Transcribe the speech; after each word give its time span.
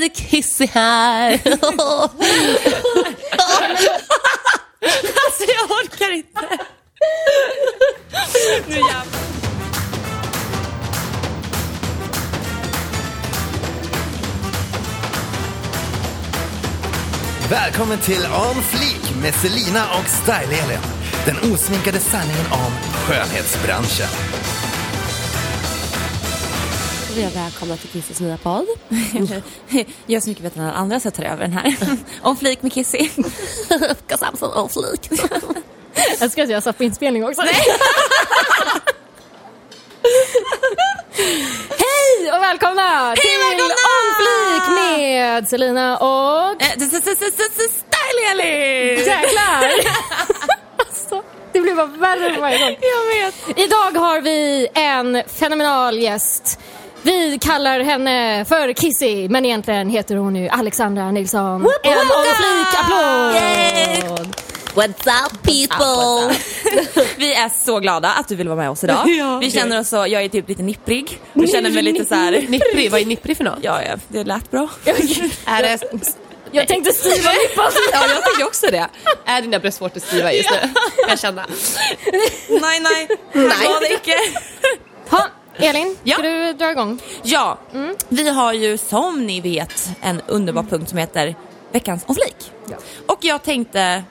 det 0.00 0.06
är 0.06 0.30
Kissy 0.30 0.66
här. 0.66 1.40
Alltså 5.26 5.44
jag 5.44 5.70
orkar 5.70 6.10
inte. 6.10 6.40
Nu 8.68 8.74
jävlar. 8.74 9.04
Välkommen 17.50 17.98
till 17.98 18.26
On 18.26 18.62
Fleek 18.62 19.22
med 19.22 19.34
Selina 19.34 19.84
och 19.98 20.04
Style-Elin. 20.04 20.80
Den 21.26 21.52
osminkade 21.52 22.00
sanningen 22.00 22.46
om 22.52 22.72
skönhetsbranschen. 22.94 24.29
Vi 27.14 27.22
är 27.22 27.30
välkomna 27.30 27.76
till 27.76 27.88
Kissys 27.88 28.20
nya 28.20 28.36
podd. 28.36 28.66
Jag 30.06 30.16
är 30.16 30.20
så 30.20 30.28
mycket 30.28 30.44
bättre 30.44 30.60
än 30.60 30.66
alla 30.66 30.76
andra 30.76 31.00
så 31.00 31.06
jag 31.06 31.14
tar 31.14 31.24
över 31.24 31.42
den 31.42 31.52
här. 31.52 31.76
Om 32.22 32.36
flik 32.36 32.62
med 32.62 32.72
Kissy. 32.72 32.98
Cause 34.06 34.24
I'm 34.24 34.36
so 34.36 34.60
on 34.60 34.68
fleek. 34.68 35.20
Jag 36.20 36.32
ska 36.32 36.42
att 36.42 36.50
jag 36.50 36.62
satt 36.62 36.78
på 36.78 36.84
inspelning 36.84 37.24
också. 37.24 37.42
Hej 41.68 42.32
och 42.32 42.42
välkomna 42.42 43.16
till 43.16 43.38
välkomna! 43.48 43.74
On 43.74 44.14
Fleek 44.20 44.68
med 44.78 45.48
Selina 45.48 45.98
och... 45.98 46.62
Eh, 46.62 46.76
Style-Elin! 47.90 48.98
Jäklar! 48.98 49.70
alltså, 50.78 51.22
det 51.52 51.60
blir 51.60 51.74
bara 51.74 51.86
värre 51.86 52.34
för 52.34 52.40
varje 52.40 52.58
gång. 52.58 52.76
Jag 52.80 53.06
vet. 53.24 53.58
Idag 53.58 54.00
har 54.00 54.20
vi 54.20 54.68
en 54.74 55.22
fenomenal 55.26 55.98
gäst. 55.98 56.60
Vi 57.02 57.38
kallar 57.40 57.80
henne 57.80 58.44
för 58.44 58.72
Kissy, 58.72 59.28
men 59.28 59.44
egentligen 59.44 59.90
heter 59.90 60.16
hon 60.16 60.36
ju 60.36 60.48
Alexandra 60.48 61.10
Nilsson. 61.10 61.66
En 61.82 61.92
On 61.98 62.34
Fleek-applåd! 62.36 64.34
What's 64.74 65.06
up 65.26 65.42
people? 65.42 66.34
Vi 67.16 67.34
är 67.34 67.48
så 67.64 67.78
glada 67.80 68.08
att 68.12 68.28
du 68.28 68.36
vill 68.36 68.48
vara 68.48 68.58
med 68.58 68.70
oss 68.70 68.84
idag. 68.84 69.08
Ja. 69.18 69.38
Vi 69.38 69.50
känner 69.50 69.80
oss 69.80 69.88
så, 69.88 69.96
jag 69.96 70.12
är 70.24 70.28
typ 70.28 70.48
lite 70.48 70.62
nipprig. 70.62 71.20
Och 71.32 71.48
känner 71.48 71.70
mig 71.70 71.82
lite 71.82 72.04
så 72.04 72.14
här. 72.14 72.32
Nipprig, 72.48 72.90
vad 72.90 73.00
är 73.00 73.04
nipprig 73.04 73.36
för 73.36 73.44
något? 73.44 73.58
Ja, 73.62 73.82
ja, 73.82 73.96
det 74.08 74.24
lät 74.24 74.50
bra. 74.50 74.68
Är 75.46 75.62
det... 75.62 75.78
Jag 76.52 76.68
tänkte 76.68 76.92
styva 76.92 77.30
nippan. 77.32 77.72
Ja, 77.92 78.00
jag 78.08 78.24
tänkte 78.24 78.44
också 78.44 78.66
det. 78.66 78.88
Är 79.24 79.42
dina 79.42 79.58
bröstvårtor 79.58 80.00
stiva 80.00 80.32
just 80.32 80.50
nu? 80.50 80.56
Kan 80.58 81.08
jag 81.08 81.20
känna. 81.20 81.46
nej, 82.48 82.80
nej. 82.80 83.08
Nej. 83.32 83.46
Var 83.68 83.80
det 83.80 83.94
icke. 83.94 84.14
Elin, 85.56 85.96
Ja. 86.02 86.14
ska 86.14 86.22
du 86.22 86.52
dra 86.52 86.70
igång? 86.70 86.98
Ja, 87.22 87.58
vi 88.08 88.28
har 88.30 88.52
ju 88.52 88.78
som 88.78 89.26
ni 89.26 89.40
vet 89.40 89.88
en 90.00 90.20
underbar 90.26 90.62
punkt 90.62 90.88
som 90.88 90.98
heter 90.98 91.34
veckans 91.72 92.04
on 92.06 92.14
flik. 92.14 92.52
Ja. 92.70 92.76
Och 93.06 93.18
jag 93.20 93.42
tänkte 93.42 94.04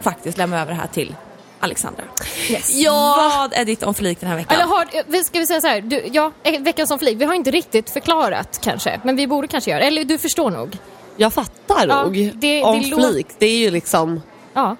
faktiskt 0.00 0.38
lämna 0.38 0.60
över 0.62 0.72
det 0.72 0.78
här 0.78 0.86
till 0.86 1.14
Alexandra. 1.60 2.02
Yes. 2.50 2.84
Vad 3.16 3.52
är 3.52 3.64
ditt 3.64 3.82
on 3.86 3.94
flik 3.94 4.20
den 4.20 4.28
här 4.28 4.36
veckan? 4.36 4.54
Eller 4.54 4.66
har, 4.66 5.22
ska 5.22 5.38
vi 5.38 5.46
säga 5.46 5.60
så 5.60 5.66
här, 5.66 5.80
du, 5.80 6.02
ja, 6.12 6.30
eh, 6.42 6.60
veckans 6.60 6.88
som 6.88 6.98
flyg, 6.98 7.18
vi 7.18 7.24
har 7.24 7.34
inte 7.34 7.50
riktigt 7.50 7.90
förklarat 7.90 8.60
kanske, 8.62 9.00
men 9.04 9.16
vi 9.16 9.26
borde 9.26 9.48
kanske 9.48 9.70
göra 9.70 9.82
Eller 9.82 10.04
du 10.04 10.18
förstår 10.18 10.50
nog. 10.50 10.78
Jag 11.16 11.32
fattar 11.32 11.86
Ja, 11.88 12.02
nog. 12.02 12.12
det- 12.34 12.62
om 12.62 12.82
det 12.82 13.24
det 13.38 13.46
är 13.46 13.56
ju 13.58 13.70
liksom... 13.70 14.22
Ja. 14.54 14.76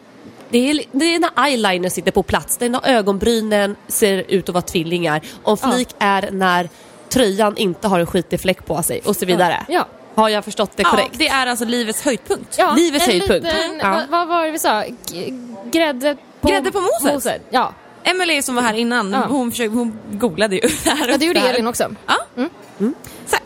Det 0.55 0.71
är, 0.71 0.81
det 0.93 1.05
är 1.15 1.19
när 1.19 1.47
eyeliner 1.47 1.89
sitter 1.89 2.11
på 2.11 2.23
plats, 2.23 2.57
det 2.57 2.65
är 2.65 2.71
när 2.71 2.89
ögonbrynen 2.89 3.77
ser 3.89 4.25
ut 4.29 4.49
att 4.49 4.55
vara 4.55 4.63
tvillingar. 4.63 5.21
Ja. 5.45 5.57
flik 5.57 5.89
är 5.99 6.29
när 6.31 6.69
tröjan 7.09 7.57
inte 7.57 7.89
har 7.89 8.01
en 8.01 8.07
skitig 8.07 8.41
fläck 8.41 8.67
på 8.67 8.83
sig 8.83 9.01
och 9.05 9.17
så 9.17 9.27
vidare. 9.27 9.65
Ja. 9.69 9.87
Har 10.15 10.29
jag 10.29 10.45
förstått 10.45 10.71
det 10.77 10.83
ja, 10.83 10.91
korrekt? 10.91 11.11
det 11.19 11.29
är 11.29 11.47
alltså 11.47 11.65
livets 11.65 12.03
höjdpunkt. 12.05 12.57
ja 12.59 12.73
Livets 12.75 13.07
höjdpunkt. 13.07 13.45
Liten, 13.47 13.79
Ja. 13.81 13.91
vad, 13.91 14.09
vad 14.09 14.29
var 14.29 14.45
det 14.45 14.51
vi 14.51 14.59
sa? 14.59 14.85
G- 15.13 15.33
grädde 15.65 16.17
på, 16.41 16.49
Grädde 16.49 16.71
på 16.73 16.81
moset. 16.81 17.43
Ja. 17.51 17.73
Emelie 18.05 18.43
som 18.43 18.55
var 18.55 18.63
här 18.63 18.75
innan, 18.75 19.13
Ja. 19.13 19.27
hon, 19.29 19.51
försökte, 19.51 19.77
hon 19.77 19.99
googlade 20.11 20.55
ju 20.55 20.61
det 20.85 20.91
här. 20.91 21.09
ja, 21.09 21.17
det 21.17 21.25
gjorde. 21.27 21.41
Elin 21.41 21.67
också. 21.67 21.95
Ja. 22.07 22.47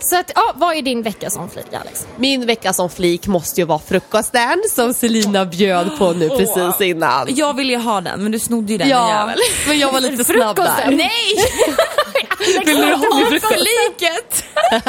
Så 0.00 0.16
att, 0.16 0.32
ja, 0.34 0.52
vad 0.54 0.76
är 0.76 0.82
din 0.82 1.02
vecka 1.02 1.30
som 1.30 1.50
flyg, 1.50 1.64
Alex? 1.80 2.06
Min 2.16 2.46
vecka 2.46 2.72
som 2.72 2.90
flik 2.90 3.26
måste 3.26 3.60
ju 3.60 3.66
vara 3.66 3.78
frukosten 3.78 4.62
som 4.74 4.94
Selina 4.94 5.44
bjöd 5.44 5.98
på 5.98 6.12
nu 6.12 6.28
precis 6.28 6.80
innan. 6.80 7.26
Jag 7.34 7.54
ville 7.56 7.72
ju 7.72 7.78
ha 7.78 8.00
den 8.00 8.22
men 8.22 8.32
du 8.32 8.38
snodde 8.38 8.72
ju 8.72 8.78
den 8.78 8.88
Ja, 8.88 9.08
jävel. 9.20 9.38
men 9.68 9.78
jag 9.78 9.92
var 9.92 10.00
lite 10.00 10.24
snabb 10.24 10.56
Frukosten. 10.56 10.90
där. 10.90 10.96
Nej! 10.96 12.64
Vill 12.66 12.76
du 12.76 12.94
ha 12.94 13.16
min 13.16 13.26
frukost? 13.26 13.54
Liket! 13.58 14.44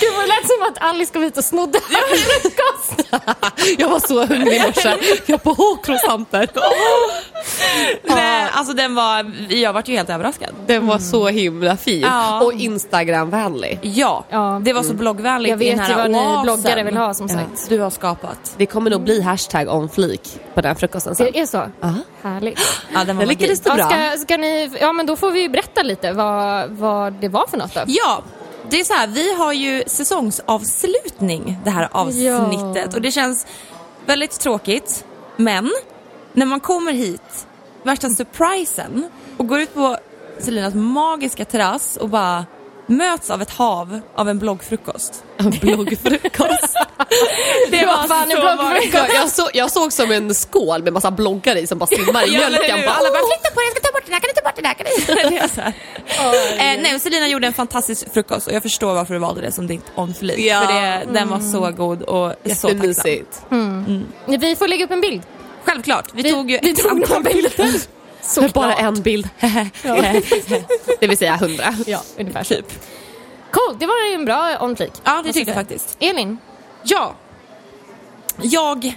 Gud 0.00 0.12
vad 0.16 0.22
det 0.24 0.26
lät 0.28 0.46
som 0.46 0.62
att 0.68 0.78
Alice 0.90 1.12
kom 1.12 1.22
hit 1.22 1.38
och 1.38 1.44
snodde 1.44 1.78
frukost. 1.80 3.08
Jag 3.78 3.88
var 3.88 4.00
så 4.08 4.26
hungrig 4.26 4.56
i 4.56 4.60
morse. 4.62 4.96
Jag 5.26 5.42
på 5.42 5.54
croissanter. 5.84 6.48
Nej, 8.02 8.48
alltså 8.52 8.74
den 8.74 8.94
var, 8.94 9.32
jag 9.48 9.72
vart 9.72 9.88
ju 9.88 9.96
helt 9.96 10.10
överraskad. 10.10 10.50
Den 10.66 10.86
var 10.86 10.98
så 10.98 11.28
himla 11.28 11.76
fin 11.76 12.00
Ja. 12.00 12.42
och 12.44 12.52
Instagramvänlig. 12.52 13.78
Ja, 13.82 14.24
Ja. 14.30 14.60
det 14.64 14.72
var 14.72 14.82
så 14.82 14.94
bloggvänligt 14.94 15.50
Jag 15.50 15.56
vet 15.56 15.90
ju 15.90 15.94
vad 15.94 16.10
ni 16.10 16.38
bloggare 16.42 16.82
vill 16.82 16.96
ha 16.96 17.14
som 17.14 17.26
Ja, 17.26 17.34
sagt. 17.34 17.68
Du 17.68 17.80
har 17.80 17.90
skapat. 17.90 18.54
Det 18.56 18.66
kommer 18.66 18.90
nog 18.90 19.02
bli 19.02 19.20
hashtag 19.22 19.68
on 19.74 19.88
flik 19.88 20.40
på 20.54 20.60
den 20.60 20.76
frukosten 20.76 21.14
sen. 21.14 21.28
Det 21.32 21.40
är 21.40 21.46
så? 21.46 21.62
Ja. 21.80 21.94
Härligt. 22.22 22.60
Ja, 22.94 23.04
den 23.04 23.16
var 23.16 23.26
lyckades 23.26 23.60
det 23.60 23.68
Ja, 23.70 23.74
bra. 23.76 23.84
ska, 23.90 24.18
ska 24.18 24.36
ni, 24.36 24.70
ja 24.80 24.92
men 24.92 25.06
då 25.06 25.16
får 25.16 25.30
vi 25.30 25.40
ju 25.42 25.48
berätta 25.48 25.82
lite 25.82 26.12
vad, 26.12 26.70
vad 26.70 27.12
det 27.12 27.28
var 27.28 27.46
för 27.46 27.56
något 27.58 27.74
då. 27.74 27.80
Ja, 27.86 28.22
det 28.70 28.80
är 28.80 28.84
så 28.84 28.94
här, 28.94 29.06
vi 29.06 29.34
har 29.34 29.52
ju 29.52 29.82
säsongsavslutning 29.86 31.58
det 31.64 31.70
här 31.70 31.88
avsnittet 31.92 32.86
Ja. 32.90 32.94
och 32.96 33.02
det 33.02 33.10
känns 33.10 33.46
väldigt 34.06 34.40
tråkigt. 34.40 35.04
Men 35.36 35.70
när 36.32 36.46
man 36.46 36.60
kommer 36.60 36.92
hit, 36.92 37.46
värsta 37.82 38.08
surprisen 38.10 39.10
och 39.36 39.46
går 39.48 39.60
ut 39.60 39.74
på 39.74 39.96
Selinas 40.38 40.74
magiska 40.74 41.44
terrass 41.44 41.96
och 41.96 42.08
bara 42.08 42.46
möts 42.86 43.30
av 43.30 43.42
ett 43.42 43.50
hav 43.50 44.00
av 44.14 44.28
en 44.28 44.38
bloggfrukost. 44.38 45.24
Bloggfrukost. 45.60 46.76
Det 47.70 47.86
Vad 47.86 48.08
fan 48.08 48.30
så 48.30 48.40
bloggfrukost? 48.40 49.14
jag, 49.14 49.28
så, 49.30 49.48
jag 49.54 49.70
såg 49.70 49.92
som 49.92 50.10
en 50.12 50.34
skål 50.34 50.82
med 50.82 50.92
massa 50.92 51.10
bloggare 51.10 51.60
i 51.60 51.66
som 51.66 51.78
bara 51.78 51.86
simmar 51.86 52.28
i 52.28 52.30
mjölken. 52.30 52.78
Alla 52.88 53.08
bara 53.10 53.22
flytta 53.32 53.54
på 53.54 53.60
det, 53.60 53.66
jag 53.66 53.76
ska 53.76 53.80
ta 53.80 53.92
bort 53.92 54.04
den 54.04 54.12
här, 54.12 54.20
kan 54.20 54.28
du 54.34 54.40
ta 54.40 54.42
bort 54.42 54.56
den 54.56 54.64
här? 54.64 54.74
Kan 54.74 54.86
du? 54.86 55.30
Det 55.30 55.38
är 55.38 55.48
så 55.48 55.60
här. 55.60 56.76
eh, 56.76 56.82
nej, 56.82 57.00
Selina 57.00 57.28
gjorde 57.28 57.46
en 57.46 57.52
fantastisk 57.52 58.12
frukost 58.14 58.46
och 58.46 58.52
jag 58.52 58.62
förstår 58.62 58.94
varför 58.94 59.14
du 59.14 59.20
valde 59.20 59.40
det 59.40 59.52
som 59.52 59.66
ditt 59.66 59.84
on 59.94 60.14
fleek. 60.14 60.38
Ja. 60.38 60.60
För 60.60 60.74
det, 60.74 61.06
den 61.18 61.28
var 61.28 61.40
så 61.40 61.70
god 61.70 62.02
och 62.02 62.32
så 62.44 62.48
tacksam. 62.48 62.70
Jättemysigt. 62.70 63.42
Vi 64.26 64.56
får 64.56 64.68
lägga 64.68 64.84
upp 64.84 64.90
en 64.90 65.00
bild. 65.00 65.22
Självklart, 65.64 66.06
vi, 66.14 66.22
Vi- 66.22 66.30
tog 66.32 66.50
ju 66.50 66.58
vi 66.62 66.70
ett 66.70 66.76
tog 66.76 66.98
några 66.98 67.16
antal 67.16 67.32
bilder. 67.32 67.50
För 68.22 68.48
bara 68.54 68.74
en 68.74 69.02
bild. 69.02 69.28
det 71.00 71.06
vill 71.06 71.18
säga 71.18 71.36
hundra. 71.36 71.74
Ja, 71.86 72.02
ungefär 72.18 72.44
typ. 72.44 72.66
Cool, 73.50 73.76
det 73.78 73.86
var 73.86 74.14
en 74.14 74.24
bra 74.24 74.56
on-flik. 74.60 74.92
Ja, 75.04 75.22
det 75.24 75.32
tyckte 75.32 75.50
jag 75.50 75.56
faktiskt. 75.58 75.96
Elin? 76.00 76.38
Ja, 76.82 77.14
jag 78.42 78.92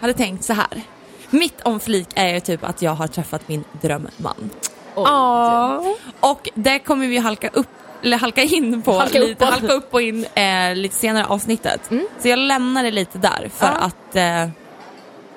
hade 0.00 0.14
tänkt 0.14 0.44
så 0.44 0.52
här. 0.52 0.82
Mitt 1.30 1.60
om 1.62 1.80
flik 1.80 2.08
är 2.14 2.28
ju 2.34 2.40
typ 2.40 2.64
att 2.64 2.82
jag 2.82 2.90
har 2.92 3.06
träffat 3.06 3.48
min 3.48 3.64
drömman. 3.82 4.50
Oh, 4.94 5.92
Och 6.20 6.48
det 6.54 6.78
kommer 6.78 7.06
vi 7.06 7.18
halka 7.18 7.48
upp 7.48 7.66
eller 8.02 8.16
halka 8.18 8.42
in 8.42 8.82
på, 8.82 8.92
Halka 8.98 9.18
lite, 9.18 9.34
på. 9.34 9.44
halka 9.52 9.72
upp 9.72 9.94
och 9.94 10.02
in 10.02 10.24
eh, 10.34 10.74
lite 10.74 10.94
senare 10.94 11.26
avsnittet. 11.26 11.80
Så 12.22 12.28
jag 12.28 12.38
lämnar 12.38 12.82
det 12.84 12.90
lite 12.90 13.18
där 13.18 13.50
för 13.56 13.66
Ja. 13.66 13.72
att 13.72 14.16
eh, 14.16 14.48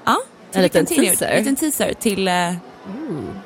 ja, 0.06 0.18
En 0.53 0.62
liten 0.62 0.85
teaser. 0.85 1.28
En 1.28 1.38
liten 1.38 1.56
teaser 1.56 1.94
till 1.94 2.28
eh, 2.28 2.53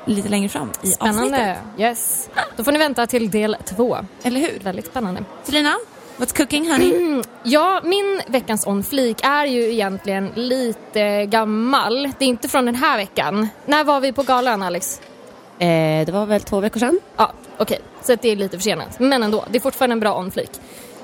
lite 0.04 0.28
längre 0.28 0.48
fram 0.48 0.70
i 0.82 0.86
Spännande. 0.86 1.22
avsnittet. 1.22 1.56
Yes. 1.78 2.28
Då 2.56 2.64
får 2.64 2.72
ni 2.72 2.78
vänta 2.78 3.06
till 3.06 3.30
del 3.30 3.56
två. 3.64 3.96
Eller 4.22 4.40
hur? 4.40 4.58
Väldigt 4.62 4.86
spännande. 4.86 5.24
Selina, 5.44 5.74
what's 6.16 6.36
cooking 6.36 6.70
honey? 6.70 7.22
Ja, 7.42 7.80
min 7.84 8.20
veckans 8.26 8.66
on-flik 8.66 9.18
är 9.22 9.44
ju 9.46 9.72
egentligen 9.72 10.30
lite 10.34 11.26
gammal. 11.26 12.02
Det 12.18 12.24
är 12.24 12.28
inte 12.28 12.48
från 12.48 12.66
den 12.66 12.74
här 12.74 12.96
veckan. 12.96 13.48
När 13.66 13.84
var 13.84 14.00
vi 14.00 14.12
på 14.12 14.22
galan, 14.22 14.62
Alex? 14.62 15.00
Eh, 15.58 16.06
det 16.06 16.10
var 16.12 16.26
väl 16.26 16.40
två 16.40 16.60
veckor 16.60 16.80
sedan? 16.80 17.00
Ja, 17.16 17.32
okej. 17.58 17.80
Så 18.02 18.12
att 18.12 18.22
det 18.22 18.28
är 18.28 18.36
lite 18.36 18.58
försenat. 18.58 18.98
Men 19.00 19.22
ändå, 19.22 19.44
det 19.50 19.58
är 19.58 19.60
fortfarande 19.60 19.92
en 19.92 20.00
bra 20.00 20.18
on-flik. 20.18 20.50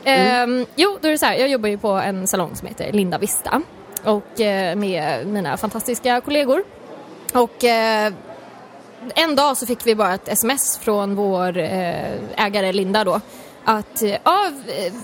Ehm, 0.04 0.66
jo, 0.76 0.98
då 1.00 1.08
är 1.08 1.12
det 1.12 1.18
så 1.18 1.26
här. 1.26 1.34
Jag 1.34 1.48
jobbar 1.48 1.68
ju 1.68 1.78
på 1.78 1.88
en 1.90 2.26
salong 2.26 2.56
som 2.56 2.68
heter 2.68 2.92
Linda 2.92 3.18
Vista. 3.18 3.62
Och 4.04 4.40
eh, 4.40 4.76
med 4.76 5.26
mina 5.26 5.56
fantastiska 5.56 6.20
kollegor. 6.20 6.64
Och 7.32 7.64
eh, 7.64 8.12
en 9.14 9.36
dag 9.36 9.56
så 9.56 9.66
fick 9.66 9.86
vi 9.86 9.94
bara 9.94 10.14
ett 10.14 10.28
sms 10.28 10.78
från 10.78 11.14
vår 11.14 11.58
eh, 11.58 12.46
ägare 12.46 12.72
Linda 12.72 13.04
då. 13.04 13.20
Att 13.64 14.02
ja, 14.24 14.50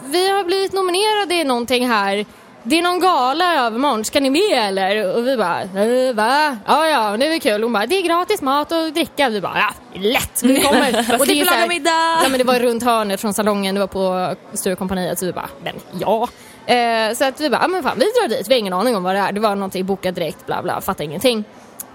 vi 0.04 0.30
har 0.30 0.44
blivit 0.44 0.72
nominerade 0.72 1.34
i 1.34 1.44
någonting 1.44 1.88
här. 1.88 2.26
det 2.62 2.78
är 2.78 2.82
någon 2.82 3.00
gala 3.00 3.66
övermorgon, 3.66 4.04
ska 4.04 4.20
ni 4.20 4.30
med 4.30 4.68
eller? 4.68 5.16
Och 5.16 5.26
vi 5.26 5.36
bara, 5.36 5.62
eh, 5.62 6.14
va? 6.14 6.56
Ja, 6.66 6.88
ja, 6.88 7.16
det 7.16 7.26
är 7.26 7.38
kul. 7.38 7.62
Hon 7.62 7.72
bara, 7.72 7.86
det 7.86 7.94
är 7.94 8.02
gratis 8.02 8.42
mat 8.42 8.72
och 8.72 8.92
dricka. 8.92 9.28
Vi 9.28 9.40
bara, 9.40 9.58
ja, 9.58 10.00
lätt, 10.00 10.42
vi 10.42 10.60
kommer. 10.60 10.98
och 11.20 11.26
Slipper 11.26 11.40
är 11.40 11.44
så 11.44 11.54
här-. 11.54 12.22
Ja, 12.22 12.28
men 12.28 12.38
det 12.38 12.44
var 12.44 12.60
runt 12.60 12.82
hörnet 12.82 13.20
från 13.20 13.34
salongen, 13.34 13.74
det 13.74 13.80
var 13.80 13.86
på 13.86 14.34
Sturecompagniet, 14.52 15.18
så 15.18 15.26
vi 15.26 15.32
bara, 15.32 15.50
men 15.62 15.74
ja. 16.00 16.28
Eh, 16.68 17.14
så 17.14 17.24
att 17.24 17.40
vi 17.40 17.50
bara, 17.50 17.62
ja, 17.62 17.68
men 17.68 17.82
fan 17.82 17.98
vi 17.98 18.04
drar 18.04 18.28
dit, 18.28 18.48
vi 18.48 18.54
har 18.54 18.58
ingen 18.58 18.72
aning 18.72 18.96
om 18.96 19.02
vad 19.02 19.14
det 19.14 19.18
är. 19.18 19.32
Det 19.32 19.40
var 19.40 19.54
någonting 19.54 19.86
bokat 19.86 20.14
direkt, 20.14 20.46
bla 20.46 20.62
bla, 20.62 20.80
fattar 20.80 21.04
ingenting. 21.04 21.44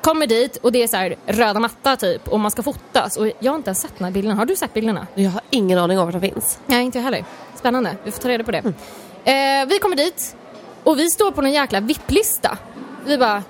Kommer 0.02 0.28
dit 0.28 0.58
och 0.58 0.72
det 0.72 0.84
är 0.84 0.88
så 0.88 0.98
här 0.98 1.16
röda 1.26 1.60
matta 1.60 1.96
typ 1.96 2.28
och 2.28 2.40
man 2.40 2.52
ska 2.52 2.64
fotas 2.64 3.18
och 3.18 3.28
jag 3.40 3.52
har 3.52 3.58
inte 3.58 3.70
ens 3.70 3.82
sett 3.82 3.98
den 3.98 4.06
här 4.06 4.12
bilden. 4.12 4.38
Har 4.38 4.46
du 4.46 4.56
sett 4.56 4.74
bilderna? 4.74 5.08
Jag 5.16 5.30
har 5.32 5.42
ingen 5.50 5.80
aning 5.80 6.00
om 6.00 6.06
var 6.06 6.12
de 6.12 6.22
finns. 6.22 6.60
Nej, 6.66 6.86
inte 6.86 6.98
jag 6.98 7.04
heller. 7.04 7.26
Spännande. 7.56 7.96
Vi 8.04 8.12
får 8.12 8.22
ta 8.22 8.30
reda 8.30 8.44
på 8.44 8.52
det. 8.52 8.58
Eh, 9.32 9.66
vi 9.68 9.80
kommer 9.80 9.96
dit 9.96 10.36
och 10.84 11.00
vi 11.00 11.10
står 11.10 11.32
på 11.32 11.42
någon 11.42 11.52
jäkla 11.52 11.80
VIP-lista. 11.80 12.58
Vi 13.06 13.18
bara, 13.18 13.44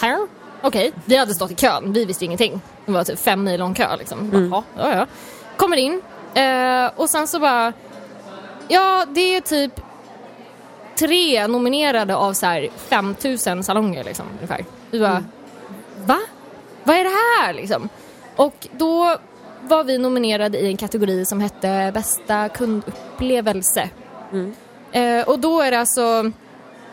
här? 0.00 0.26
Okej, 0.62 0.92
vi 1.04 1.16
hade 1.16 1.34
stått 1.34 1.50
i 1.50 1.54
kön. 1.54 1.92
Vi 1.92 2.04
visste 2.04 2.24
ingenting. 2.24 2.60
Det 2.86 2.92
var 2.92 3.04
typ 3.04 3.18
fem 3.18 3.44
mil 3.44 3.60
lång 3.60 3.74
kö 3.74 3.96
liksom. 3.96 4.30
Bara, 4.30 4.64
ja, 4.76 4.90
ja, 4.90 4.96
ja. 4.96 5.06
Kommer 5.56 5.76
in 5.76 6.02
eh, 6.34 6.90
och 6.96 7.10
sen 7.10 7.28
så 7.28 7.38
bara, 7.38 7.72
ja 8.68 9.06
det 9.14 9.36
är 9.36 9.40
typ 9.40 9.80
tre 10.98 11.46
nominerade 11.46 12.16
av 12.16 12.32
så 12.32 12.46
här 12.46 12.68
5000 12.76 13.64
salonger 13.64 14.04
liksom 14.04 14.26
ungefär. 14.36 14.64
Vi 14.90 15.00
bara, 15.00 15.24
va? 16.04 16.18
Vad 16.84 16.96
är 16.96 17.04
det 17.04 17.10
här 17.10 17.52
liksom? 17.52 17.88
Och 18.36 18.68
då 18.72 19.16
var 19.62 19.84
vi 19.84 19.98
nominerade 19.98 20.58
i 20.58 20.66
en 20.66 20.76
kategori 20.76 21.24
som 21.24 21.40
hette 21.40 21.90
bästa 21.94 22.48
kundupplevelse. 22.48 23.90
Eh, 24.92 25.28
och 25.28 25.38
då 25.38 25.60
är 25.60 25.70
det 25.70 25.80
alltså, 25.80 26.32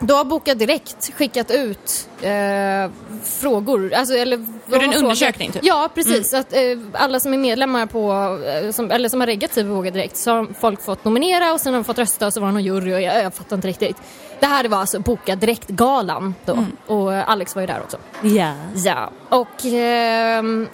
då 0.00 0.14
har 0.14 0.24
Boka 0.24 0.54
Direkt 0.54 1.14
skickat 1.14 1.50
ut 1.50 2.08
eh, 2.22 2.90
frågor. 3.24 3.94
Alltså, 3.94 4.14
eller, 4.14 4.46
det 4.66 4.76
en 4.76 4.94
undersökning, 4.94 5.52
typ? 5.52 5.64
Ja, 5.64 5.90
precis. 5.94 6.30
Så 6.30 6.36
Att, 6.36 6.52
eh, 6.52 6.60
alla 6.92 7.20
som 7.20 7.34
är 7.34 7.38
medlemmar 7.38 7.86
på, 7.86 8.12
eh, 8.44 8.70
som, 8.70 8.90
eller 8.90 9.08
som 9.08 9.20
har 9.20 9.26
reggat 9.26 9.54
sig 9.54 9.64
på 9.64 9.68
Våga 9.68 9.90
Direkt 9.90 10.16
så 10.16 10.30
har 10.30 10.48
folk 10.60 10.82
fått 10.82 11.04
nominera 11.04 11.52
och 11.52 11.60
sen 11.60 11.72
har 11.72 11.80
de 11.80 11.84
fått 11.84 11.98
rösta 11.98 12.26
och 12.26 12.32
så 12.32 12.40
var 12.40 12.46
det 12.46 12.52
någon 12.52 12.64
jury 12.64 12.94
och 12.94 13.00
jag, 13.00 13.24
jag 13.24 13.34
fattar 13.34 13.56
inte 13.56 13.68
riktigt. 13.68 13.96
Det 14.40 14.46
här 14.46 14.68
var 14.68 14.78
alltså 14.78 14.98
Boka 14.98 15.36
Direkt-galan 15.36 16.34
då 16.44 16.64
och 16.86 17.14
eh, 17.14 17.30
Alex 17.30 17.54
var 17.54 17.62
ju 17.62 17.66
där 17.66 17.80
också. 17.80 17.96
Ja. 18.22 18.54
Ja, 18.74 19.10
och... 19.28 19.64
ehm, 19.64 20.68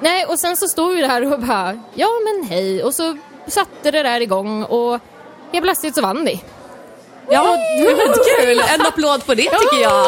nej, 0.00 0.24
och 0.24 0.38
sen 0.38 0.56
så 0.56 0.66
stod 0.68 0.94
vi 0.94 1.02
där 1.02 1.32
och 1.32 1.40
bara, 1.40 1.80
ja 1.94 2.08
men 2.24 2.48
hej. 2.48 2.82
Och 2.82 2.94
så 2.94 3.18
satte 3.46 3.90
det 3.90 4.02
där 4.02 4.20
igång 4.20 4.62
och 4.64 5.00
helt 5.52 5.64
plötsligt 5.64 5.94
så 5.94 6.02
vann 6.02 6.24
vi. 6.24 6.42
Ja, 7.30 7.56
kul. 8.40 8.60
En 8.74 8.80
applåd 8.86 9.26
på 9.26 9.34
det 9.34 9.42
tycker 9.42 9.82
jag. 9.82 10.06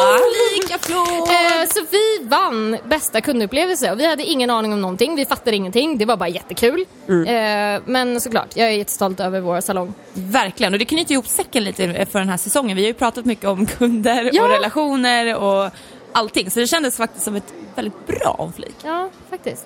Eh, 1.28 1.68
så 1.68 1.80
vi 1.90 2.18
vann 2.28 2.76
bästa 2.84 3.20
kundupplevelse 3.20 3.92
och 3.92 4.00
vi 4.00 4.06
hade 4.06 4.24
ingen 4.24 4.50
aning 4.50 4.72
om 4.72 4.80
någonting. 4.80 5.16
Vi 5.16 5.24
fattade 5.26 5.56
ingenting. 5.56 5.98
Det 5.98 6.04
var 6.04 6.16
bara 6.16 6.28
jättekul. 6.28 6.86
Eh, 7.08 7.82
men 7.84 8.20
såklart, 8.20 8.56
jag 8.56 8.66
är 8.68 8.72
jättestolt 8.72 9.20
över 9.20 9.40
vår 9.40 9.60
salong. 9.60 9.94
Verkligen, 10.12 10.72
och 10.72 10.78
det 10.78 10.84
knyter 10.84 11.12
ihop 11.12 11.26
säcken 11.28 11.64
lite 11.64 12.06
för 12.06 12.18
den 12.18 12.28
här 12.28 12.36
säsongen. 12.36 12.76
Vi 12.76 12.82
har 12.82 12.88
ju 12.88 12.94
pratat 12.94 13.24
mycket 13.24 13.44
om 13.46 13.66
kunder 13.66 14.30
Ja. 14.32 14.42
och 14.42 14.48
relationer 14.48 15.34
och 15.36 15.70
allting. 16.12 16.50
Så 16.50 16.60
det 16.60 16.66
kändes 16.66 16.96
faktiskt 16.96 17.24
som 17.24 17.36
ett 17.36 17.52
väldigt 17.74 18.06
bra 18.06 18.36
omflik. 18.38 18.74
Ja, 18.84 19.10
faktiskt. 19.30 19.64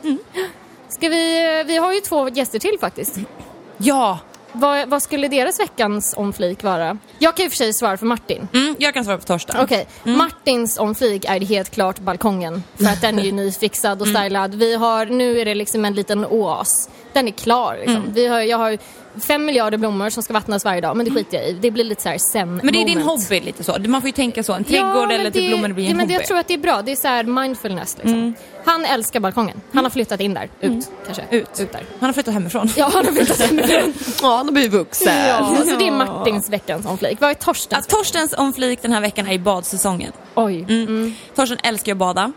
Ska 0.89 1.09
vi, 1.09 1.57
eh, 1.61 1.67
vi 1.67 1.77
har 1.77 1.93
ju 1.93 2.01
två 2.01 2.29
gäster 2.29 2.59
till 2.59 2.77
faktiskt. 2.81 3.17
Ja, 3.77 4.19
Vad, 4.53 4.89
vad 4.89 5.03
skulle 5.03 5.29
deras 5.29 5.61
veckans 5.61 6.15
omflik 6.17 6.63
vara? 6.63 6.99
Jag 7.19 7.37
kan 7.37 7.45
ju 7.45 7.51
för 7.51 7.57
sig 7.57 7.73
svara 7.73 7.97
för 7.97 8.07
Martin. 8.07 8.49
mm, 8.53 8.77
jag 8.79 8.95
kan 8.95 9.05
svara 9.05 9.19
på 9.19 9.25
torsdag. 9.25 9.63
Okej, 9.63 9.87
Martins 10.05 10.79
omflik 10.79 11.25
är 11.25 11.41
helt 11.41 11.71
klart 11.71 11.99
balkongen. 11.99 12.63
För 12.77 12.85
att 12.85 13.01
den 13.01 13.19
är 13.19 13.23
ju 13.23 13.33
nyfixad 13.43 14.01
och 14.01 14.09
stylad. 14.09 14.55
Vi 14.55 14.75
har, 14.75 15.07
nu 15.07 15.41
är 15.41 15.45
det 15.45 15.55
liksom 15.55 15.85
en 15.85 15.95
liten 15.95 16.27
oas. 16.27 16.91
Den 17.13 17.29
är 17.29 17.33
klar 17.33 17.77
liksom. 17.81 18.05
Vi 18.13 18.27
har, 18.27 18.41
jag 18.41 18.59
har 18.59 18.79
fem 19.21 19.45
miljarder 19.45 19.79
blommor 19.79 20.11
som 20.11 20.23
ska 20.23 20.33
vattnas 20.33 20.65
varje 20.65 20.81
dag, 20.81 20.97
men 20.97 21.07
det 21.07 21.13
skiter 21.13 21.37
jag 21.39 21.49
i. 21.49 21.53
Det 21.53 21.71
blir 21.71 21.85
lite 21.85 22.03
så 22.03 22.09
här 22.09 22.19
sen 22.19 22.57
Men 22.63 22.73
det 22.73 22.83
är 22.83 22.87
din 22.87 22.99
moment. 22.99 23.23
hobby 23.23 23.41
lite 23.41 23.65
så. 23.65 23.77
Man 23.87 24.01
får 24.01 24.09
ju 24.09 24.13
tänka 24.13 24.43
så. 24.43 24.53
En 24.53 24.65
trädgård 24.65 25.09
men 25.09 25.21
eller 25.21 25.31
typ 25.31 25.49
blommor 25.49 25.69
blir 25.69 25.85
en 25.85 25.91
ja, 25.91 25.97
men 25.97 26.01
hobby. 26.01 26.15
Jag 26.15 26.27
tror 26.27 26.39
att 26.39 26.49
det 26.49 26.55
är 26.55 26.59
bra. 26.59 26.83
Det 26.83 26.93
är 26.93 26.97
så 26.97 27.09
här 27.09 27.25
mindfulness 27.25 27.97
liksom. 28.03 28.35
Han 28.65 28.85
älskar 28.85 29.21
balkongen. 29.21 29.61
Han 29.73 29.85
har 29.85 29.91
flyttat 29.91 30.21
in 30.21 30.35
där. 30.35 30.49
Ut 30.61 30.91
kanske. 31.05 31.25
Ut. 31.31 31.61
Ut 31.61 31.73
där. 31.73 31.85
Han 32.01 32.09
har 32.09 32.13
flyttat 32.13 32.35
hemifrån. 32.35 32.71
Ja, 32.77 32.91
han 32.95 33.05
har 33.07 33.13
flyttat 33.13 33.41
hemifrån. 33.41 33.93
Ja, 34.23 34.37
han 34.37 34.47
har 34.47 34.53
blivit 34.53 34.73
vuxen. 34.73 35.17
ja, 35.29 35.57
så 35.67 35.77
det 35.77 35.87
är 35.89 35.91
Martins 35.93 36.49
veckans 36.49 36.87
omflik. 36.87 37.21
Vad 37.21 37.31
är 37.31 37.35
Ja, 37.35 37.45
Torstens? 37.45 37.87
Torstens 37.87 38.33
omflik 38.33 38.83
den 38.83 38.93
här 38.93 39.01
veckan 39.01 39.27
är 39.27 39.33
i 39.33 39.39
badsäsongen. 39.39 40.13
Oj. 40.35 40.67
Mm. 40.69 41.15
Torsten 41.35 41.59
älskar 41.63 41.87
ju 41.87 41.93
att 41.93 41.99
bada. 41.99 42.33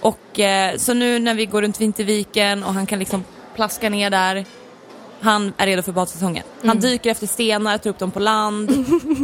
Och, 0.00 0.40
eh, 0.40 0.76
så 0.76 0.94
nu 0.94 1.18
när 1.18 1.34
vi 1.34 1.46
går 1.46 1.62
runt 1.62 1.80
Vinterviken 1.80 2.64
och 2.64 2.74
han 2.74 2.86
kan 2.86 2.98
liksom 2.98 3.24
plaska 3.56 3.88
ner 3.90 4.10
där. 4.10 4.44
Han 5.20 5.52
är 5.56 5.66
redo 5.66 5.82
för 5.82 5.92
badsäsongen. 5.92 6.44
Han 6.64 6.78
dyker 6.80 7.10
efter 7.10 7.26
stenar, 7.26 7.78
tar 7.78 7.90
upp 7.90 7.98
dem 7.98 8.10
på 8.10 8.20
land. 8.20 8.70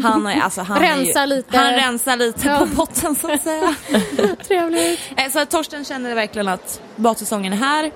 Han, 0.02 0.26
är, 0.26 0.40
alltså, 0.40 0.60
han 0.62 0.78
Rensar 0.80 1.20
ju, 1.20 1.26
lite. 1.26 1.58
Han 1.58 1.74
rensar 1.74 2.16
lite 2.16 2.48
Ja. 2.48 2.58
på 2.58 2.66
botten 2.66 3.14
så 3.14 3.32
att 3.32 3.42
säga. 3.42 3.74
Trevligt. 4.48 5.00
Eh, 5.16 5.30
så 5.32 5.46
Torsten 5.46 5.84
känner 5.84 6.14
verkligen 6.14 6.48
att 6.48 6.80
badsäsongen 6.96 7.52
är 7.52 7.56
här. 7.56 7.90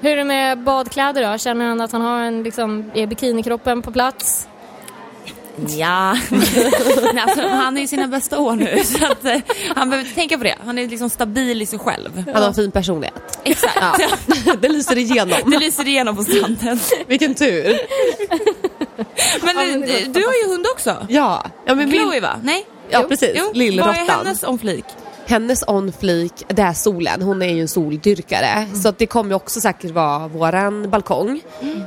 Hur 0.00 0.10
är 0.10 0.16
det 0.16 0.24
med 0.24 0.58
badkläder 0.64 1.32
då? 1.32 1.38
Känner 1.38 1.68
han 1.68 1.80
att 1.80 1.92
han 1.92 2.02
har 2.02 2.20
en 2.22 2.42
liksom, 2.42 2.90
är 2.94 3.06
bikinikroppen 3.06 3.82
på 3.82 3.92
plats? 3.92 4.48
Ja, 5.68 6.10
alltså, 7.20 7.48
han 7.48 7.78
är 7.78 7.82
i 7.82 7.86
sina 7.86 8.06
bästa 8.08 8.38
år 8.38 8.56
nu 8.56 8.84
så 8.84 9.06
att, 9.06 9.24
eh, 9.24 9.36
han 9.76 9.90
behöver 9.90 10.06
inte 10.08 10.14
tänka 10.14 10.38
på 10.38 10.44
det. 10.44 10.56
Han 10.64 10.78
är 10.78 10.88
liksom 10.88 11.10
stabil 11.10 11.62
i 11.62 11.66
sig 11.66 11.78
själv. 11.78 12.24
Han 12.32 12.42
har 12.42 12.48
en 12.48 12.54
fin 12.54 12.70
personlighet. 12.70 13.40
Exakt. 13.44 13.76
Ja. 14.46 14.54
det 14.60 14.68
lyser 14.68 14.98
igenom. 14.98 15.38
Det 15.50 15.58
lyser 15.58 15.88
igenom 15.88 16.16
på 16.16 16.22
stranden. 16.24 16.80
Vilken 17.06 17.34
tur. 17.34 17.78
Men, 19.42 19.58
eh, 19.58 19.78
låter 19.78 20.12
du 20.12 20.26
har 20.26 20.34
ju 20.44 20.52
hund 20.52 20.66
också. 20.74 21.06
Ja, 21.08 21.44
ja 21.66 21.74
men 21.74 21.88
min, 21.90 22.00
Chloe 22.00 22.20
va? 22.20 22.40
Nej? 22.42 22.66
ja 22.90 23.02
precis. 23.02 23.30
Jo. 23.34 23.44
Vad 23.44 23.56
är 23.56 23.58
Lillråttan. 23.58 24.06
hennes 24.08 24.42
omflik? 24.42 24.84
Hennes 25.30 25.64
on-flik, 25.66 26.32
det 26.48 26.62
är 26.62 26.72
solen. 26.72 27.22
Hon 27.22 27.42
är 27.42 27.48
ju 27.54 27.60
en 27.60 27.68
soldyrkare. 27.68 28.66
Så 28.82 28.88
att 28.88 28.98
det 28.98 29.06
kommer 29.06 29.30
ju 29.30 29.34
också 29.36 29.60
säkert 29.60 29.90
vara 29.90 30.28
våran 30.28 30.90
balkong. 30.90 31.40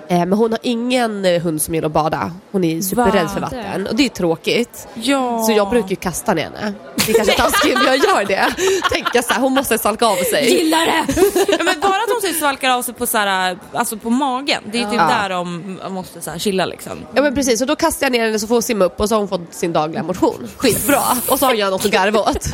Eh, 0.07 0.17
men 0.19 0.33
hon 0.33 0.51
har 0.51 0.59
ingen 0.63 1.25
eh, 1.25 1.41
hund 1.41 1.61
som 1.61 1.75
gillar 1.75 1.85
att 1.87 1.93
bada. 1.93 2.31
Hon 2.51 2.63
är 2.63 2.81
superrädd 2.81 3.31
för 3.31 3.39
vatten. 3.41 3.87
Och 3.87 3.95
det 3.95 4.05
är 4.05 4.09
tråkigt. 4.09 4.87
Ja. 4.93 5.43
Så 5.43 5.51
jag 5.51 5.69
brukar 5.69 5.89
ju 5.89 5.95
kasta 5.95 6.33
ner 6.33 6.43
henne. 6.43 6.73
Det 7.05 7.11
är 7.11 7.15
kanske 7.15 7.35
taskigt 7.37 7.73
men 7.73 7.85
jag 7.85 7.97
gör 7.97 8.25
det. 8.25 8.45
Tänker 8.91 9.21
så 9.21 9.33
här, 9.33 9.41
hon 9.41 9.53
måste 9.53 9.77
salka 9.77 10.05
av 10.05 10.15
sig. 10.15 10.49
Gillar 10.57 10.85
det! 10.85 11.13
Ja, 11.57 11.63
men 11.63 11.79
bara 11.79 11.91
att 11.95 12.21
de 12.21 12.27
typ 12.27 12.39
svalkar 12.39 12.69
av 12.69 12.81
sig 12.81 12.93
på, 12.93 13.05
så 13.07 13.17
här, 13.17 13.57
alltså 13.73 13.97
på 13.97 14.09
magen. 14.09 14.63
Det 14.71 14.77
är 14.81 14.83
typ 14.89 14.93
Ja. 14.93 15.07
där 15.21 15.29
de 15.29 15.79
måste 15.89 16.21
så 16.21 16.31
här, 16.31 16.39
chilla 16.39 16.65
liksom. 16.65 16.91
Ja 17.13 17.21
men 17.21 17.35
precis, 17.35 17.61
och 17.61 17.67
då 17.67 17.75
kastar 17.75 18.05
jag 18.05 18.11
ner 18.11 18.25
henne 18.25 18.39
så 18.39 18.47
får 18.47 18.55
hon 18.55 18.61
simma 18.61 18.85
upp 18.85 18.99
och 18.99 19.09
så 19.09 19.15
har 19.15 19.19
hon 19.19 19.27
fått 19.27 19.53
sin 19.53 19.73
dagliga 19.73 20.03
motion. 20.03 20.47
Skitbra. 20.57 21.01
Och 21.29 21.39
så 21.39 21.45
har 21.45 21.53
jag 21.53 21.71
något 21.71 21.85
att 21.85 21.91
garva 21.91 22.19
åt. 22.19 22.47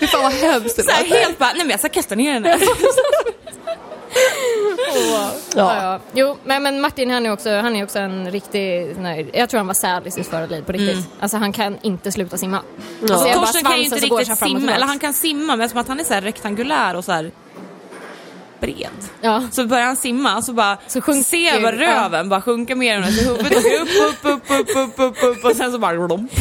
Fy 0.00 0.06
fan 0.06 0.22
vad 0.22 0.32
hemskt 0.32 0.76
det 0.76 0.82
Så 0.82 0.90
här, 0.90 1.04
låter. 1.04 1.16
helt 1.24 1.38
bara, 1.38 1.52
nej 1.52 1.58
men 1.62 1.70
jag 1.70 1.80
ska 1.80 1.88
kasta 1.88 2.14
ner 2.14 2.32
henne. 2.32 2.58
Ja. 4.94 5.30
Ja. 5.56 5.76
Ja. 5.82 6.00
Jo, 6.12 6.36
men, 6.44 6.62
men 6.62 6.80
Martin 6.80 7.10
han 7.10 7.26
är 7.26 7.32
också, 7.32 7.50
han 7.50 7.76
är 7.76 7.84
också 7.84 7.98
en 7.98 8.30
riktig, 8.30 8.94
här, 9.02 9.26
jag 9.32 9.48
tror 9.48 9.58
han 9.58 9.66
var 9.66 9.74
säl 9.74 10.06
i 10.06 10.10
sitt 10.10 10.26
förra 10.26 10.46
liv 10.46 10.62
på 10.62 10.72
riktigt. 10.72 11.06
Alltså 11.20 11.36
han 11.36 11.52
kan 11.52 11.78
inte 11.82 12.12
sluta 12.12 12.36
simma. 12.36 12.62
Ja. 13.00 13.14
Alltså, 13.14 13.26
bara 13.28 13.34
Torsten 13.46 13.62
kan 13.62 13.78
ju 13.78 13.84
inte 13.84 13.96
riktigt 13.96 14.28
här 14.28 14.34
simma, 14.46 14.72
eller 14.72 14.86
han 14.86 14.98
kan 14.98 15.12
simma 15.12 15.56
men 15.56 15.68
som 15.68 15.78
att 15.78 15.88
han 15.88 16.00
är 16.00 16.04
så 16.04 16.14
här 16.14 16.20
rektangulär 16.20 16.94
och 16.96 17.04
så 17.04 17.12
här 17.12 17.30
bred. 18.60 18.88
Ja. 19.20 19.42
Så 19.52 19.66
börjar 19.66 19.86
han 19.86 19.96
simma 19.96 20.42
så 20.42 20.52
bara 20.52 20.78
Så 20.86 21.00
sjunker- 21.00 21.22
ser 21.24 21.52
jag 21.52 21.62
bara 21.62 21.76
röven 21.76 22.28
bara 22.28 22.40
sjunka 22.42 22.76
mer 22.76 22.96
än 22.96 23.12
så 23.12 23.20
huvudet 23.22 23.58
åker 23.58 23.80
upp, 23.80 23.88
upp, 24.24 24.50
upp, 24.50 24.50
upp, 24.50 24.76
upp, 24.76 24.98
upp, 24.98 25.22
upp 25.22 25.44
och 25.44 25.56
sen 25.56 25.72
så 25.72 25.78
bara 25.78 25.94
glomp. 25.94 26.32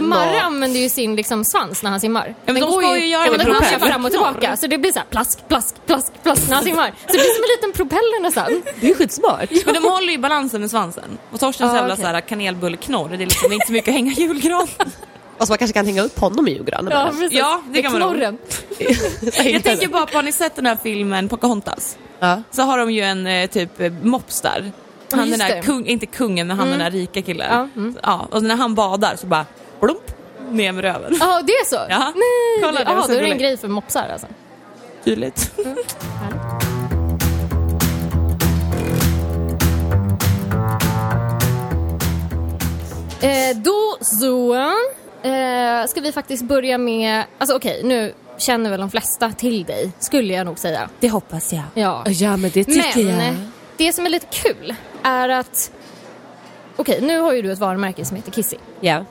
Marre 0.00 0.40
använder 0.40 0.80
ju 0.80 0.88
sin 0.88 1.16
liksom, 1.16 1.44
svans 1.44 1.82
när 1.82 1.90
han 1.90 2.00
simmar. 2.00 2.34
men 2.46 2.54
de 2.54 2.72
ska 2.72 2.98
ju 2.98 3.06
göra 3.06 3.26
ja, 3.26 3.32
det 3.32 3.38
den 3.38 3.80
fram 3.80 4.04
och 4.04 4.10
tillbaka 4.10 4.56
så 4.56 4.66
det 4.66 4.78
blir 4.78 4.92
så 4.92 4.98
här 4.98 5.06
plask, 5.10 5.48
plask, 5.48 5.74
plask, 5.86 6.12
plask 6.22 6.48
när 6.48 6.54
han 6.54 6.64
simmar. 6.64 6.88
Så 7.06 7.12
det 7.12 7.12
blir 7.12 7.34
som 7.34 7.44
en 7.44 7.48
liten 7.56 7.72
propeller 7.72 8.22
nästan. 8.22 8.62
Det 8.80 8.86
är 8.86 8.88
ju 8.88 8.94
skitsmart. 8.94 9.50
Men 9.64 9.74
de 9.74 9.84
håller 9.84 10.12
ju 10.12 10.18
balansen 10.18 10.60
med 10.60 10.70
svansen. 10.70 11.18
Och 11.32 11.40
Torstens 11.40 11.72
Ja, 11.74 11.88
jävla 11.88 12.08
här 12.08 12.20
kanelbulleknorr, 12.20 13.08
det 13.08 13.14
är 13.14 13.26
liksom 13.26 13.52
inte 13.52 13.66
så 13.66 13.72
mycket 13.72 13.88
att 13.88 13.94
hänga 13.94 14.12
julgran. 14.12 14.68
Alltså 15.42 15.52
man 15.52 15.58
kanske 15.58 15.74
kan 15.74 15.86
hänga 15.86 16.02
upp 16.02 16.18
honom 16.18 16.48
i 16.48 16.50
julgranen. 16.50 16.92
Ja, 16.92 17.06
precis. 17.10 17.32
Ja, 17.32 17.62
det 17.72 17.82
kan 17.82 17.92
man. 17.92 18.00
Knorren. 18.00 18.38
Jag 19.52 19.62
tänker 19.62 19.88
bara 19.88 20.06
på, 20.06 20.16
har 20.18 20.22
ni 20.22 20.32
sett 20.32 20.56
den 20.56 20.66
här 20.66 20.78
filmen 20.82 21.28
Pocahontas? 21.28 21.98
Ja. 22.18 22.42
Så 22.50 22.62
har 22.62 22.78
de 22.78 22.90
ju 22.90 23.00
en 23.00 23.26
eh, 23.26 23.46
typ 23.46 23.80
eh, 23.80 23.92
mops 24.02 24.40
där. 24.40 24.72
Han 25.10 25.18
den 25.18 25.28
just 25.28 25.38
där, 25.38 25.62
kung, 25.62 25.86
inte 25.86 26.06
kungen, 26.06 26.46
men 26.46 26.58
han 26.58 26.68
den 26.68 26.78
där 26.78 26.90
rika 26.90 27.22
killen. 27.22 27.46
Ja, 27.50 27.68
mm. 27.76 27.96
Ja, 28.02 28.28
och 28.30 28.42
när 28.42 28.56
han 28.56 28.74
badar 28.74 29.16
så 29.16 29.26
bara 29.26 29.46
blump, 29.80 29.98
ner 30.50 30.72
med 30.72 30.84
röven. 30.84 31.16
Ja, 31.20 31.42
det 31.46 31.52
är 31.52 31.64
så? 31.64 31.80
Ja. 31.88 31.98
Nej, 31.98 32.62
Kolla, 32.62 32.94
det 32.94 33.02
så 33.02 33.08
då 33.08 33.18
är 33.18 33.22
det 33.22 33.30
en 33.30 33.38
grej 33.38 33.56
för 33.56 33.68
mopsar 33.68 34.08
alltså. 34.12 34.26
Tydligt. 35.04 35.50
Eh, 43.20 43.56
då 43.56 43.96
så. 44.00 44.72
Eh, 45.22 45.86
ska 45.88 46.00
vi 46.00 46.12
faktiskt 46.12 46.44
börja 46.44 46.78
med, 46.78 47.24
alltså 47.38 47.56
okej 47.56 47.80
nu 47.84 48.14
känner 48.38 48.70
väl 48.70 48.80
de 48.80 48.90
flesta 48.90 49.30
till 49.32 49.64
dig, 49.64 49.92
skulle 49.98 50.32
jag 50.34 50.46
nog 50.46 50.58
säga. 50.58 50.88
Det 51.00 51.08
hoppas 51.08 51.52
jag. 51.52 51.62
Ja. 51.74 52.02
Ja 52.06 52.36
men 52.36 52.50
det 52.54 52.64
tycker 52.64 53.04
Men 53.04 53.26
jag. 53.26 53.34
det 53.76 53.92
som 53.92 54.06
är 54.06 54.10
lite 54.10 54.26
kul 54.30 54.74
är 55.02 55.28
att, 55.28 55.70
okej 56.76 56.98
nu 57.02 57.18
har 57.20 57.32
ju 57.32 57.42
du 57.42 57.52
ett 57.52 57.58
varumärke 57.58 58.04
som 58.04 58.16
heter 58.16 58.30
Kissy. 58.32 58.56
Ja. 58.80 59.04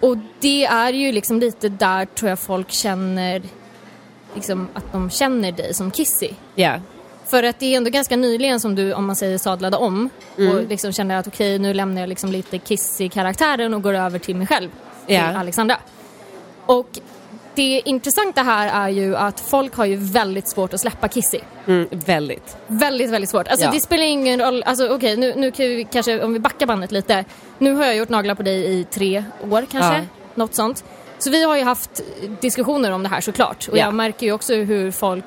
Och 0.00 0.16
det 0.40 0.64
är 0.64 0.92
ju 0.92 1.12
liksom 1.12 1.40
lite 1.40 1.68
där 1.68 2.04
tror 2.04 2.28
jag 2.28 2.38
folk 2.38 2.70
känner, 2.70 3.42
liksom 4.34 4.68
att 4.74 4.92
de 4.92 5.10
känner 5.10 5.52
dig 5.52 5.74
som 5.74 5.90
Kissy. 5.90 6.30
Ja. 6.54 6.80
För 7.26 7.42
att 7.42 7.58
det 7.58 7.66
är 7.72 7.76
ändå 7.76 7.90
ganska 7.90 8.16
nyligen 8.16 8.60
som 8.60 8.74
du, 8.74 8.92
om 8.92 9.06
man 9.06 9.16
säger 9.16 9.38
sadlade 9.38 9.76
om 9.76 10.10
Mm. 10.38 10.56
och 10.56 10.62
liksom 10.68 10.92
kände 10.92 11.18
att 11.18 11.26
okej 11.26 11.58
nu 11.58 11.74
lämnar 11.74 12.00
jag 12.02 12.08
liksom 12.08 12.32
lite 12.32 12.58
Kissy-karaktären 12.58 13.74
och 13.74 13.82
går 13.82 13.94
över 13.94 14.18
till 14.18 14.36
mig 14.36 14.46
själv, 14.46 14.68
till 15.06 15.14
Ja. 15.14 15.38
Alexandra. 15.38 15.76
Och 16.66 16.88
det 17.54 17.82
intressanta 17.84 18.42
här 18.42 18.84
är 18.86 18.88
ju 18.88 19.16
att 19.16 19.40
folk 19.40 19.74
har 19.74 19.84
ju 19.84 19.96
väldigt 19.96 20.48
svårt 20.48 20.74
att 20.74 20.80
släppa 20.80 21.08
Kissy. 21.08 21.38
Mm, 21.66 21.88
väldigt. 21.90 22.56
Väldigt, 22.66 23.10
väldigt 23.10 23.30
svårt. 23.30 23.48
Alltså 23.48 23.66
Ja. 23.66 23.72
det 23.72 23.80
spelar 23.80 24.04
ingen 24.04 24.40
roll, 24.40 24.62
alltså 24.66 24.88
okej 24.88 25.16
nu, 25.16 25.34
nu 25.36 25.50
kan 25.50 25.66
vi 25.66 25.86
kanske, 25.92 26.22
om 26.22 26.32
vi 26.32 26.38
backar 26.38 26.66
bandet 26.66 26.92
lite. 26.92 27.24
Nu 27.58 27.72
har 27.74 27.84
jag 27.84 27.96
gjort 27.96 28.08
naglar 28.08 28.34
på 28.34 28.42
dig 28.42 28.78
i 28.80 28.84
tre 28.84 29.24
år 29.50 29.66
kanske, 29.72 29.94
Ja. 29.94 30.00
något 30.34 30.54
sånt. 30.54 30.84
Så 31.18 31.30
vi 31.30 31.44
har 31.44 31.56
ju 31.56 31.62
haft 31.62 32.00
diskussioner 32.40 32.90
om 32.90 33.02
det 33.02 33.08
här 33.08 33.20
såklart. 33.20 33.68
Och 33.68 33.76
Ja. 33.78 33.84
jag 33.84 33.94
märker 33.94 34.26
ju 34.26 34.32
också 34.32 34.54
hur 34.54 34.90
folk 34.90 35.24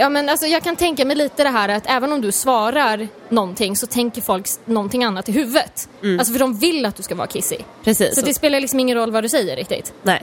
Ja 0.00 0.08
men 0.08 0.28
alltså 0.28 0.46
jag 0.46 0.62
kan 0.62 0.76
tänka 0.76 1.04
mig 1.04 1.16
lite 1.16 1.42
det 1.42 1.48
här 1.48 1.68
att 1.68 1.84
även 1.86 2.12
om 2.12 2.20
du 2.20 2.32
svarar 2.32 3.08
någonting 3.28 3.76
så 3.76 3.86
tänker 3.86 4.20
folk 4.22 4.46
någonting 4.64 5.04
annat 5.04 5.28
i 5.28 5.32
huvudet. 5.32 5.88
Alltså 6.18 6.32
för 6.32 6.38
de 6.40 6.58
vill 6.58 6.86
att 6.86 6.96
du 6.96 7.02
ska 7.02 7.14
vara 7.14 7.26
kissy. 7.26 7.56
Precis. 7.84 8.14
Så 8.14 8.20
det 8.20 8.34
spelar 8.34 8.60
liksom 8.60 8.80
ingen 8.80 8.96
roll 8.96 9.10
vad 9.10 9.24
du 9.24 9.28
säger 9.28 9.56
riktigt. 9.56 9.92
Nej. 10.02 10.22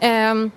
Ehm, 0.00 0.50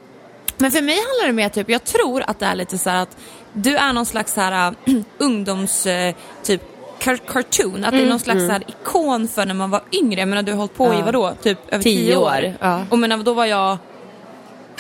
Men 0.58 0.72
för 0.72 0.82
mig 0.82 0.96
handlar 0.96 1.28
det 1.28 1.34
mer 1.34 1.50
typ, 1.50 1.70
jag 1.70 1.84
tror 1.84 2.24
att 2.28 2.40
det 2.40 2.46
är 2.46 2.56
lite 2.56 2.78
så 2.78 2.90
här 2.90 2.98
att 3.02 3.18
du 3.54 3.78
är 3.78 3.94
någon 3.94 4.06
slags 4.06 4.34
så 4.34 4.42
här 4.42 4.74
äh, 4.86 4.94
ungdoms 5.18 5.86
äh, 5.86 6.16
typ 6.44 6.62
car- 7.00 7.22
cartoon, 7.28 7.86
att 7.86 7.92
det 7.92 8.02
är 8.02 8.06
någon 8.06 8.20
slags 8.20 8.40
så 8.46 8.52
här 8.52 8.64
ikon 8.68 9.28
för 9.28 9.46
när 9.46 9.54
man 9.54 9.70
var 9.70 9.82
yngre. 9.92 10.20
Jag 10.20 10.28
menar 10.30 10.44
du 10.44 10.52
har 10.52 10.58
hållit 10.60 10.76
på 10.76 10.94
i 10.94 10.98
Ja. 10.98 11.06
vadå, 11.06 11.34
typ 11.44 11.58
över 11.74 11.84
Tio 11.84 12.06
10 12.06 12.16
år. 12.16 12.24
år, 12.24 12.54
ja. 12.60 12.86
Och 12.90 13.00
menar, 13.00 13.18
då 13.18 13.34
var 13.34 13.46
jag 13.46 13.78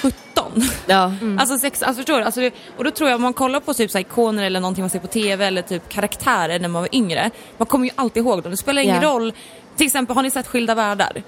17. 0.01 0.63
Ja. 0.85 1.13
Alltså, 1.39 1.57
sex, 1.57 1.81
alltså 1.83 1.99
förstår 1.99 2.17
du? 2.19 2.23
Alltså, 2.23 2.39
det, 2.41 2.53
och 2.77 2.83
då 2.83 2.91
tror 2.91 3.09
jag 3.09 3.15
om 3.15 3.21
man 3.21 3.33
kollar 3.33 3.59
på 3.59 3.73
typ 3.73 3.91
så 3.91 3.97
här, 3.97 4.05
ikoner 4.05 4.43
eller 4.43 4.59
någonting 4.59 4.81
man 4.83 4.89
ser 4.89 4.99
på 4.99 5.07
TV 5.07 5.45
eller 5.45 5.61
typ 5.61 5.89
karaktärer 5.89 6.59
när 6.59 6.67
man 6.69 6.81
var 6.81 6.89
yngre. 6.95 7.31
Man 7.57 7.65
kommer 7.65 7.85
ju 7.85 7.91
alltid 7.95 8.23
ihåg 8.23 8.43
dem. 8.43 8.51
Det 8.51 8.57
spelar 8.57 8.81
ingen 8.81 9.01
Ja. 9.01 9.09
roll. 9.09 9.33
Till 9.77 9.85
exempel, 9.85 10.15
har 10.15 10.23
ni 10.23 10.31
sett 10.31 10.47
Skilda 10.47 10.75
Världar? 10.75 11.23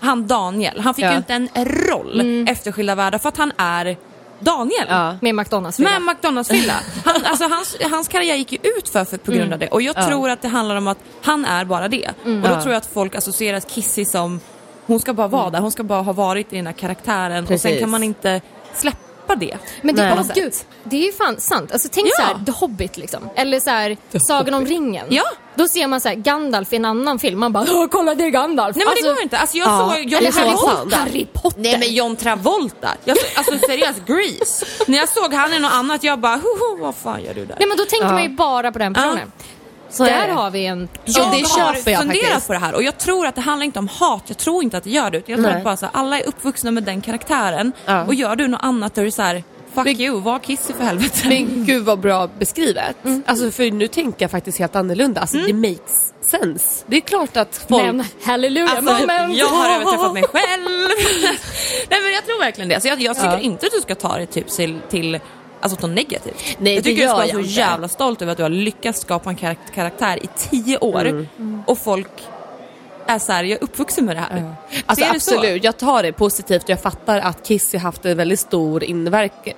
Han 0.00 0.26
Daniel, 0.26 0.80
han 0.80 0.94
fick 0.94 1.04
Ja. 1.04 1.10
ju 1.10 1.16
inte 1.16 1.32
en 1.34 1.48
roll 1.64 2.44
efter 2.48 2.72
Skilda 2.72 2.94
Världar 2.94 3.18
för 3.18 3.28
att 3.28 3.36
han 3.36 3.52
är 3.56 3.96
Daniel. 4.40 4.86
Ja. 4.88 5.16
med 5.20 5.34
McDonalds 5.34 5.78
Med 5.78 6.02
McDonalds-fylla. 6.02 6.72
Han, 7.04 7.14
alltså, 7.24 7.44
hans, 7.48 7.76
hans 7.90 8.08
karriär 8.08 8.34
gick 8.34 8.52
ju 8.52 8.58
ut 8.78 8.88
för, 8.88 9.04
för 9.04 9.16
på 9.16 9.32
grund 9.32 9.52
av 9.52 9.58
det. 9.58 9.68
Och 9.68 9.82
jag 9.82 9.96
Ja. 9.98 10.06
tror 10.06 10.30
att 10.30 10.42
det 10.42 10.48
handlar 10.48 10.76
om 10.76 10.86
att 10.88 10.98
han 11.22 11.44
är 11.44 11.64
bara 11.64 11.88
det. 11.88 12.08
Och 12.08 12.30
då 12.30 12.48
Ja. 12.48 12.60
tror 12.62 12.72
jag 12.74 12.80
att 12.80 12.90
folk 12.94 13.14
associerar 13.14 13.60
Kissy 13.60 14.04
som, 14.04 14.40
hon 14.86 15.00
ska 15.00 15.12
bara 15.14 15.28
vara 15.28 15.50
där, 15.50 15.60
hon 15.60 15.72
ska 15.72 15.82
bara 15.82 16.02
ha 16.02 16.12
varit 16.12 16.52
i 16.52 16.56
den 16.56 16.66
här 16.66 16.72
karaktären 16.74 17.42
och 17.42 17.48
sen 17.48 17.58
Precis. 17.58 17.80
kan 17.80 17.90
man 17.90 18.02
inte 18.02 18.40
släppa 18.74 19.00
det. 19.36 19.56
Men 19.82 19.94
det, 19.94 20.12
åh, 20.18 20.26
gud, 20.34 20.52
det 20.84 20.96
är 20.96 21.06
ju 21.06 21.12
fan 21.12 21.40
sant. 21.40 21.72
Alltså, 21.72 21.88
tänk 21.92 22.06
Ja. 22.06 22.12
så 22.16 22.22
här, 22.22 22.44
The 22.44 22.52
Hobbit 22.52 22.96
liksom. 22.96 23.28
Eller 23.36 23.60
så 23.60 23.70
här, 23.70 23.96
Sagan 24.28 24.54
om 24.54 24.66
ringen. 24.66 25.06
Ja. 25.10 25.22
Då 25.54 25.68
ser 25.68 25.86
man 25.86 26.00
så 26.00 26.08
här, 26.08 26.14
Gandalf 26.16 26.72
i 26.72 26.76
en 26.76 26.84
annan 26.84 27.18
film. 27.18 27.40
Man 27.40 27.52
bara 27.52 27.88
kolla 27.90 28.14
det 28.14 28.24
är 28.24 28.28
Gandalf. 28.30 28.76
Nej 28.76 28.84
men 28.86 28.90
alltså, 28.90 29.06
det 29.06 29.12
går 29.14 29.22
inte. 29.22 29.38
Alltså 29.38 29.56
jag 29.56 29.68
Ja. 29.68 29.92
såg 29.94 30.04
John 30.04 30.18
Eller 30.22 30.32
Travolta. 30.32 30.96
Harry 30.96 31.26
Potter. 31.32 31.60
Nej 31.60 31.78
men 31.78 31.94
John 31.94 32.16
Travolta. 32.16 32.88
Jag 33.04 33.16
såg, 33.18 33.26
alltså 33.34 33.66
seriöst, 33.66 34.00
Grease. 34.06 34.66
När 34.86 34.98
jag 34.98 35.08
såg 35.08 35.34
han 35.34 35.52
i 35.52 35.58
något 35.58 35.72
annat 35.72 36.04
jag 36.04 36.18
bara, 36.18 36.40
vad 36.78 36.94
fan 36.94 37.22
gör 37.24 37.34
du 37.34 37.44
där? 37.46 37.56
Nej 37.58 37.68
men 37.68 37.76
då 37.76 37.84
tänker 37.84 38.06
Ja. 38.06 38.12
man 38.12 38.22
ju 38.22 38.28
bara 38.28 38.72
på 38.72 38.78
den 38.78 38.94
personen. 38.94 39.32
Så 39.94 40.04
är 40.04 40.08
Där 40.10 40.28
har 40.28 40.50
vi 40.50 40.66
en... 40.66 40.88
Jag 41.04 41.14
det 41.32 41.48
har 41.48 41.74
jag 41.74 41.98
funderat 41.98 42.06
faktiskt. 42.24 42.46
på 42.46 42.52
det 42.52 42.58
här 42.58 42.74
och 42.74 42.82
jag 42.82 42.98
tror 42.98 43.26
att 43.26 43.34
det 43.34 43.40
handlar 43.40 43.64
inte 43.64 43.78
om 43.78 43.88
hat, 43.88 44.22
jag 44.26 44.38
tror 44.38 44.62
inte 44.62 44.76
att 44.76 44.84
det 44.84 44.90
gör 44.90 45.10
det. 45.10 45.16
Jag 45.16 45.24
tror 45.26 45.38
Nej. 45.48 45.56
att 45.56 45.64
bara 45.64 45.76
så 45.76 45.86
här, 45.86 45.92
alla 45.94 46.18
är 46.20 46.26
uppvuxna 46.28 46.70
med 46.70 46.82
den 46.82 47.00
karaktären 47.00 47.72
Ja. 47.86 48.04
och 48.04 48.14
gör 48.14 48.36
du 48.36 48.46
något 48.48 48.60
annat 48.62 48.94
då 48.94 49.00
är 49.00 49.04
det 49.04 49.12
så 49.12 49.22
här, 49.22 49.44
fuck 49.74 49.84
Men- 49.84 50.00
you, 50.00 50.20
var 50.20 50.38
Kissy 50.38 50.72
för 50.72 50.84
helvete. 50.84 51.28
Men 51.28 51.64
gud 51.64 51.84
vad 51.84 51.98
bra 51.98 52.28
beskrivet. 52.38 52.96
Alltså 53.26 53.50
för 53.50 53.70
nu 53.70 53.86
tänker 53.88 54.22
jag 54.24 54.30
faktiskt 54.30 54.58
helt 54.58 54.76
annorlunda. 54.76 55.20
Alltså 55.20 55.36
det 55.36 55.52
makes 55.52 56.12
sense. 56.20 56.84
Det 56.86 56.96
är 56.96 57.00
klart 57.00 57.36
att 57.36 57.64
folk... 57.68 57.82
Men 57.84 58.04
halleluja 58.24 58.68
Alltså, 58.68 58.82
moment! 58.94 59.36
jag 59.36 59.46
har 59.48 59.74
överträffat 59.74 60.12
mig 60.12 60.22
själv. 60.22 60.68
Nej 61.90 62.02
men 62.02 62.12
jag 62.12 62.24
tror 62.26 62.38
verkligen 62.40 62.68
det. 62.68 62.80
Så 62.80 62.88
jag, 62.88 63.00
jag 63.02 63.16
tycker 63.16 63.28
Ja. 63.30 63.38
inte 63.40 63.66
att 63.66 63.72
du 63.72 63.80
ska 63.80 63.94
ta 63.94 64.16
det 64.18 64.26
typ 64.26 64.48
till, 64.48 64.78
till 64.90 65.20
alltså 65.64 65.86
något 65.86 65.96
negativt. 65.96 66.56
Nej, 66.58 66.74
jag 66.74 66.84
det 66.84 66.90
tycker 66.90 67.02
du 67.02 67.08
ska 67.08 67.26
gör 67.26 67.32
vara 67.34 67.44
så 67.44 67.50
jävla 67.50 67.88
stolt 67.88 68.22
över 68.22 68.32
att 68.32 68.36
du 68.38 68.42
har 68.42 68.50
lyckats 68.50 69.00
skapa 69.00 69.30
en 69.30 69.36
karak- 69.36 69.74
karaktär 69.74 70.18
i 70.24 70.28
tio 70.50 70.78
år 70.78 71.00
Mm. 71.06 71.62
och 71.66 71.78
folk 71.78 72.08
är 73.06 73.18
så 73.18 73.32
här, 73.32 73.44
jag 73.44 73.58
är 73.58 73.64
uppvuxen 73.64 74.04
med 74.04 74.16
det 74.16 74.20
här. 74.20 74.54
Alltså 74.86 75.04
Ser 75.06 75.12
du 75.14 75.20
så? 75.20 75.34
absolut, 75.34 75.64
jag 75.64 75.76
tar 75.76 76.02
det 76.02 76.12
positivt 76.12 76.62
och 76.64 76.70
jag 76.70 76.80
fattar 76.80 77.18
att 77.18 77.46
Kissy 77.46 77.78
haft 77.78 78.04
en 78.04 78.16
väldigt 78.16 78.40
stor 78.40 78.84
inverkan 78.84 79.54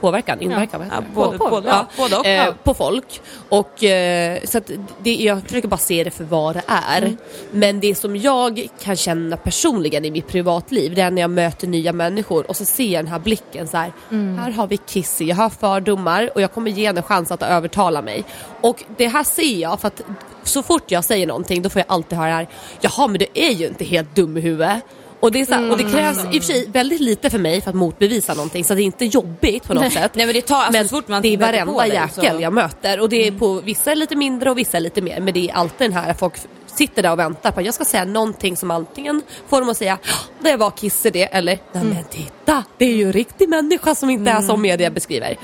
Påverkan? 0.00 0.40
Inverkan? 0.40 0.84
Ja, 0.90 1.02
både- 1.14 1.38
både- 1.38 1.68
ja, 1.68 1.86
både 1.96 2.16
och. 2.16 2.26
Eh. 2.26 2.54
På 2.64 2.74
folk. 2.74 3.20
Och, 3.48 3.84
eh, 3.84 4.38
så 4.44 4.60
det, 5.02 5.14
jag 5.14 5.42
försöker 5.42 5.68
bara 5.68 5.76
se 5.76 6.04
det 6.04 6.10
för 6.10 6.24
vad 6.24 6.54
det 6.56 6.62
är. 6.66 7.02
Mm. 7.02 7.16
Men 7.50 7.80
det 7.80 7.94
som 7.94 8.16
jag 8.16 8.68
kan 8.82 8.96
känna 8.96 9.36
personligen 9.36 10.04
i 10.04 10.10
mitt 10.10 10.28
privatliv 10.28 10.94
det 10.94 11.00
är 11.00 11.10
när 11.10 11.22
jag 11.22 11.30
möter 11.30 11.66
nya 11.66 11.92
människor 11.92 12.46
och 12.50 12.56
så 12.56 12.64
ser 12.64 12.84
jag 12.92 13.04
den 13.04 13.12
här 13.12 13.18
blicken 13.18 13.68
så 13.68 13.76
här. 13.76 13.92
Mm. 14.10 14.38
Här 14.38 14.50
har 14.50 14.66
vi 14.66 14.76
Kissy, 14.76 15.24
jag 15.24 15.36
har 15.36 15.50
fördomar 15.50 16.30
och 16.34 16.40
jag 16.40 16.52
kommer 16.52 16.70
ge 16.70 16.86
henne 16.86 17.00
en 17.00 17.04
chans 17.04 17.30
att 17.30 17.42
övertala 17.42 18.02
mig. 18.02 18.24
Och 18.60 18.84
det 18.96 19.08
här 19.08 19.24
ser 19.24 19.56
jag 19.60 19.80
för 19.80 19.88
att 19.88 20.02
så 20.42 20.62
fort 20.62 20.90
jag 20.90 21.04
säger 21.04 21.26
någonting 21.26 21.62
då 21.62 21.70
får 21.70 21.80
jag 21.80 21.86
alltid 21.88 22.18
höra 22.18 22.28
det 22.28 22.34
här. 22.34 22.48
Jaha 22.80 23.06
men 23.06 23.18
du 23.18 23.26
är 23.34 23.50
ju 23.50 23.66
inte 23.66 23.84
helt 23.84 24.14
dum 24.16 24.36
i 24.36 24.40
huvudet. 24.40 24.82
Och 25.20 25.32
det, 25.32 25.40
är 25.40 25.44
så 25.46 25.54
här, 25.54 25.70
och 25.70 25.78
det 25.78 25.84
krävs 25.84 26.18
i 26.32 26.38
och 26.38 26.42
för 26.44 26.52
sig 26.52 26.66
väldigt 26.72 27.00
lite 27.00 27.30
för 27.30 27.38
mig 27.38 27.60
för 27.60 27.70
att 27.70 27.76
motbevisa 27.76 28.34
någonting 28.34 28.64
så 28.64 28.74
det 28.74 28.82
är 28.82 28.84
inte 28.84 29.04
jobbigt 29.04 29.64
på 29.66 29.74
något 29.74 29.92
sätt. 29.92 30.10
Nej 30.14 30.26
men 30.26 30.34
det 30.34 30.42
tar, 30.42 30.56
alltså, 30.56 30.72
Men 30.72 30.88
så 30.88 30.96
fort 30.96 31.08
man 31.08 31.22
det 31.22 31.28
är 31.34 31.36
varenda 31.36 31.78
dig, 31.78 31.92
jäkel 31.94 32.36
så- 32.36 32.42
jag 32.42 32.52
möter 32.52 33.00
och 33.00 33.08
det 33.08 33.26
är 33.26 33.32
på 33.32 33.60
vissa 33.60 33.90
är 33.92 33.96
lite 33.96 34.16
mindre 34.16 34.50
och 34.50 34.58
vissa 34.58 34.76
är 34.76 34.80
lite 34.80 35.00
mer 35.02 35.20
men 35.20 35.34
det 35.34 35.50
är 35.50 35.54
alltid 35.54 35.90
den 35.90 35.92
här 35.92 36.10
att 36.10 36.18
folk 36.18 36.34
sitter 36.66 37.02
där 37.02 37.12
och 37.12 37.18
väntar 37.18 37.50
på 37.52 37.60
att 37.60 37.66
jag 37.66 37.74
ska 37.74 37.84
säga 37.84 38.04
någonting 38.04 38.56
som 38.56 38.70
antingen 38.70 39.22
får 39.48 39.60
dem 39.60 39.68
att 39.68 39.76
säga 39.76 39.94
"Ah, 40.02 40.42
det 40.42 40.56
var 40.56 40.70
Kisse 40.80 41.10
det 41.10 41.22
eller 41.22 41.58
nej 41.72 41.84
men 41.84 42.04
titta 42.10 42.64
det 42.78 42.84
är 42.84 42.94
ju 42.96 43.04
en 43.04 43.12
riktig 43.12 43.48
människa 43.48 43.94
som 43.94 44.10
inte 44.10 44.30
är 44.30 44.40
som 44.40 44.62
media 44.62 44.90
beskriver. 44.90 45.36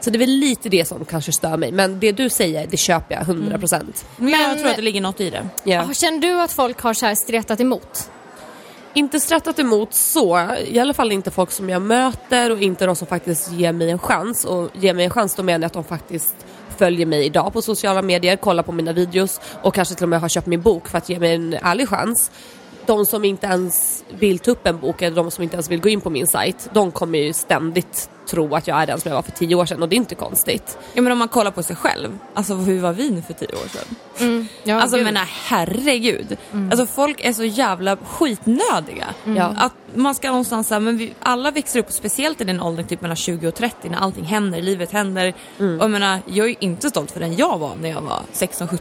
Så 0.00 0.10
det 0.10 0.16
är 0.16 0.18
väl 0.18 0.30
lite 0.30 0.68
det 0.68 0.84
som 0.88 1.04
kanske 1.04 1.32
stör 1.32 1.56
mig 1.56 1.72
men 1.72 2.00
det 2.00 2.12
du 2.12 2.28
säger 2.30 2.66
det 2.66 2.76
köper 2.76 3.14
jag 3.14 3.22
100%. 3.26 4.04
Men 4.16 4.30
jag 4.40 4.58
tror 4.58 4.68
att 4.70 4.76
det 4.76 4.82
ligger 4.82 5.00
något 5.00 5.20
i 5.20 5.30
det. 5.30 5.48
Ja. 5.64 5.88
Känner 5.94 6.18
du 6.18 6.40
att 6.40 6.52
folk 6.52 6.80
har 6.80 6.94
så 6.94 7.06
här 7.06 7.14
stretat 7.14 7.60
emot? 7.60 8.10
Inte 8.94 9.20
strattat 9.20 9.58
emot 9.58 9.94
så, 9.94 10.48
i 10.66 10.78
alla 10.78 10.94
fall 10.94 11.12
inte 11.12 11.30
folk 11.30 11.50
som 11.50 11.68
jag 11.68 11.82
möter 11.82 12.52
och 12.52 12.60
inte 12.60 12.86
de 12.86 12.96
som 12.96 13.06
faktiskt 13.06 13.52
ger 13.52 13.72
mig 13.72 13.90
en 13.90 13.98
chans. 13.98 14.44
Och 14.44 14.68
ger 14.74 14.94
mig 14.94 15.04
en 15.04 15.10
chans 15.10 15.34
då 15.34 15.42
menar 15.42 15.58
jag 15.60 15.66
att 15.66 15.72
de 15.72 15.84
faktiskt 15.84 16.34
följer 16.76 17.06
mig 17.06 17.26
idag 17.26 17.52
på 17.52 17.62
sociala 17.62 18.02
medier, 18.02 18.36
kollar 18.36 18.62
på 18.62 18.72
mina 18.72 18.92
videos 18.92 19.40
och 19.62 19.74
kanske 19.74 19.94
till 19.94 20.04
och 20.04 20.08
med 20.08 20.20
har 20.20 20.28
köpt 20.28 20.46
min 20.46 20.62
bok 20.62 20.88
för 20.88 20.98
att 20.98 21.08
ge 21.08 21.18
mig 21.18 21.34
en 21.34 21.54
ärlig 21.54 21.88
chans. 21.88 22.30
De 22.86 23.06
som 23.06 23.24
inte 23.24 23.46
ens 23.46 24.04
vill 24.18 24.38
ta 24.38 24.50
upp 24.50 24.66
en 24.66 24.78
bok 24.78 25.02
eller 25.02 25.16
de 25.16 25.30
som 25.30 25.42
inte 25.44 25.56
ens 25.56 25.70
vill 25.70 25.80
gå 25.80 25.88
in 25.88 26.00
på 26.00 26.10
min 26.10 26.26
sajt, 26.26 26.70
de 26.72 26.92
kommer 26.92 27.18
ju 27.18 27.32
ständigt 27.32 28.10
tro 28.26 28.54
att 28.54 28.66
jag 28.66 28.82
är 28.82 28.86
den 28.86 29.00
som 29.00 29.08
jag 29.08 29.16
var 29.16 29.22
för 29.22 29.32
tio 29.32 29.54
år 29.54 29.66
sedan 29.66 29.82
och 29.82 29.88
det 29.88 29.94
är 29.94 29.98
inte 29.98 30.14
konstigt. 30.14 30.78
Ja 30.94 31.02
men 31.02 31.12
om 31.12 31.18
man 31.18 31.28
kollar 31.28 31.50
på 31.50 31.62
sig 31.62 31.76
själv, 31.76 32.18
alltså 32.34 32.54
hur 32.54 32.80
var 32.80 32.92
vi 32.92 33.10
nu 33.10 33.22
för 33.22 33.34
tio 33.34 33.48
år 33.48 33.68
sedan? 33.68 34.48
Ja, 34.62 34.80
Alltså 34.80 34.96
gud. 34.96 35.04
menar 35.04 35.28
herregud. 35.46 36.36
Alltså 36.70 36.86
folk 36.86 37.20
är 37.24 37.32
så 37.32 37.44
jävla 37.44 37.96
skitnödiga. 37.96 39.06
Ja. 39.24 39.54
Att 39.58 39.72
man 39.94 40.14
ska 40.14 40.28
någonstans 40.28 40.68
säga, 40.68 40.80
men 40.80 40.96
vi, 40.98 41.12
alla 41.20 41.50
växer 41.50 41.80
upp, 41.80 41.92
speciellt 41.92 42.40
i 42.40 42.44
den 42.44 42.60
åldern 42.60 42.86
typ 42.86 43.00
mellan 43.00 43.16
20 43.16 43.48
och 43.48 43.54
30 43.54 43.88
när 43.88 43.98
allting 43.98 44.24
händer, 44.24 44.62
livet 44.62 44.92
händer. 44.92 45.34
Och 45.58 45.64
jag 45.64 45.90
menar, 45.90 46.18
jag 46.26 46.44
är 46.46 46.48
ju 46.50 46.56
inte 46.60 46.88
stolt 46.90 47.10
för 47.10 47.20
den 47.20 47.36
jag 47.36 47.58
var 47.58 47.72
när 47.80 47.88
jag 47.90 48.00
var 48.00 48.20
16-17. 48.32 48.78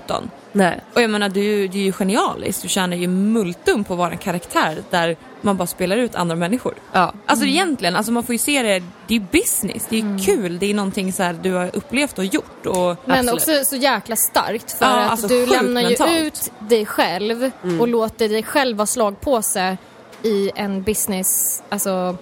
Nej. 0.51 0.79
Och 0.93 1.01
jag 1.01 1.09
menar, 1.09 1.29
du, 1.29 1.67
du 1.67 1.79
är 1.79 1.83
ju 1.83 1.91
genialisk. 1.93 2.61
Du 2.61 2.67
tjänar 2.67 2.97
ju 2.97 3.07
multum 3.07 3.83
på 3.83 3.93
att 3.93 3.99
vara 3.99 4.11
en 4.11 4.17
karaktär 4.17 4.77
där 4.89 5.17
man 5.41 5.57
bara 5.57 5.67
spelar 5.67 5.97
ut 5.97 6.15
andra 6.15 6.35
människor. 6.35 6.73
Ja. 6.91 7.13
Alltså 7.25 7.45
egentligen, 7.45 7.95
alltså 7.95 8.11
man 8.11 8.23
får 8.23 8.33
ju 8.33 8.39
se 8.39 8.63
det, 8.63 8.83
det 9.07 9.15
är 9.15 9.19
ju 9.19 9.25
business, 9.31 9.85
det 9.89 9.95
är 9.95 10.01
ju 10.01 10.17
kul, 10.19 10.59
det 10.59 10.65
är 10.65 10.73
någonting 10.73 11.13
så 11.13 11.23
här 11.23 11.33
du 11.43 11.53
har 11.53 11.75
upplevt 11.75 12.19
och 12.19 12.25
gjort. 12.25 12.65
Och, 12.65 12.95
Men 13.05 13.29
Absolut. 13.29 13.33
också 13.33 13.65
så 13.65 13.75
jäkla 13.75 14.15
starkt 14.15 14.71
för 14.71 14.85
Ja, 14.85 14.99
att 14.99 15.11
alltså 15.11 15.27
du 15.27 15.45
lämnar 15.45 15.81
ju 15.81 15.87
mentalt. 15.87 16.11
ut 16.19 16.51
dig 16.59 16.85
själv 16.85 17.51
och 17.79 17.87
låter 17.87 18.29
dig 18.29 18.43
själv 18.43 18.77
vara 18.77 18.85
slagpåse 18.85 19.77
i 20.23 20.51
en 20.55 20.83
business, 20.83 21.63
alltså 21.69 22.17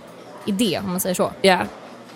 idé 0.46 0.80
om 0.84 0.90
man 0.92 1.00
säger 1.00 1.16
så. 1.16 1.32
Ja. 1.42 1.60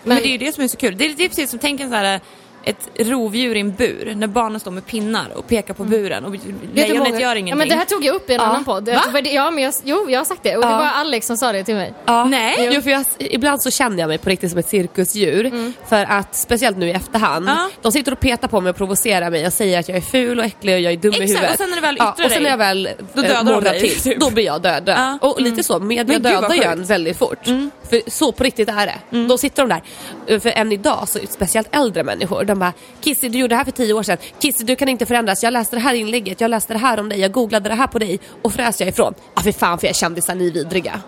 Men, 0.04 0.18
det 0.18 0.24
är 0.28 0.32
ju 0.32 0.38
det 0.38 0.56
som 0.56 0.64
är 0.64 0.68
så 0.68 0.78
kul. 0.78 0.98
Det 0.98 1.06
är, 1.06 1.14
det 1.14 1.26
är 1.26 1.30
precis 1.30 1.50
som, 1.50 1.60
tänk 1.60 1.82
en 1.82 1.90
så 1.90 1.96
här, 1.96 2.22
ett 2.64 2.90
rovdjur 3.00 3.56
i 3.56 3.60
en 3.60 3.72
bur 3.74 4.14
när 4.16 4.28
barnen 4.28 4.60
står 4.60 4.72
med 4.72 4.86
pinnar 4.86 5.28
och 5.36 5.48
pekar 5.48 5.74
på 5.74 5.84
buren 5.84 6.26
och 6.26 6.32
lejonet 6.74 6.98
många- 6.98 7.10
gör 7.20 7.28
Ja, 7.30 7.36
ingenting. 7.36 7.58
men 7.58 7.70
det 7.70 7.76
här 7.76 7.86
tog 7.86 8.06
jag 8.06 8.16
upp 8.16 8.30
i 8.30 8.34
en 8.34 8.40
Ja. 8.42 8.46
annan 8.48 8.64
podd. 8.66 8.90
Va? 8.90 9.02
Det- 9.24 9.30
Ja, 9.32 9.52
men 9.52 9.64
jag, 9.64 9.74
jo, 9.84 10.10
jag 10.10 10.20
har 10.20 10.26
sagt 10.26 10.44
det. 10.44 10.56
Och 10.56 10.62
det 10.62 10.70
Ja. 10.70 10.78
var 10.78 10.86
Alex 10.86 11.28
som 11.28 11.38
sa 11.38 11.52
det 11.52 11.64
till 11.64 11.76
mig. 11.76 11.94
Ja. 12.06 12.26
Nej. 12.26 12.70
Jo, 12.74 12.82
för 12.82 12.90
jag, 12.90 13.06
ibland 13.18 13.62
så 13.62 13.72
känner 13.72 14.00
jag 14.00 14.08
mig 14.08 14.18
på 14.18 14.30
riktigt 14.30 14.50
som 14.50 14.60
ett 14.60 14.70
cirkusdjur. 14.70 15.52
För 15.90 16.06
att, 16.10 16.36
speciellt 16.36 16.78
nu 16.78 16.88
i 16.88 16.92
efterhand, 16.92 17.46
Ja. 17.50 17.70
de 17.82 17.92
sitter 17.92 18.12
och 18.12 18.20
petar 18.20 18.48
på 18.48 18.62
mig 18.62 18.70
och 18.70 18.76
provocerar 18.76 19.30
mig 19.32 19.48
och 19.48 19.54
säger 19.54 19.80
att 19.80 19.88
jag 19.90 19.98
är 19.98 20.02
ful 20.02 20.40
och 20.40 20.46
äcklig 20.46 20.74
och 20.76 20.82
jag 20.82 20.94
är 20.94 20.98
dum 20.98 21.14
i 21.14 21.16
Exakt, 21.16 21.30
huvudet. 21.30 21.52
och 21.52 21.58
sen 21.58 21.70
när 21.70 21.76
du 21.76 21.82
väl 21.82 21.96
ja, 22.00 22.14
yttrar 22.14 22.26
och 22.26 22.32
sen 22.32 22.44
när 22.44 22.50
jag 22.50 22.58
väl 22.58 22.90
då 23.14 23.22
eh, 23.22 23.28
dödar 23.46 23.62
dig, 23.62 23.80
till, 23.82 24.00
typ. 24.02 24.20
då 24.20 24.30
blir 24.32 24.46
jag 24.46 24.62
död. 24.62 24.84
död. 24.84 24.96
Ja. 24.98 25.18
Och 25.28 25.42
lite 25.42 25.64
så, 25.64 25.80
media 25.80 26.20
dödar 26.20 26.54
ju 26.56 26.64
en 26.64 26.84
väldigt 26.84 27.18
fort. 27.18 27.46
För 27.90 28.10
så 28.10 28.32
på 28.32 28.44
riktigt 28.44 28.70
är 28.70 28.86
det. 29.10 29.28
Då 29.28 29.38
sitter 29.38 29.68
de 29.68 29.82
där, 30.28 30.40
för 30.40 30.50
än 30.50 30.72
idag, 30.72 31.08
så 31.10 31.20
speciellt 31.30 31.76
äldre 31.76 32.04
människor, 32.04 32.44
de 32.54 32.60
bara 32.60 32.74
Kissy 33.02 33.30
du 33.30 33.40
gjorde 33.40 33.54
det 33.54 33.58
här 33.58 33.66
för 33.66 33.72
tio 33.72 33.94
år 33.94 34.04
sedan, 34.04 34.18
Kissy 34.40 34.64
du 34.64 34.76
kan 34.76 34.90
inte 34.90 35.06
förändras, 35.06 35.44
jag 35.44 35.54
läste 35.54 35.76
det 35.76 35.80
här 35.80 35.94
inlägget, 35.94 36.42
jag 36.42 36.52
läste 36.52 36.74
det 36.74 36.80
här 36.80 37.00
om 37.00 37.10
dig, 37.10 37.20
jag 37.20 37.32
googlade 37.32 37.70
det 37.70 37.76
här 37.76 37.88
på 37.88 38.00
dig. 38.00 38.20
Och 38.42 38.54
fräs 38.54 38.80
jag 38.80 38.90
ifrån. 38.90 39.14
Ja 39.36 39.42
för 39.42 39.52
fan 39.52 39.80
för 39.80 39.88
jag 39.88 39.96
kändisar, 39.96 40.36
ni 40.36 40.48
är 40.48 40.52
vidriga. 40.52 41.02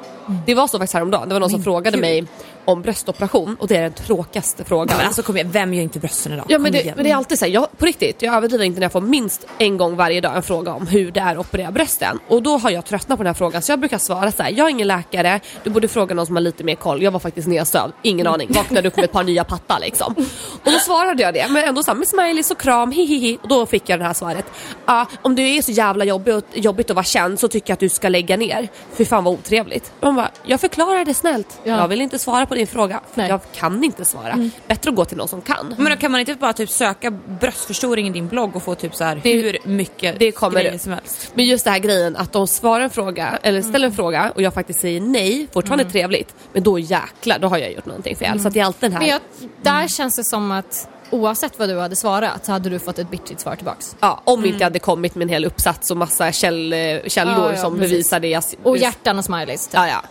Det 0.45 0.55
var 0.55 0.67
så 0.67 0.77
faktiskt 0.77 0.93
häromdagen, 0.93 1.29
det 1.29 1.35
var 1.35 1.39
någon 1.39 1.49
som 1.49 1.63
frågade 1.63 1.97
gud. 1.97 2.01
mig 2.01 2.25
om 2.65 2.81
bröstoperation 2.81 3.55
och 3.59 3.67
det 3.67 3.75
är 3.75 3.81
den 3.81 3.93
tråkigaste 3.93 4.63
frågan. 4.63 4.97
Men 4.97 5.05
alltså 5.05 5.23
kom 5.23 5.35
igen, 5.35 5.51
vem 5.51 5.73
gör 5.73 5.83
inte 5.83 5.99
brösten 5.99 6.33
idag? 6.33 6.45
Ja 6.49 6.59
men 6.59 6.71
det, 6.71 6.95
men 6.95 7.03
det 7.03 7.11
är 7.11 7.15
alltid 7.15 7.39
så 7.39 7.45
här, 7.45 7.51
jag, 7.51 7.77
på 7.77 7.85
riktigt, 7.85 8.21
jag 8.21 8.35
överdriver 8.35 8.65
inte 8.65 8.79
när 8.79 8.85
jag 8.85 8.91
får 8.91 9.01
minst 9.01 9.47
en 9.57 9.77
gång 9.77 9.95
varje 9.95 10.21
dag 10.21 10.35
en 10.35 10.43
fråga 10.43 10.73
om 10.73 10.87
hur 10.87 11.11
det 11.11 11.19
är 11.19 11.31
att 11.31 11.37
operera 11.37 11.71
brösten. 11.71 12.19
Och 12.27 12.43
då 12.43 12.57
har 12.57 12.69
jag 12.69 12.85
tröttnat 12.85 13.17
på 13.17 13.23
den 13.23 13.29
här 13.29 13.33
frågan 13.33 13.61
så 13.61 13.71
jag 13.71 13.79
brukar 13.79 13.97
svara 13.97 14.31
så 14.31 14.43
här: 14.43 14.51
jag 14.51 14.65
är 14.65 14.69
ingen 14.69 14.87
läkare, 14.87 15.39
du 15.63 15.69
borde 15.69 15.87
fråga 15.87 16.15
någon 16.15 16.25
som 16.25 16.35
har 16.35 16.41
lite 16.41 16.63
mer 16.63 16.75
koll. 16.75 17.03
Jag 17.03 17.11
var 17.11 17.19
faktiskt 17.19 17.47
nedsövd, 17.47 17.93
ingen 18.01 18.27
aning, 18.27 18.51
vaknade 18.53 18.87
upp 18.87 18.95
med 18.95 19.05
ett 19.05 19.11
par 19.11 19.23
nya 19.23 19.43
pattar 19.43 19.79
liksom. 19.79 20.15
Och 20.63 20.71
då 20.71 20.79
svarade 20.79 21.23
jag 21.23 21.33
det, 21.33 21.47
men 21.49 21.63
ändå 21.63 21.83
så 21.83 21.91
här, 21.91 21.97
med 21.97 22.07
smileys 22.07 22.51
och 22.51 22.59
kram, 22.59 22.91
hihihi. 22.91 23.37
Och 23.41 23.47
då 23.47 23.65
fick 23.65 23.89
jag 23.89 23.99
det 23.99 24.05
här 24.05 24.13
svaret. 24.13 24.45
Ja, 24.85 25.05
om 25.21 25.35
du 25.35 25.49
är 25.49 25.61
så 25.61 25.71
jävla 25.71 26.05
jobbig 26.05 26.35
och, 26.35 26.43
jobbigt 26.53 26.89
att 26.89 26.95
vara 26.95 27.03
känd 27.03 27.39
så 27.39 27.47
tycker 27.47 27.71
jag 27.71 27.73
att 27.73 27.79
du 27.79 27.89
ska 27.89 28.09
lägga 28.09 28.37
ner. 28.37 28.67
Fy 28.93 29.05
fan 29.05 29.23
vad 29.23 29.33
otrevligt. 29.33 29.91
Man 30.15 30.23
bara, 30.25 30.31
jag 30.43 30.61
förklarar 30.61 31.05
det 31.05 31.13
snällt. 31.13 31.59
Ja. 31.63 31.77
Jag 31.77 31.87
vill 31.87 32.01
inte 32.01 32.19
svara 32.19 32.45
på 32.45 32.55
din 32.55 32.67
fråga, 32.67 32.99
för 33.13 33.21
Nej. 33.21 33.29
jag 33.29 33.39
kan 33.55 33.83
inte 33.83 34.05
svara. 34.05 34.49
Bättre 34.67 34.89
att 34.89 34.95
gå 34.95 35.05
till 35.05 35.17
någon 35.17 35.27
som 35.27 35.41
kan. 35.41 35.75
Men 35.77 35.89
då 35.91 35.95
kan 35.97 36.11
man 36.11 36.19
inte 36.19 36.35
bara 36.35 36.53
typ 36.53 36.69
söka 36.69 37.11
bröstförstoring 37.11 38.07
i 38.07 38.09
din 38.09 38.27
blogg 38.27 38.55
och 38.55 38.63
få 38.63 38.75
typ 38.75 38.95
så 38.95 39.03
här 39.03 39.19
Det- 39.23 39.33
hur 39.33 39.57
mycket 39.63 40.19
det 40.19 40.31
kommer 40.31 40.61
grejer 40.61 40.77
som 40.77 40.91
helst? 40.91 41.31
Men 41.33 41.45
just 41.45 41.65
det 41.65 41.71
här 41.71 41.79
grejen 41.79 42.15
att 42.15 42.31
de 42.33 42.47
svarar 42.47 42.83
en 42.83 42.89
fråga, 42.89 43.39
eller 43.43 43.61
ställer 43.61 43.87
en 43.87 43.93
fråga 43.93 44.31
och 44.35 44.41
jag 44.41 44.53
faktiskt 44.53 44.79
säger 44.79 45.01
nej, 45.01 45.47
fortfarande 45.53 45.83
Mm. 45.83 45.91
trevligt. 45.91 46.35
Men 46.53 46.63
då 46.63 46.79
jäklar, 46.79 47.39
då 47.39 47.47
har 47.47 47.57
jag 47.57 47.71
gjort 47.73 47.85
någonting 47.85 48.15
fel. 48.15 48.39
Så 48.39 48.47
att 48.47 48.53
det 48.53 48.59
är 48.59 48.65
alltid 48.65 48.81
den 48.81 48.91
här... 48.91 48.99
Men 48.99 49.09
jag, 49.09 49.21
där 49.61 49.87
känns 49.87 50.15
det 50.15 50.23
som 50.23 50.51
att 50.51 50.89
oavsett 51.09 51.59
vad 51.59 51.69
du 51.69 51.79
hade 51.79 51.95
svarat 51.95 52.45
så 52.45 52.51
hade 52.51 52.69
du 52.69 52.79
fått 52.79 52.99
ett 52.99 53.09
bitchigt 53.09 53.39
svar 53.41 53.55
tillbaks. 53.55 53.95
Ja, 53.99 54.21
om 54.23 54.45
inte 54.45 54.57
jag 54.59 54.65
hade 54.65 54.79
kommit 54.79 55.15
med 55.15 55.25
en 55.25 55.29
hel 55.29 55.45
uppsats 55.45 55.91
och 55.91 55.97
massa 55.97 56.31
käll, 56.31 56.73
eh, 56.73 56.79
källor 57.07 57.33
Ja, 57.45 57.51
ja, 57.53 57.61
som 57.61 57.73
precis. 57.75 57.91
bevisar 57.91 58.19
det 58.19 58.27
jag... 58.27 58.43
Och 58.63 58.77
hjärtan 58.77 59.17
och 59.19 59.25
smileys. 59.25 59.67
Typ. 59.67 59.73
Ja, 59.73 59.87
ja. 59.87 60.01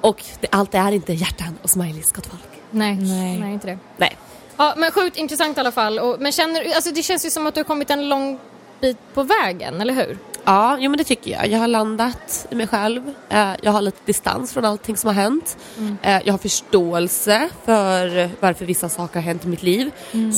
Och 0.00 0.24
det, 0.40 0.48
allt 0.50 0.74
är 0.74 0.92
inte 0.92 1.12
hjärtan 1.12 1.58
och 1.62 1.70
smileys, 1.70 2.12
gott 2.12 2.26
folk. 2.26 2.42
Nej. 2.70 2.94
Nej. 2.94 3.38
Nej, 3.38 3.52
inte 3.52 3.66
det. 3.66 3.78
Nej. 3.96 4.16
Ja, 4.56 4.74
men 4.76 4.90
sjukt 4.90 5.16
intressant 5.16 5.56
i 5.56 5.60
alla 5.60 5.72
fall. 5.72 5.98
Och, 5.98 6.16
men 6.20 6.32
känner, 6.32 6.74
alltså 6.74 6.90
det 6.90 7.02
känns 7.02 7.26
ju 7.26 7.30
som 7.30 7.46
att 7.46 7.54
du 7.54 7.60
har 7.60 7.64
kommit 7.64 7.90
en 7.90 8.08
lång 8.08 8.38
bit 8.80 8.96
på 9.14 9.22
vägen, 9.22 9.80
eller 9.80 9.94
hur? 9.94 10.18
Ja, 10.48 10.76
jo, 10.80 10.90
men 10.90 10.98
det 10.98 11.04
tycker 11.04 11.30
jag. 11.30 11.48
Jag 11.48 11.58
har 11.58 11.68
landat 11.68 12.46
i 12.50 12.54
mig 12.54 12.66
själv. 12.66 13.14
Eh, 13.28 13.50
jag 13.62 13.72
har 13.72 13.82
lite 13.82 13.98
distans 14.04 14.52
från 14.52 14.64
allting 14.64 14.96
som 14.96 15.08
har 15.08 15.14
hänt. 15.14 15.56
Eh, 16.02 16.20
jag 16.24 16.32
har 16.32 16.38
förståelse 16.38 17.48
för 17.64 18.30
varför 18.40 18.64
vissa 18.64 18.88
saker 18.88 19.14
har 19.14 19.22
hänt 19.22 19.44
i 19.44 19.48
mitt 19.48 19.62
liv. 19.62 19.90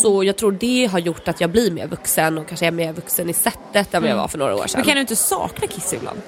Så 0.03 0.25
jag 0.25 0.37
tror 0.37 0.53
det 0.53 0.87
har 0.87 0.99
gjort 0.99 1.29
att 1.29 1.41
jag 1.41 1.51
blir 1.51 1.71
mer 1.71 1.87
vuxen 1.87 2.39
och 2.39 2.49
kanske 2.49 2.67
är 2.67 2.71
mer 2.71 2.93
vuxen 2.93 3.31
i 3.31 3.33
sättet 3.33 3.95
än 3.95 4.03
vad 4.03 4.11
jag 4.11 4.17
var 4.17 4.29
för 4.29 4.39
några 4.39 4.55
år 4.55 4.67
sedan. 4.67 4.79
Men 4.79 4.85
kan 4.85 4.95
du 4.95 5.01
inte 5.01 5.17
sakna 5.17 5.67
Kiss 5.67 5.93
ibland? 5.93 6.21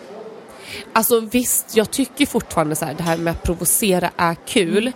Alltså 0.92 1.20
visst, 1.20 1.76
jag 1.76 1.90
tycker 1.90 2.26
fortfarande 2.26 2.76
så 2.76 2.84
här, 2.84 2.94
det 2.94 3.02
här 3.02 3.16
med 3.16 3.30
att 3.30 3.42
provocera 3.42 4.10
är 4.16 4.36
kul. 4.46 4.92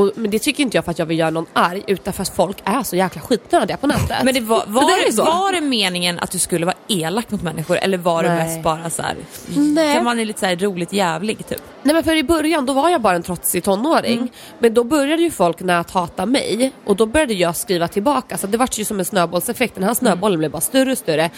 Och, 0.00 0.12
men 0.14 0.30
det 0.30 0.38
tycker 0.38 0.62
inte 0.62 0.76
jag 0.76 0.84
för 0.84 0.90
att 0.90 0.98
jag 0.98 1.06
vill 1.06 1.18
göra 1.18 1.30
någon 1.30 1.46
arg 1.52 1.84
utan 1.86 2.12
för 2.12 2.22
att 2.22 2.36
folk 2.36 2.56
är 2.64 2.82
så 2.82 2.96
jäkla 2.96 3.20
skitnödiga 3.20 3.76
på 3.76 3.86
nätet. 3.86 4.16
Men 4.24 4.34
det 4.34 4.40
var, 4.40 4.64
var, 4.66 4.80
det 4.80 5.16
det, 5.16 5.22
var 5.22 5.52
det 5.52 5.60
meningen 5.60 6.18
att 6.18 6.30
du 6.30 6.38
skulle 6.38 6.66
vara 6.66 6.76
elak 6.88 7.30
mot 7.30 7.42
människor 7.42 7.76
eller 7.76 7.98
var 7.98 8.22
det 8.22 8.28
Nej. 8.28 8.44
mest 8.44 8.62
bara 8.62 8.90
så 8.90 9.02
här, 9.02 9.16
Nej. 9.56 9.94
kan 9.94 10.04
man 10.04 10.18
är 10.18 10.24
lite 10.24 10.40
så 10.40 10.46
här 10.46 10.56
roligt 10.56 10.92
jävlig 10.92 11.46
typ? 11.46 11.62
Nej 11.82 11.94
men 11.94 12.04
för 12.04 12.16
i 12.16 12.22
början 12.22 12.66
då 12.66 12.72
var 12.72 12.88
jag 12.88 13.00
bara 13.00 13.16
en 13.16 13.22
trotsig 13.22 13.64
tonåring. 13.64 14.18
Mm. 14.18 14.28
Men 14.58 14.74
då 14.74 14.84
började 14.84 15.22
ju 15.22 15.30
folk 15.30 15.62
att 15.62 15.90
hata 15.90 16.26
mig 16.26 16.72
och 16.84 16.96
då 16.96 17.06
började 17.06 17.34
jag 17.34 17.56
skriva 17.56 17.88
tillbaka. 17.88 18.38
Så 18.38 18.46
det 18.46 18.58
var 18.58 18.68
ju 18.72 18.84
som 18.84 18.98
en 18.98 19.04
snöbollseffekt. 19.04 19.74
Den 19.74 19.84
här 19.84 19.94
snöbollen 19.94 20.38
blev 20.38 20.50
bara 20.50 20.60
större 20.60 20.92
och 20.92 20.98
större. 20.98 21.30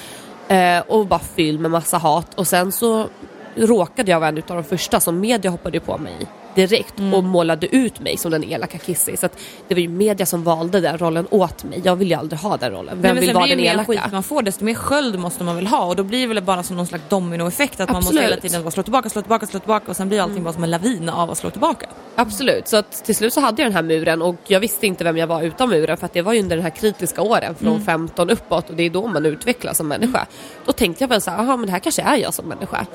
Eh, 0.48 0.80
och 0.88 1.08
var 1.08 1.20
fylld 1.36 1.60
med 1.60 1.70
massa 1.70 1.98
hat. 1.98 2.34
Och 2.34 2.46
sen 2.46 2.72
så 2.72 3.06
råkade 3.56 4.10
jag 4.10 4.20
vara 4.20 4.28
en 4.28 4.36
av 4.36 4.56
de 4.56 4.64
första 4.64 5.00
som 5.00 5.20
media 5.20 5.50
hoppade 5.50 5.80
på 5.80 5.98
mig 5.98 6.26
direkt 6.54 6.98
Mm. 6.98 7.14
och 7.14 7.24
målade 7.24 7.76
ut 7.76 8.00
mig 8.00 8.16
som 8.16 8.30
den 8.30 8.44
elaka 8.44 8.78
Kissy. 8.78 9.16
Så 9.16 9.28
det 9.68 9.74
var 9.74 9.80
ju 9.80 9.88
media 9.88 10.26
som 10.26 10.44
valde 10.44 10.80
den 10.80 10.98
rollen 10.98 11.26
åt 11.30 11.64
mig. 11.64 11.80
Jag 11.84 11.96
vill 11.96 12.08
ju 12.08 12.14
aldrig 12.14 12.40
ha 12.40 12.56
den 12.56 12.72
rollen. 12.72 12.98
Vem 13.02 13.14
Nej, 13.16 13.26
vill 13.26 13.34
vara 13.34 13.46
den 13.46 13.60
elaka? 13.60 13.84
skit 13.92 14.00
man 14.12 14.22
får 14.22 14.42
desto 14.42 14.64
mer 14.64 14.74
sköld 14.74 15.18
måste 15.18 15.44
man 15.44 15.56
väl 15.56 15.66
ha 15.66 15.84
och 15.84 15.96
då 15.96 16.02
blir 16.02 16.20
det 16.20 16.26
väl 16.34 16.42
bara 16.42 16.62
som 16.62 16.76
någon 16.76 16.86
slags 16.86 17.04
dominoeffekt 17.08 17.80
att 17.80 17.88
man 17.88 17.96
måste 17.96 18.08
Absolut. 18.08 18.30
hela 18.30 18.40
tiden 18.40 18.62
bara 18.62 18.70
slå 18.70 18.82
tillbaka, 18.82 19.08
slå 19.08 19.22
tillbaka, 19.22 19.46
slå 19.46 19.58
tillbaka 19.60 19.90
och 19.90 19.96
sen 19.96 20.08
blir 20.08 20.20
allting 20.20 20.42
bara 20.44 20.54
som 20.54 20.64
en 20.64 20.70
lavin 20.70 21.08
av 21.08 21.30
att 21.30 21.38
slå 21.38 21.50
tillbaka. 21.50 21.86
Absolut, 22.16 22.68
så 22.68 22.76
att 22.76 23.04
till 23.04 23.16
slut 23.16 23.32
så 23.32 23.40
hade 23.40 23.62
jag 23.62 23.70
den 23.70 23.74
här 23.76 23.82
muren 23.82 24.22
och 24.22 24.36
jag 24.46 24.60
visste 24.60 24.86
inte 24.86 25.04
vem 25.04 25.16
jag 25.16 25.26
var 25.26 25.42
utan 25.42 25.68
muren 25.68 25.96
för 25.96 26.06
att 26.06 26.12
det 26.12 26.22
var 26.22 26.32
ju 26.32 26.40
under 26.40 26.56
den 26.56 26.62
här 26.64 26.70
kritiska 26.70 27.22
åren 27.22 27.54
från 27.54 27.84
15 27.84 28.30
uppåt 28.30 28.70
och 28.70 28.76
det 28.76 28.82
är 28.82 28.90
då 28.90 29.06
man 29.06 29.26
utvecklas 29.26 29.76
som 29.76 29.88
människa. 29.88 30.26
Då 30.66 30.72
tänkte 30.72 31.04
jag 31.04 31.08
väl 31.08 31.20
så 31.20 31.30
här, 31.30 31.38
aha 31.38 31.56
men 31.56 31.66
det 31.66 31.72
här 31.72 31.78
kanske 31.78 32.02
är 32.02 32.16
jag 32.16 32.34
som 32.34 32.46
människa. 32.46 32.86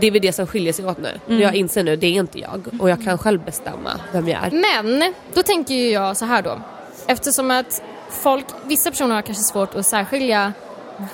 Det 0.00 0.06
är 0.06 0.10
väl 0.10 0.20
det 0.22 0.32
som 0.32 0.46
skiljer 0.46 0.72
sig 0.72 0.84
åt 0.86 0.98
nu. 1.26 1.40
Jag 1.42 1.54
inser 1.54 1.82
nu, 1.84 1.96
det 1.96 2.06
är 2.06 2.10
inte 2.12 2.38
jag 2.38 2.66
och 2.78 2.90
jag 2.90 2.99
kan 3.04 3.18
själv 3.18 3.44
bestämma 3.44 4.00
vem 4.12 4.28
jag 4.28 4.44
är. 4.44 4.50
Men 4.50 5.14
då 5.34 5.42
tänker 5.42 5.74
ju 5.74 5.90
jag 5.90 6.16
så 6.16 6.24
här 6.24 6.42
då. 6.42 6.60
Eftersom 7.06 7.50
att 7.50 7.82
folk, 8.10 8.44
vissa 8.64 8.90
personer 8.90 9.14
har 9.14 9.22
kanske 9.22 9.44
svårt 9.44 9.74
att 9.74 9.86
särskilja 9.86 10.52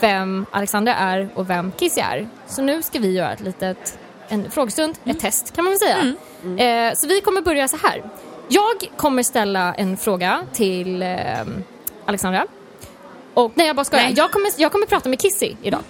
vem 0.01 0.47
Alexandra 0.51 0.95
är 0.95 1.29
och 1.35 1.51
vem 1.51 1.73
Kissy 1.73 2.01
är. 2.01 2.29
Så 2.47 2.63
nu 2.63 2.83
ska 2.83 2.99
vi 2.99 3.13
göra 3.13 3.33
ett 3.33 3.41
litet, 3.41 3.99
en 4.29 4.51
frågestund, 4.51 4.99
ett 5.05 5.21
test 5.21 5.57
kan 5.57 5.65
man 5.65 5.73
väl 5.73 5.79
säga. 5.79 6.15
Eh, 6.89 6.95
så 6.95 7.07
vi 7.07 7.21
kommer 7.21 7.43
börja 7.43 7.69
så 7.69 7.77
här. 7.77 8.03
Jag 8.49 8.91
kommer 8.97 9.23
ställa 9.23 9.75
en 9.75 9.97
fråga 9.97 10.43
till 10.53 11.03
eh, 11.03 11.19
Alexandra. 12.07 12.47
Och 13.35 13.53
nej 13.55 13.67
jag 13.67 13.77
bara 13.77 13.85
skojar. 13.85 14.05
Nej. 14.05 14.15
Jag 14.17 14.31
kommer, 14.31 14.51
jag 14.57 14.73
kommer 14.73 14.87
prata 14.87 15.09
med 15.09 15.21
Kissy 15.21 15.55
idag. 15.63 15.81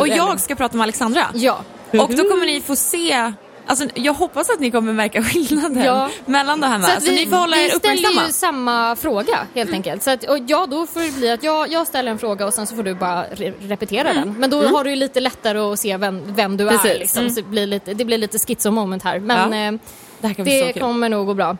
Och 0.00 0.08
jag 0.08 0.40
ska 0.40 0.54
prata 0.54 0.76
med 0.76 0.84
Alexandra. 0.84 1.26
Ja. 1.34 1.60
Och 1.92 2.14
då 2.14 2.28
kommer 2.28 2.46
ni 2.46 2.60
få 2.60 2.76
se 2.76 3.32
Alltså, 3.66 3.88
jag 3.94 4.12
hoppas 4.14 4.50
att 4.50 4.60
ni 4.60 4.70
kommer 4.70 4.92
märka 4.92 5.22
skillnaden 5.22 5.84
Ja. 5.84 6.08
mellan 6.26 6.60
de 6.60 6.66
här 6.66 6.78
med. 6.78 6.86
Så 6.86 6.90
Så, 6.92 6.96
att 6.96 7.02
vi, 7.08 7.24
ni 7.24 7.26
får 7.30 7.36
hålla 7.36 7.56
vi 7.56 7.64
er 7.64 7.68
ställer 7.68 7.94
uppmärksamma. 7.94 8.26
ju 8.26 8.32
samma 8.32 8.96
fråga 8.96 9.38
helt 9.54 9.72
enkelt. 9.72 10.02
Så 10.02 10.10
att, 10.10 10.24
och 10.24 10.38
ja, 10.46 10.66
då 10.70 10.86
får 10.86 11.00
det 11.00 11.12
bli 11.12 11.30
att 11.30 11.42
jag, 11.42 11.72
jag 11.72 11.86
ställer 11.86 12.10
en 12.10 12.18
fråga 12.18 12.46
och 12.46 12.54
sen 12.54 12.66
så 12.66 12.76
får 12.76 12.82
du 12.82 12.94
bara 12.94 13.24
re 13.32 13.52
repetera 13.60 14.12
den. 14.14 14.34
Men 14.38 14.50
då 14.50 14.62
har 14.66 14.84
du 14.84 14.90
ju 14.90 14.96
lite 14.96 15.20
lättare 15.20 15.58
att 15.58 15.78
se 15.78 15.96
vem, 15.96 16.34
vem 16.34 16.56
du 16.56 16.66
är. 16.68 16.70
Precis. 16.78 16.98
Liksom. 16.98 17.30
Så 17.30 17.34
det, 17.40 17.46
blir 17.46 17.66
lite, 17.66 17.94
det 17.94 18.04
blir 18.04 18.18
lite 18.18 18.38
schizo 18.38 18.70
moment 18.70 19.02
här. 19.02 19.18
Men 19.18 19.52
Ja. 19.52 19.66
eh, 19.68 19.72
Det 20.20 20.28
här 20.28 20.44
det 20.44 20.80
kommer 20.80 21.08
nog 21.08 21.26
gå 21.26 21.34
bra. 21.34 21.56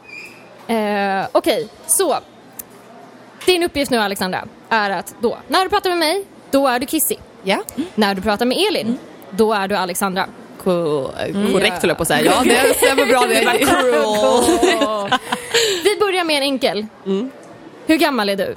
Eh, 0.66 1.26
Okej, 1.32 1.68
så. 1.86 2.16
Din 3.46 3.62
uppgift 3.62 3.90
nu 3.90 3.98
Alexandra 3.98 4.44
är 4.68 4.90
att 4.90 5.14
då, 5.20 5.38
när 5.48 5.64
du 5.64 5.70
pratar 5.70 5.90
med 5.90 5.98
mig, 5.98 6.24
då 6.50 6.68
är 6.68 6.78
du 6.78 6.86
Kissy. 6.86 7.16
Ja, 7.42 7.62
När 7.94 8.14
du 8.14 8.22
pratar 8.22 8.46
med 8.46 8.58
Elin, 8.68 8.98
då 9.30 9.52
är 9.52 9.68
du 9.68 9.74
Alexandra. 9.76 10.26
Ko- 10.64 11.10
korrekt 11.52 11.80
höll 11.82 11.88
jag 11.88 11.96
på 11.96 12.02
att 12.02 12.08
säga. 12.08 12.24
Ja, 12.24 12.42
det 12.44 12.74
stämmer 12.76 13.06
bra 13.06 13.20
det. 13.20 15.18
Vi 15.84 15.96
börjar 16.00 16.24
med 16.24 16.36
en 16.36 16.42
enkel. 16.42 16.86
Hur 17.86 17.96
gammal 17.96 18.28
är 18.28 18.36
du, 18.36 18.56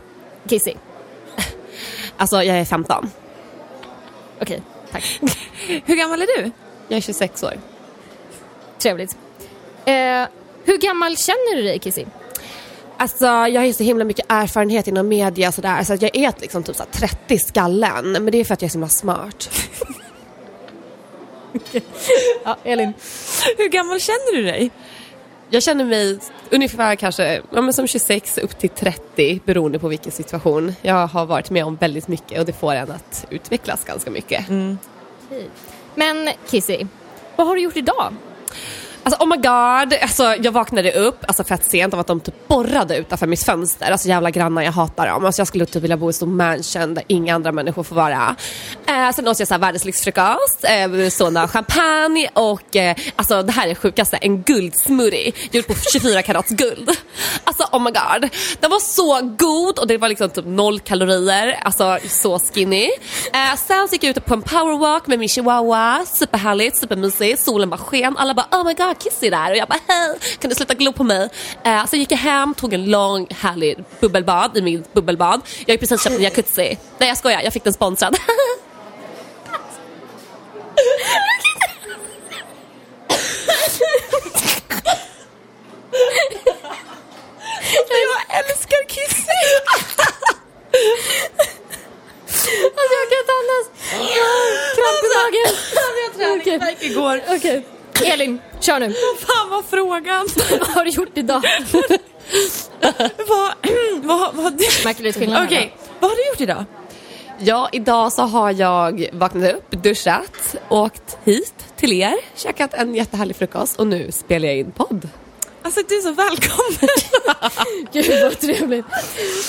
Kissy? 0.50 0.74
Alltså 2.18 2.44
jag 2.44 2.58
är 2.60 2.66
15. 2.66 3.10
Okej, 4.42 4.62
tack. 4.92 5.20
Hur 5.86 5.96
gammal 5.96 6.22
är 6.22 6.28
du? 6.44 6.52
Jag 6.88 6.98
är 6.98 7.02
26 7.02 7.44
år. 7.44 7.54
Trevligt. 8.80 9.18
Eh, 9.86 9.94
hur 10.66 10.78
gammal 10.78 11.18
känner 11.18 11.56
du 11.56 11.62
dig 11.64 11.80
Kissy? 11.80 12.06
Alltså 12.98 13.26
jag 13.26 13.62
har 13.62 13.66
ju 13.66 13.74
så 13.74 13.84
himla 13.84 14.06
mycket 14.06 14.26
erfarenhet 14.30 14.88
inom 14.88 15.08
media 15.08 15.48
och 15.48 15.54
sådär 15.54 15.84
så 15.84 15.94
att 15.94 16.02
jag 16.02 16.16
är 16.16 16.34
liksom 16.40 16.64
typ 16.64 16.76
så 16.76 16.84
här 16.84 16.92
30 16.92 17.34
i 17.34 17.40
skallen 17.40 18.12
men 18.12 18.26
det 18.26 18.38
är 18.38 18.44
för 18.46 18.54
att 18.54 18.62
jag 18.62 18.68
är 18.68 18.72
så 18.72 18.78
himla 18.78 18.90
smart. 18.90 19.50
Ja, 22.44 22.58
Elin. 22.64 22.94
Hur 23.58 23.70
gammal 23.70 24.00
känner 24.00 24.36
du 24.36 24.44
dig? 24.44 24.72
Jag 25.50 25.64
känner 25.64 25.86
mig 25.86 26.20
ungefär 26.50 26.96
kanske 26.96 27.42
ja, 27.52 27.62
men 27.62 27.74
som 27.74 27.88
26 27.88 28.38
upp 28.38 28.60
till 28.60 28.70
30 28.70 29.40
beroende 29.46 29.80
på 29.80 29.88
vilken 29.88 30.12
situation. 30.12 30.76
Jag 30.82 31.08
har 31.08 31.26
varit 31.26 31.50
med 31.50 31.66
om 31.66 31.76
väldigt 31.76 32.08
mycket 32.08 32.40
och 32.40 32.46
det 32.46 32.54
får 32.54 32.74
en 32.74 32.92
att 32.92 33.26
utvecklas 33.30 33.84
ganska 33.86 34.12
mycket. 34.12 34.46
Men 35.96 36.30
Kissy, 36.50 36.86
vad 37.36 37.48
har 37.48 37.56
du 37.56 37.62
gjort 37.62 37.78
idag? 37.78 38.14
Alltså 39.06 39.24
oh 39.24 39.30
my 39.30 39.36
god, 39.36 40.02
alltså, 40.02 40.24
jag 40.24 40.52
vaknade 40.52 40.92
upp 40.92 41.18
alltså, 41.28 41.44
fett 41.44 41.72
sent 41.72 41.94
av 41.94 42.00
att 42.00 42.08
de 42.08 42.20
typ 42.20 42.48
borrade 42.48 42.98
utanför 42.98 43.28
mitt 43.28 43.44
fönster. 43.44 43.92
Alltså 43.92 44.08
jävla 44.08 44.32
grannar, 44.32 44.62
jag 44.62 44.72
hatar 44.72 45.08
dem. 45.08 45.26
Alltså, 45.26 45.40
jag 45.40 45.48
skulle 45.48 45.66
typ 45.66 45.84
vilja 45.84 45.98
bo 45.98 46.06
i 46.06 46.10
en 46.10 46.14
stor 46.14 46.28
mansion 46.28 46.94
där 46.94 47.04
inga 47.08 47.36
andra 47.36 47.52
människor 47.52 47.84
får 47.84 47.96
vara. 47.96 48.36
Eh, 48.86 49.12
sen 49.16 49.28
åt 49.28 49.40
jag 49.40 49.48
så 49.48 49.54
här, 49.54 49.62
världens 49.62 49.86
lyxfrukost, 49.86 50.64
eh, 50.64 51.10
såna 51.10 51.48
champagne 51.48 52.30
och 52.34 52.76
eh, 52.76 52.96
alltså 53.16 53.44
det 53.44 53.52
här 53.52 53.64
är 53.66 53.70
det 53.70 53.76
sjukaste, 53.76 54.18
en 54.18 54.42
guldsmoothie 54.42 55.32
gjord 55.52 55.68
på 55.68 55.74
24 55.92 56.22
karats 56.22 56.50
guld. 56.50 56.90
Alltså 57.44 57.64
oh 57.72 57.80
my 57.84 57.92
god, 57.92 58.30
den 58.60 58.72
var 58.72 58.80
så 58.80 59.22
god 59.38 59.80
och 59.80 59.88
det 59.88 59.98
var 59.98 60.10
liksom 60.10 60.30
typ 60.30 60.46
noll 60.46 60.80
kalorier, 60.80 61.60
alltså 61.64 61.98
så 62.10 62.40
skinny. 62.40 62.90
Eh, 63.34 63.56
sen 63.68 63.88
så 63.88 63.94
gick 63.94 64.04
jag 64.04 64.18
ut 64.18 64.26
på 64.26 64.34
en 64.34 64.42
powerwalk 64.42 65.08
med 65.08 65.20
min 65.20 65.30
chihuahua, 65.30 66.06
superhärligt, 66.06 66.78
supermysigt, 66.78 67.44
solen 67.44 67.70
bara 67.70 67.78
sken, 67.78 68.18
alla 68.18 68.34
bara 68.34 68.48
oh 68.52 68.66
my 68.66 68.74
god 68.74 68.93
Kissy 68.94 69.30
där 69.30 69.52
och 69.52 69.58
jag 69.58 69.68
bara 69.68 69.80
hej, 69.88 70.18
kan 70.40 70.50
du 70.50 70.56
sluta 70.56 70.74
glo 70.74 70.94
på 70.94 71.04
mig? 71.04 71.30
Eh, 71.66 71.86
så 71.86 71.96
gick 71.96 72.12
jag 72.12 72.18
hem, 72.18 72.54
tog 72.54 72.74
en 72.74 72.86
lång 72.86 73.28
härlig 73.32 73.84
bubbelbad 74.00 74.58
i 74.58 74.62
mitt 74.62 74.94
bubbelbad. 74.94 75.42
Jag 75.66 75.74
har 75.74 75.78
precis 75.78 76.04
köpt 76.04 76.16
en 76.16 76.22
jacuzzi. 76.22 76.78
Nej 76.98 77.10
jag 77.10 77.18
skojar, 77.18 77.42
jag 77.42 77.54
fick 77.54 77.64
den 77.64 77.74
sponsrad. 77.74 78.18
Jag 87.90 88.40
älskar 88.40 88.88
Kissy! 88.88 89.42
Alltså 92.64 92.94
jag 93.00 93.10
kan 93.10 93.20
inte 93.24 93.34
andas. 93.42 93.66
Kramp 94.76 95.04
i 95.04 95.10
magen. 95.18 95.50
Jag 96.20 96.30
har 96.30 96.40
träningsvärk 96.40 96.84
igår. 96.84 97.22
Okej. 97.36 97.66
Elin, 98.06 98.42
kör 98.64 98.80
nu. 98.80 98.94
Fan 99.20 99.50
vad 99.50 99.66
frågan. 99.66 100.28
Vad 100.60 100.68
har 100.68 100.86
du 100.86 100.92
gjort 100.92 101.18
idag? 101.18 101.44
vad, 103.28 103.54
vad, 104.04 104.36
vad, 104.36 104.62
Märker 104.86 105.04
du 105.04 105.14
skillnad? 105.14 105.46
Okej, 105.46 105.76
vad 106.00 106.12
har 106.12 106.18
du 106.18 106.28
gjort 106.28 106.42
idag? 106.42 106.66
Ja, 107.40 107.70
idag 107.72 108.14
så 108.14 108.22
har 108.22 108.52
jag 108.52 109.10
vaknat 109.14 109.56
upp, 109.56 109.72
duschat, 109.84 110.56
åkt 110.70 111.18
hit 111.24 111.54
till 111.76 111.94
er, 111.94 112.16
käkat 112.36 112.74
en 112.74 112.96
jättehärlig 112.96 113.36
frukost 113.36 113.80
och 113.80 113.88
nu 113.88 114.12
spelar 114.12 114.48
jag 114.48 114.58
in 114.58 114.72
podd. 114.72 115.10
Alltså 115.64 115.82
du 115.90 115.98
är 115.98 116.02
så 116.02 116.12
välkommen. 116.12 116.90
Gud 117.94 118.24
vad 118.24 118.40
trevligt. 118.40 118.86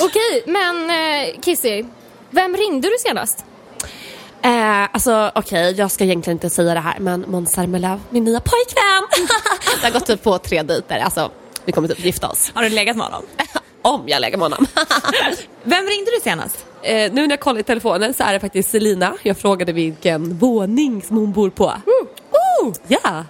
Okej, 0.00 0.42
men 0.46 0.90
eh, 0.90 1.40
Kissy. 1.40 1.84
Vem 2.30 2.56
ringde 2.56 2.88
du 2.88 2.96
senast? 2.98 3.44
Eh, 4.44 4.88
alltså 4.92 5.30
okej, 5.34 5.74
jag 5.78 5.90
ska 5.90 6.04
egentligen 6.04 6.36
inte 6.36 6.50
säga 6.50 6.74
det 6.74 6.80
här 6.80 6.98
men 6.98 7.24
Måns 7.28 7.52
Zelmerlöw, 7.52 8.00
min 8.10 8.24
nya 8.24 8.40
pojkvän. 8.40 9.28
det 9.80 9.86
har 9.86 9.92
gått 9.92 10.06
typ 10.06 10.22
på 10.22 10.38
tre 10.38 10.62
dejter, 10.62 10.98
alltså 10.98 11.30
vi 11.64 11.72
kommer 11.72 11.88
typ 11.88 12.04
gifta 12.04 12.28
oss. 12.28 12.50
Har 12.54 12.62
du 12.62 12.68
legat 12.68 12.96
med 12.96 13.06
honom? 13.06 13.22
Om 13.82 14.02
jag 14.06 14.20
lägger 14.20 14.36
med 14.36 14.44
honom. 14.44 14.66
Vem 15.62 15.86
ringde 15.86 16.10
du 16.10 16.20
senast? 16.22 16.66
eh, 16.82 17.12
nu 17.12 17.22
när 17.22 17.30
jag 17.30 17.40
kollar 17.40 17.60
i 17.60 17.62
telefonen 17.62 18.14
så 18.14 18.24
är 18.24 18.32
det 18.32 18.40
faktiskt 18.40 18.70
Selina. 18.70 19.14
Jag 19.22 19.38
frågade 19.38 19.72
vilken 19.72 20.38
våning 20.38 21.02
som 21.02 21.16
hon 21.16 21.32
bor 21.32 21.50
på. 21.50 21.64
Oh, 22.64 22.72
ja! 22.88 23.24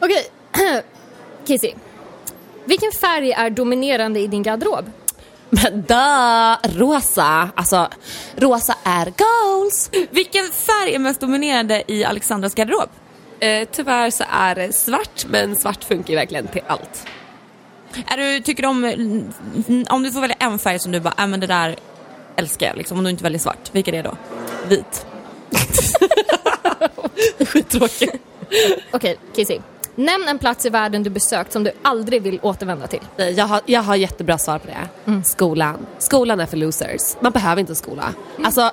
Okej, 0.00 0.26
Kissy. 1.46 1.72
Vilken 2.64 2.92
färg 2.92 3.32
är 3.32 3.50
dominerande 3.50 4.20
i 4.20 4.26
din 4.26 4.42
garderob? 4.42 4.90
Men 5.54 5.84
da, 5.88 6.58
rosa. 6.62 7.50
Alltså, 7.54 7.88
rosa 8.36 8.74
är 8.84 9.04
goals. 9.04 9.90
Vilken 10.10 10.44
färg 10.44 10.94
är 10.94 10.98
mest 10.98 11.20
dominerande 11.20 11.82
i 11.86 12.04
Alexandras 12.04 12.54
garderob? 12.54 12.88
Eh, 13.40 13.68
tyvärr 13.72 14.10
så 14.10 14.24
är 14.30 14.54
det 14.54 14.72
svart, 14.72 15.26
men 15.28 15.56
svart 15.56 15.84
funkar 15.84 16.10
ju 16.10 16.16
verkligen 16.16 16.46
till 16.48 16.62
allt. 16.66 17.06
Är 18.06 18.16
du, 18.16 18.40
tycker 18.40 18.62
du 18.62 18.68
om, 18.68 18.84
om 19.90 20.02
du 20.02 20.12
får 20.12 20.20
välja 20.20 20.36
en 20.38 20.58
färg 20.58 20.78
som 20.78 20.92
du 20.92 21.00
bara, 21.00 21.14
äh, 21.18 21.26
men 21.26 21.40
det 21.40 21.46
där 21.46 21.76
älskar 22.36 22.66
jag, 22.66 22.76
liksom, 22.76 22.98
om 22.98 23.04
du 23.04 23.10
inte 23.10 23.24
väljer 23.24 23.38
svart, 23.38 23.70
vilken 23.72 23.94
är 23.94 24.02
det 24.02 24.08
då? 24.08 24.16
Vit. 24.68 25.06
Skittråkigt. 27.46 28.16
Okej, 28.92 29.18
Kissy. 29.34 29.58
Nämn 29.94 30.28
en 30.28 30.38
plats 30.38 30.66
i 30.66 30.70
världen 30.70 31.02
du 31.02 31.10
besökt 31.10 31.52
som 31.52 31.64
du 31.64 31.70
aldrig 31.82 32.22
vill 32.22 32.38
återvända 32.42 32.86
till. 32.86 33.00
Nej, 33.16 33.32
Jag 33.32 33.44
har, 33.46 33.60
jag 33.66 33.82
har 33.82 33.96
jättebra 33.96 34.38
svar 34.38 34.58
på 34.58 34.66
det. 34.66 35.22
Skolan. 35.24 35.86
Skolan 35.98 36.40
är 36.40 36.46
för 36.46 36.56
losers. 36.56 37.16
Man 37.20 37.32
behöver 37.32 37.60
inte 37.60 37.72
en 37.72 37.76
skola. 37.76 38.04
Alltså, 38.44 38.70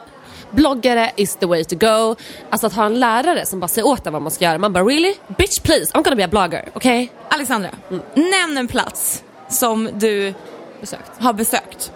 bloggare 0.52 1.12
is 1.16 1.36
the 1.36 1.46
way 1.46 1.64
to 1.64 1.76
go. 1.76 2.16
Alltså 2.50 2.68
att 2.68 2.74
ha 2.74 2.86
en 2.86 3.00
lärare 3.00 3.46
som 3.46 3.60
bara 3.60 3.68
säger 3.68 3.88
åt 3.88 4.08
en 4.08 4.14
vad 4.14 4.22
man 4.22 4.32
ska 4.32 4.46
göra. 4.46 4.58
Man 4.58 4.74
bara 4.74 4.84
really? 4.84 5.14
Bitch 5.38 5.60
please, 5.60 5.94
I'm 5.94 6.04
gonna 6.04 6.16
be 6.16 6.26
a 6.26 6.28
blogger, 6.28 6.70
okej? 6.74 7.12
Alexandra, 7.30 7.70
nämn 8.16 8.58
en 8.58 8.68
plats 8.68 9.24
som 9.50 9.90
du 9.94 10.34
Besökt. 10.82 11.12
har 11.20 11.34
besökt 11.34 11.92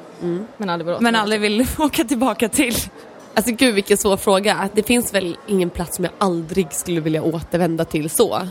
Men 0.57 0.69
aldrig 0.69 0.85
vill 0.87 0.97
men 0.99 1.15
aldrig 1.15 1.41
vill 1.41 1.67
åka 1.77 2.03
tillbaka 2.03 2.49
till. 2.49 2.75
Alltså 3.35 3.51
gud 3.51 3.75
vilken 3.75 3.97
svår 3.97 4.17
fråga. 4.17 4.69
Det 4.73 4.83
finns 4.83 5.13
väl 5.13 5.37
ingen 5.47 5.69
plats 5.69 5.95
som 5.95 6.05
jag 6.05 6.13
aldrig 6.17 6.73
skulle 6.73 7.01
vilja 7.01 7.23
återvända 7.23 7.85
till 7.85 8.09
så. 8.09 8.47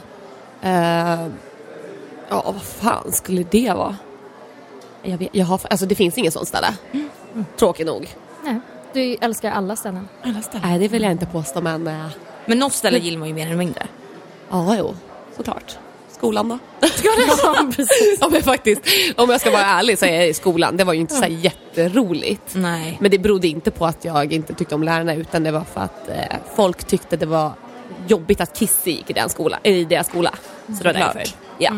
Eh, 0.62 1.26
ja, 2.28 2.42
vad 2.52 2.62
fan 2.62 3.12
skulle 3.12 3.42
det 3.50 3.72
vara? 3.76 3.96
Jag 5.02 5.18
vet, 5.18 5.28
jag 5.32 5.46
har, 5.46 5.60
alltså 5.70 5.86
det 5.86 5.94
finns 5.94 6.18
ingen 6.18 6.32
sån 6.32 6.46
ställe. 6.46 6.74
Tråkigt 7.58 7.86
nog. 7.86 8.08
Nej, 8.44 8.60
du 8.92 9.16
älskar 9.20 9.50
alla 9.52 9.76
ställen. 9.76 10.08
Alla 10.22 10.42
ställen. 10.42 10.68
Nej, 10.68 10.78
det 10.78 10.88
vill 10.88 11.02
jag 11.02 11.12
inte 11.12 11.26
påstå 11.26 11.60
men 11.60 11.86
eh, 11.86 12.06
Men 12.46 12.58
något 12.58 12.72
ställe 12.72 12.98
gillar 12.98 13.18
man 13.18 13.28
ju 13.28 13.34
mer 13.34 13.46
eller 13.46 13.56
mindre. 13.56 13.86
ja, 14.50 14.76
jo, 14.78 14.94
såklart. 15.36 15.78
Skolan 16.10 16.48
då? 16.48 16.58
Ja, 17.42 17.70
precis. 17.76 18.18
ja, 18.20 18.28
men 18.28 18.42
faktiskt, 18.42 18.82
om 19.16 19.30
jag 19.30 19.40
ska 19.40 19.50
vara 19.50 19.62
ärlig 19.64 19.98
så 19.98 20.04
är 20.04 20.14
jag 20.14 20.28
i 20.28 20.34
skolan. 20.34 20.76
Det 20.76 20.84
var 20.84 20.92
ju 20.92 21.00
inte 21.00 21.14
så 21.14 21.22
här 21.22 21.28
jätteroligt. 21.28 22.54
Nej. 22.54 22.98
Men 23.00 23.10
det 23.10 23.18
berodde 23.18 23.48
inte 23.48 23.70
på 23.70 23.86
att 23.86 24.04
jag 24.04 24.32
inte 24.32 24.54
tyckte 24.54 24.74
om 24.74 24.82
lärarna 24.82 25.14
utan 25.14 25.42
det 25.42 25.50
var 25.50 25.64
för 25.64 25.80
att 25.80 26.08
eh, 26.08 26.36
folk 26.56 26.84
tyckte 26.84 27.16
det 27.16 27.26
var 27.26 27.52
jobbigt 28.06 28.40
att 28.40 28.58
Kissy 28.58 28.90
gick 28.90 29.10
i, 29.10 29.12
den 29.12 29.28
skola, 29.28 29.58
i 29.62 29.84
deras 29.84 30.06
skola. 30.06 30.34
Så 30.66 30.72
det 30.72 30.84
var 30.84 30.92
därför. 30.92 31.22
Ja. 31.58 31.72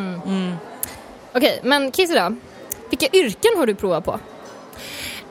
Okej, 1.34 1.60
men 1.62 1.90
Kissy 1.90 2.14
då? 2.14 2.36
Vilka 2.90 3.06
yrken 3.16 3.50
har 3.56 3.66
du 3.66 3.74
provat 3.74 4.04
på? 4.04 4.20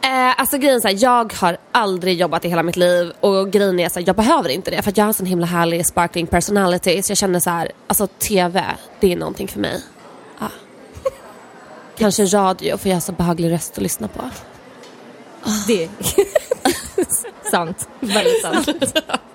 Eh, 0.04 0.40
alltså 0.40 0.58
grejen 0.58 0.76
är 0.76 0.80
så 0.82 0.88
här, 0.88 0.98
jag 1.00 1.34
har 1.34 1.58
aldrig 1.72 2.18
jobbat 2.20 2.46
i 2.46 2.50
hela 2.50 2.64
mitt 2.64 2.76
liv 2.76 3.12
och 3.20 3.52
grejen 3.52 3.80
är 3.80 3.90
så 3.90 4.00
här, 4.00 4.08
jag 4.08 4.16
behöver 4.16 4.50
inte 4.50 4.72
det 4.72 4.82
för 4.82 4.90
att 4.90 4.98
jag 4.98 5.04
har 5.04 5.08
en 5.08 5.14
sån 5.14 5.26
himla 5.26 5.46
härlig 5.46 5.86
sparkling 5.86 6.28
personality 6.28 7.02
så 7.02 7.12
jag 7.12 7.18
känner 7.18 7.40
så 7.40 7.50
här, 7.50 7.72
alltså 7.88 8.08
TV, 8.08 8.66
det 9.00 9.12
är 9.12 9.16
någonting 9.16 9.48
för 9.48 9.60
mig. 9.60 9.82
Ja. 10.40 10.48
Kanske 11.98 12.26
radio 12.26 12.78
för 12.78 12.90
jag 12.90 12.96
har 12.96 13.02
så 13.02 13.12
behaglig 13.12 13.52
röst 13.52 13.78
att 13.78 13.84
lyssna 13.84 14.08
på. 14.08 14.22
Det 15.68 15.90
Sant. 17.52 17.88
Väldigt 18.00 18.42
sant. 18.42 18.96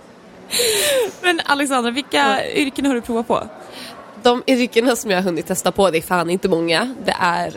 Men 1.23 1.41
Alexandra, 1.45 1.91
vilka 1.91 2.47
yrken 2.53 2.87
har 2.87 2.95
du 2.95 3.01
provat 3.01 3.27
på? 3.29 3.43
De 4.23 4.43
yrkena 4.47 4.97
som 4.97 5.11
jag 5.11 5.19
har 5.19 5.23
hunnit 5.23 5.47
testa 5.47 5.73
på, 5.73 5.91
det 5.91 5.99
är 5.99 6.03
fan 6.03 6.31
inte 6.31 6.49
många. 6.49 6.95
Det 7.05 7.17
är 7.21 7.53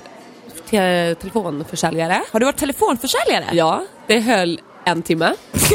te- 0.69 1.15
telefonförsäljare. 1.15 2.21
Har 2.31 2.39
du 2.39 2.45
varit 2.45 2.57
telefonförsäljare? 2.57 3.45
Ja, 3.51 3.83
det 4.07 4.19
höll 4.19 4.59
en 4.85 5.01
timme. 5.01 5.33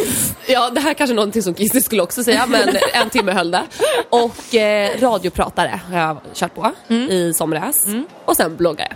Ja, 0.49 0.71
det 0.71 0.81
här 0.81 0.95
kanske 0.95 1.15
är 1.15 1.17
någonting 1.17 1.43
som 1.43 1.55
Kissy 1.55 1.81
skulle 1.81 2.03
också 2.03 2.25
säga, 2.25 2.47
men 2.47 2.77
en 2.93 3.11
timme 3.11 3.33
höll 3.33 3.51
det. 3.51 3.63
Och 4.11 4.55
eh, 4.55 5.01
radiopratare 5.01 5.81
har 5.91 5.99
jag 5.99 6.17
kört 6.35 6.55
på 6.55 6.73
i 6.93 7.33
somras. 7.35 7.87
Och 8.25 8.37
sen 8.37 8.57
bloggare. 8.57 8.93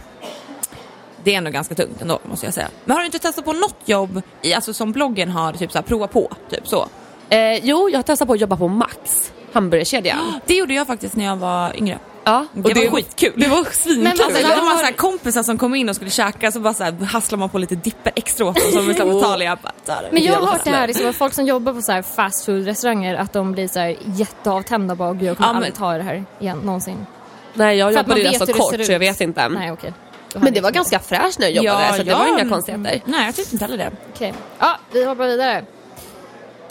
Det 1.25 1.35
är 1.35 1.39
ändå 1.39 1.51
ganska 1.51 1.75
tungt 1.75 2.03
ändå, 2.03 2.19
måste 2.23 2.47
jag 2.47 2.55
säga. 2.55 2.69
Men 2.85 2.95
har 2.97 3.01
du 3.01 3.07
inte 3.07 3.19
testat 3.19 3.45
på 3.45 3.53
något 3.53 3.77
jobb, 3.85 4.23
i, 4.43 4.55
alltså 4.55 4.73
som 4.75 4.93
bloggen 4.93 5.31
har 5.31 5.53
typ 5.53 5.73
så 5.73 5.79
här, 5.79 5.83
prova 5.83 6.07
på? 6.07 6.33
Typ 6.51 6.69
så. 6.69 6.89
Eh, 7.31 7.65
jo, 7.65 7.89
jag 7.89 7.99
har 7.99 8.03
testat 8.03 8.29
på 8.29 8.35
att 8.35 8.41
jobba 8.41 8.57
på 8.57 8.69
Max, 8.69 9.33
hamburgerkedjan. 9.53 10.19
Det 10.47 10.55
gjorde 10.55 10.75
jag 10.75 10.87
faktiskt 10.87 11.17
när 11.17 11.25
jag 11.25 11.37
var 11.37 11.77
yngre. 11.77 11.99
Ja, 12.25 12.47
Det 12.53 12.75
var 12.75 12.91
skitkul. 12.91 13.33
Det 13.37 13.49
var 13.49 13.65
svinkul. 13.73 14.03
Men 14.03 14.13
Alltså, 14.13 14.41
jag 14.41 14.49
hade 14.49 14.61
har- 14.61 14.77
så 14.79 14.85
här 14.85 14.93
kompisar 14.93 15.43
som 15.43 15.59
kom 15.59 15.75
in 15.75 15.89
och 15.89 15.97
skulle 15.97 16.11
käka 16.11 16.53
så 16.53 16.61
bara 16.61 16.75
så 16.75 16.85
här, 16.85 16.93
hasslar 17.05 17.39
man 17.39 17.49
på 17.49 17.59
lite 17.59 17.75
dipper 17.75 18.13
extra 18.17 18.47
åt 18.47 18.55
dem 18.55 18.73
som 18.73 18.87
vi 18.89 18.95
slapp 18.95 19.09
betala. 19.09 19.45
Jag 19.45 19.59
bara, 19.59 19.73
det. 19.87 20.09
Men 20.13 20.23
jag 20.23 20.35
har 20.35 20.47
hört 20.47 20.65
det 20.65 20.71
här, 20.71 20.87
liksom, 20.87 21.09
att 21.09 21.17
folk 21.17 21.35
som 21.35 21.47
jobbar 21.47 21.73
på 21.73 21.83
så 21.83 21.93
här 21.93 22.03
fast 22.03 22.45
food-restauranger 22.47 23.15
att 23.17 23.33
de 23.33 23.53
blir 23.53 23.69
så 23.69 23.79
här 23.81 23.97
jätteavtända 24.05 24.95
bara 24.95 25.13
gud 25.13 25.23
jag 25.23 25.37
kommer 25.37 25.49
Ja, 25.49 25.53
men- 25.53 25.57
aldrig 25.57 25.75
ta 25.75 25.93
det 25.93 26.03
här 26.03 26.25
igen 26.41 26.59
någonsin. 26.59 27.07
Nej, 27.55 27.77
jag 27.79 27.93
jobbade 27.93 28.21
ju 28.21 28.29
vet 28.29 28.39
så 28.39 28.45
det 28.45 28.53
kort 28.53 28.87
så 28.87 28.93
jag 28.93 28.99
vet 28.99 29.21
inte. 29.21 29.49
Nej 29.49 29.69
har 29.69 29.77
Men 29.77 30.53
det 30.53 30.61
var 30.61 30.71
liksom- 30.71 30.73
ganska 30.73 30.99
fräscht 30.99 31.39
när 31.39 31.47
jag 31.49 31.65
jobbade 31.65 31.97
så 31.97 32.03
det 32.03 32.13
var 32.15 32.27
inga 32.41 32.49
konstigheter. 32.51 33.01
Nej, 33.05 33.27
jag 33.27 33.35
tyckte 33.37 33.55
inte 33.55 33.65
heller 33.65 33.79
det. 33.79 33.91
Okej. 34.15 34.35
Ja, 34.59 34.79
vi 34.93 35.05
hoppar 35.05 35.27
vidare. 35.27 35.65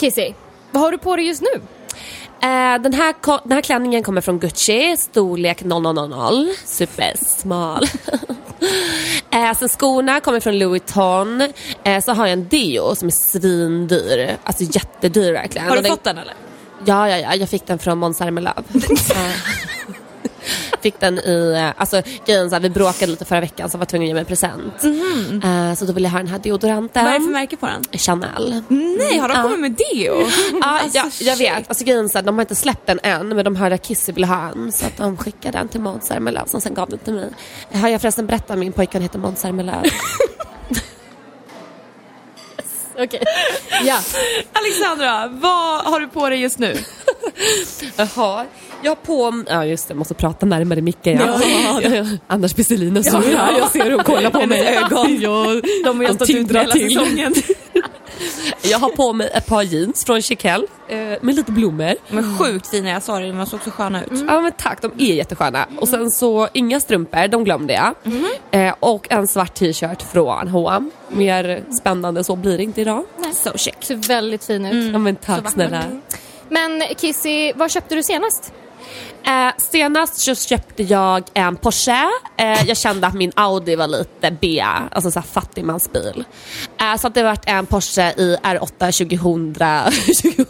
Kissy, 0.00 0.32
vad 0.70 0.82
har 0.82 0.92
du 0.92 0.98
på 0.98 1.16
dig 1.16 1.26
just 1.26 1.42
nu? 1.42 1.62
Eh, 2.42 2.82
den, 2.82 2.92
här, 2.92 3.14
den 3.42 3.52
här 3.52 3.60
klänningen 3.60 4.02
kommer 4.02 4.20
från 4.20 4.38
Gucci, 4.38 4.96
storlek 4.98 5.62
0000, 5.62 6.54
supersmal. 6.64 7.84
eh, 9.30 9.52
sen 9.58 9.68
skorna 9.68 10.20
kommer 10.20 10.40
från 10.40 10.58
Louis 10.58 10.70
Vuitton. 10.70 11.52
Eh, 11.84 12.02
så 12.02 12.12
har 12.12 12.26
jag 12.26 12.32
en 12.32 12.48
deo 12.48 12.94
som 12.94 13.08
är 13.08 13.12
svindyr, 13.12 14.36
alltså 14.44 14.64
jättedyr 14.64 15.32
verkligen. 15.32 15.68
Har 15.68 15.76
du 15.76 15.82
den, 15.82 15.90
fått 15.90 16.04
den 16.04 16.18
eller? 16.18 16.34
Ja, 16.84 17.08
ja, 17.08 17.18
ja, 17.18 17.34
jag 17.34 17.48
fick 17.48 17.66
den 17.66 17.78
från 17.78 17.98
Måns 17.98 18.16
Zelmerlöw. 18.16 18.62
Fick 20.80 21.00
den 21.00 21.18
i, 21.18 21.52
eh, 21.56 21.80
alltså 21.80 22.02
grejen 22.26 22.50
så 22.50 22.54
här, 22.56 22.60
vi 22.60 22.70
bråkade 22.70 23.10
lite 23.10 23.24
förra 23.24 23.40
veckan 23.40 23.70
så 23.70 23.74
jag 23.74 23.78
var 23.78 23.86
tvungen 23.86 24.04
att 24.04 24.08
ge 24.08 24.14
mig 24.14 24.20
en 24.20 24.26
present. 24.26 24.84
Eh, 25.44 25.74
så 25.74 25.84
då 25.84 25.92
ville 25.92 26.06
jag 26.06 26.12
ha 26.12 26.18
den 26.18 26.28
här 26.28 26.38
deodoranten. 26.38 27.04
Vad 27.04 27.14
är 27.14 27.18
det 27.18 27.24
för 27.24 27.32
märke 27.32 27.56
på 27.56 27.66
den? 27.66 27.82
Chanel. 27.92 28.62
Nej, 28.68 29.18
har 29.18 29.28
de 29.28 29.42
kommit 29.42 29.60
med 29.60 29.70
deo? 29.72 30.14
Ja, 30.60 30.80
Alltså, 30.80 30.98
jag, 30.98 31.12
jag 31.20 31.36
vet. 31.36 31.68
Alltså 31.68 31.84
grejen 31.84 32.08
så 32.08 32.18
här, 32.18 32.22
de 32.22 32.34
har 32.34 32.42
inte 32.42 32.54
släppt 32.54 32.86
den 32.86 33.00
än 33.02 33.28
men 33.28 33.44
de 33.44 33.56
hörde 33.56 33.74
att 33.74 33.86
Kissy 33.86 34.12
ville 34.12 34.26
ha 34.26 34.48
en 34.48 34.72
så 34.72 34.86
att 34.86 34.96
de 34.96 35.16
skickade 35.16 35.58
den 35.58 35.68
till 35.68 35.80
Måns 35.80 36.04
Zelmerlöw 36.06 36.46
som 36.46 36.60
sen 36.60 36.74
gav 36.74 36.88
den 36.88 36.98
till 36.98 37.14
mig. 37.14 37.28
Har 37.72 37.88
jag 37.88 38.00
förresten 38.00 38.26
berättat 38.26 38.50
att 38.50 38.58
min 38.58 38.72
pojkvän 38.72 39.02
heter 39.02 39.18
Måns 39.18 39.40
Zelmerlöw? 39.40 39.82
Okej. 43.04 43.22
Ja. 43.84 43.98
Alexandra, 44.52 45.28
vad 45.28 45.84
har 45.84 46.00
du 46.00 46.08
på 46.08 46.28
dig 46.28 46.40
just 46.40 46.58
nu? 46.58 46.76
Jaha, 47.96 48.44
jag 48.82 48.90
har 48.90 48.96
på... 48.96 49.44
Ja 49.48 49.64
just 49.64 49.88
det, 49.88 49.92
jag 49.92 49.98
måste 49.98 50.14
prata 50.14 50.46
närmare 50.46 50.80
micken. 50.80 51.18
Ja. 51.18 51.40
Ja. 51.82 52.04
Annars 52.26 52.54
blir 52.54 52.64
Selina 52.64 53.02
sur. 53.02 53.32
Ja, 53.32 53.58
jag 53.58 53.70
ser 53.70 53.90
hon 53.90 54.04
kollar 54.04 54.30
på 54.30 54.46
mig. 54.46 54.60
ögon. 54.76 55.20
Ja, 55.20 55.60
De 55.84 55.96
har 55.98 56.04
jag 56.04 56.14
stått 56.14 56.30
ut 56.30 56.50
hela 56.50 56.72
säsongen. 56.74 57.34
Jag 58.62 58.78
har 58.78 58.88
på 58.88 59.12
mig 59.12 59.30
ett 59.34 59.46
par 59.46 59.62
jeans 59.62 60.04
från 60.04 60.22
Chiquel 60.22 60.66
eh, 60.88 60.96
med 60.98 61.34
lite 61.34 61.52
blommor. 61.52 61.84
Är 62.08 62.38
sjukt 62.38 62.66
fina, 62.68 62.88
jag 62.90 63.02
sa 63.02 63.18
det, 63.18 63.32
de 63.32 63.46
såg 63.46 63.58
också 63.60 63.70
sköna 63.70 64.04
ut. 64.04 64.24
Ja 64.28 64.40
men 64.40 64.52
tack, 64.52 64.82
de 64.82 64.92
är 64.98 65.14
jättesköna. 65.14 65.66
Och 65.80 65.88
sen 65.88 66.10
så 66.10 66.48
inga 66.52 66.80
strumpor, 66.80 67.28
de 67.28 67.44
glömde 67.44 67.72
jag. 67.72 67.94
Eh, 68.50 68.74
och 68.80 69.06
en 69.10 69.28
svart 69.28 69.54
t-shirt 69.54 70.02
från 70.02 70.48
H&M. 70.48 70.90
Mer 71.08 71.64
spännande 71.80 72.24
så 72.24 72.36
blir 72.36 72.56
det 72.56 72.64
inte 72.64 72.80
idag. 72.80 73.04
So 73.34 73.50
chic. 73.56 73.74
Ser 73.80 73.96
väldigt 73.96 74.44
fin 74.44 74.66
ut. 74.66 74.92
Ja 74.92 74.98
men 74.98 75.16
tack 75.16 75.50
snälla. 75.50 75.82
Men 76.48 76.82
Kissy, 76.96 77.52
vad 77.52 77.70
köpte 77.70 77.94
du 77.94 78.02
senast? 78.02 78.52
Eh, 79.26 79.52
senast 79.58 80.16
så 80.20 80.34
köpte 80.34 80.82
jag 80.82 81.22
en 81.34 81.56
Porsche. 81.56 82.08
Eh, 82.36 82.62
jag 82.68 82.76
kände 82.76 83.06
att 83.06 83.14
min 83.14 83.32
Audi 83.36 83.76
var 83.76 83.86
lite 83.88 84.36
B, 84.40 84.64
alltså 84.90 85.10
såhär 85.10 85.26
fattigmansbil. 85.26 86.24
Eh, 86.80 86.96
så 86.96 87.06
att 87.06 87.14
det 87.14 87.22
vart 87.22 87.42
en 87.48 87.66
Porsche 87.66 88.12
i 88.16 88.36
R8 88.42 88.92
2000, 88.92 89.54
2000 89.54 90.46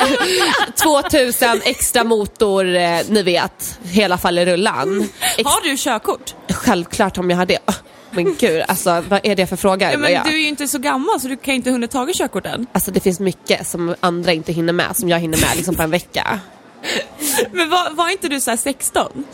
eh, 0.00 0.74
2000 0.82 1.60
extra 1.64 2.04
motor, 2.04 2.74
eh, 2.76 3.00
ni 3.08 3.22
vet, 3.22 3.78
hela 3.82 4.18
fallerullan. 4.18 5.08
Ex- 5.38 5.50
Har 5.50 5.60
du 5.70 5.76
körkort? 5.76 6.34
Självklart 6.52 7.18
om 7.18 7.30
jag 7.30 7.36
har 7.36 7.46
det. 7.46 7.58
Åh, 7.66 7.74
Men 8.10 8.36
gud, 8.38 8.62
alltså 8.68 9.04
vad 9.08 9.20
är 9.22 9.36
det 9.36 9.46
för 9.46 9.56
fråga? 9.56 9.92
Ja, 9.92 9.98
men 9.98 10.22
du 10.24 10.30
är 10.32 10.38
ju 10.38 10.48
inte 10.48 10.68
så 10.68 10.78
gammal 10.78 11.20
så 11.20 11.28
du 11.28 11.36
kan 11.36 11.54
ju 11.54 11.56
inte 11.56 11.70
hunnit 11.70 11.90
tagit 11.90 12.16
körkort 12.16 12.46
än. 12.46 12.66
Alltså 12.72 12.90
det 12.90 13.00
finns 13.00 13.20
mycket 13.20 13.66
som 13.66 13.94
andra 14.00 14.32
inte 14.32 14.52
hinner 14.52 14.72
med, 14.72 14.96
som 14.96 15.08
jag 15.08 15.18
hinner 15.18 15.38
med 15.38 15.56
liksom 15.56 15.74
på 15.74 15.82
en 15.82 15.90
vecka. 15.90 16.40
Men 17.52 17.70
var, 17.70 17.90
var 17.90 18.08
inte 18.08 18.28
du 18.28 18.40
så 18.40 18.50
här 18.50 18.56
16? 18.58 19.24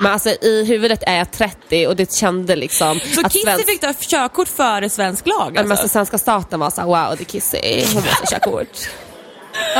Men 0.00 0.12
alltså 0.12 0.28
i 0.30 0.64
huvudet 0.64 1.02
är 1.06 1.16
jag 1.18 1.30
30 1.32 1.86
och 1.86 1.96
det 1.96 2.12
kände 2.14 2.56
liksom 2.56 3.00
Så 3.00 3.26
att 3.26 3.32
Kissy 3.32 3.46
svensk- 3.46 3.66
fick 3.66 3.80
ta 3.80 3.92
körkort 4.00 4.48
före 4.48 4.90
svensk 4.90 5.26
lag 5.26 5.36
Ja, 5.38 5.50
men 5.50 5.58
alltså. 5.58 5.72
alltså, 5.72 5.88
svenska 5.88 6.18
staten 6.18 6.60
var 6.60 6.70
såhär, 6.70 6.88
wow 6.88 7.16
det 7.16 7.22
är 7.22 7.24
Kissy, 7.24 7.84
hon 7.94 7.94
måste 7.94 8.26
köra 8.30 8.40
kort. 8.40 8.78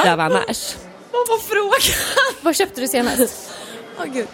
Jag 0.04 0.16
var 0.16 0.24
annars. 0.24 0.74
Vad 1.12 1.28
var 1.28 1.38
frågan? 1.38 1.98
Vad 2.42 2.56
köpte 2.56 2.80
du 2.80 2.88
senast? 2.88 3.50
Åh, 3.98 4.04
Gud. 4.04 4.26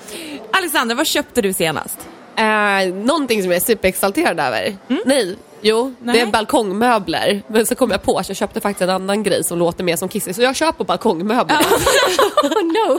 Alexandra, 0.52 0.94
vad 0.94 1.06
köpte 1.06 1.42
du 1.42 1.52
senast? 1.52 1.98
Eh, 2.36 2.94
någonting 2.94 3.42
som 3.42 3.50
jag 3.50 3.56
är 3.62 3.64
superexalterad 3.66 4.40
över. 4.40 4.76
Nej, 5.04 5.36
jo, 5.60 5.94
det 6.00 6.12
Nej. 6.12 6.20
är 6.20 6.26
balkongmöbler. 6.26 7.42
Men 7.48 7.66
så 7.66 7.74
kom 7.74 7.90
jag 7.90 8.02
på 8.02 8.18
att 8.18 8.28
jag 8.28 8.36
köpte 8.36 8.60
faktiskt 8.60 8.82
en 8.82 8.90
annan 8.90 9.22
grej 9.22 9.44
som 9.44 9.58
låter 9.58 9.84
mer 9.84 9.96
som 9.96 10.08
Kissy, 10.08 10.32
så 10.32 10.42
jag 10.42 10.56
köper 10.56 10.84
balkongmöbler. 10.84 11.56
oh 12.42 12.64
no! 12.64 12.98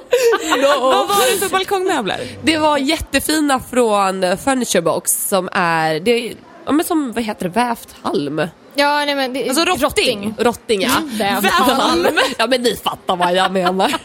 Vad 0.82 1.08
var 1.08 1.34
det 1.34 1.39
för 1.39 1.50
balkongmöbler? 1.50 2.19
Det 2.43 2.58
var 2.58 2.78
jättefina 2.78 3.60
från 3.60 4.24
eh, 4.24 4.38
Furniture 4.38 4.82
Box 4.82 5.28
som 5.28 5.50
är, 5.52 6.00
det 6.00 6.12
är 6.12 6.34
ja, 6.65 6.72
men 6.72 6.86
som, 6.86 7.12
vad 7.12 7.24
heter 7.24 7.43
det, 7.43 7.50
vävt 7.50 7.95
halm. 8.02 8.41
Ja, 8.74 9.06
nej 9.06 9.15
men 9.15 9.34
det 9.34 9.50
Alltså 9.50 9.65
rotting. 9.65 10.36
Rotting 10.38 10.82
ja. 10.82 10.89
Vävd 11.06 11.45
halm. 11.45 12.08
Ja 12.38 12.48
men 12.48 12.62
ni 12.62 12.76
fattar 12.76 13.15
vad 13.15 13.34
jag 13.34 13.52
menar. 13.52 13.95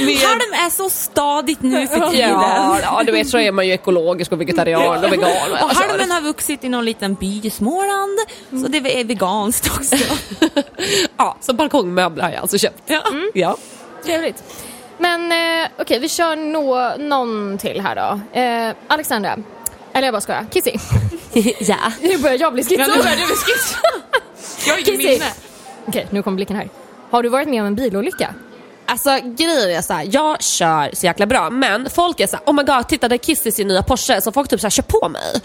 Med- 0.00 0.16
Halm 0.16 0.66
är 0.66 0.70
så 0.70 0.90
stadigt 0.90 1.62
nu 1.62 1.86
för 1.86 2.10
tiden. 2.10 2.30
Ja, 2.30 2.78
ja, 2.82 3.02
du 3.06 3.12
vet 3.12 3.28
så 3.28 3.38
är 3.38 3.52
man 3.52 3.66
ju 3.66 3.72
ekologisk 3.72 4.32
och 4.32 4.40
vegetarian 4.40 5.04
och 5.04 5.12
vegan. 5.12 5.24
Och 5.30 5.58
jag 5.60 5.76
kör. 5.76 5.88
halmen 5.88 6.10
har 6.10 6.20
vuxit 6.20 6.64
i 6.64 6.68
någon 6.68 6.84
liten 6.84 7.14
by 7.14 7.40
i 7.44 7.50
Småland, 7.50 8.18
så 8.50 8.68
det 8.68 9.00
är 9.00 9.04
veganskt 9.04 9.66
också. 9.78 9.96
Ja, 11.16 11.36
så 11.40 11.52
balkongmöbler 11.52 12.24
har 12.24 12.30
jag 12.30 12.40
alltså 12.40 12.58
köpt. 12.58 12.82
Ja. 12.86 13.02
Ja. 13.34 13.56
Trevligt. 14.04 14.44
Men 14.98 15.32
eh, 15.32 15.68
okej, 15.78 15.98
vi 15.98 16.08
kör 16.08 16.36
nå 16.36 16.92
någon 16.98 17.58
till 17.58 17.80
här 17.80 17.94
då. 17.96 18.40
Eh, 18.40 18.74
Alexandra. 18.88 19.36
Eller 19.92 20.06
jag 20.06 20.14
bara 20.14 20.20
skojar. 20.20 20.46
Kissy. 20.52 20.72
ja. 21.60 21.76
Nu 22.00 22.18
börjar 22.18 22.38
jag 22.40 22.52
bli 22.52 22.62
Ja, 22.62 22.68
schizo. 22.68 22.90
nu 22.96 23.02
börjar 23.02 23.16
du 23.16 23.26
bli 23.26 23.34
skiss. 23.34 23.76
Jag 24.66 24.74
har 24.74 24.80
Kissy. 24.80 24.96
minne. 24.96 25.24
Okej, 25.86 26.06
nu 26.10 26.22
kommer 26.22 26.36
blicken 26.36 26.56
här. 26.56 26.68
Har 27.10 27.22
du 27.22 27.28
varit 27.28 27.48
med 27.48 27.60
om 27.60 27.66
en 27.66 27.74
bilolycka? 27.74 28.34
Alltså 28.86 29.10
grejen 29.24 29.70
är 29.70 29.82
såhär, 29.82 30.08
jag 30.10 30.42
kör 30.42 30.90
så 30.92 31.06
jäkla 31.06 31.26
bra 31.26 31.50
men 31.50 31.90
folk 31.90 32.20
är 32.20 32.26
såhär, 32.26 32.44
oh 32.46 32.54
my 32.54 32.62
god 32.62 32.88
titta 32.88 33.08
där 33.08 33.16
Kiss 33.16 33.46
i 33.46 33.52
sin 33.52 33.68
nya 33.68 33.82
Porsche 33.82 34.20
så 34.20 34.32
folk 34.32 34.48
typ 34.48 34.60
såhär 34.60 34.70
kör 34.70 34.82
på 34.82 35.08
mig. 35.08 35.40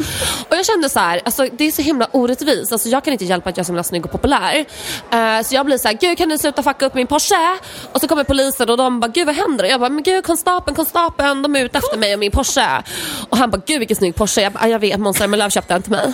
Och 0.50 0.56
jag 0.56 0.66
kände 0.66 0.90
såhär, 0.90 1.22
alltså 1.26 1.48
det 1.52 1.64
är 1.64 1.72
så 1.72 1.82
himla 1.82 2.08
orättvist, 2.12 2.72
alltså 2.72 2.90
jag 2.90 3.04
kan 3.04 3.14
inte 3.14 3.26
hjälpa 3.26 3.50
att 3.50 3.58
jag 3.58 3.64
är 3.64 3.66
så 3.66 3.72
himla 3.72 3.84
snygg 3.84 4.06
och 4.06 4.12
populär. 4.12 4.66
Uh, 5.14 5.44
så 5.44 5.56
jag 5.56 5.66
blir 5.66 5.78
såhär, 5.78 5.98
gud 6.02 6.18
kan 6.18 6.30
ni 6.30 6.38
sluta 6.38 6.64
fucka 6.64 6.86
upp 6.86 6.94
min 6.94 7.08
Porsche? 7.08 7.58
Och 7.94 8.02
så 8.02 8.08
kommer 8.08 8.24
polisen 8.24 8.70
och 8.70 8.78
de 8.78 9.00
bara, 9.00 9.08
gud 9.08 9.26
vad 9.26 9.36
händer? 9.36 9.64
Och 9.64 9.70
jag 9.70 9.80
bara, 9.80 9.90
men 9.90 10.04
gud 10.04 10.26
konstapeln, 10.26 10.76
konstapeln, 10.76 11.42
de 11.42 11.56
är 11.56 11.66
ute 11.66 11.78
efter 11.78 11.98
mig 11.98 12.14
och 12.14 12.20
min 12.20 12.32
Porsche. 12.32 12.84
Och 13.30 13.38
han 13.38 13.52
bara, 13.52 13.62
gud 13.66 13.80
vilken 13.80 13.98
snygg 13.98 14.16
Porsche. 14.16 14.42
Jag 14.42 14.54
bara, 14.54 14.68
jag 14.68 14.80
vet, 14.80 15.00
Måns 15.00 15.18
Zelmerlöw 15.18 15.50
köpte 15.50 15.74
den 15.74 15.82
till 15.82 15.92
mig. 15.92 16.14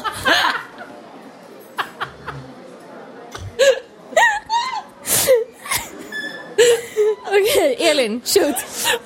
Okej, 7.42 7.76
Elin, 7.80 8.22
shoot. 8.26 8.56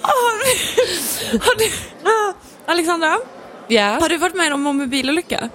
Har 0.01 1.57
du, 1.57 1.65
Ah, 2.03 2.33
Alexandra, 2.71 3.17
Ja. 3.67 3.83
har 4.01 4.09
du 4.09 4.17
varit 4.17 4.35
med 4.35 4.53
om 4.53 4.67
en 4.67 4.89
bilolycka? 4.89 5.49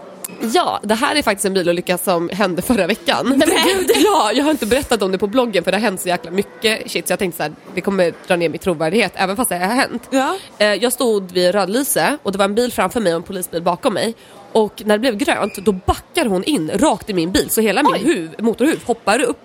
Ja, 0.54 0.80
det 0.82 0.94
här 0.94 1.16
är 1.16 1.22
faktiskt 1.22 1.44
en 1.44 1.54
bilolycka 1.54 1.98
som 1.98 2.28
hände 2.28 2.62
förra 2.62 2.86
veckan. 2.86 3.42
ja, 4.04 4.32
jag 4.34 4.44
har 4.44 4.50
inte 4.50 4.66
berättat 4.66 5.02
om 5.02 5.12
det 5.12 5.18
på 5.18 5.26
bloggen 5.26 5.64
för 5.64 5.70
det 5.70 5.76
har 5.76 5.82
hänt 5.82 6.00
så 6.00 6.08
jäkla 6.08 6.30
mycket 6.30 6.90
shit 6.90 7.06
så 7.08 7.12
jag 7.12 7.18
tänkte 7.18 7.36
så 7.36 7.42
här, 7.42 7.52
det 7.74 7.80
kommer 7.80 8.12
dra 8.26 8.36
ner 8.36 8.48
min 8.48 8.58
trovärdighet 8.58 9.12
även 9.16 9.36
fast 9.36 9.48
det 9.50 9.56
har 9.58 9.66
hänt. 9.74 10.02
Ja. 10.10 10.36
Eh, 10.58 10.66
Jag 10.74 10.92
stod 10.92 11.32
vid 11.32 11.52
rödlyse 11.54 12.18
och 12.22 12.32
det 12.32 12.38
var 12.38 12.44
en 12.44 12.54
bil 12.54 12.72
framför 12.72 13.00
mig 13.00 13.12
och 13.12 13.16
en 13.16 13.22
polisbil 13.22 13.62
bakom 13.62 13.94
mig. 13.94 14.14
Och 14.52 14.82
när 14.84 14.94
det 14.94 14.98
blev 15.00 15.16
grönt 15.16 15.54
då 15.56 15.72
backar 15.72 16.24
hon 16.26 16.44
in 16.44 16.70
rakt 16.74 17.10
i 17.10 17.14
min 17.14 17.32
bil 17.32 17.50
så 17.50 17.60
hela 17.60 17.82
min 17.82 17.94
huv, 18.06 18.34
motorhuv 18.38 18.80
hoppar 18.84 19.20
upp. 19.22 19.38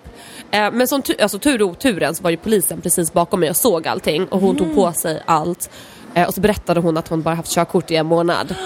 Eh, 0.50 0.70
Men 0.72 0.88
som 0.88 1.02
tu- 1.02 1.22
alltså, 1.22 1.38
tur 1.38 1.62
och 1.62 1.68
oturen 1.68 2.14
så 2.14 2.22
var 2.22 2.30
ju 2.30 2.36
polisen 2.36 2.80
precis 2.80 3.12
bakom 3.12 3.40
mig 3.40 3.50
och 3.50 3.56
såg 3.56 3.88
allting 3.88 4.26
och 4.28 4.40
hon 4.40 4.56
tog 4.56 4.74
på 4.74 4.92
sig 4.92 5.22
allt. 5.26 5.70
Eh, 6.14 6.28
Och 6.28 6.34
så 6.34 6.40
berättade 6.40 6.80
hon 6.80 6.96
att 6.96 7.08
hon 7.08 7.22
bara 7.22 7.34
haft 7.34 7.50
körkort 7.52 7.90
i 7.90 7.96
en 7.96 8.06
månad. 8.06 8.54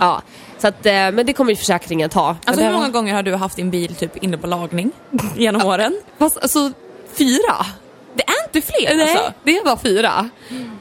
Ja, 0.00 0.22
så 0.58 0.68
att, 0.68 0.86
eh, 0.86 0.92
men 0.92 1.26
det 1.26 1.32
kommer 1.32 1.50
ju 1.50 1.56
försäkringen 1.56 2.10
ta. 2.10 2.36
Alltså 2.44 2.64
hur 2.64 2.72
många 2.72 2.88
gånger 2.88 3.14
har 3.14 3.22
du 3.22 3.34
haft 3.34 3.56
din 3.56 3.70
bil 3.70 3.94
typ 3.94 4.16
inne 4.16 4.38
på 4.38 4.46
lagning 4.46 4.90
genom 5.36 5.66
åren? 5.66 6.00
Fast, 6.18 6.38
alltså, 6.38 6.72
fyra? 7.18 7.66
Det 8.14 8.22
är 8.22 8.46
inte 8.46 8.72
fler 8.72 8.96
Nej, 8.96 9.02
alltså. 9.16 9.32
det 9.44 9.62
var 9.64 9.76
fyra. 9.76 10.28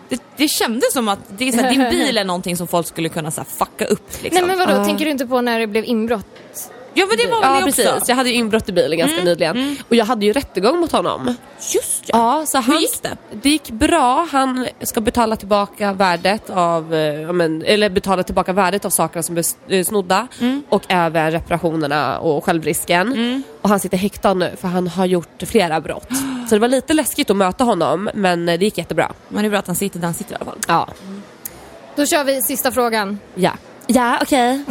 Det, 0.09 0.21
det 0.37 0.47
kändes 0.47 0.93
som 0.93 1.07
att 1.07 1.19
det 1.37 1.47
är 1.47 1.51
så 1.51 1.57
här, 1.61 1.69
din 1.69 1.89
bil 1.89 2.17
är 2.17 2.23
någonting 2.23 2.57
som 2.57 2.67
folk 2.67 2.87
skulle 2.87 3.09
kunna 3.09 3.31
så 3.31 3.41
här, 3.41 3.47
fucka 3.65 3.85
upp. 3.85 4.23
Liksom. 4.23 4.47
Nej 4.47 4.57
men 4.57 4.67
vadå, 4.67 4.81
Ah. 4.81 4.85
tänker 4.85 5.05
du 5.05 5.11
inte 5.11 5.25
på 5.27 5.41
när 5.41 5.59
det 5.59 5.67
blev 5.67 5.85
inbrott? 5.85 6.71
Ja 6.95 7.05
men 7.05 7.17
det 7.17 7.27
var 7.27 7.41
väl 7.41 7.49
Ja 7.49 7.59
det 7.59 7.65
precis, 7.65 7.87
också. 7.87 8.11
jag 8.11 8.15
hade 8.15 8.29
ju 8.29 8.35
inbrott 8.35 8.69
i 8.69 8.71
bilen 8.71 8.97
ganska 8.99 9.23
nyligen. 9.23 9.77
Och 9.89 9.95
jag 9.95 10.05
hade 10.05 10.25
ju 10.25 10.33
rättegång 10.33 10.79
mot 10.79 10.91
honom. 10.91 11.35
Just 11.73 12.03
ja. 12.07 12.39
Ja, 12.39 12.45
så 12.45 12.57
han, 12.57 12.79
gick 12.79 13.01
det? 13.01 13.17
Det 13.41 13.49
gick 13.49 13.71
bra. 13.71 14.27
Han 14.31 14.67
ska 14.81 15.01
betala 15.01 15.35
tillbaka 15.35 15.93
värdet 15.93 16.49
av, 16.49 16.93
eh, 16.93 17.31
men, 17.31 17.61
eller 17.65 17.89
betala 17.89 18.23
tillbaka 18.23 18.53
värdet 18.53 18.85
av 18.85 18.89
sakerna 18.89 19.23
som 19.23 19.37
är 19.37 19.43
eh, 19.67 19.83
snodda 19.83 20.27
och 20.69 20.83
även 20.87 21.31
reparationerna 21.31 22.19
och 22.19 22.45
självrisken. 22.45 23.43
Och 23.61 23.69
han 23.69 23.79
sitter 23.79 23.97
häktad 23.97 24.33
nu 24.33 24.51
för 24.61 24.67
han 24.67 24.87
har 24.87 25.05
gjort 25.05 25.43
flera 25.47 25.81
brott. 25.81 26.09
Så 26.49 26.55
det 26.55 26.59
var 26.59 26.67
lite 26.67 26.93
läskigt 26.93 27.29
att 27.29 27.35
möta 27.35 27.63
honom 27.63 28.09
men 28.13 28.49
eh, 28.49 28.59
det 28.59 28.65
gick 28.65 28.77
jättebra. 28.77 29.11
Men 29.29 29.43
det 29.43 29.47
är 29.47 29.49
bra 29.49 29.59
att 29.59 29.67
han 29.67 29.75
sitter 29.75 29.99
där 29.99 30.05
han 30.07 30.13
sitter 30.13 30.33
i 30.33 30.35
alla 30.35 30.45
fall. 30.45 30.59
Ja. 30.67 30.87
Då 31.95 32.05
kör 32.05 32.23
vi 32.23 32.41
sista 32.41 32.71
frågan. 32.71 33.19
Ja. 33.35 33.51
Ja, 33.87 34.19
okej. 34.21 34.63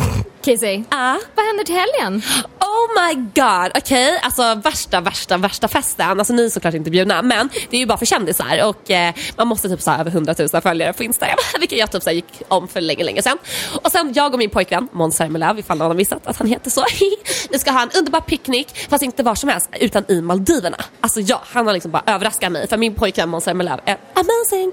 Casey, 0.45 0.83
Ja. 0.91 1.19
vad 1.35 1.47
händer 1.47 1.65
till 1.65 1.75
helgen? 1.75 2.23
Oh 2.61 3.03
my 3.09 3.15
god, 3.15 3.73
okej. 3.79 4.21
Alltså 4.23 4.55
värsta, 4.55 5.01
värsta, 5.01 5.37
värsta 5.37 5.69
festen. 5.69 6.19
Alltså 6.19 6.33
ni 6.33 6.45
är 6.45 6.49
såklart 6.49 6.75
inte 6.75 6.91
bjudna 6.91 7.23
men 7.23 7.49
det 7.71 7.77
är 7.77 7.81
ju 7.81 7.87
bara 7.87 7.99
för 7.99 8.07
kändisar 8.07 8.69
och 8.69 8.91
eh, 8.91 9.15
man 9.37 9.49
måste 9.49 9.69
typ 9.69 9.81
så 9.83 9.91
här 9.91 10.01
över 10.01 10.11
100 10.11 10.35
000 10.53 10.63
följare 10.63 10.93
på 10.93 11.05
Instagram. 11.05 11.37
Vilket 11.61 11.79
jag 11.79 11.91
typ 11.91 12.03
så 12.03 12.11
gick 12.11 12.43
om 12.49 12.69
för 12.69 12.81
länge, 12.81 13.05
länge 13.05 13.23
sedan. 13.23 13.39
Och 13.83 13.93
sen 13.93 14.13
jag 14.15 14.33
och 14.33 14.39
min 14.39 14.51
pojkvän 14.51 14.89
Måns 14.93 15.17
Zelmerlöw, 15.17 15.59
ifall 15.61 15.79
någon 15.79 15.87
har 15.87 15.95
missat 15.95 16.27
att 16.27 16.37
han 16.37 16.47
heter 16.47 16.71
så. 16.71 16.85
Vi 17.51 17.59
ska 17.59 17.71
ha 17.71 17.83
en 17.83 17.91
underbar 17.99 18.21
picknick 18.21 18.89
fast 18.91 19.03
inte 19.03 19.23
var 19.23 19.35
som 19.35 19.49
helst 19.49 19.71
utan 19.81 20.05
i 20.09 20.21
Maldiverna. 20.23 20.77
Alltså 21.01 21.21
ja, 21.21 21.43
han 21.47 21.67
har 21.67 21.73
liksom 21.75 21.91
bara 21.91 22.03
överraskat 22.07 22.53
mig 22.53 22.69
för 22.69 22.77
min 22.77 22.95
pojkvän 22.95 23.29
Måns 23.29 23.45
Zelmerlöw 23.45 23.81
är 23.85 23.97
amazing. 24.15 24.73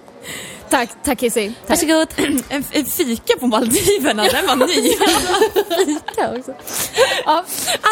Tack, 0.70 0.90
tack 1.04 1.20
Kissy. 1.20 1.52
Tack. 1.68 1.70
Varsågod. 1.70 2.08
En, 2.50 2.64
en 2.72 2.86
fika 2.86 3.34
på 3.40 3.48
Maldiverna, 3.48 4.24
den 4.24 4.48
var 4.48 4.56
ny. 4.56 4.94
Ja, 6.18 6.38
också. 6.38 6.54
Ja, 7.26 7.44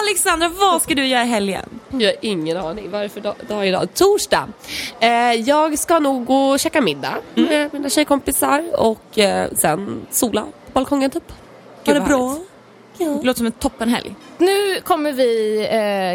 Alexandra, 0.04 0.50
vad 0.50 0.82
ska 0.82 0.96
du 0.96 1.08
göra 1.08 1.24
i 1.24 1.28
helgen? 1.28 1.80
Jag 1.90 2.08
har 2.08 2.16
ingen 2.22 2.58
aning. 2.58 2.92
Vad 2.92 3.00
är 3.00 3.04
det 3.04 3.10
för 3.10 3.22
dag, 3.22 3.36
dag 3.48 3.68
idag? 3.68 3.88
Torsdag. 3.94 4.48
Eh, 5.00 5.10
jag 5.34 5.80
ska 5.80 6.00
nog 6.00 6.26
gå 6.26 6.50
och 6.50 6.60
käka 6.60 6.82
middag 6.82 7.18
med 7.36 7.74
mina 7.74 7.90
tjejkompisar 7.90 8.64
och 8.78 9.18
eh, 9.20 9.50
sen 9.56 10.08
sola 10.12 10.42
på 10.42 10.72
balkongen 10.74 11.12
typ. 11.12 11.24
Gud, 11.84 11.96
Ha 11.96 12.04
det 12.04 12.08
bra. 12.10 12.28
härligt. 12.30 13.22
Det 13.22 13.26
låter 13.28 13.38
som 13.38 13.46
en 13.46 13.52
toppenhelg. 13.52 14.16
nu 14.38 14.82
kommer 14.84 15.12
vi 15.12 15.58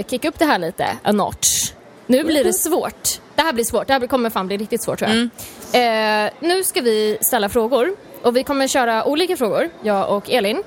eh, 0.05 0.11
kicka 0.11 0.29
upp 0.29 0.38
det 0.38 0.44
här 0.44 0.59
lite, 0.59 0.87
a 1.05 1.12
notch. 1.12 1.72
Nu 2.06 2.24
blir 2.24 2.44
det 2.44 2.52
svårt. 2.52 3.20
Det 3.34 3.42
här 3.42 3.52
blir 3.52 3.64
svårt. 3.64 3.86
Det 3.86 3.92
här 3.92 4.06
kommer 4.06 4.30
fan 4.30 4.46
bli 4.46 4.56
riktigt 4.56 4.82
svårt 4.82 4.98
tror 4.98 5.10
jag. 5.10 6.24
Eh, 6.26 6.30
nu 6.40 6.64
ska 6.64 6.80
vi 6.80 7.18
ställa 7.20 7.48
frågor. 7.48 7.96
Och 8.22 8.36
vi 8.36 8.42
kommer 8.44 8.68
köra 8.68 9.04
olika 9.04 9.36
frågor, 9.36 9.70
jag 9.82 10.10
och 10.16 10.30
Elin. 10.30 10.62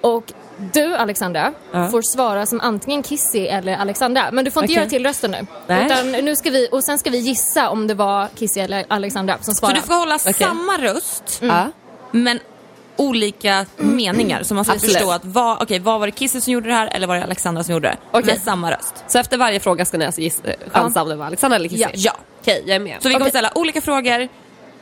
Och 0.00 0.32
du 0.72 0.94
Alexandra 0.94 1.52
Ja. 1.72 1.88
får 1.88 2.02
svara 2.02 2.46
som 2.46 2.60
antingen 2.60 3.02
Kissy 3.02 3.46
eller 3.46 3.76
Alexandra. 3.76 4.28
Men 4.32 4.44
du 4.44 4.50
får 4.50 4.62
inte 4.62 4.72
Okej. 4.72 4.80
göra 4.82 4.90
till 4.90 5.06
rösten 5.06 5.30
nu. 5.30 5.46
Nej. 5.66 5.86
Utan 5.86 6.12
nu 6.12 6.36
ska 6.36 6.50
vi, 6.50 6.68
och 6.72 6.84
sen 6.84 6.98
ska 6.98 7.10
vi 7.10 7.18
gissa 7.18 7.70
om 7.70 7.86
det 7.86 7.94
var 7.94 8.28
Kissy 8.34 8.60
eller 8.60 8.84
Alexandra 8.88 9.36
som 9.40 9.54
Så 9.54 9.58
svarade. 9.58 9.80
du 9.80 9.86
får 9.86 9.94
hålla 9.94 10.14
Okej. 10.14 10.32
samma 10.34 10.78
röst, 10.78 11.38
Ja. 11.42 11.70
men 12.10 12.40
olika 13.02 13.66
meningar. 13.76 14.42
Så 14.42 14.54
man 14.54 14.64
ska 14.64 14.74
Absolut. 14.74 14.96
förstå 14.96 15.10
att 15.10 15.24
vad, 15.24 15.62
okej, 15.62 15.78
vad 15.78 16.00
var 16.00 16.06
det 16.06 16.12
Kissy 16.12 16.40
som 16.40 16.52
gjorde 16.52 16.68
det 16.68 16.74
här 16.74 16.86
eller 16.86 17.06
var 17.06 17.16
det 17.16 17.24
Alexandra 17.24 17.64
som 17.64 17.72
gjorde 17.74 17.88
det? 17.88 17.96
Okej. 18.10 18.26
Med 18.26 18.42
samma 18.42 18.70
röst. 18.70 19.04
Så 19.08 19.18
efter 19.18 19.36
varje 19.36 19.60
fråga 19.60 19.84
ska 19.84 19.98
ni 19.98 20.04
alltså 20.04 20.20
gissa, 20.20 20.42
eh, 20.44 20.54
chansa 20.70 21.02
om 21.02 21.08
det 21.08 21.16
var 21.16 21.26
Alexandra 21.26 21.56
eller 21.56 21.68
Kissy? 21.68 21.82
Ja. 21.82 21.90
ja. 21.94 22.16
Okej, 22.40 22.62
jag 22.66 22.74
är 22.76 22.80
med. 22.80 22.96
Så 23.02 23.08
vi 23.08 23.14
kommer 23.14 23.24
Okej. 23.24 23.30
ställa 23.30 23.52
olika 23.54 23.80
frågor 23.80 24.28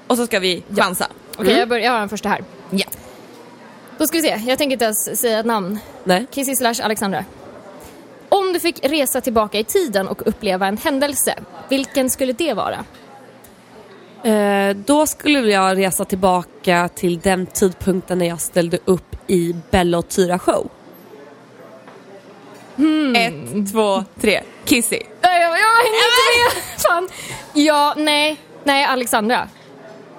och 0.07 0.17
så 0.17 0.27
ska 0.27 0.39
vi 0.39 0.63
chansa. 0.77 1.07
Okej, 1.37 1.59
jag, 1.59 1.69
börjar, 1.69 1.85
jag 1.85 1.93
har 1.93 2.01
den 2.01 2.09
första 2.09 2.29
här. 2.29 2.45
Ja. 2.71 2.87
Då 3.99 4.07
ska 4.07 4.17
vi 4.19 4.23
se, 4.23 4.41
jag 4.47 4.59
tänker 4.59 4.73
inte 4.73 4.85
ens 4.85 5.21
säga 5.21 5.41
ett 5.41 5.47
namn. 5.47 5.79
Nej. 6.05 6.27
Kissy 6.31 6.57
slash 6.57 6.75
Alexandra. 6.83 7.25
Om 8.29 8.53
du 8.53 8.61
fick 8.61 8.85
resa 8.85 9.21
tillbaka 9.21 9.59
i 9.59 9.65
tiden 9.65 10.09
och 10.09 10.27
uppleva 10.27 10.67
en 10.67 10.77
händelse, 10.77 11.35
vilken 11.69 12.11
skulle 12.11 12.33
det 12.33 12.55
vara? 12.55 12.85
Eh, 14.25 14.77
då 14.77 15.07
skulle 15.07 15.39
jag 15.53 15.79
resa 15.79 16.05
tillbaka 16.05 16.89
till 16.95 17.21
den 17.21 17.47
tidpunkten 17.47 18.19
när 18.19 18.27
jag 18.29 18.41
ställde 18.41 18.79
upp 18.85 19.17
i 19.27 19.55
Bella 19.71 19.99
och 19.99 20.09
Tyra 20.09 20.39
show. 20.39 20.71
Ett, 23.17 23.73
två, 23.73 24.05
tre. 24.21 24.41
Kissy. 24.65 24.99
Jag, 25.21 25.33
jag, 25.35 25.43
jag 25.43 25.51
hänger 25.51 26.05
inte 26.05 26.57
med! 26.57 26.63
Fan. 26.83 27.09
Ja, 27.53 27.95
nej, 27.97 28.37
nej 28.65 28.85
Alexandra. 28.85 29.49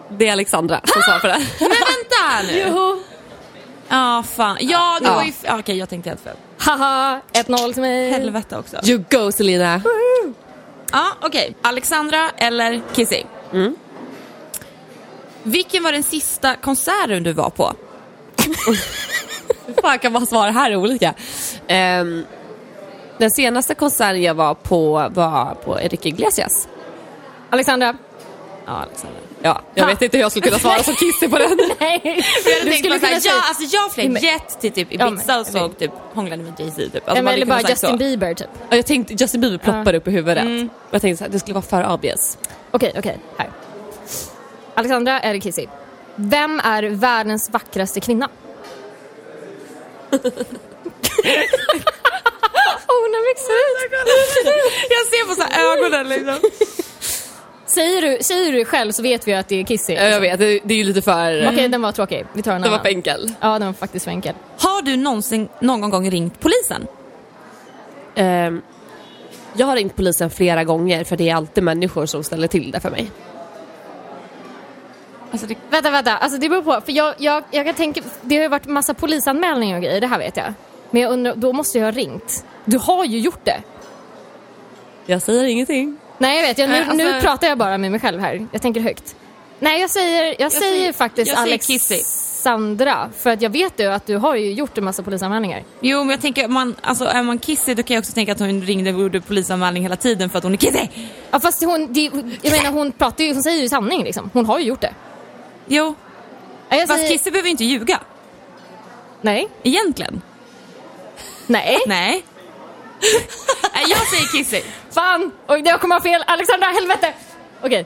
Det 0.10 0.28
är 0.28 0.32
Alexandra 0.32 0.82
som 0.86 1.02
svarar 1.02 1.20
på 1.20 1.28
det. 1.28 1.38
Men 1.60 1.70
vänta 1.70 2.16
här 2.30 2.44
nu. 2.44 2.60
Joho. 2.60 2.98
Ja, 3.88 4.24
fan. 4.36 4.58
Ja, 4.60 4.98
det 5.02 5.08
Ja. 5.08 5.14
var 5.16 5.24
ju... 5.24 5.32
Okej, 5.60 5.78
jag 5.78 5.90
tänkte 5.90 6.10
helt 6.10 6.22
fel. 6.22 6.36
Haha, 6.58 7.20
1-0 7.34 7.74
till 7.74 7.82
mig. 7.82 8.10
Helvete 8.12 8.58
också. 8.58 8.78
You 8.84 9.04
go 9.12 9.32
Selina. 9.32 9.82
Ja, 10.92 11.08
okej. 11.22 11.56
Alexandra 11.62 12.30
eller 12.38 12.82
Kissy? 12.94 13.24
Mm. 13.54 13.76
Vilken 15.44 15.84
var 15.84 15.92
den 15.92 16.04
sista 16.04 16.56
konserten 16.56 17.24
du 17.24 17.34
var 17.34 17.50
på? 17.50 17.74
Hur 19.66 19.82
fan 19.82 20.00
kan 20.00 20.12
man 20.12 20.28
svara 20.28 20.52
här 20.52 20.76
olika? 20.76 21.14
Ehm, 21.68 22.26
den 23.18 23.32
senaste 23.32 23.76
konserten 23.76 24.22
jag 24.22 24.34
var 24.34 24.54
på 24.54 25.10
var 25.14 25.56
på 25.66 25.80
Enrique 25.80 26.10
Iglesias. 26.10 26.68
Alexandra. 27.50 27.98
Ja, 28.66 28.72
Alexandra. 28.72 29.20
Ja, 29.44 29.62
jag 29.76 29.84
Ha. 29.84 29.90
vet 29.92 30.02
inte 30.02 30.18
hur 30.18 30.22
jag 30.22 30.32
skulle 30.32 30.48
kunna 30.48 30.60
svara 30.60 30.84
som 30.84 30.96
Kissy 30.96 31.28
på 31.28 31.38
den. 31.38 31.60
Nej, 31.80 32.02
Jag 32.04 32.66
du 32.66 32.74
skulle 32.74 33.00
kunna 33.00 33.20
säga... 33.20 33.20
ja, 33.36 33.42
alltså 33.48 33.78
jag 33.78 33.92
flög 33.92 34.24
jet 34.24 34.60
till 34.62 34.72
typ 34.72 34.92
Ibiza 34.94 35.40
och 35.40 35.46
så 35.48 35.70
typ 35.70 35.92
hånglade 36.14 36.44
med 36.44 36.54
Jay-Z 36.60 36.76
typ. 36.82 36.96
Alltså, 36.96 37.12
eller 37.20 37.32
hade 37.32 37.46
bara 37.46 37.62
Justin 37.62 37.90
så. 37.90 37.98
Bieber 37.98 38.34
typ. 38.34 38.48
Ja, 38.70 38.76
jag 38.76 38.86
tänkte 38.86 39.14
Justin 39.14 39.42
Bieber 39.42 39.58
ploppade 39.58 39.98
upp 39.98 40.08
i 40.08 40.12
huvudet. 40.12 40.44
Mm. 40.44 40.70
Jag 40.92 41.02
tänkte 41.02 41.18
så 41.18 41.24
här, 41.24 41.32
det 41.32 41.40
skulle 41.40 41.54
vara 41.54 41.66
för 41.66 41.94
obvious. 41.94 42.38
Okej, 42.72 42.94
okej, 42.98 43.20
här. 43.38 43.50
Alexandra 44.76 45.20
eller 45.20 45.40
Kissy? 45.40 45.68
Vem 46.16 46.60
är 46.64 46.84
världens 46.84 47.50
vackraste 47.50 48.00
kvinna? 48.00 48.30
Hon 52.88 53.14
har 53.14 53.30
växt 53.32 53.50
ut. 53.50 53.92
Jag 54.90 55.08
ser 55.08 55.28
på 55.28 55.36
så 55.36 55.42
här 55.50 55.78
ögonen 55.78 56.10
liksom. 56.10 56.50
Säger 57.66 58.02
du, 58.02 58.24
säger 58.24 58.52
du 58.52 58.66
själv 58.66 58.92
så 58.92 59.04
vet 59.04 59.28
vi 59.28 59.34
att 59.34 59.48
det 59.48 59.60
är 59.60 59.64
Kissy. 59.64 59.94
Ja, 59.94 60.04
jag 60.04 60.20
vet, 60.20 60.40
det, 60.40 60.60
det 60.64 60.74
är 60.74 60.78
ju 60.78 60.84
lite 60.84 61.02
för... 61.02 61.48
Okej, 61.54 61.68
den 61.70 61.82
var 61.82 61.92
tråkig. 61.92 62.26
Vi 62.34 62.42
tar 62.42 62.52
en 62.56 62.62
Det 62.62 62.68
var 62.70 62.76
annan. 62.76 62.84
för 62.86 62.90
enkel. 62.90 63.32
Ja, 63.42 63.60
den 63.60 63.66
var 63.68 63.74
faktiskt 63.74 64.06
för 64.06 64.12
enkel. 64.12 64.36
Har 64.58 64.82
du 64.82 64.96
någonsin 64.96 65.50
någon 65.60 65.90
gång 65.90 66.12
ringt 66.12 66.40
polisen? 66.40 66.88
Ehm, 68.16 68.62
jag 69.54 69.68
har 69.68 69.76
ringt 69.76 69.96
polisen 69.96 70.30
flera 70.30 70.64
gånger 70.64 71.04
för 71.04 71.18
det 71.18 71.30
är 71.30 71.36
alltid 71.36 71.64
människor 71.64 72.06
som 72.06 72.24
ställer 72.24 72.48
till 72.48 72.72
det 72.72 72.80
för 72.80 72.90
mig. 72.90 73.12
Alltså 75.32 75.48
det, 75.48 75.56
Vänta, 75.70 75.90
vänta. 75.92 76.18
Alltså 76.18 76.38
det 76.40 76.50
beror 76.50 76.62
på. 76.62 76.82
För 76.86 76.92
jag, 76.92 77.14
jag, 77.18 77.44
jag 77.52 77.66
kan 77.66 77.76
tänka, 77.76 78.02
det 78.22 78.36
har 78.36 78.44
ju 78.44 78.50
varit 78.50 78.68
massa 78.68 78.94
polisanmälningar 78.94 79.78
och 79.78 79.84
grejer, 79.84 80.02
det 80.02 80.08
här 80.08 80.18
vet 80.20 80.38
jag. 80.38 80.54
Men 80.92 81.02
jag 81.02 81.12
undrar, 81.12 81.36
då 81.36 81.54
måste 81.54 81.78
jag 81.78 81.86
ha 81.86 81.92
ringt. 81.92 82.46
Du 82.66 82.78
har 82.78 83.06
ju 83.06 83.20
gjort 83.20 83.46
det. 83.46 83.62
Jag 85.06 85.22
säger 85.22 85.44
ingenting. 85.44 85.98
Nej, 86.18 86.36
jag 86.42 86.48
vet. 86.48 86.58
Jag, 86.58 86.70
nu, 86.70 86.74
Nej, 86.76 86.82
alltså- 86.90 86.98
nu 87.16 87.22
pratar 87.22 87.48
jag 87.48 87.58
bara 87.58 87.78
med 87.78 87.92
mig 87.92 88.00
själv 88.00 88.20
här. 88.20 88.48
Jag 88.52 88.62
tänker 88.62 88.82
högt. 88.82 89.16
Nej, 89.60 89.82
jag 89.82 89.90
säger, 89.90 90.36
jag 90.40 90.52
säger, 90.52 90.72
säger- 90.72 90.94
faktiskt 90.94 91.28
jag 91.28 91.38
säger 91.44 91.58
Kissy. 91.58 91.94
Alexandra. 91.96 93.10
För 93.18 93.30
att 93.30 93.42
jag 93.42 93.50
vet 93.50 93.80
ju 93.80 93.86
att 93.92 94.06
du 94.08 94.18
har 94.18 94.36
ju 94.36 94.52
gjort 94.54 94.78
en 94.78 94.84
massa 94.84 95.04
polisanmälningar. 95.04 95.64
jo 95.80 95.98
men 96.00 96.10
jag 96.10 96.22
tänker, 96.22 96.48
man, 96.48 96.76
alltså, 96.82 97.06
är 97.06 97.24
man 97.24 97.40
Kissy 97.40 97.74
då 97.74 97.84
kan 97.84 97.96
jag 97.96 98.02
också 98.02 98.14
tänka 98.14 98.32
att 98.32 98.40
hon 98.40 98.62
ringde 98.62 98.94
och 98.94 99.02
gjorde 99.02 99.22
polisanmälning 99.22 99.84
hela 99.84 99.96
tiden 99.96 100.30
för 100.30 100.38
att 100.38 100.44
hon 100.44 100.54
är 100.54 100.58
Kissy. 100.58 100.88
Ja, 101.32 101.40
fast 101.40 101.64
hon, 101.64 101.94
det, 101.94 102.02
jag 102.42 102.52
menar, 102.52 102.72
hon, 102.72 102.92
pratar 102.92 103.24
ju, 103.24 103.34
hon 103.34 103.44
säger 103.44 103.62
ju 103.62 103.70
sanning 103.70 104.04
liksom. 104.04 104.30
Hon 104.34 104.46
har 104.46 104.60
ju 104.60 104.66
gjort 104.66 104.82
det. 104.82 104.94
Jo, 105.74 105.96
Ja, 106.70 106.78
Jag 106.78 106.88
fast 106.88 107.00
säger, 107.00 107.12
Kissy 107.12 107.32
behöver 107.32 107.50
inte 107.50 107.64
ljuga. 107.64 108.00
Nej. 109.22 109.50
Egentligen. 109.64 110.22
Nej. 111.48 111.80
Nej. 111.88 112.26
Jag 113.88 114.08
säger 114.08 114.38
Kissy. 114.38 114.62
Fan! 114.92 115.32
Och 115.46 115.60
jag 115.60 115.82
kommer 115.82 115.96
ha 115.96 116.02
fel. 116.02 116.24
Alexandra, 116.28 116.68
helvete! 116.68 117.14
Okej. 117.62 117.86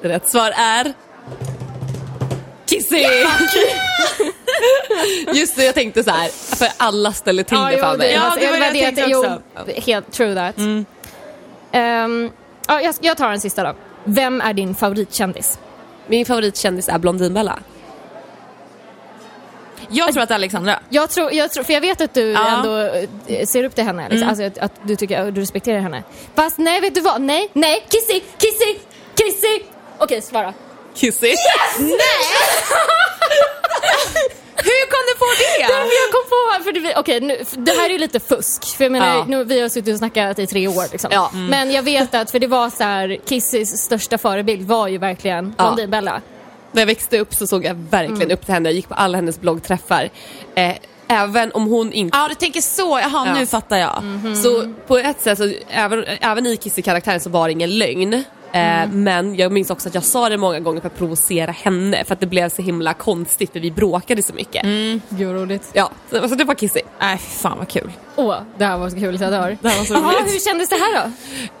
Rätt 0.00 0.30
svar 0.30 0.52
är... 0.56 0.92
Kissy! 2.66 2.98
Just 5.32 5.56
det, 5.56 5.64
jag 5.64 5.74
tänkte 5.74 6.04
så 6.04 6.10
här, 6.10 6.28
för 6.56 6.68
alla 6.76 7.12
ställer 7.12 7.42
till 7.42 7.58
det 7.58 7.78
för 7.78 7.96
mig. 7.96 8.12
Ja, 8.12 8.36
det 8.40 8.46
var 8.46 8.58
det 8.58 8.78
jag 8.78 8.96
tänkte 8.96 9.16
också. 9.16 9.42
Helt 9.80 10.12
true 10.12 10.34
that. 10.34 10.56
Ehm, 11.72 12.30
ja, 12.68 12.80
jag, 12.80 12.94
jag 13.00 13.16
tar 13.16 13.30
den 13.30 13.40
sista 13.40 13.64
då. 13.64 13.74
Vem 14.04 14.40
är 14.40 14.52
din 14.52 14.74
favoritkändis? 14.74 15.58
Min 16.06 16.26
favoritkändis 16.26 16.88
är 16.88 16.98
Blondinbella. 16.98 17.58
Jag 19.88 20.12
tror 20.12 20.22
att 20.22 20.28
det 20.28 20.32
är 20.34 20.36
Alexandra. 20.36 20.80
Jag 20.88 21.10
tror, 21.10 21.32
jag 21.32 21.50
tror, 21.52 21.64
för 21.64 21.72
jag 21.72 21.80
vet 21.80 22.00
att 22.00 22.14
du 22.14 22.30
Ja. 22.30 22.48
ändå 22.56 22.78
eh, 23.26 23.46
ser 23.46 23.64
upp 23.64 23.74
till 23.74 23.84
henne, 23.84 24.08
liksom. 24.08 24.28
alltså 24.28 24.44
att, 24.44 24.58
att 24.58 24.72
du 24.82 24.96
tycker 24.96 25.30
du 25.30 25.40
respekterar 25.40 25.78
henne. 25.80 26.02
Fast 26.34 26.58
nej, 26.58 26.80
vet 26.80 26.94
du 26.94 27.00
vad? 27.00 27.20
Nej, 27.20 27.50
nej, 27.52 27.86
Kissy, 27.88 28.20
Kissy, 28.38 28.78
Kissy! 29.14 29.62
Okej, 29.98 30.22
svara. 30.22 30.54
Kissy? 30.94 31.32
Hur 34.64 34.86
kom 34.92 35.02
du 35.08 35.18
på 35.18 35.24
det? 35.38 35.66
Men 35.74 35.88
jag 36.02 36.12
kom 36.12 36.24
på, 36.28 36.64
för 36.64 36.72
det, 36.72 36.96
okej, 36.96 37.20
nu, 37.20 37.44
för 37.44 37.56
det 37.56 37.72
här 37.72 37.86
är 37.88 37.92
ju 37.92 37.98
lite 37.98 38.20
fusk. 38.20 38.76
För 38.76 38.84
jag 38.84 38.92
menar, 38.92 39.06
Ja. 39.16 39.24
nu, 39.28 39.44
vi 39.44 39.60
har 39.60 39.68
suttit 39.68 39.92
och 39.92 39.98
snackat 39.98 40.38
i 40.38 40.46
tre 40.46 40.68
år 40.68 40.84
liksom. 40.92 41.10
Ja. 41.12 41.30
Men 41.34 41.70
jag 41.70 41.82
vet 41.82 42.14
att, 42.14 42.30
för 42.30 42.38
det 42.38 42.46
var 42.46 42.70
så 42.70 42.84
här, 42.84 43.18
Kissys 43.26 43.70
största 43.82 44.18
förebild 44.18 44.66
var 44.68 44.88
ju 44.88 44.98
verkligen 44.98 45.54
Ja. 45.58 45.64
Blondinbella. 45.64 46.20
När 46.72 46.82
jag 46.82 46.86
växte 46.86 47.18
upp 47.18 47.34
så 47.34 47.46
såg 47.46 47.64
jag 47.64 47.74
verkligen 47.74 48.30
upp 48.30 48.44
till 48.44 48.54
henne. 48.54 48.68
Jag 48.68 48.74
gick 48.76 48.88
på 48.88 48.94
alla 48.94 49.18
hennes 49.18 49.40
bloggträffar. 49.40 50.10
Eh, 50.54 50.74
även 51.08 51.52
om 51.52 51.66
hon 51.66 51.92
inte... 51.92 52.18
Ja, 52.18 52.28
du 52.28 52.34
tänker 52.34 52.60
så. 52.60 52.98
Jaha, 53.02 53.26
Ja. 53.26 53.34
nu 53.34 53.46
fattar 53.46 53.76
jag. 53.76 54.02
Så 54.42 54.72
på 54.86 54.98
ett 54.98 55.20
sätt, 55.20 55.38
så, 55.38 55.52
även, 55.70 56.04
även 56.20 56.46
i 56.46 56.56
Kissy-karaktären 56.56 57.20
så 57.20 57.30
var 57.30 57.48
det 57.48 57.52
ingen 57.52 57.78
lögn. 57.78 58.24
Eh, 58.52 58.88
Men 58.92 59.34
jag 59.36 59.52
minns 59.52 59.70
också 59.70 59.88
att 59.88 59.94
jag 59.94 60.04
sa 60.04 60.28
det 60.28 60.36
många 60.36 60.60
gånger 60.60 60.80
för 60.80 60.86
att 60.86 60.98
provocera 60.98 61.50
henne 61.50 62.04
för 62.04 62.14
att 62.14 62.20
det 62.20 62.26
blev 62.26 62.48
så 62.48 62.62
himla 62.62 62.94
konstigt 62.94 63.52
för 63.52 63.60
vi 63.60 63.70
bråkade 63.70 64.22
så 64.22 64.32
mycket. 64.34 64.62
Gud 65.08 65.26
vad 65.28 65.36
roligt. 65.36 65.70
Ja, 65.72 65.90
så, 66.10 66.28
så 66.28 66.34
det 66.34 66.44
var 66.44 66.54
Kissy. 66.54 66.80
Nej, 67.00 67.18
fan 67.18 67.58
vad 67.58 67.68
kul. 67.68 67.92
Åh, 68.16 68.36
det 68.58 68.64
här 68.64 68.78
var 68.78 68.90
så 68.90 68.96
kul 68.96 69.18
så 69.18 69.24
jag 69.24 69.32
dör. 69.32 69.58
Det 69.62 69.68
här 69.68 69.78
var 69.78 69.84
så 69.84 69.94
roligt. 69.94 70.34
hur 70.34 70.38
kändes 70.50 70.68
det 70.68 70.76
här 70.76 70.94
då? 71.04 71.10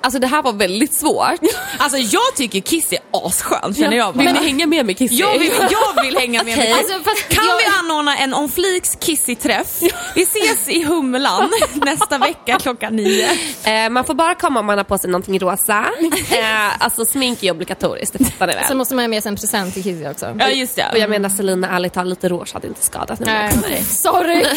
Alltså 0.00 0.18
det 0.20 0.26
här 0.26 0.42
var 0.42 0.52
väldigt 0.52 0.94
svårt. 0.94 1.40
Alltså 1.78 1.98
jag 1.98 2.34
tycker 2.36 2.60
Kissy 2.60 2.96
är 2.96 3.02
asskön 3.26 3.74
känner 3.74 3.96
jag 3.96 4.14
bara. 4.14 4.24
Vill 4.24 4.32
ni 4.34 4.40
hänga 4.46 4.66
med 4.66 4.86
mig 4.86 4.94
Kissy? 4.94 5.14
Jag 5.14 5.38
vill, 5.38 5.52
jag 5.70 6.04
vill 6.04 6.16
hänga 6.18 6.42
med 6.42 6.58
mig. 6.58 6.72
Alltså, 6.78 6.92
Kan 7.28 7.44
jag- 7.48 7.56
vi 7.58 7.64
anordna 7.80 8.16
en 8.16 8.34
On 8.34 8.48
Fleeks 8.48 8.96
Kissy-träff? 9.00 9.80
Vi 10.14 10.22
ses 10.22 10.68
i 10.68 10.84
Humlan 10.84 11.50
nästa 11.72 12.18
vecka 12.18 12.58
klockan 12.58 12.96
nio. 12.96 13.28
Eh, 13.64 13.88
man 13.90 14.04
får 14.04 14.14
bara 14.14 14.34
komma 14.34 14.60
om 14.60 14.66
man 14.66 14.78
har 14.78 14.84
på 14.84 14.98
sig 14.98 15.10
någonting 15.10 15.38
rosa. 15.38 15.84
Eh, 16.30 16.81
Alltså 16.82 17.04
smink 17.04 17.42
är 17.42 17.50
obligatoriskt, 17.50 18.18
det 18.18 18.24
fattar 18.24 18.46
ni 18.46 18.54
väl? 18.54 18.64
Sen 18.64 18.76
måste 18.76 18.94
man 18.94 19.02
ha 19.02 19.08
med 19.08 19.22
sig 19.22 19.30
en 19.30 19.36
present 19.36 19.74
till 19.74 19.82
Kizzy 19.82 20.06
också. 20.08 20.36
Ja, 20.38 20.48
just 20.48 20.76
det. 20.76 20.86
Och 20.92 20.98
jag 20.98 21.10
menar 21.10 21.28
Selina, 21.28 21.68
ärligt 21.70 21.92
talat, 21.92 22.08
lite 22.08 22.28
rouge 22.28 22.54
hade 22.54 22.66
inte 22.68 22.82
skadat. 22.82 23.20
nu. 23.20 23.26
Nej, 23.26 23.84
sorry. 23.84 24.46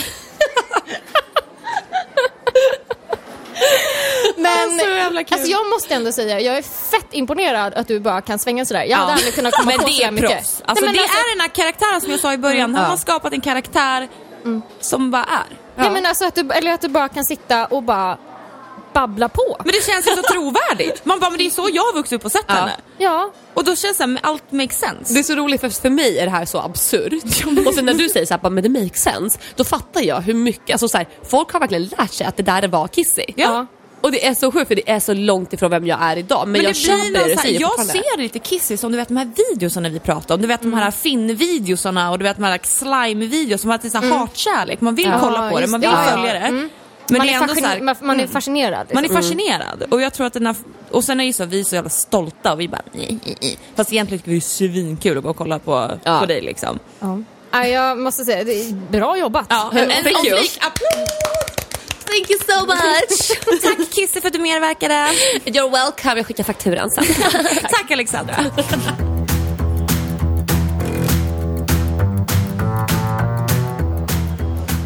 Men 4.37 4.79
Så 4.79 4.85
jävla 4.85 5.23
kul. 5.23 5.33
alltså 5.37 5.51
jag 5.51 5.69
måste 5.69 5.93
ändå 5.95 6.11
säga, 6.11 6.39
jag 6.39 6.57
är 6.57 6.61
fett 6.61 7.07
imponerad 7.11 7.73
att 7.73 7.87
du 7.87 7.99
bara 7.99 8.21
kan 8.21 8.39
svänga 8.39 8.65
sådär. 8.65 8.83
Jag 8.83 8.97
hade 8.97 9.11
Ja. 9.11 9.15
aldrig 9.15 9.35
kunnat 9.35 9.53
komma 9.53 9.65
Men 9.71 9.79
på 9.79 9.85
det 9.87 9.91
sådär 9.93 10.07
är 10.07 10.11
mycket. 10.11 10.29
proffs. 10.29 10.61
Alltså, 10.65 10.85
Nej, 10.85 10.93
men 10.93 10.93
det 10.95 11.01
alltså, 11.01 11.17
är 11.17 11.35
den 11.35 11.41
här 11.41 11.47
karaktären 11.47 12.01
som 12.01 12.11
jag 12.11 12.19
sa 12.19 12.33
i 12.33 12.37
början. 12.37 12.75
Han 12.75 12.83
Ja. 12.83 12.89
har 12.89 12.97
skapat 12.97 13.33
en 13.33 13.41
karaktär 13.41 14.07
som 14.79 15.11
bara 15.11 15.23
är. 15.23 15.57
Nej, 15.75 15.91
men 15.91 16.05
alltså 16.05 16.25
att 16.25 16.35
du, 16.35 16.51
eller 16.51 16.71
att 16.73 16.81
du 16.81 16.87
bara 16.87 17.09
kan 17.09 17.25
sitta 17.25 17.65
och 17.65 17.83
bara 17.83 18.17
babbla 18.95 19.29
på. 19.29 19.55
Men 19.59 19.67
det 19.73 19.83
känns 19.91 20.07
ju 20.07 20.11
så 20.15 20.21
trovärdigt. 20.33 21.05
Man 21.05 21.19
bara, 21.19 21.29
men 21.29 21.37
det 21.37 21.45
är 21.45 21.49
så 21.49 21.69
jag 21.73 21.83
har 21.83 21.93
vuxit 21.93 22.13
upp 22.19 22.25
och 22.25 22.31
sett 22.31 22.45
Ja. 22.47 22.53
henne. 22.53 22.75
Ja, 22.97 23.31
Och 23.53 23.63
då 23.63 23.75
känns 23.75 23.97
det 23.97 24.03
som 24.03 24.17
allt 24.23 24.51
makes 24.51 24.79
sense. 24.79 25.13
Det 25.13 25.19
är 25.19 25.23
så 25.23 25.35
roligt 25.35 25.61
för 25.61 25.69
för 25.69 25.89
mig 25.89 26.19
är 26.19 26.25
det 26.25 26.31
här 26.31 26.45
så 26.45 26.59
absurt. 26.59 27.13
Och 27.67 27.73
sen 27.73 27.85
när 27.85 27.93
du 27.93 28.09
säger 28.09 28.25
så 28.25 28.33
här, 28.33 28.41
bara, 28.41 28.49
men 28.49 28.63
det 28.63 28.69
makes 28.81 29.01
sense, 29.03 29.39
då 29.55 29.63
fattar 29.63 30.01
jag 30.01 30.21
hur 30.21 30.33
mycket, 30.33 30.73
alltså 30.73 30.87
så 30.87 30.97
här, 30.97 31.07
folk 31.29 31.51
har 31.53 31.59
verkligen 31.59 31.83
lärt 31.97 32.13
sig 32.13 32.27
att 32.27 32.37
det 32.37 32.43
där 32.43 32.67
var 32.67 32.87
Kissy. 32.87 33.25
Ja. 33.35 33.65
Och 34.01 34.11
det 34.11 34.25
är 34.27 34.33
så 34.33 34.51
sjukt 34.51 34.67
för 34.67 34.75
det 34.75 34.89
är 34.91 34.99
så 34.99 35.13
långt 35.13 35.53
ifrån 35.53 35.71
vem 35.71 35.87
jag 35.87 36.01
är 36.01 36.17
idag. 36.17 36.39
Men, 36.47 36.51
Men 36.51 36.61
jag 36.61 36.69
det 36.69 36.75
köper 36.75 37.23
det 37.25 37.29
du 37.35 37.35
säger 37.41 37.61
jag 37.61 37.85
ser 37.85 38.17
lite 38.17 38.39
Kissy 38.39 38.77
som 38.77 38.91
du 38.91 38.97
vet 38.97 39.07
de 39.07 39.17
här 39.17 39.29
videosarna 39.49 39.89
vi 39.89 39.99
pratar 39.99 40.35
om. 40.35 40.41
Du 40.41 40.47
vet 40.47 40.61
de 40.61 40.73
här 40.73 40.91
Finn-videosarna 40.91 42.11
och 42.11 42.17
du 42.19 42.23
vet 42.23 42.37
de 42.37 42.43
här 42.43 42.59
slime-videos 42.63 43.57
som 43.61 43.69
har 43.69 43.89
så 43.89 43.97
här 43.97 44.09
hatkärlek. 44.17 44.81
Man 44.81 44.95
vill 44.95 45.05
Ja, 45.05 45.17
kolla 45.21 45.49
på 45.51 45.59
det, 45.59 45.67
man 45.67 45.81
det. 45.81 45.87
vill 45.87 45.95
Ja, 45.95 46.05
ja. 46.09 46.11
följa 46.17 46.33
det. 46.33 46.39
Mm. 46.39 46.69
Men 47.09 47.17
man, 47.17 47.29
är 47.29 47.33
ändå 47.33 47.55
så 47.55 47.65
här, 47.65 47.81
man, 47.81 47.95
man 48.01 48.19
är 48.19 48.27
fascinerad. 48.27 48.87
man 48.93 48.97
är 48.97 49.07
liksom. 49.07 49.21
fascinerad. 49.21 49.83
Och 49.91 50.01
jag 50.01 50.13
tror 50.13 50.27
att 50.27 50.33
den 50.33 50.45
här, 50.45 50.55
och 50.91 51.03
sen 51.03 51.19
är 51.19 51.23
ju 51.23 51.33
så 51.33 51.45
vi 51.45 51.59
är 51.59 51.63
så 51.63 51.75
jävla 51.75 51.89
stolta 51.89 52.53
och 52.53 52.59
vi 52.59 52.67
bara 52.67 52.81
"Nej, 52.91 53.19
nej, 53.25 53.37
nej." 53.41 53.57
Fast 53.75 53.93
egentligen 53.93 54.19
tycker 54.19 54.31
vi 54.31 54.37
det 54.37 54.39
är 54.39 54.41
svinkul 54.41 55.17
att 55.17 55.23
gå 55.23 55.29
och 55.29 55.37
kolla 55.37 55.59
på, 55.59 55.91
Ja. 56.03 56.19
på 56.19 56.25
dig 56.25 56.41
liksom. 56.41 56.79
Ja. 56.99 57.19
Ja, 57.51 57.67
jag 57.67 57.97
måste 57.99 58.25
säga, 58.25 58.43
det 58.43 58.53
är 58.53 58.73
bra 58.91 59.17
jobbat. 59.17 59.45
Ja, 59.49 59.71
en 59.75 60.03
flik 60.03 60.59
applåd! 60.61 61.07
Thank 62.05 62.29
you 62.29 62.39
so 62.47 62.65
much! 62.65 63.61
Tack 63.63 63.89
Kissy 63.91 64.21
för 64.21 64.27
att 64.27 64.33
du 64.33 64.39
medverkade. 64.39 64.93
You're 65.45 65.71
welcome, 65.71 66.15
jag 66.15 66.25
skickar 66.25 66.43
fakturan 66.43 66.91
sen. 66.91 67.03
Tack 67.71 67.91
Alexandra. 67.91 68.35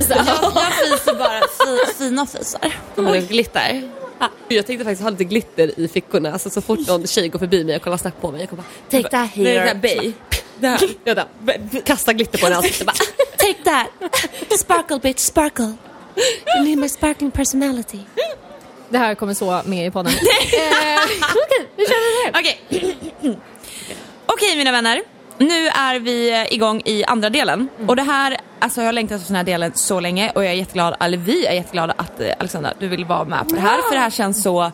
Jag, 0.09 0.17
jag 0.55 0.73
fiser 0.73 1.13
bara 1.19 1.41
fi, 1.87 1.93
fina 1.93 2.25
fisar. 2.25 2.73
Har 2.95 3.13
du 3.13 3.19
glitter? 3.21 3.81
Jag 4.47 4.65
tänkte 4.65 4.85
faktiskt 4.85 5.01
ha 5.01 5.09
lite 5.09 5.23
glitter 5.23 5.79
i 5.79 5.87
fickorna, 5.87 6.33
alltså, 6.33 6.49
så 6.49 6.61
fort 6.61 6.87
någon 6.87 7.07
tjej 7.07 7.27
går 7.27 7.39
förbi 7.39 7.63
mig 7.63 7.75
och 7.75 7.81
kollar 7.81 7.97
snabbt 7.97 8.21
på 8.21 8.31
mig, 8.31 8.39
jag 8.41 8.49
kommer 8.49 8.63
bara 8.63 9.01
take 9.01 9.09
that 9.09 9.29
Det 9.35 9.41
är 9.41 9.43
det 9.43 9.49
here. 9.59 9.67
här 9.67 9.75
bay. 9.75 10.13
Där. 10.59 10.79
Jag 11.03 11.15
där. 11.15 11.81
Kasta 11.85 12.13
glitter 12.13 12.37
på 12.39 12.45
henne 12.45 12.55
ansiktet 12.57 12.87
bara 12.87 12.93
take 13.37 13.63
that. 13.63 14.59
Sparkle 14.59 14.99
bitch, 14.99 15.19
sparkle. 15.19 15.73
You 16.57 16.63
need 16.65 16.77
my 16.77 16.89
sparkling 16.89 17.31
personality. 17.31 17.99
Det 18.89 18.97
här 18.97 19.15
kommer 19.15 19.33
så 19.33 19.61
med 19.65 19.87
i 19.87 19.91
podden. 19.91 20.11
eh, 20.13 20.99
Okej, 21.21 21.67
nu 21.77 21.85
kör 21.85 22.25
vi 22.25 22.31
det. 22.31 22.39
Okej. 22.39 23.37
Okej 24.25 24.55
mina 24.57 24.71
vänner. 24.71 25.01
Nu 25.39 25.67
är 25.67 25.99
vi 25.99 26.45
igång 26.51 26.81
i 26.85 27.03
andra 27.03 27.29
delen. 27.29 27.69
Och 27.87 27.95
det 27.95 28.01
här, 28.01 28.37
alltså 28.59 28.81
jag 28.81 28.87
har 28.87 28.93
längtat 28.93 29.15
efter 29.15 29.27
den 29.27 29.35
här 29.35 29.43
delen 29.43 29.71
så 29.75 29.99
länge 29.99 30.31
och 30.35 30.43
jag 30.43 30.51
är 30.51 30.55
jätteglad, 30.55 30.95
eller 30.99 31.17
vi 31.17 31.45
är 31.45 31.53
jätteglada 31.53 31.93
att 31.97 32.19
eh, 32.19 32.27
Alexandra, 32.39 32.73
du 32.79 32.87
vill 32.87 33.05
vara 33.05 33.23
med 33.23 33.49
på 33.49 33.55
det 33.55 33.61
här. 33.61 33.81
För 33.81 33.93
det 33.95 33.99
här 34.01 34.09
känns 34.09 34.43
så, 34.43 34.63
äh, 34.63 34.71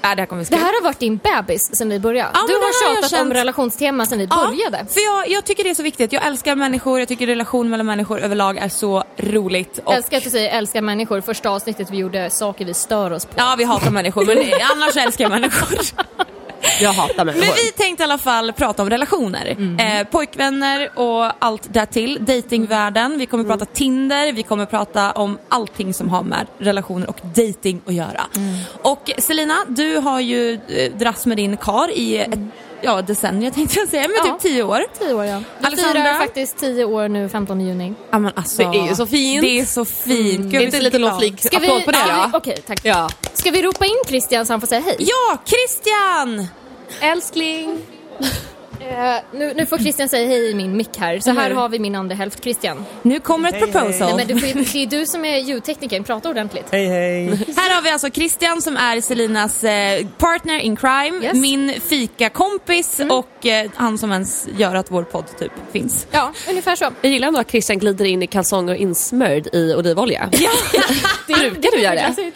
det 0.00 0.06
här 0.06 0.26
kommer 0.26 0.44
bli 0.44 0.56
Det 0.56 0.62
här 0.62 0.72
har 0.72 0.82
varit 0.82 0.98
din 0.98 1.16
bebis 1.16 1.76
sen 1.76 1.88
vi 1.88 1.98
började. 2.00 2.30
Ja, 2.34 2.40
du 2.48 2.52
har 2.54 2.60
jag 2.60 2.74
tjatat 2.96 3.12
om 3.12 3.18
känt. 3.18 3.34
relationstema 3.34 4.06
sen 4.06 4.18
vi 4.18 4.26
började. 4.26 4.86
för 4.90 5.00
jag, 5.00 5.28
jag 5.28 5.44
tycker 5.44 5.64
det 5.64 5.70
är 5.70 5.74
så 5.74 5.82
viktigt. 5.82 6.12
Jag 6.12 6.26
älskar 6.26 6.56
människor, 6.56 6.98
jag 6.98 7.08
tycker 7.08 7.26
relation 7.26 7.70
mellan 7.70 7.86
människor 7.86 8.20
överlag 8.20 8.58
är 8.58 8.68
så 8.68 9.04
roligt. 9.16 9.78
Och, 9.84 9.94
Älskar 9.94 10.16
att 10.16 10.24
du 10.24 10.30
säger 10.30 10.58
älskar 10.58 10.80
människor. 10.82 11.20
Första 11.20 11.50
avsnittet 11.50 11.90
vi 11.90 11.96
gjorde 11.96 12.30
saker 12.30 12.64
vi 12.64 12.74
stör 12.74 13.10
oss 13.12 13.24
på. 13.26 13.32
Ja, 13.36 13.54
vi 13.58 13.64
hatar 13.64 13.90
människor 13.90 14.24
men 14.24 14.38
annars 14.74 14.96
älskar 14.96 15.24
jag 15.24 15.30
människor. 15.30 15.78
Jag 16.80 16.92
hatar 16.92 17.24
människor. 17.24 17.46
Men 17.46 17.54
vi 17.54 17.72
tänkte 17.72 18.02
i 18.02 18.04
alla 18.04 18.18
fall 18.18 18.52
prata 18.52 18.82
om 18.82 18.90
relationer. 18.90 19.56
Eh, 19.80 20.06
pojkvänner 20.06 20.98
och 20.98 21.44
allt 21.44 21.74
därtill. 21.74 22.18
Datingvärlden. 22.20 23.18
Vi 23.18 23.26
kommer 23.26 23.44
prata 23.44 23.64
Tinder, 23.64 24.32
vi 24.32 24.42
kommer 24.42 24.66
prata 24.66 25.12
om 25.12 25.38
allting 25.48 25.94
som 25.94 26.08
har 26.08 26.22
med 26.22 26.46
relationer 26.58 27.08
och 27.08 27.16
dating 27.22 27.80
att 27.86 27.94
göra. 27.94 28.26
Och 28.82 29.10
Selina, 29.18 29.54
du 29.68 29.96
har 29.96 30.20
ju 30.20 30.60
eh, 30.68 30.92
dras 30.92 31.26
med 31.26 31.36
din 31.36 31.56
kar 31.56 31.90
i 31.90 32.16
ett 32.18 32.38
ja, 32.82 33.02
decennier 33.02 33.50
tänkte 33.50 33.78
jag 33.80 33.88
säga, 33.88 34.02
men 34.08 34.16
Ja. 34.16 34.32
typ 34.32 34.40
tio 34.42 34.62
år. 34.62 34.84
Tio 34.98 35.14
år 35.14 35.24
ja. 35.24 35.30
Jag 35.32 35.42
Alexandra? 35.66 35.92
firar 36.02 36.14
faktiskt 36.18 36.58
tio 36.58 36.84
år 36.84 37.08
nu 37.08 37.28
15 37.28 37.60
juni. 37.60 37.94
Ja, 38.10 38.18
men 38.18 38.32
alltså, 38.36 38.70
Det 38.70 38.78
är 38.78 38.88
ju 38.88 38.94
så 38.94 39.06
fint. 39.06 39.42
Det 39.42 39.60
är 39.60 39.64
så 39.64 39.84
fint. 39.84 40.40
Gud, 40.44 40.54
Är 40.54 40.60
inte 40.64 40.66
blir 40.66 40.66
en 40.66 40.72
så 40.72 40.78
liten 40.78 41.00
glad. 41.00 41.10
lång 41.12 41.20
flik 41.20 41.40
Ska 41.44 41.58
vi... 41.58 41.66
på 41.84 41.90
det? 41.90 41.98
Ja, 41.98 42.06
Ja. 42.08 42.30
Okej, 42.38 42.58
tack. 42.66 42.80
ja. 42.82 43.08
Ska 43.32 43.50
vi 43.50 43.62
ropa 43.62 43.86
in 43.86 43.96
Christian 44.06 44.46
så 44.46 44.52
han 44.52 44.60
får 44.60 44.66
säga 44.66 44.80
hej? 44.80 44.96
Ja, 44.98 45.38
Christian! 45.44 46.46
Älskling. 47.00 47.78
Eh, 48.90 49.16
nu, 49.32 49.52
nu 49.56 49.66
får 49.66 49.78
Christian 49.78 50.08
säga 50.08 50.28
hej 50.28 50.50
i 50.50 50.54
min 50.54 50.76
mick 50.76 50.96
här. 50.98 51.18
Så 51.20 51.30
här 51.30 51.46
Mm. 51.46 51.58
har 51.58 51.68
vi 51.68 51.78
min 51.78 51.94
andra 51.94 52.14
hälft 52.14 52.42
Christian. 52.42 52.84
Nu 53.02 53.20
kommer 53.20 53.48
ett 53.48 53.58
proposal. 53.72 54.16
Nej, 54.16 54.26
men 54.26 54.26
du 54.36 54.40
får, 54.40 54.48
ju- 54.48 54.64
det 54.64 54.82
är 54.82 54.86
du 55.00 55.06
som 55.06 55.24
är 55.24 55.36
ljudteknikern, 55.38 56.04
prata 56.04 56.28
ordentligt. 56.30 56.64
Hej 56.70 56.86
hej! 56.86 57.26
Här 57.56 57.74
har 57.74 57.82
vi 57.82 57.90
alltså 57.90 58.10
Christian 58.10 58.62
som 58.62 58.76
är 58.76 59.00
Selinas 59.00 59.64
eh, 59.64 60.06
partner 60.18 60.58
in 60.58 60.76
crime, 60.76 61.16
Yes. 61.24 61.24
Mm. 61.32 61.40
min 61.40 61.80
fikakompis 61.80 63.00
och 63.10 63.46
eh, 63.46 63.70
han 63.74 63.98
som 63.98 64.12
ens 64.12 64.48
gör 64.58 64.74
att 64.74 64.90
vår 64.90 65.02
podd 65.02 65.24
typ 65.38 65.52
finns. 65.72 66.06
Ja, 66.10 66.32
ungefär 66.48 66.76
så. 66.76 66.90
Jag 67.02 67.12
gillar 67.12 67.28
ändå 67.28 67.40
att 67.40 67.50
Christian 67.50 67.78
glider 67.78 68.04
in 68.04 68.22
i 68.22 68.26
kalsonger 68.26 68.74
insmörd 68.74 69.46
i 69.52 69.74
olivolja. 69.74 70.28
Ja. 70.38 70.50
Brukar 71.26 71.70
du 71.76 71.80
göra 71.80 71.94
det? 71.94 72.32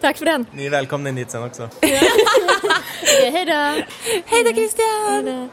Tack 0.00 0.18
för 0.18 0.24
den. 0.24 0.46
Ni 0.52 0.66
är 0.66 0.70
välkomna 0.70 1.08
in 1.08 1.16
hit 1.16 1.30
sen 1.30 1.42
också. 1.44 1.68
Hej 3.32 3.44
då. 3.46 3.52
Hej 4.26 4.44
då 4.44 4.50
Christian! 4.52 5.48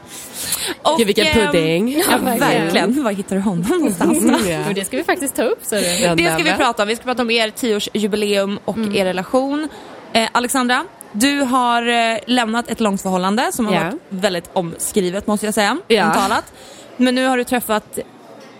Och, 0.82 0.98
Gud 0.98 1.06
vilken 1.06 1.26
ehm, 1.26 1.46
pudding. 1.52 2.02
Ja, 2.10 2.18
verkligen. 2.38 3.02
Var 3.04 3.12
hittar 3.12 3.36
du 3.36 3.42
honom 3.42 3.64
någonstans? 3.68 4.22
Men 4.22 4.74
det 4.74 4.84
ska 4.84 4.96
vi 4.96 5.04
faktiskt 5.04 5.36
ta 5.36 5.42
upp. 5.42 5.58
Så 5.62 5.74
det. 5.74 5.98
Ja, 5.98 6.14
Det 6.14 6.32
ska 6.34 6.42
vi 6.42 6.52
prata 6.52 6.82
om. 6.82 6.88
Vi 6.88 6.96
ska 6.96 7.04
prata 7.04 7.22
om 7.22 7.30
er 7.30 7.50
tioårsjubileum 7.50 8.58
och 8.64 8.76
Mm. 8.76 8.96
er 8.96 9.04
relation. 9.04 9.68
Eh, 10.12 10.28
Alexandra, 10.32 10.84
du 11.12 11.40
har 11.40 11.86
eh, 12.12 12.18
lämnat 12.26 12.70
ett 12.70 12.80
långt 12.80 13.02
förhållande 13.02 13.50
som 13.52 13.66
har 13.66 13.74
Ja. 13.74 13.80
varit 13.84 13.94
väldigt 14.08 14.50
omskrivet 14.52 15.26
måste 15.26 15.46
jag 15.46 15.54
säga. 15.54 15.78
Ja. 15.88 16.06
Omtalat. 16.06 16.52
Men 16.96 17.14
nu 17.14 17.26
har 17.26 17.36
du 17.36 17.44
träffat 17.44 17.98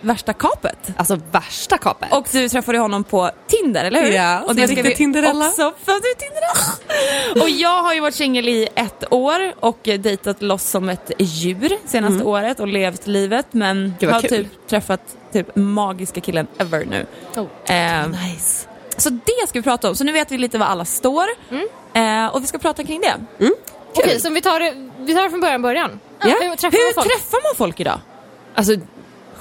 värsta 0.01 0.33
kapet. 0.33 0.77
Alltså 0.97 1.19
värsta 1.31 1.77
kapet. 1.77 2.13
Och 2.13 2.27
du 2.31 2.49
träffade 2.49 2.77
honom 2.77 3.03
på 3.03 3.31
Tinder, 3.47 3.85
eller 3.85 4.01
hur? 4.03 4.11
Ja, 4.11 4.39
och 4.41 4.49
som 4.51 4.57
en 4.59 4.67
riktig 4.67 4.95
Tinderella. 4.97 5.47
Också 5.47 5.73
för 5.85 5.91
du 5.93 6.13
Tinderella. 6.19 7.43
och 7.43 7.49
jag 7.49 7.83
har 7.83 7.93
ju 7.93 7.99
varit 7.99 8.15
singel 8.15 8.49
i 8.49 8.67
ett 8.75 9.03
år 9.13 9.53
och 9.59 9.79
dejtat 9.83 10.41
loss 10.41 10.63
som 10.69 10.89
ett 10.89 11.11
djur 11.19 11.77
senaste 11.85 12.23
året 12.23 12.59
och 12.59 12.67
levt 12.67 13.07
livet 13.07 13.45
men 13.51 13.93
Mm. 14.01 14.13
Har 14.13 14.21
kul. 14.21 14.29
typ 14.29 14.67
träffat 14.67 15.01
typ 15.33 15.55
magiska 15.55 16.21
killen 16.21 16.47
ever 16.57 16.85
nu. 16.85 17.05
Oh. 17.35 17.75
Eh, 17.75 18.07
Nice. 18.07 18.67
så 18.97 19.09
det 19.09 19.47
ska 19.49 19.59
vi 19.59 19.63
prata 19.63 19.89
om, 19.89 19.95
så 19.95 20.03
nu 20.03 20.11
vet 20.11 20.31
vi 20.31 20.37
lite 20.37 20.57
var 20.57 20.65
alla 20.65 20.85
står 20.85 21.25
Mm. 21.49 22.25
eh, 22.25 22.35
och 22.35 22.43
vi 22.43 22.47
ska 22.47 22.57
prata 22.57 22.83
kring 22.83 23.01
det. 23.01 23.15
Okej, 23.95 24.19
så 24.19 24.29
vi 24.29 24.41
tar, 24.41 24.59
det, 24.59 24.73
vi 24.99 25.15
tar 25.15 25.23
det 25.23 25.29
från 25.29 25.41
början, 25.41 25.61
början. 25.61 25.99
Ja. 26.19 26.25
Hur 26.27 26.55
träffar 26.55 26.77
Hur 26.77 26.95
man 26.95 27.05
träffar 27.05 27.39
man 27.49 27.55
folk 27.57 27.79
idag? 27.79 27.99
Alltså 28.55 28.73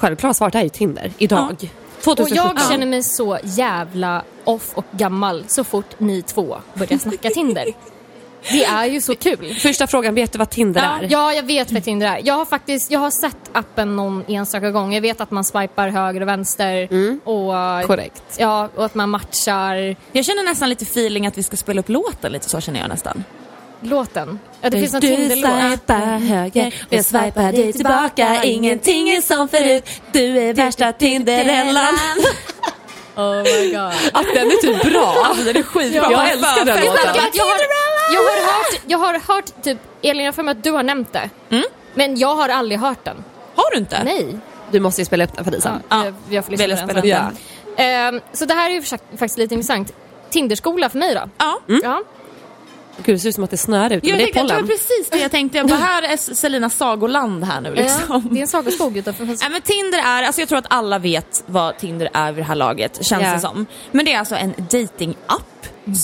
självklart 0.01 0.37
svaret 0.37 0.55
är 0.55 0.63
ju 0.63 0.69
Tinder 0.69 1.13
idag. 1.19 1.51
Och 1.51 2.05
2017. 2.05 2.37
jag 2.37 2.71
känner 2.71 2.87
mig 2.87 3.03
så 3.03 3.39
jävla 3.43 4.23
off 4.45 4.71
och 4.75 4.85
gammal 4.91 5.45
så 5.47 5.65
fort 5.65 5.95
ni 5.99 6.23
två 6.23 6.59
börjar 6.75 6.99
snacka 6.99 7.29
Tinder. 7.29 7.67
Det 8.53 8.65
är 8.65 8.85
ju 8.85 9.01
så 9.01 9.15
kul. 9.17 9.55
Första 9.55 9.87
frågan, 9.87 10.15
vet 10.15 10.33
du 10.33 10.39
vad 10.39 10.51
Tinder 10.51 10.83
är? 10.83 11.09
Ja, 11.11 11.33
jag 11.33 11.43
vet 11.43 11.73
vad 11.73 11.85
Tinder 11.85 12.07
är. 12.07 12.21
Jag 12.25 12.35
har 12.35 12.45
faktiskt 12.45 12.91
jag 12.91 13.01
har 13.01 13.11
sett 13.11 13.51
appen 13.53 13.97
någon 13.97 14.25
enstaka 14.29 14.71
gång. 14.71 14.95
Jag 14.95 15.01
vet 15.01 15.21
att 15.21 15.31
man 15.31 15.45
swipar 15.45 15.89
höger 15.89 16.21
och 16.21 16.29
vänster. 16.29 16.89
Och, 17.25 17.87
Korrekt. 17.87 18.23
Ja, 18.39 18.69
och 18.77 18.85
att 18.85 18.95
man 18.95 19.11
matchar 19.11 19.97
Jag 20.13 20.25
känner 20.25 20.45
nästan 20.45 20.69
lite 20.69 20.85
feeling 20.85 21.27
att 21.27 21.39
vi 21.39 21.43
ska 21.43 21.57
spela 21.57 21.81
upp 21.81 21.89
låten 21.89 22.33
lite 22.33 22.49
så 22.49 22.61
känner 22.61 22.81
jag 22.81 22.89
nästan. 22.89 23.25
Låten. 23.81 24.39
Ja, 24.61 24.71
det 24.71 24.81
finns 24.81 24.95
en 24.95 25.01
Du 25.01 25.07
Tinder-låt. 25.09 25.71
swipar 25.71 26.19
höger 26.19 26.67
och 26.67 26.93
jag 26.93 27.05
swipar 27.05 27.53
dig 27.53 27.73
tillbaka 27.73 28.45
Ingenting 28.45 29.11
är 29.11 29.21
som 29.21 29.49
förut 29.49 29.89
Du 30.13 30.39
är 30.39 30.55
värsta 30.55 30.93
Tinderellan 30.93 31.95
Oh 33.17 33.37
my 33.43 33.71
god. 33.73 33.93
Att 34.13 34.27
den 34.35 34.47
är 34.51 34.61
typ 34.61 34.93
bra. 34.93 35.15
Alltså, 35.25 35.45
den 35.45 35.57
är 35.57 35.63
skitbra. 35.63 36.11
Jag 36.11 36.31
älskar 36.31 36.65
den 36.65 36.85
låten. 36.85 37.05
jag, 37.15 37.31
jag, 37.33 37.45
har, 37.45 37.59
jag, 38.15 38.21
har 38.21 38.47
hört, 38.47 38.81
jag 38.87 38.99
har 38.99 39.35
hört, 39.35 39.63
typ, 39.63 39.79
Elin 40.03 40.25
jag 40.25 40.35
för 40.35 40.43
mig 40.43 40.53
att 40.53 40.65
du 40.65 40.71
har 40.71 40.83
nämnt 40.83 41.13
det. 41.13 41.31
Men 41.95 42.19
jag 42.19 42.35
har 42.37 42.49
aldrig 42.49 42.81
hört 42.81 43.05
den. 43.05 43.25
Har 43.55 43.71
du 43.73 43.79
inte? 43.79 44.05
Nej. 44.05 44.39
Du 44.71 44.81
måste 44.81 45.01
ju 45.01 45.05
spela 45.05 45.25
upp 45.25 45.37
den 45.37 45.45
för 45.45 45.51
dig 45.51 45.61
sen. 45.61 45.83
Ja. 45.89 46.05
Jag, 46.05 46.15
jag 46.31 46.45
får 46.45 46.53
lyssna 46.53 46.67
på 46.67 46.93
den 46.93 47.03
spela 47.03 47.19
sen. 47.19 47.33
upp 47.33 47.39
Ja. 47.77 47.83
Ehm, 47.85 48.21
så 48.33 48.45
det 48.45 48.55
här 48.55 48.71
är 48.71 48.75
ju 48.75 48.83
faktiskt 48.83 49.39
lite 49.39 49.55
intressant. 49.55 49.93
Tinderskola 50.31 50.89
för 50.89 50.99
mig 50.99 51.15
då. 51.15 51.29
Ja. 51.39 51.61
Ja. 51.83 52.03
Gud, 53.05 53.15
det 53.15 53.19
ser 53.19 53.29
ut 53.29 53.35
som 53.35 53.45
att 53.45 53.51
det 53.51 53.57
snöar 53.57 53.93
ute, 53.93 54.09
Jag 54.09 54.17
men 54.17 54.19
det 54.27 54.31
är 54.31 54.35
det 54.35 54.41
pollen. 54.41 54.67
precis 54.67 55.11
det 55.11 55.19
jag 55.19 55.31
tänkte. 55.31 55.59
Jag 55.59 55.69
bara, 55.69 55.79
här 55.79 56.03
är 56.03 56.17
Selinas 56.17 56.77
sagoland 56.77 57.45
här 57.45 57.61
nu 57.61 57.75
liksom. 57.75 58.01
Ja, 58.09 58.23
det 58.31 58.39
är 58.39 58.43
en 58.43 58.49
sagoskog 58.49 58.97
utanför 58.97 59.25
Nej 59.25 59.37
men 59.51 59.63
Tinder 59.63 59.99
är, 59.99 60.23
alltså 60.23 60.41
jag 60.41 60.49
tror 60.49 60.59
att 60.59 60.67
alla 60.69 60.99
vet 60.99 61.43
vad 61.47 61.79
Tinder 61.79 62.09
är 62.15 62.33
vid 62.33 62.45
det 62.45 62.49
här 62.49 62.55
laget, 62.55 63.05
känns 63.07 63.23
Ja. 63.23 63.33
det 63.35 63.41
som. 63.41 63.67
Men 63.93 64.05
det 64.05 64.13
är 64.13 64.19
alltså 64.19 64.35
en 64.35 64.55
dating-app 64.71 65.43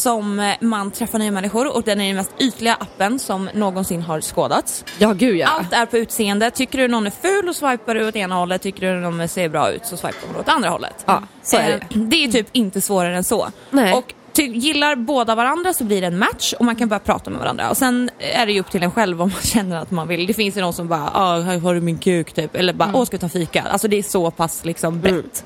som 0.02 0.38
eh, 0.40 0.54
man 0.60 0.90
träffar 0.90 1.18
nya 1.18 1.30
människor 1.30 1.76
och 1.76 1.82
den 1.82 2.00
är 2.00 2.06
den 2.06 2.16
mest 2.16 2.30
ytliga 2.38 2.74
appen 2.74 3.18
som 3.18 3.50
någonsin 3.54 4.02
har 4.02 4.20
skådats. 4.20 4.84
Ja, 4.98 5.12
gud 5.12 5.36
ja. 5.36 5.46
Allt 5.46 5.72
är 5.72 5.86
på 5.86 5.98
utseende. 5.98 6.50
Tycker 6.50 6.78
du 6.78 6.88
någon 6.88 7.06
är 7.06 7.12
ful 7.22 7.48
och 7.48 7.56
swipar 7.56 7.94
du 7.94 8.08
åt 8.08 8.16
ena 8.16 8.34
hållet, 8.34 8.62
tycker 8.62 8.94
du 8.94 9.00
någon 9.00 9.28
ser 9.28 9.48
bra 9.48 9.70
ut 9.72 9.86
så 9.86 9.96
swipar 9.96 10.34
du 10.34 10.40
åt 10.40 10.48
andra 10.48 10.68
hållet. 10.68 11.04
Ja, 11.06 11.22
så 11.42 11.56
är 11.56 11.70
Eh, 11.70 11.78
det 11.98 12.24
är 12.24 12.32
typ 12.32 12.46
inte 12.52 12.80
svårare 12.80 13.16
än 13.16 13.24
så. 13.24 13.48
Nej. 13.70 13.92
Och 13.92 14.14
gillar 14.42 14.96
båda 14.96 15.34
varandra 15.34 15.72
så 15.72 15.84
blir 15.84 16.00
det 16.00 16.06
en 16.06 16.18
match 16.18 16.54
och 16.58 16.64
man 16.64 16.76
kan 16.76 16.88
börja 16.88 17.00
prata 17.00 17.30
med 17.30 17.40
varandra. 17.40 17.70
Och 17.70 17.76
sen 17.76 18.10
är 18.18 18.46
det 18.46 18.52
ju 18.52 18.60
upp 18.60 18.70
till 18.70 18.82
en 18.82 18.90
själv 18.90 19.22
om 19.22 19.28
man 19.28 19.40
känner 19.42 19.76
att 19.76 19.90
man 19.90 20.08
vill. 20.08 20.26
Det 20.26 20.34
finns 20.34 20.56
ju 20.56 20.60
någon 20.60 20.72
som 20.72 20.88
bara, 20.88 21.10
ah, 21.14 21.40
här 21.40 21.58
har 21.58 21.74
du 21.74 21.80
min 21.80 21.98
kuk 21.98 22.32
typ. 22.32 22.56
Eller 22.56 22.72
bara, 22.72 22.90
åh 22.94 23.04
ska 23.04 23.16
vi 23.16 23.20
ta 23.20 23.28
fika? 23.28 23.62
Alltså 23.62 23.88
det 23.88 23.96
är 23.98 24.02
så 24.02 24.30
pass 24.30 24.64
liksom 24.64 25.00
brett. 25.00 25.44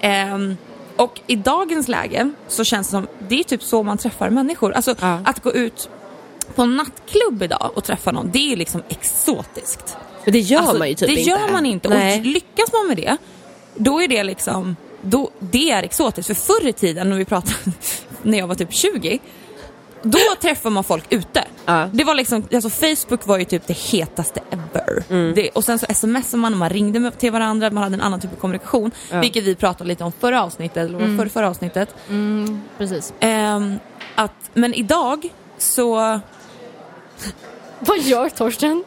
Ehm, 0.00 0.56
och 0.96 1.20
i 1.26 1.36
dagens 1.36 1.88
läge 1.88 2.32
så 2.48 2.64
känns 2.64 2.86
det 2.86 2.90
som, 2.90 3.06
det 3.28 3.40
är 3.40 3.44
typ 3.44 3.62
så 3.62 3.82
man 3.82 3.98
träffar 3.98 4.30
människor. 4.30 4.72
Alltså 4.72 4.94
Ja. 5.00 5.20
att 5.24 5.42
gå 5.42 5.52
ut 5.52 5.88
på 6.54 6.62
en 6.62 6.76
nattklubb 6.76 7.42
idag 7.42 7.70
och 7.74 7.84
träffa 7.84 8.12
någon, 8.12 8.30
det 8.30 8.38
är 8.38 8.48
ju 8.50 8.56
liksom 8.56 8.82
exotiskt. 8.88 9.96
Men 10.24 10.32
det 10.32 10.38
gör 10.38 10.58
Alltså, 10.58 10.78
man 10.78 10.88
ju 10.88 10.94
typ 10.94 11.08
det 11.08 11.14
inte. 11.14 11.30
gör 11.30 11.52
man 11.52 11.66
inte. 11.66 11.88
Nej. 11.88 12.20
Och 12.20 12.26
lyckas 12.26 12.72
man 12.72 12.86
med 12.88 12.96
det, 12.96 13.16
då 13.74 14.02
är 14.02 14.08
det 14.08 14.24
liksom, 14.24 14.76
då, 15.02 15.30
det 15.38 15.70
är 15.70 15.82
exotiskt. 15.82 16.26
För 16.26 16.34
förr 16.34 16.68
i 16.68 16.72
tiden, 16.72 17.10
när 17.10 17.16
vi 17.16 17.24
pratade, 17.24 17.54
när 18.22 18.38
jag 18.38 18.46
var 18.46 18.54
typ 18.54 18.72
20, 18.72 19.18
då 20.02 20.18
träffar 20.40 20.70
man 20.70 20.84
folk 20.84 21.04
ute. 21.12 21.44
Ja. 21.64 21.88
Det 21.92 22.04
var 22.04 22.14
liksom, 22.14 22.46
alltså 22.54 22.70
Facebook 22.70 23.26
var 23.26 23.38
ju 23.38 23.44
typ 23.44 23.66
det 23.66 23.76
hetaste 23.78 24.40
ever. 24.50 25.04
Mm. 25.10 25.34
Det, 25.34 25.50
och 25.50 25.64
sen 25.64 25.78
så 25.78 25.86
smsade 25.94 26.36
man 26.36 26.52
och 26.52 26.58
man 26.58 26.70
ringde 26.70 27.00
med, 27.00 27.18
till 27.18 27.32
varandra, 27.32 27.70
man 27.70 27.82
hade 27.82 27.94
en 27.94 28.00
annan 28.00 28.20
typ 28.20 28.32
av 28.32 28.36
kommunikation. 28.36 28.90
Vilket 29.20 29.44
vi 29.44 29.54
pratade 29.54 29.88
lite 29.88 30.04
om 30.04 30.12
förra 30.12 30.42
avsnittet, 30.42 30.76
eller 30.76 30.98
mm. 30.98 31.18
förra, 31.18 31.28
förra 31.28 31.48
avsnittet. 31.48 31.94
Precis. 32.78 33.12
Ehm, 33.20 33.78
att, 34.14 34.50
men 34.54 34.74
idag 34.74 35.28
så 35.58 36.20
Vad 37.78 37.98
gör 37.98 38.28
Torsten? 38.28 38.84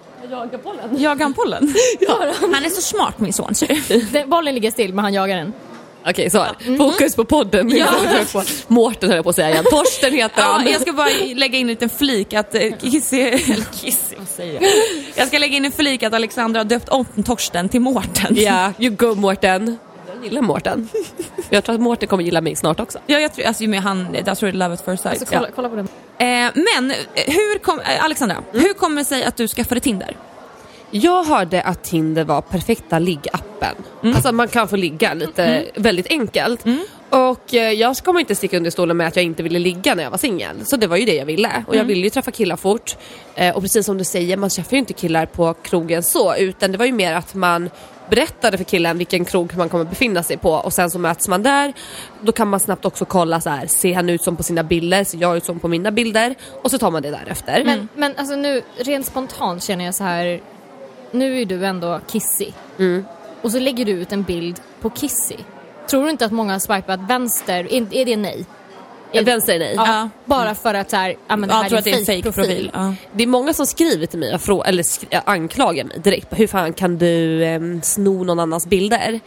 jagar 0.98 1.24
han 1.24 1.34
pollen. 1.34 1.74
Han 2.54 2.66
är 2.66 2.70
så 2.70 2.82
smart 2.82 3.20
min 3.20 3.34
son. 3.34 3.54
Den, 4.12 4.30
bollen 4.30 4.56
ligger 4.56 4.72
still 4.72 4.94
men 4.94 5.06
han 5.06 5.14
jagar 5.14 5.38
den. 5.38 5.54
Okej, 6.10 6.30
så. 6.30 6.46
Fokus 6.78 7.16
på 7.16 7.26
podden. 7.26 7.70
Ja. 7.78 7.88
Mårten 8.68 9.10
höll 9.10 9.16
jag 9.16 9.24
på 9.24 9.30
att 9.30 9.36
säga 9.36 9.50
igen. 9.50 9.66
Torsten 9.72 10.14
heter 10.14 10.42
Ja, 10.42 10.48
han. 10.48 10.68
jag 10.68 10.82
ska 10.82 10.94
bara 10.94 11.08
lägga 11.36 11.58
in 11.58 11.62
en 11.62 11.68
liten 11.68 11.90
flik 11.90 12.34
att 12.34 12.56
eh, 12.56 12.62
Kissy, 12.82 13.20
eller 13.22 13.74
Kissy, 13.82 14.16
vad 14.18 14.28
säger 14.28 14.54
jag? 14.54 14.72
Jag 15.16 15.28
ska 15.28 15.38
lägga 15.38 15.58
in 15.58 15.66
en 15.66 15.72
flik 15.72 16.04
att 16.04 16.14
Alexandra 16.14 16.60
har 16.60 16.66
döpt 16.66 16.90
om 16.90 17.06
Torsten 17.26 17.70
till 17.70 17.82
Mårten. 17.82 18.36
Ja, 18.38 18.74
you 18.80 18.96
go 18.96 19.16
Mårten. 19.16 19.78
Jag 20.16 20.24
gillar 20.24 20.42
Mårten. 20.42 20.90
Jag 21.50 21.64
tror 21.64 21.76
att 21.76 21.82
Mårten 21.82 22.08
kommer 22.10 22.24
gilla 22.24 22.42
mig 22.42 22.56
snart 22.56 22.80
också. 22.80 23.00
Ja, 23.08 23.20
jag 23.20 23.34
tror, 23.34 23.46
alltså, 23.46 23.64
med 23.64 23.82
han, 23.82 24.08
jag 24.26 24.38
tror 24.38 24.52
det 24.52 24.56
är 24.56 24.58
love 24.58 24.74
at 24.74 24.86
first 24.86 25.04
sight. 25.04 25.06
Alltså, 25.22 25.36
kolla, 25.36 25.48
kolla 25.56 25.70
på 25.70 25.76
den. 25.76 25.88
Eh, 26.18 26.52
men 26.76 26.92
eh, 26.92 26.98
hur 27.28 27.60
kom, 27.60 27.80
eh, 27.80 28.04
Alexandra, 28.06 28.38
hur 28.52 28.74
kommer 28.74 28.98
det 29.02 29.06
sig 29.06 29.24
att 29.24 29.38
du 29.38 29.48
skaffade 29.48 29.82
Tinder? 29.82 30.18
Jag 30.92 31.24
hörde 31.24 31.62
att 31.62 31.84
Tinder 31.84 32.24
var 32.24 32.42
perfekta 32.42 33.00
liggappen. 33.00 33.76
Alltså 34.02 34.32
man 34.32 34.48
kan 34.48 34.68
få 34.68 34.76
ligga 34.76 35.14
lite 35.14 35.66
väldigt 35.76 36.08
enkelt. 36.10 36.66
Och 37.10 37.54
eh, 37.54 37.72
jag 37.72 37.98
kommer 37.98 38.20
inte 38.20 38.36
sticka 38.36 38.58
under 38.58 38.72
stolen 38.72 38.98
med 38.98 39.08
att 39.08 39.16
jag 39.16 39.26
inte 39.26 39.44
ville 39.44 39.60
ligga 39.60 39.96
när 39.96 40.04
jag 40.04 40.12
var 40.12 40.18
singel. 40.18 40.66
Så 40.66 40.78
det 40.78 40.88
var 40.88 40.98
ju 40.98 41.06
det 41.06 41.16
jag 41.16 41.26
ville. 41.26 41.64
Och 41.68 41.76
jag 41.76 41.84
ville 41.84 42.04
ju 42.04 42.10
träffa 42.10 42.32
killar 42.32 42.56
fort. 42.56 42.98
Eh, 43.36 43.56
och 43.56 43.62
precis 43.62 43.86
som 43.86 43.98
du 43.98 44.04
säger, 44.04 44.38
man 44.38 44.50
träffar 44.50 44.72
ju 44.72 44.78
inte 44.78 44.94
killar 44.94 45.26
på 45.26 45.54
krogen 45.54 46.04
så. 46.04 46.36
Utan 46.36 46.72
det 46.72 46.78
var 46.78 46.86
ju 46.86 46.92
mer 46.92 47.14
att 47.14 47.36
man 47.36 47.70
berättade 48.10 48.58
för 48.58 48.64
killen 48.64 48.98
vilken 48.98 49.26
krog 49.26 49.58
man 49.58 49.70
kommer 49.70 49.84
befinna 49.84 50.24
sig 50.24 50.38
på 50.38 50.52
och 50.52 50.74
sen 50.74 50.92
så 50.92 51.00
möts 51.00 51.28
man 51.28 51.44
där. 51.44 51.74
Då 52.22 52.32
kan 52.32 52.48
man 52.48 52.60
snabbt 52.60 52.86
också 52.86 53.06
kolla 53.06 53.42
så 53.42 53.50
här, 53.50 53.68
ser 53.68 53.96
han 53.96 54.10
ut 54.10 54.22
som 54.22 54.36
på 54.36 54.44
sina 54.44 54.64
bilder, 54.64 55.04
ser 55.04 55.18
jag 55.18 55.38
ut 55.38 55.46
som 55.46 55.60
på 55.60 55.68
mina 55.68 55.92
bilder? 55.92 56.36
Och 56.62 56.72
så 56.72 56.78
tar 56.78 56.92
man 56.92 57.02
det 57.02 57.12
därefter. 57.12 57.64
Men, 57.66 57.88
men 57.96 58.14
alltså 58.18 58.36
nu, 58.36 58.62
rent 58.78 59.06
spontant 59.06 59.64
känner 59.64 59.86
jag 59.86 59.96
så 59.96 60.04
här. 60.04 60.42
Nu 61.16 61.42
är 61.42 61.46
du 61.46 61.66
ändå 61.66 62.00
kissig. 62.12 62.54
Och 63.42 63.52
så 63.52 63.60
lägger 63.60 63.86
du 63.86 63.92
ut 63.92 64.12
en 64.12 64.24
bild 64.24 64.60
på 64.82 64.90
kissig. 64.90 65.46
Tror 65.90 66.04
du 66.04 66.10
inte 66.10 66.26
att 66.26 66.32
många 66.32 66.54
har 66.54 66.60
swipat 66.60 67.00
vänster? 67.10 67.74
Är, 67.74 67.94
är 67.94 68.06
det 68.06 68.18
nej? 68.18 68.46
Eh, 69.12 69.24
Vänster 69.24 69.54
är 69.54 69.60
nej. 69.60 69.74
Ja, 69.76 69.86
Ja. 69.88 70.10
Bara 70.26 70.56
för 70.56 70.74
att 70.74 70.90
så 70.90 70.96
här, 70.96 71.16
ja, 71.28 71.36
men 71.36 71.50
det 71.50 71.56
Jag 71.56 71.62
här 71.62 71.70
tror 71.70 71.78
är 71.78 71.80
att 71.80 71.86
det 71.86 71.92
är 71.92 72.00
en 72.00 72.06
fake 72.06 72.24
fake 72.24 72.32
profil. 72.32 72.72
Ja. 72.74 72.94
Det 73.14 73.24
är 73.24 73.28
många 73.28 73.54
som 73.54 73.66
skriver 73.66 74.06
till 74.06 74.20
mig 74.20 74.36
och 74.50 74.68
eller 74.68 74.86
anklagar 75.26 75.84
mig 75.84 76.00
direkt. 76.00 76.28
Hur 76.32 76.48
fan 76.48 76.74
kan 76.74 76.98
du 76.98 77.44
eh, 77.44 77.60
sno 77.82 78.24
någon 78.24 78.40
annans 78.40 78.68
bilder? 78.68 79.20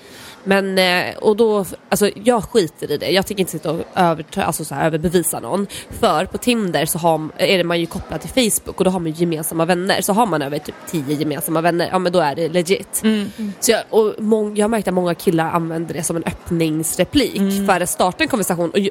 Men, 0.44 0.78
eh, 0.78 1.16
och 1.16 1.36
då, 1.36 1.64
alltså 1.88 2.10
jag 2.24 2.44
skiter 2.44 2.90
i 2.90 2.96
det. 2.96 3.10
Jag 3.10 3.26
tänker 3.26 3.40
inte 3.40 3.52
sitta 3.52 3.70
och 3.70 3.80
över, 3.94 4.24
alltså 4.36 4.64
så 4.64 4.74
här, 4.74 4.86
överbevisa 4.86 5.40
någon. 5.40 5.66
För 6.00 6.24
på 6.26 6.38
Tinder 6.38 6.86
så 6.86 6.98
har, 6.98 7.28
är 7.36 7.58
det 7.58 7.64
man 7.64 7.80
ju 7.80 7.86
kopplad 7.86 8.20
till 8.20 8.50
Facebook 8.50 8.78
och 8.78 8.84
då 8.84 8.90
har 8.90 9.00
man 9.00 9.12
ju 9.12 9.20
gemensamma 9.20 9.64
vänner. 9.64 10.00
Så 10.00 10.12
har 10.12 10.26
man 10.26 10.42
över 10.42 10.58
typ 10.58 10.74
10 10.90 11.14
gemensamma 11.14 11.60
vänner, 11.60 11.88
ja 11.92 11.98
men 11.98 12.12
då 12.12 12.18
är 12.20 12.34
det 12.34 12.48
legit. 12.48 13.02
Så 13.60 13.70
jag, 13.70 13.82
och 13.90 14.14
mång, 14.22 14.56
jag 14.56 14.64
har 14.64 14.68
märkt 14.68 14.88
att 14.88 14.94
många 14.94 15.14
killar 15.14 15.50
använder 15.50 15.94
det 15.94 16.02
som 16.02 16.16
en 16.16 16.24
öppningsreplik 16.24 17.66
för 17.66 17.80
att 17.80 17.88
starta 17.88 18.24
en 18.24 18.28
konversation. 18.28 18.70
Och 18.70 18.78
ju, 18.78 18.90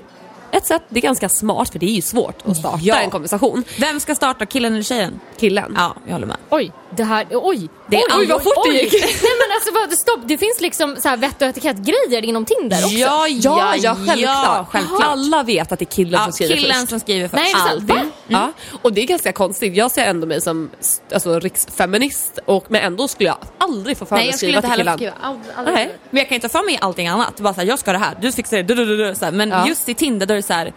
ett 0.52 0.66
sätt, 0.66 0.82
det 0.90 1.00
är 1.00 1.02
ganska 1.02 1.30
smart 1.30 1.70
för 1.70 1.80
det 1.80 1.86
är 1.86 1.96
ju 1.96 2.02
svårt 2.02 2.36
att 2.46 2.58
starta 2.58 2.80
Ja. 2.82 2.96
en 3.00 3.10
konversation. 3.10 3.64
Vem 3.80 4.00
ska 4.00 4.16
starta, 4.16 4.46
killen 4.46 4.74
eller 4.74 4.84
tjejen? 4.84 5.20
Killen. 5.40 5.74
Ja, 5.78 5.96
jag 6.06 6.14
håller 6.14 6.28
med. 6.28 6.38
Oj, 6.50 6.72
det 6.90 7.04
här, 7.04 7.26
oj. 7.32 7.70
Det 7.90 7.96
är 7.96 8.00
oj, 8.00 8.06
aldrig- 8.12 8.30
vad 8.30 8.44
fort 8.44 8.66
det 8.66 8.74
gick. 8.74 8.94
Nej 9.02 9.32
men 9.42 9.56
alltså 9.56 9.72
vad, 9.74 9.94
stopp, 9.98 10.20
det 10.28 10.38
finns 10.38 10.62
liksom 10.62 10.96
så 11.00 11.10
här 11.10 11.18
vett 11.18 11.42
och 11.42 11.48
etikett-grejer 11.48 12.26
inom 12.26 12.46
Tinder 12.46 12.78
också. 12.78 12.98
Ja, 12.98 13.28
Ja, 13.28 13.76
ja, 13.78 13.96
självklart. 13.96 14.20
ja, 14.20 14.66
självklart. 14.72 15.04
Alla 15.04 15.44
vet 15.44 15.72
att 15.72 15.80
det 15.80 15.84
är 15.84 15.92
killen 15.96 16.14
Ja, 16.14 16.24
som 16.24 16.32
skriver 16.34 16.56
killen 16.56 16.76
först. 16.76 16.90
som 16.90 17.00
skriver 17.00 17.28
först. 17.28 17.44
Nej? 17.44 17.54
Alltid. 17.70 17.88
Va? 17.88 18.02
Ja. 18.28 18.52
Och 18.82 18.94
det 18.94 19.02
är 19.02 19.06
ganska 19.06 19.32
konstigt. 19.32 19.76
Jag 19.76 19.92
ser 19.92 20.06
ändå 20.06 20.28
mig 20.28 20.42
som 20.42 20.70
alltså, 21.14 21.40
riksfeminist 21.40 22.40
och, 22.46 22.66
men 22.68 22.82
ändå 22.82 23.08
skulle 23.08 23.30
jag 23.30 23.38
aldrig 23.58 23.98
få 23.98 24.06
för 24.06 24.16
mig 24.16 24.24
Nej, 24.24 24.30
att 24.30 24.34
jag 24.34 24.38
skulle 24.40 24.52
skriva 24.52 24.58
inte 24.68 24.78
till 24.78 24.88
heller 24.88 24.98
killen. 24.98 25.14
skriva. 25.14 25.28
Aldrig, 25.28 25.54
aldrig. 25.58 25.76
Nej. 25.76 25.98
Men 26.10 26.18
jag 26.18 26.28
kan 26.28 26.36
inte 26.36 26.50
ta 26.50 26.60
för 26.60 26.66
mig 26.66 26.78
allting 26.82 27.08
annat. 27.08 27.40
Bara 27.40 27.54
såhär, 27.54 27.68
jag 27.68 27.80
ska 27.80 27.92
det 27.92 27.98
här, 27.98 28.18
du 28.22 28.32
fixar 28.32 28.58
det, 28.58 28.64
du, 28.64 28.76
du, 28.76 28.86
du, 28.86 28.98
du, 29.10 29.16
så 29.16 29.26
här. 29.26 29.32
Men 29.32 29.50
Ja. 29.50 29.68
just 29.68 29.90
i 29.90 29.94
Tinder 29.94 30.26
då 30.26 30.34
är 30.34 30.36
det 30.36 30.44
så 30.44 30.54
här. 30.54 30.74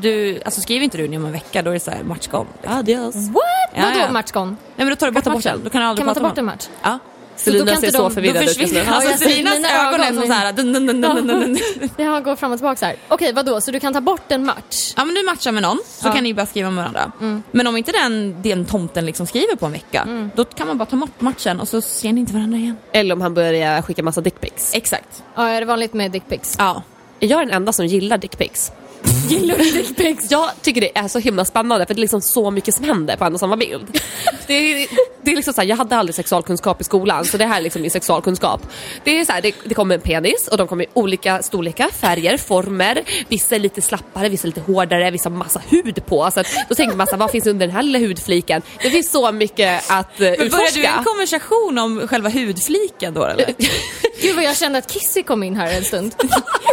Du, 0.00 0.40
alltså 0.44 0.60
skriver 0.60 0.84
inte 0.84 0.98
du 0.98 1.04
inom 1.04 1.24
en 1.26 1.32
vecka 1.32 1.62
då 1.62 1.70
är 1.70 1.74
det 1.74 1.80
så 1.80 1.90
här 1.90 2.02
match 2.02 2.26
gone. 2.28 2.46
Liksom. 2.62 2.78
Adios. 2.78 3.14
What? 3.14 3.42
Ja, 3.74 3.82
Vadå 3.84 3.98
ja. 4.00 4.12
match 4.12 4.32
gone? 4.32 4.46
Nej 4.50 4.56
men 4.76 4.88
då 4.88 4.96
tar 4.96 5.06
du 5.06 5.12
bort 5.12 5.26
matchen. 5.26 5.60
Då 5.64 5.70
kan 5.70 5.80
du 5.80 5.86
aldrig 5.86 6.00
Kan 6.00 6.06
man 6.06 6.14
ta 6.14 6.20
bort 6.28 6.38
en 6.38 6.44
match? 6.44 6.66
Ja. 6.82 6.98
Selina 7.36 7.76
ser 7.76 7.90
så 7.90 7.96
de- 7.98 8.02
Då 8.04 8.10
förvirrad 8.10 8.42
ut 8.42 8.58
just 8.60 8.74
nu. 8.74 8.82
Ja, 8.86 8.92
alltså 8.92 9.10
jag 9.10 9.18
ser 9.18 9.28
Selinas 9.28 9.54
mina 9.56 9.88
ögon 9.88 10.00
är 10.00 10.12
som 10.12 10.26
såhär, 10.26 10.52
dun, 10.52 10.72
dun, 10.72 10.86
dun, 10.86 11.00
dun, 11.00 11.26
dun, 11.26 11.26
dun. 11.26 11.58
Det 11.96 12.04
går 12.24 12.36
fram 12.36 12.52
och 12.52 12.58
tillbaka 12.58 12.76
så 12.76 12.84
här. 12.86 12.96
Okej, 13.08 13.32
vadå? 13.32 13.60
Så 13.60 13.70
du 13.70 13.80
kan 13.80 13.92
ta 13.92 14.00
bort 14.00 14.32
en 14.32 14.44
match? 14.44 14.94
Ja 14.96 15.04
men 15.04 15.14
du 15.14 15.22
matchar 15.22 15.52
med 15.52 15.62
någon 15.62 15.78
så 15.86 16.08
Ja. 16.08 16.12
kan 16.12 16.24
ni 16.24 16.34
börja 16.34 16.46
skriva 16.46 16.70
med 16.70 16.84
varandra. 16.92 17.12
Men 17.50 17.66
om 17.66 17.76
inte 17.76 17.92
den, 17.92 18.42
den 18.42 18.64
tomten 18.64 19.06
liksom 19.06 19.26
skriver 19.26 19.56
på 19.56 19.66
en 19.66 19.72
vecka, 19.72 20.30
då 20.34 20.44
kan 20.44 20.66
man 20.66 20.78
bara 20.78 20.86
ta 20.86 20.96
bort 20.96 21.20
matchen 21.20 21.60
och 21.60 21.68
så 21.68 21.80
ser 21.80 22.12
ni 22.12 22.20
inte 22.20 22.32
varandra 22.32 22.58
igen. 22.58 22.76
Eller 22.92 23.14
om 23.14 23.20
han 23.20 23.34
börjar 23.34 23.82
skicka 23.82 24.02
massa 24.02 24.20
dickpics. 24.20 24.74
Exakt. 24.74 25.22
Ja, 25.34 25.48
är 25.48 25.60
det 25.60 25.66
vanligt 25.66 25.92
med 25.94 26.10
dickpics? 26.10 26.56
Ja. 26.58 26.82
Jag 27.18 27.40
är 27.40 27.44
den 27.46 27.54
enda 27.54 27.72
som 27.72 27.86
gillar 27.86 28.18
dickpics. 28.18 28.72
Gillar 29.28 29.58
du 29.58 29.70
dickpics? 29.70 30.30
Jag 30.30 30.50
tycker 30.62 30.80
det 30.80 30.98
är 30.98 31.08
så 31.08 31.18
himla 31.18 31.44
spännande 31.44 31.86
för 31.86 31.94
det 31.94 31.98
är 31.98 32.00
liksom 32.00 32.22
så 32.22 32.50
mycket 32.50 32.74
som 32.74 32.84
händer 32.84 33.16
på 33.16 33.24
en 33.24 33.34
och 33.34 33.40
samma 33.40 33.56
bild. 33.56 34.00
Det 34.46 34.54
är, 34.54 34.88
det 35.22 35.30
är 35.30 35.36
liksom 35.36 35.54
så 35.54 35.60
här, 35.60 35.68
jag 35.68 35.76
hade 35.76 35.96
aldrig 35.96 36.14
sexualkunskap 36.14 36.80
i 36.80 36.84
skolan 36.84 37.24
så 37.24 37.36
det 37.36 37.46
här 37.46 37.58
är 37.58 37.62
liksom 37.62 37.82
min 37.82 37.90
sexualkunskap. 37.90 38.60
Det 39.04 39.20
är 39.20 39.24
så 39.24 39.32
här, 39.32 39.42
det, 39.42 39.54
det 39.64 39.74
kommer 39.74 39.94
en 39.94 40.00
penis 40.00 40.48
och 40.48 40.56
de 40.56 40.68
kommer 40.68 40.84
i 40.84 40.86
olika 40.92 41.42
storlekar, 41.42 41.88
färger, 41.88 42.36
former. 42.36 43.02
Vissa 43.28 43.54
är 43.54 43.58
lite 43.58 43.82
slappare, 43.82 44.28
vissa 44.28 44.44
är 44.44 44.48
lite 44.48 44.60
hårdare, 44.60 45.10
vissa 45.10 45.28
har 45.28 45.36
massa 45.36 45.62
hud 45.68 46.06
på. 46.06 46.30
Så 46.30 46.40
att, 46.40 46.46
då 46.68 46.74
tänker 46.74 46.96
man 46.96 47.06
så 47.06 47.10
här, 47.10 47.18
vad 47.18 47.30
finns 47.30 47.46
under 47.46 47.66
den 47.66 47.76
här 47.76 47.82
lilla 47.82 47.98
hudfliken? 47.98 48.62
Det 48.82 48.90
finns 48.90 49.10
så 49.10 49.32
mycket 49.32 49.90
att 49.90 50.20
uh, 50.20 50.26
Men 50.26 50.36
börjar 50.36 50.44
utforska. 50.44 50.80
du 50.80 50.86
en 50.86 51.04
konversation 51.04 51.78
om 51.78 52.08
själva 52.08 52.28
hudfliken 52.28 53.14
då 53.14 53.24
eller? 53.24 53.54
Gud 54.22 54.34
vad 54.34 54.44
jag 54.44 54.56
kände 54.56 54.78
att 54.78 54.92
Kissy 54.92 55.22
kom 55.22 55.42
in 55.42 55.56
här 55.56 55.76
en 55.76 55.84
stund. 55.84 56.14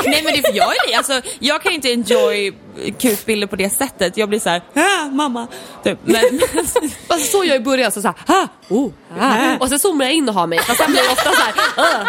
Nej 0.05 0.23
men 0.23 0.33
det, 0.33 0.41
för 0.41 0.57
jag, 0.57 0.89
är, 0.89 0.97
alltså, 0.97 1.21
jag 1.39 1.63
kan 1.63 1.73
inte 1.73 1.89
enjoy 1.91 2.30
kukbilder 2.99 3.47
på 3.47 3.55
det 3.55 3.69
sättet. 3.69 4.17
Jag 4.17 4.29
blir 4.29 4.39
så 4.39 4.49
här, 4.49 4.61
ah, 4.73 5.05
mamma. 5.05 5.47
Typ. 5.83 5.99
Men, 6.03 6.23
Alltså, 7.07 7.37
så 7.37 7.45
jag 7.45 7.55
i 7.55 7.59
början, 7.59 7.91
så, 7.91 8.01
så 8.01 8.07
här, 8.07 8.15
ha, 8.27 8.47
oh, 8.69 8.91
ah. 9.19 9.57
och 9.59 9.69
sen 9.69 9.79
zoomar 9.79 10.05
jag 10.05 10.13
in 10.13 10.29
och 10.29 10.35
har 10.35 10.47
mig. 10.47 10.59
Fast 10.59 10.79
sen 10.79 10.91
blir 10.91 11.01
det 11.01 11.09
ofta 11.09 11.31
så 11.31 11.41
här, 11.41 11.53
ah. 11.75 12.03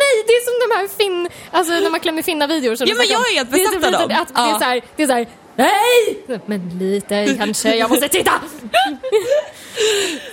Nej, 0.00 0.24
det 0.26 0.32
är 0.32 0.44
som 0.44 0.68
de 0.68 0.76
här 0.76 0.88
fin... 0.98 1.28
Alltså 1.50 1.72
när 1.72 1.90
man 1.90 2.00
klämmer 2.00 2.22
finna-videor. 2.22 2.76
som 2.76 2.86
Ja, 2.86 2.94
men 2.94 3.06
jag 3.08 3.30
är 3.30 3.34
helt 3.36 3.50
Det 3.50 3.58
besatt 3.58 4.02
av 4.02 4.08
dem. 4.08 4.18
Att 4.20 4.34
det 4.34 4.40
är 4.40 4.58
så 4.58 4.64
här, 4.64 4.82
det 4.96 5.02
är 5.02 5.06
så 5.06 5.12
här, 5.12 5.26
nej! 5.56 6.40
Men 6.46 6.78
lite 6.78 7.34
kanske, 7.38 7.76
jag 7.76 7.90
måste 7.90 8.08
titta! 8.08 8.32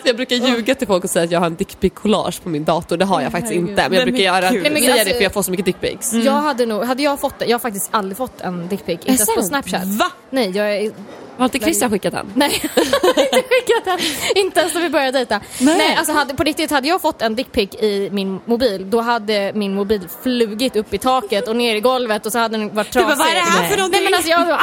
Jag 0.03 0.15
brukar 0.15 0.35
ljuga 0.35 0.75
till 0.75 0.87
folk 0.87 1.03
och 1.03 1.09
säga 1.09 1.25
att 1.25 1.31
jag 1.31 1.39
har 1.39 1.47
en 1.47 1.57
dickpic-collage 1.57 2.43
på 2.43 2.49
min 2.49 2.63
dator. 2.63 2.97
Det 2.97 3.05
har 3.05 3.21
jag 3.21 3.31
faktiskt 3.31 3.53
herregud. 3.53 3.69
inte. 3.69 3.89
Men 3.89 3.97
jag 3.97 4.07
brukar 4.07 4.23
göra, 4.23 4.49
säga 4.49 4.61
Nej, 4.61 4.71
men 4.71 4.81
det 4.81 4.91
alltså- 4.91 5.15
för 5.15 5.23
jag 5.23 5.33
får 5.33 5.41
så 5.43 5.51
mycket 5.51 5.65
dickpics. 5.65 6.13
Jag 6.13 6.31
hade 6.31 6.65
nog, 6.65 6.83
hade 6.83 7.03
jag 7.03 7.19
fått 7.19 7.39
det, 7.39 7.45
jag 7.45 7.53
har 7.53 7.59
faktiskt 7.59 7.89
aldrig 7.91 8.17
fått 8.17 8.41
en 8.41 8.67
dickpic, 8.67 8.99
inte 8.99 9.07
ens 9.07 9.35
på 9.35 9.41
snapchat. 9.41 9.85
Va? 9.85 10.11
Nej, 10.29 10.49
jag 10.49 10.75
är 10.75 10.91
Har 11.39 11.45
inte 11.45 11.59
Christian 11.59 11.89
skickat 11.91 12.13
den? 12.13 12.31
Nej, 12.35 12.61
inte 12.63 13.43
skickat 13.49 13.85
den. 13.85 13.99
Inte 14.35 14.59
ens 14.59 14.73
när 14.73 14.81
vi 14.81 14.89
började 14.89 15.11
dejta. 15.11 15.41
Nej, 15.59 15.95
alltså 15.95 16.13
hade, 16.13 16.33
på 16.33 16.43
riktigt 16.43 16.71
hade 16.71 16.87
jag 16.87 17.01
fått 17.01 17.21
en 17.21 17.35
dickpic 17.35 17.75
i 17.75 18.09
min 18.11 18.39
mobil, 18.45 18.89
då 18.89 19.01
hade 19.01 19.51
min 19.55 19.75
mobil 19.75 20.01
flugit 20.23 20.75
upp 20.75 20.93
i 20.93 20.97
taket 20.97 21.47
och 21.47 21.55
ner 21.55 21.75
i 21.75 21.79
golvet 21.79 22.25
och 22.25 22.31
så 22.31 22.39
hade 22.39 22.57
den 22.57 22.75
varit 22.75 22.87
Du 22.87 22.99
trasig. 22.99 23.07
bara, 23.07 23.15
vad 23.15 23.27
är 23.27 23.35
det 23.35 23.39
här 23.41 23.61
Nej. 23.61 23.69
för 23.69 23.77
någonting? 23.77 24.01
Nej 24.01 24.11
men 24.11 24.13
alltså 24.17 24.29
jag 24.29 24.47
bara, 24.47 24.59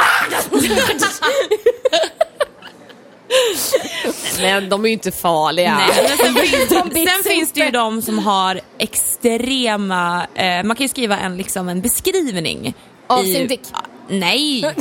Men 4.41 4.69
de 4.69 4.83
är 4.85 4.87
ju 4.87 4.93
inte 4.93 5.11
farliga. 5.11 5.77
Nej, 5.77 6.11
sen, 6.17 6.35
finns, 6.45 6.69
sen 7.11 7.23
finns 7.23 7.51
det 7.51 7.59
ju 7.59 7.71
de 7.71 8.01
som 8.01 8.19
har 8.19 8.61
extrema, 8.77 10.27
eh, 10.35 10.63
man 10.63 10.75
kan 10.75 10.83
ju 10.83 10.87
skriva 10.89 11.17
en, 11.17 11.37
liksom, 11.37 11.69
en 11.69 11.81
beskrivning. 11.81 12.73
Av 13.07 13.25
i, 13.25 13.33
sin 13.33 13.47
dick? 13.47 13.61
Nej! 14.07 14.61
Ja, 14.61 14.73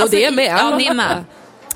Jo, 0.00 0.06
det 0.10 0.24
är 0.24 0.30
med. 0.30 0.56
Ja, 0.60 0.76
det 0.78 0.86
är 0.86 0.94
med. 0.94 1.24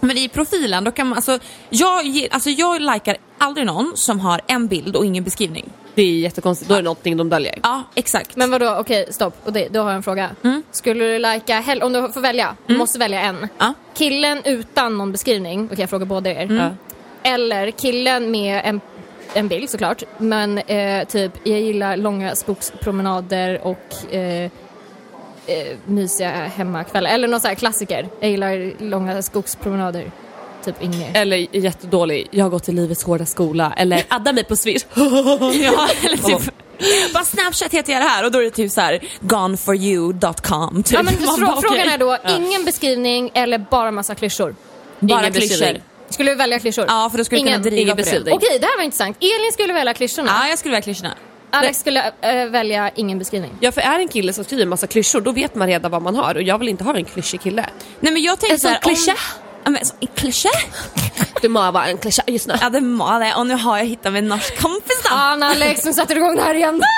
Men 0.00 0.16
i 0.18 0.28
profilen, 0.28 0.84
då 0.84 0.90
kan 0.90 1.06
man, 1.06 1.16
alltså, 1.16 1.38
jag, 1.70 2.28
alltså, 2.30 2.50
jag 2.50 2.80
likar 2.80 3.16
aldrig 3.38 3.66
någon 3.66 3.92
som 3.94 4.20
har 4.20 4.40
en 4.46 4.66
bild 4.66 4.96
och 4.96 5.04
ingen 5.06 5.24
beskrivning. 5.24 5.72
Det 5.94 6.02
är 6.02 6.18
jättekonstigt, 6.18 6.68
då 6.68 6.74
är 6.74 6.78
det 6.78 6.84
någonting 6.84 7.16
de 7.16 7.28
döljer. 7.28 7.58
Ja, 7.62 7.82
exakt. 7.94 8.36
Men 8.36 8.50
vadå, 8.50 8.76
okej 8.80 9.06
stopp. 9.10 9.34
Och 9.44 9.52
det, 9.52 9.68
då 9.68 9.80
har 9.80 9.88
jag 9.90 9.96
en 9.96 10.02
fråga. 10.02 10.30
Skulle 10.70 11.04
du 11.04 11.24
hell- 11.48 11.82
om 11.82 11.92
du 11.92 12.12
får 12.12 12.20
välja, 12.20 12.56
du 12.66 12.76
måste 12.76 12.98
välja 12.98 13.20
en. 13.20 13.48
Ja. 13.58 13.74
Killen 13.94 14.42
utan 14.44 14.98
någon 14.98 15.12
beskrivning, 15.12 15.64
okej 15.64 15.80
jag 15.80 15.90
frågar 15.90 16.06
båda 16.06 16.30
er. 16.30 16.52
Ja. 16.52 16.70
Eller 17.30 17.70
killen 17.70 18.30
med 18.30 18.60
en, 18.64 18.80
en 19.34 19.48
bild 19.48 19.70
såklart, 19.70 20.02
men 20.18 20.58
eh, 20.58 21.04
typ 21.06 21.32
jag 21.44 21.60
gillar 21.60 21.96
långa 21.96 22.34
skogspromenader 22.34 23.60
och 23.66 24.14
eh, 24.14 24.50
eh, 25.46 25.76
mysiga 25.86 26.30
hemmakvällar. 26.30 27.10
Eller 27.10 27.28
någon 27.28 27.40
sån 27.40 27.48
här 27.48 27.54
klassiker. 27.54 28.08
Jag 28.20 28.30
gillar 28.30 28.82
långa 28.82 29.22
skogspromenader. 29.22 30.10
Typ 30.64 30.82
inget. 30.82 31.16
Eller 31.16 31.56
jättedålig, 31.56 32.28
jag 32.30 32.44
har 32.44 32.50
gått 32.50 32.68
i 32.68 32.72
livets 32.72 33.04
hårda 33.04 33.26
skola. 33.26 33.72
Eller 33.76 34.04
adda 34.08 34.32
mig 34.32 34.44
på 34.44 34.56
Swish. 34.56 34.82
Ja, 34.94 35.88
eller 36.04 36.16
typ, 36.16 36.52
bara 37.14 37.24
Snapchat 37.24 37.72
heter 37.74 37.92
jag 37.92 38.02
det 38.02 38.08
här 38.08 38.24
och 38.24 38.32
då 38.32 38.38
är 38.38 38.42
det 38.44 38.50
typ 38.50 38.72
så 38.72 38.80
här 38.80 39.00
goneforyou.com. 39.20 40.82
Typ. 40.82 40.92
Ja, 40.94 41.02
men 41.02 41.14
bara, 41.46 41.60
frågan 41.60 41.88
är 41.88 41.98
då, 41.98 42.18
ingen 42.28 42.64
beskrivning 42.64 43.30
eller 43.34 43.58
bara 43.58 43.90
massa 43.90 44.14
klyschor? 44.14 44.54
Bara 45.00 45.20
Ingen 45.20 45.32
klyschor. 45.32 45.80
Skulle 46.10 46.30
du 46.30 46.34
välja 46.36 46.58
klyschor? 46.58 46.84
Ja, 46.88 47.08
för 47.10 47.18
då 47.18 47.24
skulle 47.24 47.40
Ingen- 47.40 47.52
kunna 47.52 47.62
driva 47.62 47.82
ingen 47.82 47.96
på 47.96 48.02
det. 48.02 48.32
Okej, 48.32 48.58
det 48.60 48.66
här 48.66 48.76
var 48.76 48.84
intressant. 48.84 49.16
Elin 49.20 49.52
skulle 49.52 49.72
välja 49.72 49.94
klyschorna. 49.94 50.30
Ja, 50.40 50.48
jag 50.48 50.58
skulle 50.58 50.72
välja 50.72 50.82
klyschorna. 50.82 51.14
Alex 51.50 51.78
skulle 51.80 52.12
äh, 52.20 52.46
välja 52.46 52.90
ingen 52.94 53.18
beskrivning. 53.18 53.52
Ja 53.60 53.72
för 53.72 53.80
är 53.80 53.98
en 53.98 54.08
kille 54.08 54.32
som 54.32 54.44
skriver 54.44 54.66
massa 54.66 54.86
klyschor 54.86 55.20
då 55.20 55.32
vet 55.32 55.54
man 55.54 55.68
redan 55.68 55.90
vad 55.90 56.02
man 56.02 56.16
har 56.16 56.34
och 56.34 56.42
jag 56.42 56.58
vill 56.58 56.68
inte 56.68 56.84
ha 56.84 56.96
en 56.96 57.04
klyschig 57.04 57.40
kille. 57.40 57.66
Nej 58.00 58.12
men 58.12 58.22
jag 58.22 58.40
tänkte 58.40 58.54
En 58.54 58.60
sån 58.60 58.68
så 58.68 58.74
här, 58.74 58.80
klyscha? 58.80 59.16
Om, 59.66 59.76
en 60.00 60.08
klyscha? 60.14 60.48
Du 61.42 61.48
må 61.48 61.70
vara 61.70 61.86
en 61.86 61.98
klyscha 61.98 62.22
just 62.26 62.46
nu. 62.46 62.54
Ja 62.60 62.70
det 62.70 62.80
må 62.80 63.18
det 63.18 63.34
och 63.34 63.46
nu 63.46 63.54
har 63.54 63.78
jag 63.78 63.84
hittat 63.84 64.12
min 64.12 64.28
norsk 64.28 64.60
kompis 64.62 65.02
då. 65.02 65.08
Fan 65.08 65.42
Alex, 65.42 65.84
nu 65.84 65.92
sätter 65.92 66.14
du 66.14 66.20
igång 66.20 66.36
det 66.36 66.42
här 66.42 66.54
igen. 66.54 66.82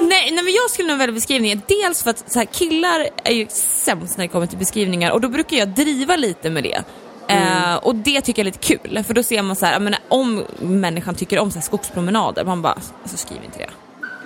Nej, 0.00 0.30
nej 0.30 0.44
men 0.44 0.52
jag 0.52 0.70
skulle 0.70 0.88
nog 0.88 0.98
välja 0.98 1.12
beskrivningar. 1.12 1.60
Dels 1.66 2.02
för 2.02 2.10
att 2.10 2.32
så 2.32 2.38
här, 2.38 2.46
killar 2.46 3.08
är 3.24 3.32
ju 3.32 3.46
sämst 3.50 4.16
när 4.16 4.24
det 4.24 4.28
kommer 4.28 4.46
till 4.46 4.58
beskrivningar 4.58 5.10
och 5.10 5.20
då 5.20 5.28
brukar 5.28 5.56
jag 5.56 5.68
driva 5.68 6.16
lite 6.16 6.50
med 6.50 6.62
det. 6.62 6.84
Eh, 7.30 7.76
och 7.76 7.94
det 7.94 8.20
tycker 8.20 8.42
jag 8.42 8.48
är 8.48 8.52
lite 8.52 8.76
kul 8.76 9.04
för 9.04 9.14
då 9.14 9.22
ser 9.22 9.42
man 9.42 9.56
så 9.56 9.66
här, 9.66 9.72
jag 9.72 9.82
menar, 9.82 10.00
om 10.08 10.44
människan 10.58 11.14
tycker 11.14 11.38
om 11.38 11.50
så 11.50 11.58
här, 11.58 11.62
skogspromenader, 11.62 12.44
man 12.44 12.62
bara, 12.62 12.78
alltså 13.02 13.16
skriv 13.16 13.38
inte 13.44 13.58
det. 13.58 13.70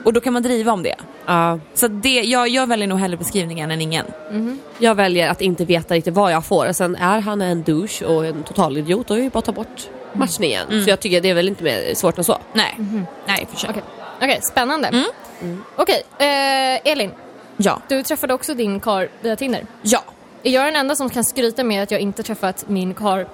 Och 0.05 0.13
då 0.13 0.21
kan 0.21 0.33
man 0.33 0.43
driva 0.43 0.73
om 0.73 0.83
det. 0.83 0.95
Ja. 1.27 1.59
Så 1.75 1.89
det, 1.89 2.09
jag, 2.23 2.49
jag 2.49 2.67
väljer 2.67 2.87
nog 2.89 2.99
hellre 2.99 3.17
beskrivningen 3.17 3.71
än 3.71 3.81
ingen. 3.81 4.07
Jag 4.79 4.95
väljer 4.95 5.29
att 5.29 5.41
inte 5.41 5.65
veta 5.65 5.95
riktigt 5.95 6.15
vad 6.15 6.33
jag 6.33 6.45
får. 6.45 6.73
Sen 6.73 6.97
är 6.97 7.21
han 7.21 7.43
en 7.43 7.63
douche 7.63 8.05
och 8.07 8.27
en 8.27 8.43
total 8.43 8.77
idiot 8.77 9.09
då 9.09 9.15
är 9.15 9.23
det 9.23 9.31
bara 9.31 9.39
att 9.39 9.45
ta 9.45 9.53
bort 9.53 9.89
matchningen. 10.13 10.85
Så 10.85 10.91
jag 10.91 11.01
tycker 11.01 11.21
det 11.21 11.31
är 11.31 11.35
väl 11.35 11.49
inte 11.49 11.65
mer 11.65 11.95
svårt 11.95 12.19
än 12.19 12.25
så. 12.25 12.39
Nej, 12.53 12.77
nej 13.27 13.47
för 13.51 13.57
sig. 13.57 13.71
Okej, 13.71 13.83
Okej, 14.17 14.41
spännande. 14.43 15.05
Okej, 15.77 16.03
eh, 16.19 16.93
Elin. 16.93 17.11
Ja. 17.57 17.81
Du 17.89 18.03
träffade 18.03 18.35
också 18.35 18.55
din 18.55 18.81
kar 18.81 19.09
via 19.21 19.37
Tinder. 19.37 19.67
Ja. 19.83 20.03
Är 20.45 20.51
jag 20.51 20.67
den 20.67 20.77
enda 20.77 20.97
som 20.97 21.11
kan 21.11 21.25
skryta 21.25 21.65
med 21.65 21.83
att 21.83 21.91
jag 21.91 22.01
inte 22.01 22.23
träffat 22.23 22.65
min 22.69 22.95
kar 22.95 23.27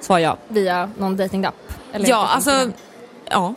Svar 0.00 0.18
ja. 0.18 0.36
via 0.48 0.90
någon 0.98 1.16
datingapp? 1.16 1.54
Eller 1.92 2.08
Ja, 2.08 2.26
alltså, 2.28 2.70
ja. 3.30 3.54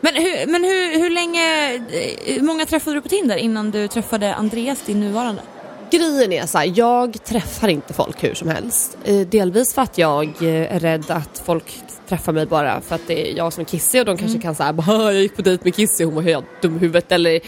Men, 0.00 0.14
hur, 0.14 0.46
men 0.46 0.64
hur, 0.64 0.98
hur 0.98 1.10
länge, 1.10 1.74
eh, 1.74 2.34
hur 2.34 2.42
många 2.42 2.66
träffade 2.66 2.96
du 2.96 3.00
på 3.00 3.08
Tinder 3.08 3.36
innan 3.36 3.70
du 3.70 3.88
träffade 3.88 4.34
Andreas, 4.34 4.80
din 4.82 5.00
nuvarande? 5.00 5.42
Grejen 5.90 6.32
är 6.32 6.46
så 6.46 6.58
här, 6.58 6.72
jag 6.74 7.24
träffar 7.24 7.68
inte 7.68 7.92
folk 7.92 8.24
hur 8.24 8.34
som 8.34 8.48
helst. 8.48 8.98
Eh, 9.04 9.20
Delvis 9.20 9.74
för 9.74 9.82
att 9.82 9.98
jag 9.98 10.28
eh, 10.40 10.74
är 10.74 10.80
rädd 10.80 11.10
att 11.10 11.42
folk 11.44 11.64
träffar 12.08 12.32
mig 12.32 12.46
bara 12.46 12.80
för 12.80 12.94
att 12.94 13.00
det 13.06 13.30
är 13.30 13.36
jag 13.36 13.52
som 13.52 13.60
är 13.60 13.64
kissig 13.64 14.00
och 14.00 14.06
de 14.06 14.16
kanske 14.18 14.38
kan 14.38 14.54
säga 14.54 14.74
jag 14.86 15.14
gick 15.14 15.36
på 15.36 15.42
dejt 15.42 15.64
med 15.64 15.74
Kissy 15.74 16.04
hon 16.04 16.14
var 16.14 16.22
helt 16.22 16.62
dum 16.62 16.76
i 16.76 16.78
huvudet 16.78 17.12
eller 17.12 17.40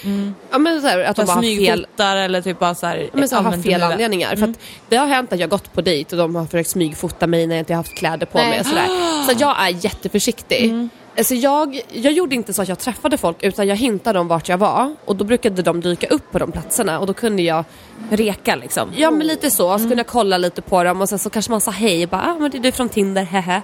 ja, 0.50 0.58
men 0.58 0.80
så 0.80 0.88
här, 0.88 0.98
att 0.98 1.16
de 1.16 1.26
bara 1.26 1.32
har 1.32 1.42
fel 1.42 1.86
eller 1.98 2.42
typ 2.42 2.58
bara 2.58 2.74
så 2.74 2.86
här, 2.86 3.10
men 3.12 3.28
så 3.28 3.36
har 3.36 3.52
fel 3.62 3.82
anledningar. 3.82 4.36
För 4.36 4.44
att 4.44 4.58
det 4.88 4.96
har 4.96 5.06
hänt 5.06 5.32
att 5.32 5.38
jag 5.38 5.50
gått 5.50 5.72
på 5.72 5.80
dejt 5.80 6.16
och 6.16 6.22
de 6.22 6.34
har 6.34 6.44
försökt 6.44 6.70
smygfota 6.70 7.26
mig 7.26 7.46
när 7.46 7.54
jag 7.54 7.60
inte 7.60 7.72
har 7.72 7.76
haft 7.76 7.94
kläder 7.94 8.26
på 8.26 8.38
mig 8.38 8.60
och 8.60 8.66
sådär. 8.66 8.86
Så 9.28 9.34
jag 9.38 9.56
är 9.62 9.84
jätteförsiktig. 9.84 10.88
Alltså 11.18 11.34
jag, 11.34 11.80
jag 11.92 12.12
gjorde 12.12 12.34
inte 12.34 12.54
så 12.54 12.62
att 12.62 12.68
jag 12.68 12.78
träffade 12.78 13.18
folk 13.18 13.42
utan 13.42 13.66
jag 13.66 13.76
hintade 13.76 14.18
om 14.18 14.28
vart 14.28 14.48
jag 14.48 14.58
var 14.58 14.94
och 15.04 15.16
då 15.16 15.24
brukade 15.24 15.62
de 15.62 15.80
dyka 15.80 16.06
upp 16.06 16.32
på 16.32 16.38
de 16.38 16.52
platserna 16.52 16.98
och 16.98 17.06
då 17.06 17.14
kunde 17.14 17.42
jag 17.42 17.64
Reka 18.10 18.56
liksom. 18.56 18.92
Ja 18.96 19.10
men 19.10 19.26
lite 19.26 19.50
så, 19.50 19.78
så 19.78 19.78
kunde 19.78 19.96
jag 19.96 20.06
kolla 20.06 20.38
lite 20.38 20.62
på 20.62 20.84
dem 20.84 21.00
och 21.00 21.08
sen 21.08 21.18
så 21.18 21.30
kanske 21.30 21.50
man 21.50 21.60
sa 21.60 21.70
hej 21.70 22.06
bara 22.06 22.22
ah, 22.22 22.34
men 22.38 22.50
det 22.50 22.58
är 22.58 22.60
du 22.60 22.72
från 22.72 22.88
Tinder, 22.88 23.22
hehe. 23.22 23.62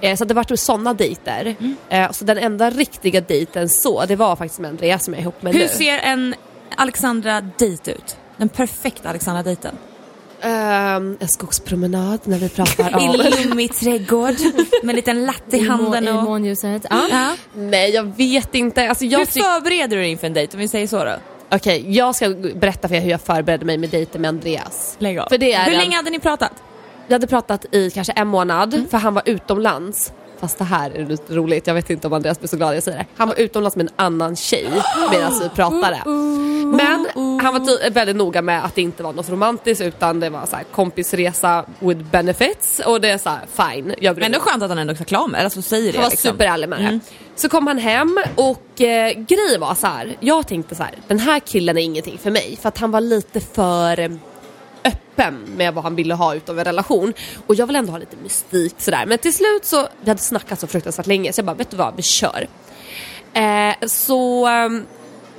Eh, 0.00 0.16
så 0.16 0.24
det 0.24 0.34
vart 0.34 0.58
sådana 0.58 0.94
dejter. 0.94 1.56
Eh, 1.88 2.10
så 2.10 2.24
den 2.24 2.38
enda 2.38 2.70
riktiga 2.70 3.20
dejten 3.20 3.68
så, 3.68 4.04
det 4.06 4.16
var 4.16 4.36
faktiskt 4.36 4.60
med 4.60 4.70
Andreas 4.70 5.04
som 5.04 5.14
jag 5.14 5.18
är 5.18 5.22
ihop 5.22 5.42
med 5.42 5.52
Hur 5.52 5.60
nu. 5.60 5.68
ser 5.68 5.98
en 5.98 6.34
Alexandra 6.76 7.40
dejt 7.40 7.90
ut? 7.92 8.16
Den 8.36 8.48
perfekta 8.48 9.08
Alexandra-dejten. 9.08 9.74
Ehm, 10.42 11.16
en 11.20 11.28
skogspromenad 11.28 12.20
när 12.24 12.38
vi 12.38 12.48
pratar 12.48 12.96
om... 12.96 13.00
I 13.14 13.44
lummig 13.44 13.74
trädgård 13.74 14.34
med 14.82 14.90
en 14.90 14.96
liten 14.96 15.26
latte 15.26 15.56
i 15.56 15.68
handen 15.68 16.04
I 16.08 16.10
och... 16.10 16.14
månljuset. 16.22 16.86
Ja. 16.90 17.02
Ja. 17.10 17.34
Nej 17.54 17.90
jag 17.90 18.16
vet 18.16 18.54
inte. 18.54 18.88
Alltså, 18.88 19.04
jag 19.04 19.18
Hur 19.18 19.26
förbereder 19.26 19.96
du 19.96 20.02
dig 20.02 20.10
inför 20.10 20.26
en 20.26 20.32
dejt 20.34 20.52
om 20.56 20.60
vi 20.60 20.68
säger 20.68 20.86
så 20.86 21.04
då? 21.04 21.12
Okej, 21.52 21.84
jag 21.96 22.14
ska 22.14 22.28
berätta 22.54 22.88
för 22.88 22.94
er 22.94 23.00
hur 23.00 23.10
jag 23.10 23.20
förberedde 23.20 23.64
mig 23.64 23.78
med 23.78 23.90
dejten 23.90 24.20
med 24.22 24.28
Andreas. 24.28 24.96
Lägg 24.98 25.18
av. 25.18 25.28
För 25.28 25.38
det 25.38 25.52
är 25.52 25.64
Hur 25.64 25.72
en- 25.72 25.78
länge 25.78 25.96
hade 25.96 26.10
ni 26.10 26.18
pratat? 26.18 26.52
Vi 27.06 27.12
hade 27.14 27.26
pratat 27.26 27.74
i 27.74 27.90
kanske 27.90 28.12
en 28.12 28.28
månad 28.28 28.74
Mm. 28.74 28.88
för 28.88 28.98
han 28.98 29.14
var 29.14 29.22
utomlands. 29.26 30.12
Fast 30.40 30.58
det 30.58 30.64
här 30.64 30.90
är 30.90 31.06
lite 31.06 31.34
roligt, 31.34 31.66
jag 31.66 31.74
vet 31.74 31.90
inte 31.90 32.06
om 32.06 32.12
Andreas 32.12 32.38
blir 32.38 32.48
så 32.48 32.56
glad 32.56 32.76
jag 32.76 32.82
säger 32.82 32.98
det. 32.98 33.06
Han 33.16 33.28
var 33.28 33.40
utomlands 33.40 33.76
med 33.76 33.86
en 33.86 33.92
annan 33.96 34.36
tjej 34.36 34.68
medan 35.10 35.40
vi 35.42 35.48
pratade. 35.48 36.02
Men 36.76 37.06
han 37.42 37.52
var 37.52 37.90
väldigt 37.90 38.16
noga 38.16 38.42
med 38.42 38.64
att 38.64 38.74
det 38.74 38.82
inte 38.82 39.02
var 39.02 39.12
något 39.12 39.28
romantiskt 39.30 39.84
utan 39.84 40.20
det 40.20 40.30
var 40.30 40.46
så 40.46 40.56
här 40.56 40.64
kompisresa 40.72 41.64
with 41.78 42.00
benefits 42.00 42.80
och 42.86 43.00
det 43.00 43.10
är 43.10 43.18
så 43.18 43.30
här 43.30 43.72
fine. 43.72 43.94
Jag 43.98 44.14
Men 44.14 44.20
mig 44.20 44.26
ändå 44.26 44.40
skönt 44.40 44.62
att 44.62 44.68
han 44.68 44.78
ändå 44.78 44.92
är 44.92 44.96
klar 44.96 45.28
med 45.28 45.40
det, 45.40 45.44
alltså 45.44 45.62
säger 45.62 45.92
det 45.92 45.98
han 45.98 46.02
var 46.02 46.10
liksom. 46.10 46.30
superärlig 46.30 46.68
med 46.68 46.80
det. 46.80 47.00
Så 47.34 47.48
kom 47.48 47.66
han 47.66 47.78
hem 47.78 48.18
och 48.34 48.80
eh, 48.80 49.12
grejen 49.12 49.60
var 49.60 49.74
så 49.74 49.86
här. 49.86 50.16
jag 50.20 50.46
tänkte 50.46 50.74
så 50.74 50.82
här, 50.82 50.94
den 51.08 51.18
här 51.18 51.40
killen 51.40 51.78
är 51.78 51.82
ingenting 51.82 52.18
för 52.18 52.30
mig 52.30 52.58
för 52.62 52.68
att 52.68 52.78
han 52.78 52.90
var 52.90 53.00
lite 53.00 53.40
för 53.40 54.18
öppen 54.84 55.44
med 55.56 55.74
vad 55.74 55.84
han 55.84 55.94
ville 55.94 56.14
ha 56.14 56.34
utav 56.34 56.58
en 56.58 56.64
relation. 56.64 57.12
Och 57.46 57.54
jag 57.54 57.66
vill 57.66 57.76
ändå 57.76 57.92
ha 57.92 57.98
lite 57.98 58.16
mystik 58.16 58.74
sådär. 58.78 59.06
Men 59.06 59.18
till 59.18 59.34
slut 59.34 59.64
så, 59.64 59.88
vi 60.00 60.10
hade 60.10 60.20
snackat 60.20 60.60
så 60.60 60.66
fruktansvärt 60.66 61.06
länge 61.06 61.32
så 61.32 61.38
jag 61.38 61.46
bara, 61.46 61.56
vet 61.56 61.70
du 61.70 61.76
vad, 61.76 61.96
vi 61.96 62.02
kör. 62.02 62.46
Eh, 63.32 63.86
så 63.86 64.46
ehm, 64.46 64.86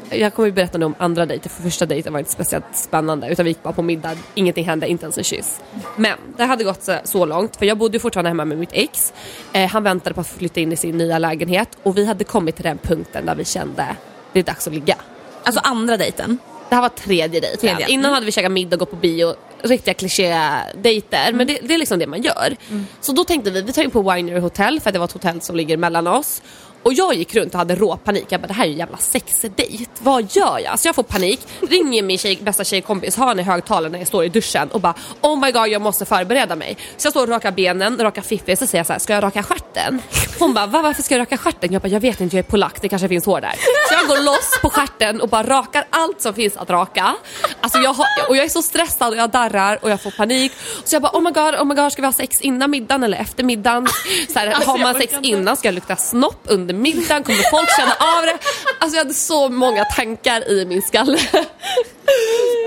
jag 0.09 0.33
kommer 0.33 0.47
ju 0.47 0.53
berätta 0.53 0.77
nu 0.77 0.85
om 0.85 0.95
andra 0.97 1.25
dejter, 1.25 1.49
för 1.49 1.63
första 1.63 1.85
dejten 1.85 2.13
var 2.13 2.19
inte 2.19 2.31
speciellt 2.31 2.65
spännande 2.73 3.29
utan 3.29 3.45
vi 3.45 3.51
gick 3.51 3.63
bara 3.63 3.73
på 3.73 3.81
middag, 3.81 4.17
ingenting 4.35 4.65
hände, 4.65 4.87
inte 4.87 5.05
ens 5.05 5.17
en 5.17 5.23
kyss. 5.23 5.61
Men 5.95 6.17
det 6.37 6.43
hade 6.43 6.63
gått 6.63 6.83
så, 6.83 6.95
så 7.03 7.25
långt, 7.25 7.55
för 7.55 7.65
jag 7.65 7.77
bodde 7.77 7.99
fortfarande 7.99 8.29
hemma 8.29 8.45
med 8.45 8.57
mitt 8.57 8.73
ex. 8.73 9.13
Eh, 9.53 9.69
han 9.69 9.83
väntade 9.83 10.13
på 10.13 10.21
att 10.21 10.27
få 10.27 10.37
flytta 10.37 10.59
in 10.59 10.71
i 10.71 10.75
sin 10.75 10.97
nya 10.97 11.19
lägenhet 11.19 11.77
och 11.83 11.97
vi 11.97 12.05
hade 12.05 12.23
kommit 12.23 12.55
till 12.55 12.63
den 12.63 12.77
punkten 12.77 13.25
där 13.25 13.35
vi 13.35 13.45
kände 13.45 13.95
det 14.33 14.39
är 14.39 14.43
dags 14.43 14.67
att 14.67 14.73
ligga. 14.73 14.95
Alltså 15.43 15.61
andra 15.63 15.97
dejten. 15.97 16.37
Det 16.71 16.75
här 16.75 16.81
var 16.81 16.89
tredje 16.89 17.39
dejten. 17.39 17.59
Tredje. 17.59 17.87
Innan 17.87 18.05
Mm. 18.05 18.13
hade 18.13 18.25
vi 18.25 18.31
käkat 18.31 18.51
middag 18.51 18.75
och 18.75 18.79
gått 18.79 18.89
på 18.89 18.95
bio, 18.95 19.35
riktiga 19.63 19.93
kliché-dejter. 19.93 21.33
Men 21.33 21.47
det, 21.47 21.59
det 21.63 21.73
är 21.73 21.77
liksom 21.77 21.99
det 21.99 22.07
man 22.07 22.21
gör. 22.21 22.55
Så 23.01 23.11
då 23.11 23.23
tänkte 23.23 23.51
vi, 23.51 23.61
vi 23.61 23.73
tar 23.73 23.83
in 23.83 23.91
på 23.91 24.11
Winery 24.13 24.39
Hotel 24.39 24.79
för 24.79 24.91
det 24.91 24.99
var 24.99 25.05
ett 25.05 25.11
hotell 25.11 25.41
som 25.41 25.55
ligger 25.55 25.77
mellan 25.77 26.07
oss. 26.07 26.41
Och 26.83 26.93
jag 26.93 27.13
gick 27.13 27.35
runt 27.35 27.53
och 27.53 27.59
hade 27.59 27.75
råpanik. 27.75 28.25
Jag 28.29 28.41
bara, 28.41 28.47
det 28.47 28.53
här 28.53 28.63
är 28.63 28.67
ju 28.67 28.73
en 28.73 28.79
jävla 28.79 28.97
sexdejt. 28.97 29.89
Vad 29.99 30.35
gör 30.35 30.59
jag? 30.59 30.79
Så 30.79 30.87
jag 30.87 30.95
får 30.95 31.03
panik, 31.03 31.39
ringer 31.69 32.03
min 32.03 32.17
tjej, 32.17 32.39
bästa 32.41 32.63
tjejkompis, 32.63 33.17
har 33.17 33.27
henne 33.27 33.41
i 33.41 33.45
högtalaren 33.45 33.91
när 33.91 33.99
jag 33.99 34.07
står 34.07 34.23
i 34.23 34.29
duschen 34.29 34.69
och 34.71 34.81
bara 34.81 34.93
Oh 35.21 35.39
my 35.39 35.51
god, 35.51 35.67
jag 35.67 35.81
måste 35.81 36.05
förbereda 36.05 36.55
mig. 36.55 36.77
Så 36.97 37.05
jag 37.05 37.13
står 37.13 37.23
och 37.23 37.29
rakar 37.29 37.51
benen, 37.51 37.97
rakar 37.97 38.21
fiffi, 38.21 38.55
så 38.55 38.67
säger 38.67 38.79
jag 38.79 38.87
så 38.87 38.93
här, 38.93 38.99
ska 38.99 39.13
jag 39.13 39.23
raka 39.23 39.43
stjärten? 39.43 40.01
Hon 40.39 40.53
bara, 40.53 40.67
Va, 40.67 40.81
varför 40.81 41.03
ska 41.03 41.15
jag 41.15 41.21
raka 41.21 41.37
stjärten? 41.37 41.73
Jag 41.73 41.81
bara, 41.81 41.87
jag 41.87 41.99
vet 41.99 42.21
inte, 42.21 42.35
jag 42.35 42.45
är 42.45 42.49
polack, 42.49 42.81
det 42.81 42.89
kanske 42.89 43.07
finns 43.07 43.25
hår 43.25 43.41
där. 43.41 43.53
Så 43.89 43.93
jag 43.93 44.07
går 44.07 44.23
loss 44.25 44.59
på 44.61 44.69
stjärten 44.69 45.21
och 45.21 45.29
bara 45.29 45.43
rakar 45.43 45.85
allt 45.89 46.21
som 46.21 46.33
finns 46.33 46.57
att 46.57 46.69
raka. 46.69 47.15
Alltså 47.61 47.79
jag 47.79 47.93
har, 47.93 48.05
och 48.29 48.37
jag 48.37 48.45
är 48.45 48.49
så 48.49 48.61
stressad 48.61 49.13
och 49.13 49.19
jag 49.19 49.29
darrar 49.29 49.79
och 49.81 49.89
jag 49.89 50.01
får 50.01 50.11
panik. 50.11 50.51
Så 50.83 50.95
jag 50.95 51.01
bara 51.01 51.17
oh 51.17 51.21
my 51.21 51.31
god, 51.31 51.55
oh 51.55 51.65
my 51.65 51.75
god 51.75 51.91
ska 51.91 52.01
vi 52.01 52.07
ha 52.07 52.13
sex 52.13 52.41
innan 52.41 52.71
middagen 52.71 53.03
eller 53.03 53.17
efter 53.17 53.43
middagen? 53.43 53.87
Så 54.33 54.39
här, 54.39 54.65
har 54.65 54.77
man 54.77 54.95
sex 54.95 55.13
innan 55.21 55.57
ska 55.57 55.67
jag 55.67 55.75
lukta 55.75 55.95
snopp 55.95 56.41
under 56.43 56.70
middagen, 56.73 57.23
kommer 57.23 57.49
folk 57.51 57.69
känna 57.77 57.91
av 57.91 58.25
det? 58.25 58.37
Alltså 58.79 58.97
jag 58.97 59.03
hade 59.03 59.13
så 59.13 59.49
många 59.49 59.85
tankar 59.85 60.51
i 60.51 60.65
min 60.65 60.81
skalle. 60.81 61.19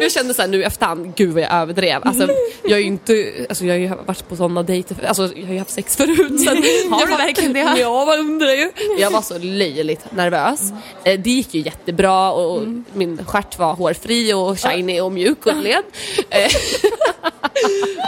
Jag 0.00 0.12
kände 0.12 0.34
såhär 0.34 0.48
nu 0.48 0.60
i 0.60 0.64
efterhand, 0.64 1.12
gud 1.16 1.32
vad 1.34 1.42
jag 1.42 1.52
överdrev. 1.52 2.02
Alltså, 2.04 2.28
jag 2.62 2.72
är 2.72 2.78
ju 2.78 2.84
inte, 2.84 3.32
alltså, 3.48 3.64
jag 3.64 3.74
har 3.74 3.78
ju 3.78 3.88
varit 4.06 4.28
på 4.28 4.36
sådana 4.36 4.62
dejter, 4.62 4.96
alltså, 5.06 5.30
jag 5.36 5.46
har 5.46 5.52
ju 5.52 5.58
haft 5.58 5.70
sex 5.70 5.96
förut. 5.96 6.40
Så 6.40 6.50
Har 6.90 7.00
jag 7.00 7.08
du 7.08 7.16
verkligen 7.16 7.52
det? 7.52 7.74
Ja, 7.80 8.04
man 8.04 8.18
undrar 8.18 8.52
ju. 8.52 8.70
Jag 8.98 9.10
var 9.10 9.22
så 9.22 9.38
löjligt 9.38 10.12
nervös. 10.12 10.60
Eh, 11.04 11.20
Det 11.20 11.30
gick 11.30 11.54
ju 11.54 11.60
jättebra 11.60 12.32
och 12.32 12.62
min 12.92 13.24
stjärt 13.24 13.58
var 13.58 13.74
hårfri 13.74 14.32
och 14.34 14.60
shiny 14.60 15.00
och 15.00 15.12
mjuk 15.12 15.46
och 15.46 15.56
led. 15.56 15.82
Eh, 16.30 16.50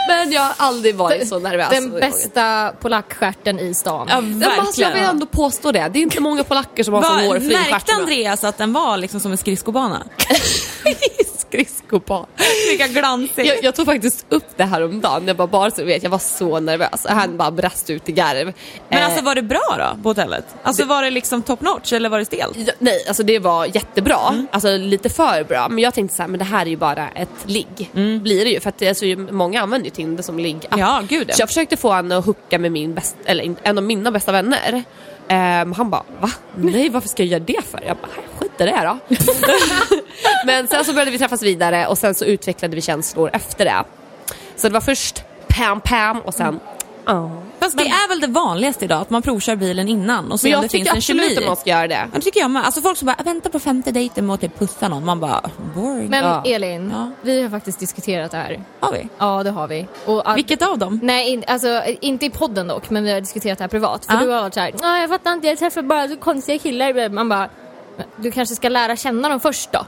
Men 0.09 0.31
jag 0.31 0.41
har 0.41 0.53
aldrig 0.57 0.95
varit 0.95 1.27
så 1.27 1.39
nervös. 1.39 1.69
Den 1.69 1.91
bästa 1.91 2.73
polackstjärten 2.81 3.59
i 3.59 3.73
stan. 3.73 4.07
Ja, 4.09 4.21
men 4.21 4.43
alltså, 4.43 4.81
jag 4.81 4.87
vill 4.87 4.93
verkligen. 4.93 5.09
ändå 5.09 5.25
påstå 5.25 5.71
det. 5.71 5.89
Det 5.93 5.99
är 5.99 6.03
inte 6.03 6.21
många 6.21 6.43
polacker 6.43 6.83
som 6.83 6.93
har 6.93 7.03
så 7.03 7.09
hårfri 7.27 7.49
stjärt. 7.49 7.71
märkte. 7.71 7.93
Andreas 7.93 8.43
att 8.43 8.57
den 8.57 8.73
var 8.73 8.97
liksom 8.97 9.19
som 9.19 9.31
en 9.31 9.37
skridskobana? 9.37 10.03
Skridskobana. 11.49 12.27
Lika 12.71 12.87
glansig. 12.87 13.45
Jag, 13.45 13.63
jag 13.63 13.75
tog 13.75 13.85
faktiskt 13.85 14.25
upp 14.29 14.57
det 14.57 14.63
här 14.63 14.83
om 14.83 15.01
dagen. 15.01 15.27
Jag 15.27 15.35
bara, 15.37 15.47
bara 15.47 15.71
så 15.71 15.83
vet, 15.83 16.03
jag 16.03 16.09
var 16.09 16.19
så 16.19 16.59
nervös. 16.59 17.05
Han 17.09 17.37
bara 17.37 17.51
brast 17.51 17.89
ut 17.89 18.09
i 18.09 18.11
garv. 18.11 18.53
Men 18.89 18.99
Eh, 18.99 19.05
alltså 19.05 19.23
var 19.23 19.35
det 19.35 19.41
bra 19.41 19.75
då 19.77 20.03
på 20.03 20.09
hotellet? 20.09 20.45
Alltså 20.63 20.85
var 20.85 21.03
det 21.03 21.09
liksom 21.09 21.41
top 21.41 21.61
notch 21.61 21.93
eller 21.93 22.09
var 22.09 22.19
det 22.19 22.25
stelt? 22.25 22.57
Ja, 22.57 22.73
nej, 22.79 23.03
alltså 23.07 23.23
det 23.23 23.39
var 23.39 23.65
jättebra. 23.65 24.45
Alltså 24.51 24.77
lite 24.77 25.09
för 25.09 25.43
bra. 25.43 25.69
Men 25.69 25.79
jag 25.79 25.93
tänkte 25.93 26.15
så 26.17 26.23
här, 26.23 26.29
men 26.29 26.39
det 26.39 26.45
här 26.45 26.65
är 26.65 26.69
ju 26.69 26.77
bara 26.77 27.09
ett 27.09 27.29
ligg. 27.45 27.89
Blir 28.21 28.45
det 28.45 28.51
ju. 28.51 28.59
För 28.59 28.69
att 28.69 28.77
det, 28.77 28.87
alltså, 28.89 29.05
många 29.31 29.61
använder 29.61 29.85
ju 29.85 29.91
Tinder 29.91 30.23
som 30.23 30.39
ligg. 30.39 30.65
Ja, 30.77 31.03
gud. 31.09 31.33
Så 31.33 31.41
jag 31.41 31.49
försökte 31.49 31.77
få 31.77 31.93
honom 31.93 32.19
att 32.19 32.25
hooka 32.25 32.59
med 32.59 32.71
min 32.71 32.93
bäst, 32.93 33.15
eller 33.25 33.55
en 33.63 33.77
av 33.77 33.83
mina 33.83 34.11
bästa 34.11 34.31
vänner. 34.31 34.83
Um, 35.29 35.73
han 35.73 35.89
bara, 35.89 36.03
va? 36.19 36.29
Nej, 36.55 36.89
varför 36.89 37.09
ska 37.09 37.23
jag 37.23 37.29
göra 37.29 37.43
det 37.47 37.65
för? 37.71 37.83
Jag 37.87 37.97
bara, 37.97 38.11
skit 38.37 38.51
i 38.61 38.63
det 38.63 38.81
då. 38.83 39.15
men 40.45 40.67
sen 40.67 40.85
så 40.85 40.93
började 40.93 41.11
vi 41.11 41.17
träffas 41.17 41.43
vidare 41.43 41.87
och 41.87 41.97
sen 41.97 42.15
så 42.15 42.25
utvecklade 42.25 42.75
vi 42.75 42.81
känslor 42.81 43.29
efter 43.33 43.65
det. 43.65 43.83
Så 44.55 44.67
det 44.67 44.73
var 44.73 44.81
först 44.81 45.23
pam 45.47 45.81
pam 45.81 46.21
och 46.21 46.33
sen 46.33 46.59
ja. 47.07 47.31
Fast 47.59 47.77
det 47.77 47.83
är 47.83 48.09
väl 48.09 48.19
det 48.19 48.27
vanligaste 48.27 48.85
idag, 48.85 49.01
att 49.01 49.09
man 49.09 49.21
provkör 49.21 49.55
bilen 49.55 49.87
innan 49.87 50.23
och 50.23 50.29
Men 50.29 50.37
ser 50.37 50.47
om 50.47 50.51
jag 50.51 50.61
det 50.61 50.69
finns 50.69 50.81
tycker 50.83 50.91
en 50.91 50.97
absolut 50.97 51.23
kemi. 51.23 51.37
att 51.37 51.47
man 51.47 51.55
ska 51.55 51.69
göra 51.69 51.87
det. 51.87 51.93
Ja, 51.93 52.05
det 52.13 52.21
tycker 52.21 52.39
jag 52.39 52.51
med. 52.51 52.65
Alltså 52.65 52.81
folk 52.81 52.97
som 52.97 53.05
bara 53.05 53.23
väntar 53.23 53.49
på 53.49 53.59
femte 53.59 53.91
dejten 53.91 54.25
med 54.25 54.33
att 54.33 54.41
typ 54.41 54.59
pussa 54.59 54.87
någon, 54.87 55.05
man 55.05 55.19
bara 55.19 55.41
boring. 55.75 56.09
Men 56.09 56.23
Ja. 56.23 56.43
Elin, 56.45 56.91
Ja. 56.95 57.11
vi 57.21 57.41
har 57.41 57.49
faktiskt 57.49 57.79
diskuterat 57.79 58.31
det 58.31 58.37
här. 58.37 58.61
Har 58.79 58.91
vi? 58.91 59.07
Ja, 59.17 59.43
det 59.43 59.51
har 59.51 59.67
vi. 59.67 59.87
Och, 60.05 60.29
att- 60.31 60.37
Vilket 60.37 60.61
av 60.61 60.77
dem? 60.77 60.99
Nej, 61.03 61.29
in, 61.29 61.43
alltså, 61.47 61.81
inte 62.01 62.25
i 62.25 62.29
podden 62.29 62.67
dock, 62.67 62.89
men 62.89 63.03
vi 63.03 63.11
har 63.13 63.19
diskuterat 63.21 63.57
det 63.57 63.63
här 63.63 63.69
privat. 63.69 64.05
För 64.05 64.13
Ja. 64.13 64.19
du 64.19 64.27
har 64.29 64.41
varit 64.41 64.53
såhär, 64.53 64.73
"Nej, 64.81 65.01
jag 65.01 65.09
fattar 65.09 65.33
inte, 65.33 65.47
jag 65.47 65.57
träffar 65.59 65.81
bara 65.81 66.07
så 66.07 66.17
konstiga 66.17 66.59
killar. 66.59 67.09
Man 67.09 67.29
bara, 67.29 67.49
du 68.15 68.31
kanske 68.31 68.55
ska 68.55 68.69
lära 68.69 68.95
känna 68.95 69.29
dem 69.29 69.39
först 69.39 69.71
då. 69.71 69.85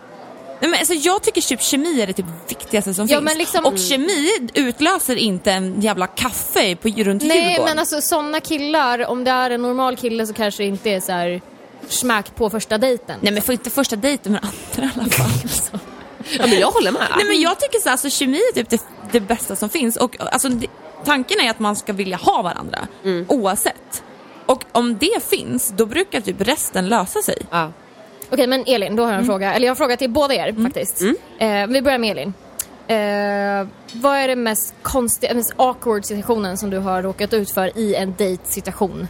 Nej, 0.62 0.70
men 0.72 0.80
alltså, 0.80 0.94
jag 0.94 1.24
tycker 1.24 1.42
typ 1.42 1.62
kemi 1.62 2.02
är 2.02 2.08
det 2.08 2.14
typ 2.14 2.26
viktigaste 2.48 2.94
som 2.94 3.08
Ja, 3.08 3.20
finns. 3.20 3.38
liksom- 3.38 3.66
Och 3.66 3.78
kemi 3.80 4.50
utlöser 4.54 5.16
inte 5.16 5.52
en 5.52 5.82
jävla 5.82 6.08
kaffe 6.08 6.76
på, 6.76 6.88
runt 6.90 7.24
Nej, 7.24 7.38
Djurgården. 7.38 7.66
men 7.66 7.80
alltså 7.80 8.02
sådana 8.02 8.40
killar, 8.40 9.06
om 9.08 9.24
det 9.24 9.32
är 9.32 9.50
en 9.50 9.62
normal 9.62 9.96
kille 9.96 10.28
så 10.28 10.34
kanske 10.34 10.64
det 10.64 10.68
inte 10.68 10.90
är 10.90 11.00
så 11.00 11.12
här 11.12 11.42
smack 11.88 12.36
på 12.36 12.50
första 12.50 12.78
dejten. 12.78 13.20
Nej 13.22 13.34
men 13.34 13.42
för 13.42 13.54
inte 13.54 13.70
första 13.70 13.96
dejten 13.96 14.32
men 14.32 14.42
andra 14.44 14.90
i 14.90 15.00
alla 15.00 15.10
fall. 15.10 15.80
Ja, 16.40 16.48
men 16.48 16.60
jag 16.60 16.72
håller 16.72 16.92
med. 16.92 17.08
Nej 17.16 17.26
men 17.26 17.42
jag 17.42 17.60
tycker 17.60 17.80
så 17.80 17.86
här, 17.86 17.92
alltså, 17.92 18.10
kemi 18.10 18.38
är 18.38 18.54
typ 18.54 18.70
det, 18.70 18.82
det 19.12 19.20
bästa 19.20 19.56
som 19.56 19.70
finns 19.70 19.98
och 19.98 20.16
alltså, 20.20 20.50
det, 20.50 20.68
tanken 21.06 21.40
är 21.40 21.50
att 21.50 21.60
man 21.60 21.76
ska 21.76 21.94
vilja 21.94 22.18
ha 22.18 22.42
varandra 22.42 22.88
oavsett. 23.28 24.04
Och 24.46 24.64
om 24.72 24.98
det 24.98 25.24
finns, 25.30 25.74
då 25.78 25.86
brukar 25.86 26.22
typ 26.22 26.42
resten 26.42 26.88
lösa 26.90 27.22
sig. 27.22 27.38
Ja. 27.52 27.72
Okej, 28.30 28.48
men 28.48 28.64
Elin, 28.68 28.96
då 28.96 29.04
har 29.04 29.12
jag 29.12 29.20
en 29.20 29.26
fråga. 29.26 29.54
Eller 29.54 29.66
jag 29.66 29.72
har 29.72 29.76
en 29.76 29.78
fråga 29.78 29.98
till 29.98 30.10
båda 30.10 30.34
er 30.34 30.64
faktiskt. 30.64 31.02
Eh, 31.40 31.68
vi 31.68 31.82
börjar 31.82 31.98
med 31.98 32.12
Elin. 32.12 32.34
Eh, 32.88 33.68
vad 33.94 34.18
är 34.18 34.28
det 34.28 34.36
mest 34.36 34.74
konstiga, 34.82 35.34
mest 35.34 35.54
awkward 35.56 36.06
situationen 36.06 36.58
som 36.58 36.70
du 36.70 36.78
har 36.78 37.02
råkat 37.04 37.34
ut 37.34 37.52
för 37.52 37.78
i 37.78 37.96
en 37.96 38.14
dejtsituation? 38.18 39.08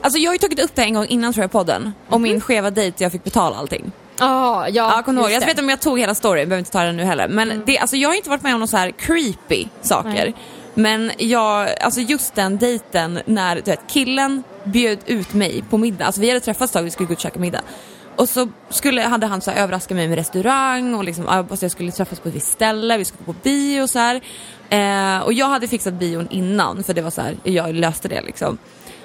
Alltså 0.00 0.18
jag 0.18 0.30
har 0.30 0.34
ju 0.34 0.38
tagit 0.38 0.60
upp 0.64 0.74
det 0.74 0.82
en 0.82 0.94
gång 0.94 1.06
innan 1.06 1.32
tror 1.32 1.42
jag 1.44 1.50
podden. 1.52 1.92
Om 2.08 2.22
min 2.22 2.40
skeva 2.40 2.70
dejt 2.70 3.04
jag 3.04 3.12
fick 3.12 3.24
betala 3.24 3.56
allting. 3.56 3.92
Ah, 4.18 4.68
ja, 4.68 4.92
Ja, 4.96 5.02
kommer 5.02 5.20
ihåg? 5.22 5.30
Jag 5.30 5.40
vet 5.40 5.48
inte 5.48 5.62
om 5.62 5.68
jag 5.68 5.80
tog 5.80 5.98
hela 5.98 6.14
storyn, 6.14 6.48
behöver 6.48 6.58
inte 6.58 6.70
ta 6.70 6.82
den 6.82 6.96
nu 6.96 7.04
heller. 7.04 7.28
Men 7.28 7.62
det, 7.66 7.78
alltså, 7.78 7.96
jag 7.96 8.08
har 8.08 8.16
inte 8.16 8.30
varit 8.30 8.42
med 8.42 8.54
om 8.54 8.60
några 8.60 8.66
så 8.66 8.76
här 8.76 8.90
creepy 8.90 9.66
saker. 9.82 10.08
Nej. 10.10 10.34
Men 10.74 11.12
jag, 11.18 11.68
alltså 11.80 12.00
just 12.00 12.34
den 12.34 12.58
dejten 12.58 13.20
när 13.26 13.56
du 13.56 13.62
vet, 13.62 13.80
killen 13.88 14.42
bjöd 14.64 14.98
ut 15.06 15.34
mig 15.34 15.64
på 15.70 15.78
middag. 15.78 16.04
Alltså 16.04 16.20
vi 16.20 16.28
hade 16.28 16.40
träffats 16.40 16.70
ett 16.70 16.74
tag, 16.74 16.82
vi 16.82 16.90
skulle 16.90 17.06
gå 17.06 17.12
ut 17.12 17.18
och 17.18 17.22
käka 17.22 17.38
middag. 17.38 17.60
Och 18.16 18.28
så 18.28 18.48
skulle, 18.68 19.02
hade 19.02 19.26
han 19.26 19.40
så 19.40 19.50
här, 19.50 19.62
överraskat 19.62 19.96
mig 19.96 20.08
med 20.08 20.18
restaurang 20.18 20.94
och 20.94 21.04
liksom, 21.04 21.46
fast 21.48 21.62
jag 21.62 21.70
skulle 21.70 21.92
träffas 21.92 22.20
på 22.20 22.28
ett 22.28 22.34
visst 22.34 22.52
ställe, 22.52 22.98
vi 22.98 23.04
skulle 23.04 23.24
gå 23.26 23.32
på 23.32 23.38
bio 23.42 23.82
och 23.82 23.90
så 23.90 23.98
här. 23.98 24.20
Eh, 24.70 25.18
och 25.22 25.32
jag 25.32 25.46
hade 25.46 25.68
fixat 25.68 25.94
bion 25.94 26.28
innan 26.30 26.84
för 26.84 26.94
det 26.94 27.02
var 27.02 27.10
så 27.10 27.20
här, 27.20 27.36
jag 27.42 27.74
löste 27.74 28.08
det 28.08 28.22
liksom. 28.22 28.58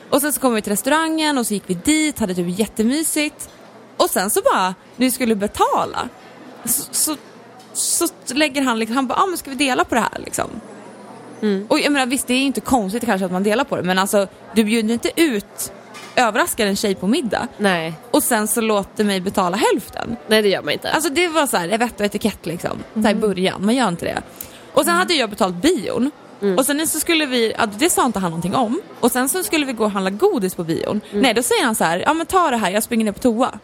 Och 0.10 0.22
sen 0.22 0.34
så 0.34 0.40
kom 0.40 0.54
vi 0.54 0.62
till 0.62 0.72
restaurangen 0.72 1.38
och 1.38 1.48
så 1.48 1.54
gick 1.54 1.64
vi 1.68 1.74
dit, 1.74 2.20
hade 2.20 2.36
typ 2.36 2.60
jättemysigt. 2.60 3.50
Och 3.98 4.10
sen 4.10 4.30
så 4.30 4.42
bara, 4.42 4.76
när 4.96 5.06
vi 5.06 5.12
skulle 5.12 5.36
betala 5.36 6.10
så, 6.66 7.16
så, 7.74 8.08
så 8.26 8.34
lägger 8.34 8.62
han 8.62 8.80
liksom, 8.80 8.96
han 8.96 9.08
bara, 9.08 9.20
ah, 9.20 9.26
men 9.26 9.38
ska 9.38 9.50
vi 9.50 9.56
dela 9.56 9.84
på 9.84 9.96
det 9.96 10.02
här 10.02 10.20
liksom? 10.26 10.50
Och 11.68 11.80
jag 11.80 11.92
menar 11.92 12.06
visst 12.06 12.28
det 12.28 12.34
är 12.34 12.42
inte 12.42 12.62
konstigt 12.62 13.06
kanske 13.06 13.26
att 13.26 13.32
man 13.32 13.44
delar 13.44 13.64
på 13.64 13.76
det 13.76 13.84
men 13.84 14.00
alltså 14.00 14.28
du 14.56 14.64
bjuder 14.64 14.94
inte 14.94 15.12
ut, 15.16 15.72
överraskar 16.18 16.68
en 16.68 16.76
tjej 16.76 16.96
på 16.96 17.08
middag 17.08 17.48
Nej. 17.58 17.94
och 18.12 18.24
sen 18.24 18.48
så 18.48 18.62
låter 18.62 19.04
mig 19.04 19.22
betala 19.22 19.58
hälften. 19.58 20.16
Nej, 20.28 20.42
det 20.42 20.50
gör 20.50 20.62
man 20.62 20.74
inte. 20.74 20.92
Alltså 20.92 21.10
det 21.10 21.28
var 21.28 21.48
så 21.48 21.58
här, 21.58 21.78
vett 21.78 22.00
och 22.00 22.06
etikett 22.06 22.46
liksom, 22.46 22.84
så 22.94 23.00
här 23.02 23.12
i 23.12 23.16
början, 23.16 23.66
man 23.66 23.76
gör 23.76 23.88
inte 23.88 24.06
det. 24.06 24.22
Och 24.74 24.86
sen 24.86 24.94
hade 24.94 25.14
jag 25.14 25.30
betalt 25.30 25.56
bion 25.56 26.12
och 26.58 26.66
sen 26.66 26.88
så 26.88 27.00
skulle 27.00 27.26
vi, 27.26 27.54
ja, 27.58 27.66
det 27.66 27.90
sa 27.90 28.06
inte 28.06 28.20
han 28.20 28.32
någonting 28.32 28.56
om. 28.56 28.82
Och 29.00 29.12
sen 29.12 29.30
så 29.30 29.44
skulle 29.44 29.66
vi 29.66 29.74
gå 29.74 29.84
och 29.84 29.92
handla 29.92 30.10
godis 30.10 30.56
på 30.56 30.64
bion. 30.64 31.02
Nej 31.12 31.34
då 31.34 31.44
säger 31.44 31.64
han 31.66 31.76
så 31.76 31.84
här, 31.84 32.00
ja 32.06 32.14
men 32.14 32.26
ta 32.26 32.50
det 32.52 32.58
här, 32.58 32.72
jag 32.72 32.84
springer 32.84 33.06
ner 33.06 33.12
på 33.12 33.20
toa. 33.20 33.60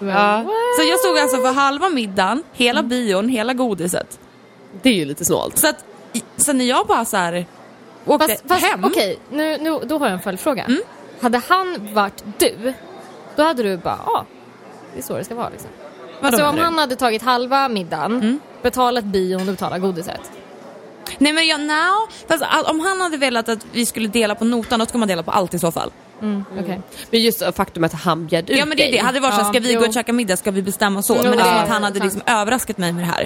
ja, 0.00 0.44
Så 0.76 0.88
jag 0.90 0.98
stod 1.00 1.18
alltså 1.18 1.36
för 1.36 1.52
halva 1.52 1.88
middagen, 1.88 2.42
hela 2.52 2.82
bion, 2.82 3.28
hela 3.28 3.52
godiset. 3.54 4.18
det 4.82 4.88
är 4.88 4.94
ju 4.94 5.04
lite 5.04 5.24
snålt. 5.24 5.58
Så 5.58 5.68
att, 5.68 5.84
så 6.36 6.52
när 6.52 6.64
jag 6.64 6.86
bara 6.86 7.04
så 7.04 7.16
här 7.16 7.46
åkte 8.06 8.28
Fast, 8.28 8.48
fast 8.48 8.64
hem. 8.66 8.84
okej, 8.84 9.18
nu, 9.30 9.58
nu, 9.58 9.78
då 9.84 9.98
har 9.98 10.06
jag 10.06 10.14
en 10.14 10.20
följdfråga. 10.22 10.64
Mm. 10.64 10.80
Hade 11.20 11.38
han 11.48 11.94
varit 11.94 12.24
du, 12.38 12.72
då 13.36 13.42
hade 13.42 13.62
du 13.62 13.76
bara, 13.76 13.98
ja, 14.06 14.12
ah, 14.12 14.24
det 14.92 14.98
är 14.98 15.02
så 15.02 15.16
det 15.16 15.24
ska 15.24 15.34
vara 15.34 15.48
liksom. 15.48 15.70
Vadå 16.20 16.26
Alltså 16.26 16.46
om 16.46 16.56
du? 16.56 16.62
han 16.62 16.78
hade 16.78 16.96
tagit 16.96 17.22
halva 17.22 17.68
middagen, 17.68 18.12
Mm. 18.16 18.40
betalat 18.62 19.04
bion 19.04 19.40
och 19.40 19.46
betalat 19.46 19.80
godiset. 19.80 20.32
Nej 21.18 21.32
men 21.32 21.46
jag, 21.46 21.60
no. 21.60 22.08
Fast 22.28 22.44
om 22.70 22.80
han 22.80 23.00
hade 23.00 23.16
velat 23.16 23.48
att 23.48 23.66
vi 23.72 23.86
skulle 23.86 24.08
dela 24.08 24.34
på 24.34 24.44
notan, 24.44 24.78
då 24.78 24.86
ska 24.86 24.98
man 24.98 25.08
dela 25.08 25.22
på 25.22 25.30
allt 25.30 25.54
i 25.54 25.58
så 25.58 25.72
fall. 25.72 25.90
Mm, 26.22 26.44
okej. 26.60 26.80
Men 27.10 27.20
just 27.20 27.42
faktumet 27.56 27.94
att 27.94 28.00
han 28.00 28.26
bjöd 28.26 28.50
ut 28.50 28.58
Ja 28.58 28.64
men 28.64 28.76
det 28.76 28.88
är 28.88 28.92
det, 28.92 28.98
hade 28.98 29.16
det 29.18 29.20
varit 29.22 29.34
så 29.34 29.40
här, 29.42 29.50
ska 29.52 29.60
vi 29.60 29.72
jo. 29.72 29.80
gå 29.80 29.86
och 29.86 29.94
käka 29.94 30.12
middag, 30.12 30.36
ska 30.36 30.50
vi 30.50 30.62
bestämma 30.62 31.02
så? 31.02 31.14
Men 31.14 31.22
det 31.24 31.28
är 31.38 31.44
som 31.44 31.56
att 31.56 31.68
han 31.68 31.82
hade 31.82 32.00
liksom 32.00 32.22
överraskat 32.26 32.78
mig 32.78 32.92
med 32.92 33.02
det 33.02 33.12
här. 33.12 33.22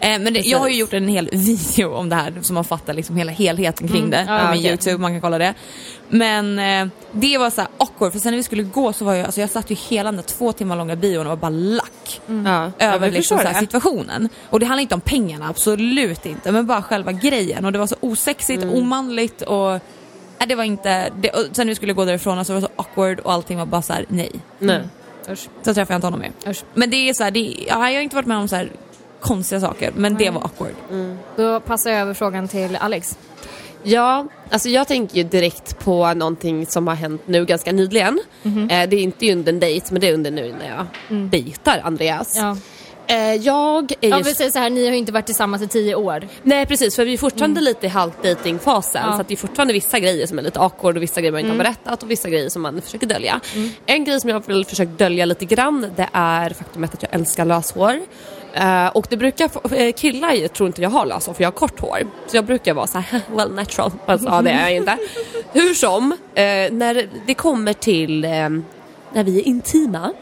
Eh, 0.00 0.18
men 0.22 0.34
det, 0.34 0.40
jag 0.40 0.58
har 0.58 0.68
ju 0.68 0.74
gjort 0.78 0.92
en 0.92 1.08
hel 1.08 1.28
video 1.32 1.94
om 1.94 2.08
det 2.08 2.16
här 2.16 2.34
så 2.42 2.52
man 2.52 2.64
fattar 2.64 2.94
liksom 2.94 3.16
hela 3.16 3.32
helheten 3.32 3.88
kring 3.88 4.10
det. 4.10 4.24
Ja, 4.28 4.38
på 4.38 4.44
min 4.50 4.58
okej. 4.58 4.70
youtube, 4.70 4.98
man 4.98 5.12
kan 5.12 5.20
kolla 5.20 5.38
det. 5.38 5.54
Men 6.08 6.58
eh, 6.58 6.86
det 7.12 7.38
var 7.38 7.50
så 7.50 7.60
här 7.60 7.70
awkward 7.78 8.12
för 8.12 8.18
sen 8.18 8.32
när 8.32 8.36
vi 8.36 8.42
skulle 8.42 8.62
gå 8.62 8.92
så 8.92 9.04
var 9.04 9.14
jag, 9.14 9.26
alltså 9.26 9.40
jag 9.40 9.50
satt 9.50 9.70
ju 9.70 9.74
hela 9.74 10.08
den 10.10 10.16
där 10.16 10.22
två 10.22 10.52
timmar 10.52 10.76
långa 10.76 10.96
bion 10.96 11.20
och 11.20 11.30
var 11.30 11.36
bara 11.36 11.50
lack. 11.50 12.20
Ja. 12.26 12.70
Ja, 12.78 12.86
över 12.86 13.10
liksom 13.10 13.38
så 13.38 13.44
här 13.48 13.60
situationen. 13.60 14.28
Och 14.50 14.60
det 14.60 14.66
handlar 14.66 14.82
inte 14.82 14.94
om 14.94 15.00
pengarna, 15.00 15.48
absolut 15.48 16.26
inte. 16.26 16.52
Men 16.52 16.66
bara 16.66 16.82
själva 16.82 17.12
grejen. 17.12 17.64
Och 17.64 17.72
det 17.72 17.78
var 17.78 17.86
så 17.86 17.96
osexigt, 18.00 18.62
Mm. 18.62 18.74
omanligt 18.74 19.42
och... 19.42 19.80
Nej, 20.38 20.48
det 20.48 20.54
var 20.54 20.64
inte... 20.64 21.12
Det, 21.20 21.30
och 21.30 21.56
sen 21.56 21.68
vi 21.68 21.74
skulle 21.74 21.92
gå 21.92 22.04
därifrån, 22.04 22.38
alltså 22.38 22.52
det 22.52 22.60
var 22.60 22.68
så 22.68 22.74
awkward 22.76 23.20
och 23.20 23.32
allting 23.32 23.58
var 23.58 23.66
bara 23.66 23.82
så 23.82 23.92
här: 23.92 24.04
nej. 24.08 24.30
Nej. 24.58 24.80
Usch. 25.30 25.48
Så 25.62 25.74
träffade 25.74 25.92
jag 25.92 25.96
inte 25.96 26.06
honom 26.06 26.20
mer. 26.20 26.32
Usch. 26.50 26.64
Men 26.74 26.90
det 26.90 26.96
är 26.96 27.14
så 27.14 27.24
här, 27.24 27.30
det, 27.30 27.40
ja, 27.68 27.90
jag 27.90 27.96
har 27.96 28.02
inte 28.02 28.16
varit 28.16 28.26
med 28.26 28.36
om 28.36 28.48
så 28.48 28.56
här 28.56 28.70
konstiga 29.20 29.60
saker, 29.60 29.92
men 29.96 30.14
det 30.14 30.30
var 30.30 30.40
awkward. 30.40 30.74
Då 31.36 31.60
passar 31.60 31.90
jag 31.90 32.00
över 32.00 32.14
frågan 32.14 32.48
till 32.48 32.76
Alex. 32.76 33.18
Ja, 33.82 34.26
alltså 34.50 34.68
jag 34.68 34.88
tänker 34.88 35.16
ju 35.16 35.22
direkt 35.22 35.78
på 35.78 36.14
någonting 36.14 36.66
som 36.66 36.86
har 36.86 36.94
hänt 36.94 37.22
nu 37.26 37.44
ganska 37.44 37.72
nyligen. 37.72 38.20
Mhm. 38.42 38.70
Eh, 38.70 38.88
det 38.88 38.96
är 38.96 39.00
inte 39.02 39.32
under 39.32 39.52
en 39.52 39.60
dejt, 39.60 39.86
men 39.90 40.00
det 40.00 40.08
är 40.08 40.14
under 40.14 40.30
nu 40.30 40.54
när 40.58 40.68
jag 40.76 40.86
dejtar 41.30 41.80
Andreas. 41.84 42.36
Ja. 42.36 42.56
Eh, 43.08 43.34
jag 43.34 43.92
är 44.00 44.08
Ja, 44.08 44.16
ju... 44.16 44.22
vi 44.22 44.34
säger 44.34 44.50
så 44.50 44.58
här, 44.58 44.70
ni 44.70 44.84
har 44.84 44.92
ju 44.92 44.98
inte 44.98 45.12
varit 45.12 45.26
tillsammans 45.26 45.62
i 45.62 45.66
tio 45.68 45.94
år. 45.94 46.28
Nej 46.42 46.66
precis, 46.66 46.96
för 46.96 47.04
vi 47.04 47.12
är 47.12 47.18
fortfarande 47.18 47.60
lite 47.60 47.86
i 47.86 47.88
halvdatingfasen 47.88 49.02
Ja. 49.06 49.14
så 49.14 49.20
att 49.20 49.28
det 49.28 49.34
är 49.34 49.36
fortfarande 49.36 49.72
vissa 49.74 49.98
grejer 49.98 50.26
som 50.26 50.38
är 50.38 50.42
lite 50.42 50.60
awkward 50.60 50.96
och 50.96 51.02
vissa 51.02 51.20
grejer 51.20 51.32
man 51.32 51.40
inte 51.40 51.52
har 51.52 51.58
berättat 51.58 52.02
och 52.02 52.10
vissa 52.10 52.28
grejer 52.30 52.48
som 52.48 52.62
man 52.62 52.80
försöker 52.82 53.06
dölja. 53.06 53.40
En 53.86 54.04
grej 54.04 54.20
som 54.20 54.30
jag 54.30 54.46
vill 54.46 54.64
försöka 54.64 54.90
dölja 54.90 55.24
lite 55.24 55.44
grann 55.44 55.86
det 55.96 56.08
är 56.12 56.50
faktumet 56.50 56.94
att 56.94 57.02
jag 57.02 57.14
älskar 57.14 57.44
löshår. 57.44 58.00
Eh, 58.52 58.86
och 58.86 59.06
det 59.10 59.16
brukar, 59.16 59.74
eh, 59.74 59.92
killar 59.92 60.48
tror 60.48 60.66
inte 60.66 60.82
jag 60.82 60.90
har 60.90 61.06
löshår 61.06 61.32
för 61.32 61.42
jag 61.42 61.46
har 61.50 61.56
kort 61.56 61.80
hår. 61.80 61.98
Så 62.26 62.36
jag 62.36 62.44
brukar 62.44 62.74
vara 62.74 62.86
så 62.86 62.98
här, 62.98 63.20
well 63.36 63.52
natural. 63.54 63.92
Alltså, 64.06 64.28
ja 64.28 64.42
det 64.42 64.50
är 64.50 64.68
jag 64.68 64.76
inte. 64.76 64.96
Hur 65.52 65.74
som, 65.74 66.12
eh, 66.12 66.44
när 66.72 67.08
det 67.26 67.34
kommer 67.34 67.72
till 67.72 68.24
eh, 68.24 68.30
när 69.12 69.24
vi 69.24 69.38
är 69.40 69.46
intima 69.46 70.12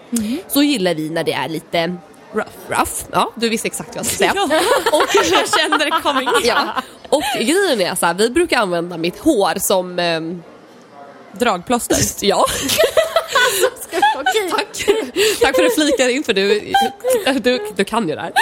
så 0.48 0.62
gillar 0.62 0.94
vi 0.94 1.10
när 1.10 1.24
det 1.24 1.32
är 1.32 1.48
lite 1.48 1.96
rough. 2.34 2.50
rough. 2.68 2.92
Ja, 3.12 3.32
du 3.34 3.48
visste 3.48 3.68
exakt 3.68 3.88
vad 3.88 3.96
jag 3.98 4.06
skulle 4.06 4.28
säga. 4.30 4.42
Och 4.92 5.08
jag 5.32 5.48
kände 5.60 5.84
det 5.84 5.90
coming. 6.02 6.28
Ja. 6.44 6.66
Och 7.08 7.22
grejen 7.38 7.80
är 7.80 7.94
så 7.94 8.06
här, 8.06 8.14
vi 8.14 8.30
brukar 8.30 8.58
använda 8.58 8.96
mitt 8.96 9.18
hår 9.18 9.58
som... 9.58 9.98
ehm, 9.98 10.42
Dragplåster. 11.38 11.96
ja. 12.26 12.46
Tack. 14.50 14.84
Tack 15.40 15.56
för 15.56 15.64
att 15.64 15.70
du 15.76 15.82
flikar 15.82 16.08
in 16.08 16.24
för 16.24 16.32
du, 16.34 16.72
du, 17.40 17.66
du 17.76 17.84
kan 17.84 18.08
ju 18.08 18.14
det 18.14 18.20
här. 18.20 18.32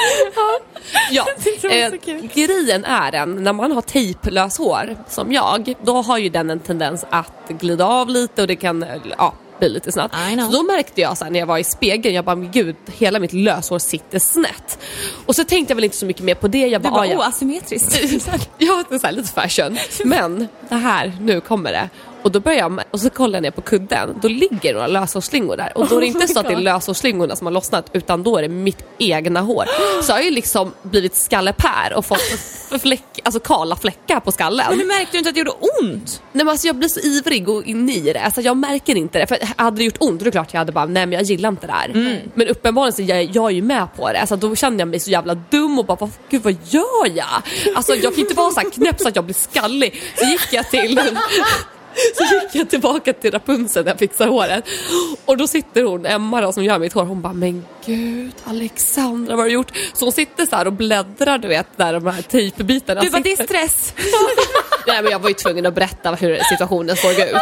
Ja. 1.11 1.27
det 1.45 1.63
var 1.69 1.71
Eh, 1.77 1.91
så 1.91 1.99
kul. 1.99 2.29
grejen 2.35 2.85
är 2.85 3.13
den, 3.13 3.45
när 3.45 3.53
man 3.53 3.73
har 3.73 3.83
tejplös 3.83 4.59
hår 4.59 4.97
som 5.09 5.33
jag, 5.33 5.75
då 5.83 6.03
har 6.03 6.19
ju 6.19 6.29
den 6.29 6.51
en 6.51 6.61
tendens 6.61 7.05
att 7.11 7.49
glida 7.49 7.85
av 7.87 8.09
lite 8.09 8.41
och 8.43 8.49
det 8.49 8.57
kan 8.57 8.85
ja, 9.19 9.35
bli 9.63 9.69
lite 9.69 9.93
snett. 9.93 10.13
Så 10.47 10.53
då 10.53 10.63
märkte 10.63 11.01
jag 11.01 11.19
så 11.19 11.25
här, 11.25 11.31
när 11.31 11.39
jag 11.39 11.47
var 11.47 11.59
i 11.59 11.65
spegeln, 11.65 12.15
jag 12.15 12.25
bara 12.25 12.37
men 12.37 12.51
gud, 12.51 12.77
hela 12.87 13.19
mitt 13.19 13.33
löshår 13.33 13.79
sitter 13.79 14.19
snett. 14.19 14.79
Och 15.27 15.37
så 15.37 15.45
tänkte 15.45 15.71
jag 15.71 15.75
väl 15.77 15.85
inte 15.85 15.97
så 15.97 16.07
mycket 16.07 16.23
mer 16.23 16.35
på 16.35 16.49
det. 16.49 16.67
Jag 16.67 16.83
Du 16.83 16.91
bara, 16.91 17.09
bara, 17.09 17.19
ah, 17.19 17.29
asymmetriskt. 17.29 17.99
Ja, 18.59 18.85
det 18.89 18.95
är 18.95 18.99
så 18.99 19.07
här, 19.07 19.13
lite 19.13 19.29
fashion. 19.29 19.79
Men 20.05 20.49
det 20.69 20.75
här, 20.75 21.13
nu 21.21 21.41
kommer 21.41 21.73
det. 21.73 21.89
Och 22.23 22.33
då 22.33 22.41
börjar 22.41 22.59
jag, 22.59 22.81
och 22.91 23.01
så 23.01 23.11
kollar 23.11 23.37
jag 23.37 23.43
ner 23.43 23.51
på 23.51 23.61
kudden, 23.61 24.19
då 24.23 24.29
ligger 24.29 24.75
några 24.75 24.87
löshårsslingor 24.87 25.57
där. 25.57 25.73
Och 25.79 25.89
då 25.89 25.97
är 25.97 26.01
det 26.01 26.07
inte 26.07 26.29
så 26.29 26.41
att 26.41 26.49
det 26.49 26.55
är 26.55 26.61
löshårsslingorna 26.61 27.37
som 27.37 27.47
har 27.47 27.53
lossnat, 27.53 27.91
utan 27.93 28.23
då 28.23 28.37
är 28.37 28.43
det 28.43 28.49
mitt 28.49 28.85
egna 28.99 29.41
hår. 29.41 29.65
Så 30.03 30.11
jag 30.13 30.17
har 30.17 30.23
ju 30.23 30.31
liksom 30.31 30.73
blivit 30.83 31.17
skallepär 31.17 31.93
och 31.95 32.07
fått 32.07 32.21
fläck, 32.83 33.21
alltså 33.25 33.41
kala 33.41 33.77
fläckar 33.77 34.21
på 34.21 34.33
skallen. 34.33 34.67
Men 34.69 34.79
du 34.79 34.85
märkte 34.85 35.17
ju 35.17 35.19
inte 35.19 35.29
att 35.29 35.35
det 35.35 35.39
gjorde 35.39 35.51
ont? 35.81 36.23
Nej, 36.33 36.45
men 36.45 36.49
alltså 36.49 36.67
jag 36.67 36.77
blir 36.77 36.89
så 36.89 37.01
ivrig 37.01 37.49
och 37.49 37.65
inne 37.65 37.95
i 37.95 38.13
det. 38.13 38.21
Alltså 38.21 38.41
jag 38.41 38.57
märker 38.57 38.95
inte 38.95 39.19
det. 39.19 39.27
För 39.27 39.39
hade 39.57 39.77
det 39.77 39.85
gjort 39.85 39.97
ont 39.99 40.21
då 40.21 40.23
är 40.23 40.25
det 40.25 40.31
klart 40.31 40.53
jag 40.53 40.59
hade 40.59 40.73
bara, 40.73 40.87
nej 40.87 41.07
men 41.07 41.13
jag 41.13 41.23
gillar 41.23 41.49
inte 41.49 41.67
det 41.67 41.73
här. 41.73 42.21
Men 42.35 42.49
uppenbarligen 42.49 42.93
så 42.93 43.03
jag, 43.03 43.25
jag 43.25 43.47
är 43.47 43.55
ju 43.55 43.63
med 43.63 43.89
på 43.97 44.13
det. 44.13 44.21
Alltså 44.21 44.37
då 44.37 44.57
kände 44.57 44.81
jag 44.81 44.89
mig 44.89 45.01
så 45.01 45.11
jävla 45.11 45.35
dum 45.35 45.79
och 45.79 45.85
bara, 45.85 45.97
vad, 46.01 46.11
gud 46.31 46.43
vad 46.43 46.57
gör 46.69 47.17
jag? 47.17 47.43
Alltså 47.77 47.95
jag 47.95 48.15
kan 48.15 48.21
inte 48.21 48.35
vara 48.35 48.51
så 48.51 48.61
här 48.61 48.71
knäpp 48.71 49.01
så 49.01 49.09
att 49.09 49.17
jag 49.17 49.25
blir 49.25 49.35
skallig. 49.35 50.03
Så 50.17 50.25
gick 50.25 50.53
jag 50.53 50.71
till 50.71 51.01
så 52.17 52.25
gick 52.25 52.55
jag 52.55 52.71
tillbaka 52.71 53.13
till 53.13 53.31
Rapunzel 53.31 53.85
när 53.85 53.91
jag 53.93 53.99
fixar 53.99 54.27
håret. 54.27 54.65
Och 55.25 55.37
då 55.37 55.47
sitter 55.47 55.83
hon, 55.83 56.07
Emma 56.07 56.41
då, 56.41 56.53
som 56.53 56.65
gör 56.65 56.79
mitt 56.79 56.93
hår, 56.93 57.05
hon 57.05 57.21
bara 57.21 57.33
men 57.33 57.65
gud 57.87 58.35
Alexandra 58.45 59.37
vad 59.37 59.45
har 59.45 59.49
du 59.49 59.55
gjort? 59.55 59.73
Så 59.93 60.05
hon 60.05 60.13
sitter 60.13 60.47
så 60.47 60.67
och 60.67 60.73
bläddrar 60.73 61.39
du 61.39 61.49
vet 61.49 61.67
där 61.77 61.93
de 61.93 62.07
här 62.07 62.23
tejpbitarna 62.23 63.01
Du 63.01 63.11
bara, 63.11 63.23
det 63.23 63.33
är 63.33 63.45
stress. 63.45 63.95
Nej 64.87 65.03
men 65.03 65.13
jag 65.13 65.19
var 65.19 65.29
ju 65.29 65.35
tvungen 65.35 65.67
att 65.67 65.75
berätta 65.75 66.15
hur 66.15 66.39
situationen 66.51 66.97
såg 66.97 67.13
ut. 67.13 67.37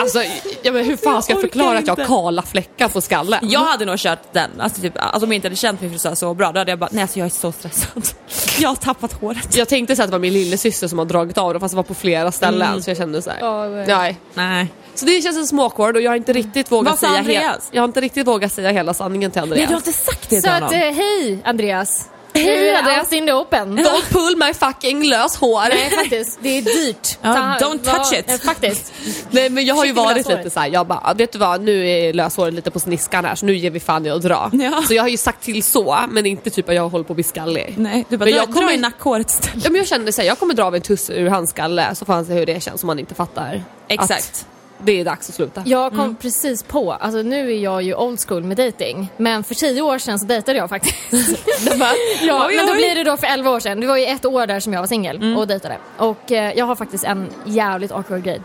Alltså, 0.00 0.22
ja, 0.62 0.72
men 0.72 0.84
hur 0.84 0.96
fan 0.96 1.22
ska 1.22 1.32
jag 1.32 1.40
förklara 1.40 1.78
att 1.78 1.86
jag 1.86 1.96
har 1.96 2.04
kala 2.04 2.42
fläckar 2.42 2.88
på 2.88 3.00
skallen? 3.00 3.38
Jag 3.42 3.60
hade 3.60 3.84
nog 3.84 3.98
kört 3.98 4.32
den, 4.32 4.50
alltså, 4.60 4.80
typ, 4.80 4.92
alltså 4.96 5.26
om 5.26 5.32
jag 5.32 5.36
inte 5.36 5.48
hade 5.48 5.56
känt 5.56 5.80
min 5.80 5.90
frisör 5.90 6.14
så 6.14 6.34
bra 6.34 6.52
då 6.52 6.58
hade 6.58 6.72
jag 6.72 6.78
bara, 6.78 6.90
nej 6.92 7.02
alltså 7.02 7.18
jag 7.18 7.26
är 7.26 7.30
så 7.30 7.52
stressad. 7.52 8.08
Jag 8.60 8.68
har 8.68 8.76
tappat 8.76 9.12
håret. 9.12 9.56
Jag 9.56 9.68
tänkte 9.68 9.96
så 9.96 10.02
att 10.02 10.08
det 10.08 10.12
var 10.12 10.18
min 10.18 10.32
lillasyster 10.32 10.88
som 10.88 10.98
har 10.98 11.06
dragit 11.06 11.38
av 11.38 11.54
det 11.54 11.60
fast 11.60 11.72
det 11.72 11.76
var 11.76 11.82
på 11.82 11.94
flera 11.94 12.32
ställen 12.32 12.82
så 12.82 12.90
jag 12.90 12.96
kände 12.96 13.22
så 13.22 13.30
här. 13.30 13.38
Ja, 13.40 13.68
Nej. 13.68 14.20
Nej. 14.34 14.72
Så 14.94 15.06
det 15.06 15.22
känns 15.22 15.36
en 15.36 15.46
småkord 15.46 15.96
och 15.96 16.02
jag 16.02 16.10
har 16.10 16.16
inte 16.16 16.32
riktigt 16.32 16.72
vågat 16.72 16.90
Vad 16.90 16.98
säga 16.98 17.18
Andreas? 17.18 17.68
Jag 17.72 17.82
har 17.82 17.88
inte 17.88 18.00
riktigt 18.00 18.26
vågat 18.26 18.52
säga 18.52 18.70
hela 18.70 18.94
sanningen 18.94 19.30
till 19.30 19.40
Nej 19.42 19.50
Andreas. 19.50 19.68
du 19.68 19.74
har 19.74 19.80
inte 19.80 19.92
sagt 19.92 20.30
det 20.30 20.36
Så 20.36 20.42
till 20.42 20.50
att, 20.50 20.62
honom. 20.62 20.74
eh, 20.80 20.94
hej 20.94 21.38
Andreas. 21.44 22.08
Hej, 22.44 22.76
Andreas. 22.76 22.98
allt 22.98 23.12
in 23.12 23.26
the 23.26 23.32
open. 23.32 23.78
Don't 23.78 24.10
pull 24.12 24.36
my 24.36 24.54
fucking 24.54 25.04
lös 25.04 25.36
hår. 25.36 25.68
Nej 25.68 25.90
faktiskt, 25.90 26.38
det 26.42 26.58
är 26.58 26.62
dyrt. 26.62 27.18
Ja, 27.22 27.56
don't 27.60 27.78
touch 27.84 28.12
it. 28.18 28.30
eh, 28.30 28.36
Faktiskt. 28.38 28.92
Nej 29.30 29.50
men 29.50 29.64
jag 29.64 29.74
har 29.74 29.84
ju 29.84 29.92
varit 29.92 30.28
lite 30.28 30.50
såhär, 30.50 30.68
jag 30.68 30.86
bara, 30.86 31.14
vet 31.14 31.32
du 31.32 31.38
vad 31.38 31.60
nu 31.60 31.88
är 31.88 32.12
löshåret 32.12 32.54
lite 32.54 32.70
på 32.70 32.80
sniskan 32.80 33.24
här 33.24 33.34
så 33.34 33.46
nu 33.46 33.56
ger 33.56 33.70
vi 33.70 33.80
fan 33.80 34.06
i 34.06 34.10
att 34.10 34.22
dra. 34.22 34.50
Ja. 34.52 34.82
Så 34.88 34.94
jag 34.94 35.02
har 35.02 35.08
ju 35.08 35.16
sagt 35.16 35.42
till 35.44 35.62
så 35.62 35.98
men 36.08 36.26
inte 36.26 36.50
typ 36.50 36.68
att 36.68 36.74
jag 36.74 36.88
håller 36.88 37.04
på 37.04 37.12
att 37.12 37.16
bli 37.16 37.24
skallig. 37.24 37.74
Nej, 37.78 38.04
du 38.08 38.16
bara, 38.16 38.24
Men 38.24 38.32
dra, 38.34 38.40
jag 38.40 38.52
kommer- 38.54 38.66
dra 38.66 38.72
i 38.74 38.76
nackhåret 38.76 39.30
istället. 39.30 39.64
Ja, 39.64 39.70
men 39.70 39.78
jag 39.78 39.86
kände 39.88 40.12
såhär, 40.12 40.28
jag 40.28 40.38
kommer 40.38 40.54
dra 40.54 40.64
av 40.64 40.74
en 40.74 40.82
tuss 40.82 41.10
ur 41.10 41.28
hans 41.28 41.50
skalle 41.50 41.94
så 41.94 42.04
får 42.04 42.12
han 42.12 42.24
se 42.24 42.32
hur 42.32 42.46
det 42.46 42.62
känns 42.62 42.82
om 42.82 42.86
man 42.86 42.98
inte 42.98 43.14
fattar. 43.14 43.62
Exakt. 43.88 44.10
Att 44.12 44.46
det 44.78 45.00
är 45.00 45.04
dags 45.04 45.28
att 45.28 45.34
sluta. 45.34 45.62
Jag 45.66 45.92
kom 45.92 46.16
precis 46.16 46.62
på, 46.62 46.92
alltså 46.92 47.22
nu 47.22 47.52
är 47.52 47.58
jag 47.58 47.82
ju 47.82 47.94
old 47.94 48.20
school 48.28 48.42
med 48.44 48.56
dating 48.56 49.08
men 49.16 49.44
för 49.44 49.54
tio 49.54 49.82
år 49.82 49.98
sedan 49.98 50.18
så 50.18 50.26
dejtade 50.26 50.58
jag 50.58 50.68
faktiskt. 50.68 50.96
ja, 52.22 52.46
Oj, 52.48 52.56
men 52.56 52.66
då 52.66 52.74
blir 52.74 52.94
det 52.94 53.04
då 53.04 53.16
för 53.16 53.26
elva 53.26 53.50
år 53.50 53.60
sedan. 53.60 53.80
Det 53.80 53.86
var 53.86 53.96
ju 53.96 54.04
ett 54.04 54.24
år 54.24 54.46
där 54.46 54.60
som 54.60 54.72
jag 54.72 54.80
var 54.80 54.86
singel 54.86 55.36
och 55.38 55.46
dejtade. 55.46 55.78
Och 55.96 56.32
eh, 56.32 56.52
jag 56.58 56.66
har 56.66 56.74
faktiskt 56.76 57.04
en 57.04 57.28
jävligt 57.44 57.92
awkward 57.92 58.22
grej. 58.22 58.40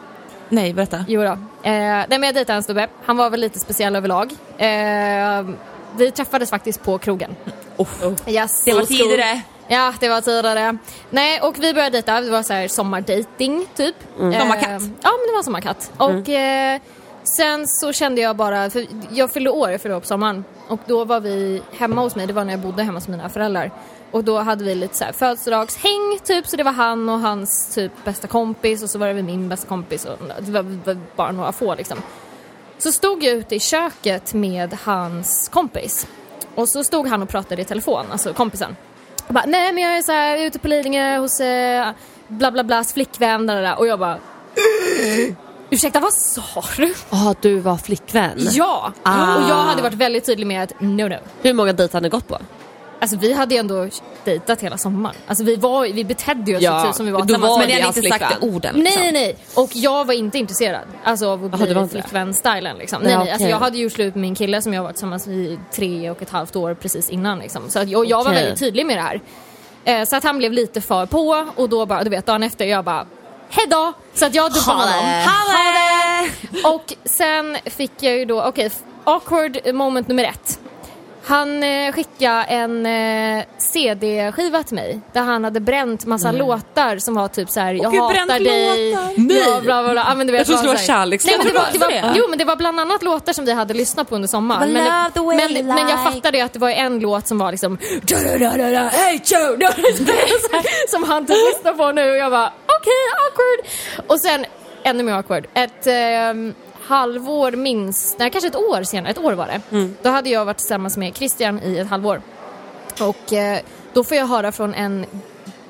Nej, 0.49 0.73
berätta. 0.73 1.05
Jo 1.07 1.21
då. 1.21 1.27
Eh, 1.27 1.37
nej 1.63 2.07
men 2.09 2.23
jag 2.23 2.35
dejtade 2.35 2.57
en 2.57 2.63
snubbe. 2.63 2.87
Han 3.05 3.17
var 3.17 3.29
väl 3.29 3.39
lite 3.39 3.59
speciell 3.59 3.95
överlag. 3.95 4.31
Eh, 4.57 5.45
vi 5.97 6.11
träffades 6.11 6.49
faktiskt 6.49 6.83
på 6.83 6.97
krogen. 6.97 7.35
Yes. 8.27 8.63
Det 8.63 8.73
var 8.73 8.85
tidigare. 8.85 9.41
Ja, 9.71 9.93
det 9.99 10.09
var 10.09 10.21
tidigare. 10.21 10.77
Nej, 11.09 11.41
och 11.41 11.55
vi 11.59 11.73
började 11.73 11.89
dejta. 11.89 12.21
Det 12.21 12.31
var 12.31 12.43
så 12.43 12.53
här 12.53 12.67
sommardating 12.67 13.65
typ. 13.75 13.95
Mm. 14.19 14.39
Sommarkatt. 14.39 14.81
Ja, 15.01 15.09
men 15.11 15.27
det 15.27 15.33
var 15.35 15.43
sommarkatt. 15.43 15.91
Och 15.97 16.29
eh, 16.29 16.81
sen 17.23 17.67
så 17.67 17.93
kände 17.93 18.21
jag 18.21 18.35
bara, 18.35 18.69
för 18.69 18.85
jag 19.11 19.33
fyllde 19.33 19.49
år, 19.49 19.71
jag 19.71 19.81
fyllde 19.81 19.95
år 19.95 19.99
på 19.99 20.07
sommaren. 20.07 20.43
Och 20.67 20.79
då 20.85 21.05
var 21.05 21.19
vi 21.19 21.61
hemma 21.77 22.01
hos 22.01 22.15
mig, 22.15 22.27
det 22.27 22.33
var 22.33 22.45
när 22.45 22.53
jag 22.53 22.59
bodde 22.59 22.83
hemma 22.83 22.97
hos 22.97 23.07
mina 23.07 23.29
föräldrar. 23.29 23.71
Och 24.11 24.23
då 24.23 24.37
hade 24.39 24.63
vi 24.63 24.75
lite 24.75 24.97
så 24.97 25.03
här 25.03 25.11
födelsedagshäng 25.11 26.19
typ, 26.23 26.47
så 26.47 26.57
det 26.57 26.63
var 26.63 26.71
han 26.71 27.09
och 27.09 27.19
hans 27.19 27.75
typ 27.75 27.91
bästa 28.03 28.27
kompis 28.27 28.83
och 28.83 28.89
så 28.89 28.99
var 28.99 29.07
det 29.07 29.23
min 29.23 29.49
bästa 29.49 29.67
kompis 29.67 30.05
och 30.05 30.17
det 30.39 30.51
var, 30.51 30.63
var 30.63 30.97
bara 31.15 31.31
några 31.31 31.51
få 31.51 31.75
liksom. 31.75 31.97
Så 32.77 32.91
stod 32.91 33.23
jag 33.23 33.33
ute 33.33 33.55
i 33.55 33.59
köket 33.59 34.33
med 34.33 34.77
hans 34.83 35.49
kompis. 35.49 36.07
Och 36.55 36.69
så 36.69 36.83
stod 36.83 37.07
han 37.07 37.21
och 37.21 37.29
pratade 37.29 37.61
i 37.61 37.65
telefon, 37.65 38.05
alltså 38.11 38.33
kompisen. 38.33 38.75
Bara, 39.31 39.45
nej 39.47 39.73
men 39.73 39.83
jag 39.83 39.97
är 39.97 40.01
så 40.01 40.11
här 40.11 40.37
ute 40.37 40.59
på 40.59 40.67
Lidingö 40.67 41.17
hos 41.17 41.39
eh, 41.39 41.91
bla 42.27 42.51
bla 42.51 42.63
blas 42.63 42.93
flickvän 42.93 43.47
där, 43.47 43.61
där, 43.61 43.79
och 43.79 43.87
jag 43.87 43.99
bara 43.99 44.17
Ursäkta 45.69 45.99
vad 45.99 46.13
sa 46.13 46.63
du? 46.77 46.93
Ja, 47.09 47.35
du 47.41 47.59
var 47.59 47.77
flickvän. 47.77 48.37
Ja! 48.37 48.93
Ah. 49.03 49.35
Och 49.35 49.49
jag 49.49 49.55
hade 49.55 49.81
varit 49.81 49.93
väldigt 49.93 50.25
tydlig 50.25 50.47
med 50.47 50.63
att 50.63 50.81
no 50.81 51.07
no. 51.07 51.15
Hur 51.41 51.53
många 51.53 51.73
dejter 51.73 51.93
har 51.93 52.01
ni 52.01 52.09
gått 52.09 52.27
på? 52.27 52.37
Alltså 53.01 53.17
vi 53.17 53.33
hade 53.33 53.55
ju 53.55 53.59
ändå 53.59 53.87
dejtat 54.23 54.61
hela 54.61 54.77
sommaren. 54.77 55.15
Alltså 55.27 55.43
vi, 55.43 55.55
var, 55.55 55.87
vi 55.87 56.03
betedde 56.05 56.55
oss 56.55 56.61
Ja, 56.61 56.83
typ 56.83 56.95
som 56.95 57.05
vi 57.05 57.11
var 57.11 57.21
tillsammans. 57.21 57.49
var 57.49 57.57
Men 57.59 57.67
ni 57.67 57.81
hade 57.81 57.99
inte 57.99 58.09
sagt 58.09 58.43
orden 58.43 58.75
Nej, 58.75 58.83
liksom. 58.83 59.01
nej, 59.03 59.11
nej. 59.11 59.37
Och 59.55 59.69
jag 59.73 60.05
var 60.05 60.13
inte 60.13 60.37
intresserad 60.37 60.81
alltså, 61.03 61.27
av 61.29 61.45
att 61.45 61.51
var 61.59 61.65
bli 61.65 61.73
det? 61.73 61.87
flickvän-stylen. 61.87 62.77
Liksom. 62.77 62.99
Ja, 63.03 63.07
Nej, 63.07 63.17
nej. 63.17 63.21
Alltså, 63.31 63.35
okej. 63.45 63.49
jag 63.49 63.59
hade 63.59 63.77
gjort 63.77 63.93
slut 63.93 64.15
med 64.15 64.21
min 64.21 64.35
kille 64.35 64.61
som 64.61 64.73
jag 64.73 64.83
var 64.83 64.91
tillsammans 64.91 65.27
med 65.27 65.37
i 65.37 65.59
tre 65.73 66.09
och 66.09 66.21
ett 66.21 66.29
halvt 66.29 66.55
år 66.55 66.73
precis 66.73 67.09
innan. 67.09 67.39
Liksom. 67.39 67.69
Så 67.69 67.79
att, 67.79 67.95
och 67.95 68.05
jag 68.05 68.17
var 68.23 68.31
Okej. 68.31 68.35
väldigt 68.43 68.59
tydlig 68.59 68.85
med 68.85 68.97
det 68.97 69.01
här. 69.01 69.21
Eh, 69.85 70.05
så 70.05 70.15
att 70.15 70.23
han 70.23 70.37
blev 70.37 70.51
lite 70.51 70.81
för 70.81 71.05
på 71.05 71.45
och 71.55 71.69
då 71.69 71.85
bara, 71.85 72.03
du 72.03 72.09
vet, 72.09 72.25
dagen 72.25 72.43
efter 72.43 72.65
jag 72.65 72.85
bara 72.85 73.05
Hejdå! 73.49 73.93
Så 74.13 74.25
att 74.25 74.35
jag 74.35 74.51
dubbade 74.53 74.91
honom. 74.91 75.25
Och 76.75 76.93
sen 77.05 77.57
fick 77.65 77.91
jag 77.99 78.17
ju 78.17 78.25
då, 78.25 78.43
okej, 78.43 78.71
awkward 79.03 79.73
moment 79.73 80.07
nummer 80.07 80.23
ett. 80.23 80.59
Han 81.23 81.63
eh, 81.63 81.91
skickade 81.93 82.43
en 82.43 82.85
eh, 82.85 83.43
CD-skiva 83.57 84.63
till 84.63 84.75
mig 84.75 84.99
där 85.13 85.21
han 85.21 85.43
hade 85.43 85.59
bränt 85.59 86.05
massa 86.05 86.31
låtar 86.31 86.97
som 86.97 87.15
var 87.15 87.27
typ 87.27 87.49
så 87.49 87.59
här, 87.59 87.73
jag 87.73 87.91
gud, 87.91 88.01
hatar 88.01 88.13
bränt 88.13 88.43
dig. 88.43 88.91
låtar. 88.91 89.13
Nej. 89.17 89.37
Ja, 89.47 89.61
bla, 89.61 89.83
bla, 89.83 89.91
bla. 89.91 90.05
Ja, 90.09 90.15
men 90.15 90.27
du 90.27 90.33
vet, 90.33 90.47
Jag 90.49 90.57
trodde 90.59 90.73
det 90.73 90.79
här- 90.79 90.85
kärlekslåtar. 90.85 91.37
Nej, 91.37 91.45
men 91.45 91.53
det 91.53 91.59
var, 91.59 91.89
det 91.89 91.95
var, 92.01 92.11
det? 92.11 92.13
jo 92.19 92.25
men 92.29 92.37
det 92.39 92.45
var 92.45 92.55
bland 92.55 92.79
annat 92.79 93.03
låtar 93.03 93.33
som 93.33 93.45
vi 93.45 93.51
hade 93.53 93.73
lyssnat 93.73 94.09
på 94.09 94.15
under 94.15 94.27
sommaren. 94.27 94.73
Men, 94.73 94.83
love 94.85 95.11
the 95.13 95.19
way 95.19 95.37
men, 95.37 95.51
you 95.51 95.63
men 95.63 95.77
jag 95.77 95.99
like. 96.05 96.11
fattade 96.11 96.43
att 96.43 96.53
det 96.53 96.59
var 96.59 96.69
en 96.69 96.99
låt 96.99 97.27
som 97.27 97.37
var 97.37 97.51
liksom 97.51 97.77
"Da-da-da-da-da, 98.01 98.87
Hey 98.89 99.19
Som 100.87 101.03
han 101.03 101.25
typ 101.25 101.35
lyssnar 101.53 101.73
på 101.73 101.91
nu 101.91 102.11
och 102.11 102.17
jag 102.17 102.31
bara 102.31 102.51
okej 102.65 103.03
awkward. 103.25 103.65
Och 104.11 104.19
sen 104.19 104.45
ännu 104.83 105.03
mer 105.03 105.13
awkward. 105.13 105.47
Ett 105.53 105.87
ehm, 105.87 106.53
halvår 106.83 107.51
minst, 107.51 108.19
nej 108.19 108.29
kanske 108.29 108.47
ett 108.47 108.55
år 108.55 108.83
senare, 108.83 109.11
ett 109.11 109.17
år 109.17 109.33
var 109.33 109.47
det. 109.47 109.61
Mm. 109.71 109.95
Då 110.01 110.09
hade 110.09 110.29
jag 110.29 110.45
varit 110.45 110.57
tillsammans 110.57 110.97
med 110.97 111.15
Christian 111.15 111.59
i 111.63 111.77
ett 111.77 111.87
halvår. 111.89 112.21
Och 112.99 113.33
eh, 113.33 113.59
då 113.93 114.03
får 114.03 114.17
jag 114.17 114.27
höra 114.27 114.51
från 114.51 114.73
en 114.73 115.05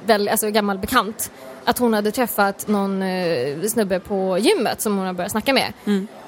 väl, 0.05 0.29
alltså, 0.29 0.49
gammal 0.49 0.77
bekant 0.77 1.31
att 1.65 1.77
hon 1.79 1.93
hade 1.93 2.11
träffat 2.11 2.67
någon 2.67 3.01
eh, 3.01 3.61
snubbe 3.67 3.99
på 3.99 4.37
gymmet 4.37 4.81
som 4.81 4.97
hon 4.97 5.05
har 5.05 5.13
börjat 5.13 5.31
snacka 5.31 5.53
med. 5.53 5.73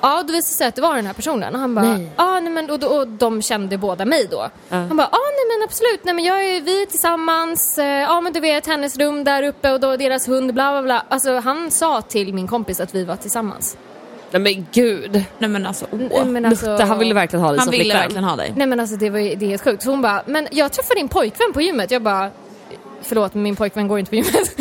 Ja, 0.02 0.24
då 0.28 0.34
visade 0.34 0.38
det 0.38 0.44
sig 0.44 0.68
att 0.68 0.76
det 0.76 0.82
var 0.82 0.96
den 0.96 1.06
här 1.06 1.14
personen. 1.14 1.54
Och 1.54 1.60
han 1.60 1.76
bara, 1.76 2.00
ja 2.18 2.40
nej 2.40 2.54
men 2.54 2.70
och, 2.70 2.84
och, 2.84 2.98
och 2.98 3.08
de 3.08 3.42
kände 3.42 3.78
båda 3.78 4.06
mig 4.06 4.28
då. 4.32 4.50
Han 4.70 4.98
bara, 4.98 5.10
ja 5.12 5.20
nej 5.20 5.58
men 5.58 5.68
absolut. 5.68 6.04
Nej, 6.04 6.14
men 6.14 6.26
jag 6.26 6.46
är, 6.46 6.62
vi 6.62 6.82
är 6.82 6.86
tillsammans. 6.86 7.78
Eh, 7.78 7.86
ja, 7.86 8.22
men 8.22 8.34
du 8.34 8.40
vet, 8.40 8.68
hennes 8.68 8.98
rum 8.98 9.24
där 9.24 9.44
uppe 9.44 9.72
och 9.72 9.80
då 9.80 9.98
deras 9.98 10.28
hund, 10.28 10.54
bla 10.54 10.72
bla 10.72 10.82
bla. 10.84 11.06
Alltså, 11.10 11.40
han 11.40 11.72
sa 11.72 12.02
till 12.02 12.34
min 12.34 12.48
kompis 12.48 12.80
att 12.80 12.96
vi 12.96 13.04
var 13.04 13.16
tillsammans. 13.16 13.78
Nej 14.34 14.42
men 14.42 14.68
gud. 14.72 15.24
Nej 15.38 15.50
men 15.50 15.66
alltså, 15.66 15.86
åh. 15.92 16.00
Nej, 16.00 16.26
men 16.26 16.46
alltså, 16.46 16.76
han 16.76 17.00
ville 17.00 17.14
verkligen 17.14 17.44
ha 17.44 17.52
dig 17.52 17.60
Han 17.60 17.66
som 17.66 17.72
ville 17.72 17.84
flickvän. 17.84 18.02
verkligen 18.02 18.24
ha 18.24 18.36
dig. 18.36 18.54
Nej 18.56 18.68
men 18.68 18.80
alltså 18.80 18.96
det, 18.96 19.10
var, 19.10 19.20
ju- 19.20 19.36
det 19.36 19.46
är 19.46 19.50
helt 19.50 19.64
sjukt. 19.64 19.84
Så 19.84 19.90
hon 19.90 20.02
bara, 20.02 20.24
men 20.26 20.48
jag 20.52 20.72
träffade 20.72 21.00
din 21.00 21.08
pojkvän 21.08 21.54
på 21.54 21.62
gymmet. 21.62 21.92
Jag 21.92 22.02
bara, 22.02 22.30
förlåt 23.02 23.34
men 23.34 23.44
min 23.44 23.56
pojkvän 23.56 23.88
går 23.88 24.00
inte 24.00 24.10
på 24.10 24.16
gymmet. 24.16 24.52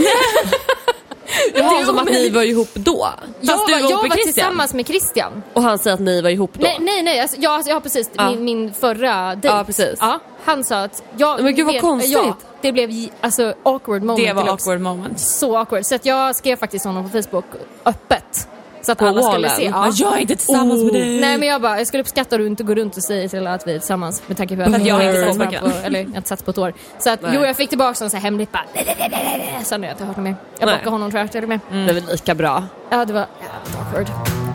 Jaha, 1.55 1.85
som 1.85 1.99
att 1.99 2.05
ni 2.11 2.31
var 2.31 2.43
ihop 2.43 2.69
då? 2.75 3.09
jag 3.41 3.55
Fast 3.55 3.67
du 3.67 3.73
var, 3.73 3.81
var 3.83 3.91
jag 3.91 3.97
var 3.97 4.03
Christian? 4.09 4.33
tillsammans 4.33 4.75
med 4.75 4.87
Christian. 4.87 5.43
Och 5.53 5.63
han 5.63 5.79
säger 5.79 5.95
att 5.95 6.01
ni 6.01 6.21
var 6.23 6.31
ihop 6.31 6.51
då? 6.55 6.61
Nej, 6.63 6.77
nej, 6.81 7.03
nej. 7.03 7.21
Alltså, 7.21 7.37
ja, 7.41 7.51
alltså, 7.51 7.71
ja, 7.71 7.81
precis. 7.81 8.11
Ja. 8.13 8.31
Min, 8.31 8.45
min 8.45 8.73
förra 8.75 9.35
dejt. 9.35 9.49
Ja, 9.57 9.65
precis. 9.65 9.97
Ja, 10.01 10.19
han 10.45 10.65
sa 10.65 10.83
att... 10.83 11.03
Jag 11.17 11.43
Men 11.43 11.55
gud, 11.55 11.67
vad 11.67 11.75
vet- 11.75 11.83
konstigt. 11.83 12.13
Ja, 12.13 12.37
det 12.63 12.73
blev 12.73 12.91
alltså 13.21 13.55
awkward 13.63 14.03
moment. 14.03 14.27
Det 14.27 14.33
var 14.33 14.49
awkward 14.49 14.81
moment. 14.81 15.21
Så 15.21 15.57
awkward. 15.59 15.87
Så 15.87 15.95
att 15.95 16.07
jag 16.07 16.37
skrev 16.37 16.57
faktiskt 16.57 16.85
honom 16.85 17.11
på 17.11 17.23
Facebook 17.23 17.45
öppet. 17.85 18.49
Så 18.83 18.93
att 18.93 18.99
På 18.99 19.07
alla 19.07 19.23
skulle 19.23 19.49
se. 19.49 19.65
Ja. 19.65 19.91
Jag 19.95 20.17
är 20.17 20.21
inte 20.21 20.37
tillsammans 20.37 20.81
Oh. 20.81 20.85
med 20.85 20.95
dig. 20.95 21.21
Nej 21.21 21.39
men 21.39 21.49
jag 21.49 21.63
bara, 21.63 21.79
jag 21.79 21.87
skulle 21.87 22.01
uppskatta 22.01 22.35
att 22.37 22.41
du 22.41 22.47
inte 22.47 22.65
går 22.65 22.75
runt 22.75 22.97
och 22.97 23.03
säger 23.03 23.29
till 23.29 23.39
alla 23.39 23.55
att 23.55 23.67
vi 23.67 23.75
är 23.75 23.79
tillsammans 23.79 24.23
med 24.27 24.37
tanke 24.37 24.57
på 24.57 24.63
att 24.63 24.87
jag 24.87 25.05
inte 25.05 25.19
inte 25.21 25.35
sett 25.51 25.61
på, 25.61 25.69
eller 25.85 26.01
jag 26.01 26.09
har 26.09 26.17
inte 26.17 26.29
sett 26.29 26.45
på 26.45 26.51
ett 26.51 26.59
år. 26.59 26.73
Så 26.99 27.11
att 27.11 27.23
Nej. 27.23 27.33
jo 27.35 27.45
jag 27.45 27.57
fick 27.57 27.69
tillbaka 27.69 28.05
en 28.05 28.11
sån 28.11 28.17
här 28.19 28.25
hemligt 28.25 28.53
bara 28.53 28.65
Sen 29.65 29.81
när 29.81 29.89
jag 29.89 29.95
inte 29.95 30.05
hört 30.05 30.17
något 30.17 30.25
mer. 30.25 30.37
Jag 30.59 30.69
blockade 30.69 30.91
honom 30.91 31.11
tror 31.11 31.21
jag 31.21 31.33
till 31.33 31.43
och 31.43 31.49
med. 31.49 31.61
Det 31.71 31.77
är 31.77 31.95
väl 31.95 32.07
lika 32.07 32.35
bra. 32.35 32.65
Ja 32.91 33.05
det 33.05 33.13
var 33.13 33.21
jävligt 33.41 33.79
awkward. 33.81 34.52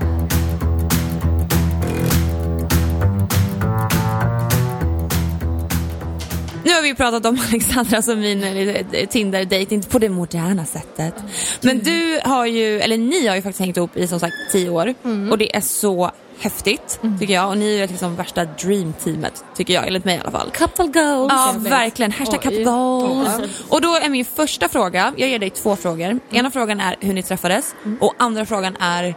Nu 6.68 6.74
har 6.74 6.82
vi 6.82 6.88
ju 6.88 6.96
pratat 6.96 7.26
om 7.26 7.40
Alexandra 7.50 8.02
som 8.02 8.20
min 8.20 8.44
eh, 8.44 9.08
Tinder-dejt, 9.10 9.76
inte 9.76 9.90
på 9.90 10.00
det 10.00 10.10
moderna 10.10 10.66
sättet. 10.66 11.14
Men 11.62 11.80
du 11.80 12.20
har 12.24 12.46
ju, 12.46 12.80
eller 12.80 12.98
ni 12.98 13.28
har 13.28 13.36
ju 13.36 13.42
faktiskt 13.42 13.60
hängt 13.60 13.78
ihop 13.78 13.98
i 13.98 14.08
som 14.08 14.20
sagt 14.20 14.34
tio 14.52 14.70
år 14.70 14.94
och 15.32 15.38
det 15.38 15.56
är 15.56 15.62
så 15.62 16.12
häftigt 16.40 17.00
tycker 17.20 17.34
jag 17.34 17.50
och 17.50 17.58
ni 17.58 17.78
är 17.78 17.88
liksom 17.88 18.16
värsta 18.16 18.46
dreamteamet 18.46 19.44
tycker 19.56 19.74
jag, 19.74 19.88
enligt 19.88 20.06
mig 20.06 20.16
i 20.16 20.20
alla 20.20 20.32
fall. 20.32 20.52
Couple 20.52 20.86
goals. 20.86 21.34
Ja, 21.34 21.56
verkligen. 21.58 22.12
Hashtag 22.12 22.42
couple 22.42 22.64
goals. 22.64 23.30
Och 23.70 23.82
då 23.82 23.96
är 23.96 24.10
min 24.10 24.26
första 24.26 24.70
fråga, 24.70 25.14
jag 25.18 25.30
ger 25.30 25.40
dig 25.40 25.50
två 25.50 25.76
frågor. 25.76 26.20
Ena 26.32 26.52
frågan 26.52 26.80
är 26.80 26.96
hur 27.00 27.14
ni 27.14 27.24
träffades 27.24 27.76
och 28.00 28.14
andra 28.18 28.46
frågan 28.46 28.76
är 28.80 29.16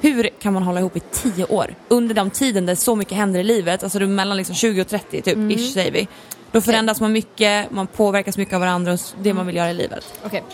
hur 0.00 0.28
kan 0.42 0.52
man 0.52 0.62
hålla 0.62 0.80
ihop 0.80 0.96
i 0.96 1.00
tio 1.00 1.44
år? 1.44 1.74
Under 1.88 2.14
den 2.14 2.30
tiden 2.30 2.66
där 2.66 2.74
så 2.74 2.96
mycket 2.96 3.16
händer 3.16 3.40
i 3.40 3.44
livet, 3.44 3.82
alltså 3.82 4.00
mellan 4.00 4.36
liksom 4.36 4.54
20 4.54 4.80
och 4.80 4.88
30 4.88 5.22
typ, 5.22 5.38
ish 5.50 5.72
säger 5.72 5.92
vi. 5.92 6.08
Då 6.52 6.60
förändras 6.60 7.00
man 7.00 7.12
mycket, 7.12 7.70
man 7.70 7.86
påverkas 7.86 8.38
mycket 8.38 8.54
av 8.54 8.60
varandra 8.60 8.92
och 8.92 8.98
det 9.22 9.34
man 9.34 9.46
vill 9.46 9.56
göra 9.56 9.70
i 9.70 9.74
livet. 9.74 10.04
Okej. 10.24 10.44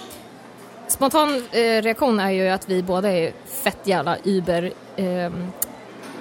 Spontan 0.89 1.43
eh, 1.53 1.83
reaktion 1.83 2.21
är 2.21 2.31
ju 2.31 2.49
att 2.49 2.69
vi 2.69 2.83
båda 2.83 3.13
är 3.13 3.33
fett 3.47 3.79
jävla 3.85 4.17
über 4.25 4.73
ehm, 4.97 5.47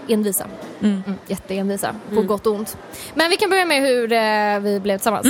envisa. 0.08 0.48
Mm. 0.82 1.04
Mm, 1.08 1.20
jätteenvisa, 1.28 1.96
på 2.16 2.22
gott 2.22 2.48
och 2.48 2.54
ont. 2.54 2.78
Men 3.14 3.30
vi 3.30 3.38
kan 3.38 3.50
börja 3.50 3.66
med 3.66 3.82
hur 3.82 4.12
eh, 4.12 4.60
vi 4.60 4.80
blev 4.80 4.98
tillsammans. 4.98 5.28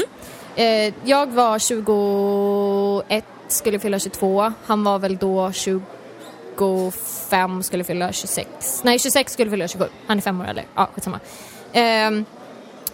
Mm. 0.56 0.88
Eh, 0.88 0.93
jag 1.04 1.32
var 1.32 1.60
21, 1.60 3.26
skulle 3.48 3.80
fylla 3.80 4.00
22. 4.00 4.54
Han 4.66 4.84
var 4.84 5.00
väl 5.00 5.18
då 5.18 5.52
25, 5.52 7.64
skulle 7.64 7.84
fylla 7.84 8.12
26. 8.12 8.82
Nej, 8.84 9.00
26 9.00 9.34
skulle 9.34 9.52
fylla 9.52 9.68
27. 9.68 9.86
Han 10.08 10.18
är 10.18 10.22
fem 10.22 10.41
år 10.41 10.46
eller? 10.46 10.66
Ja, 10.76 10.89
skitsamma. 10.96 11.20
Ehm, 11.74 12.26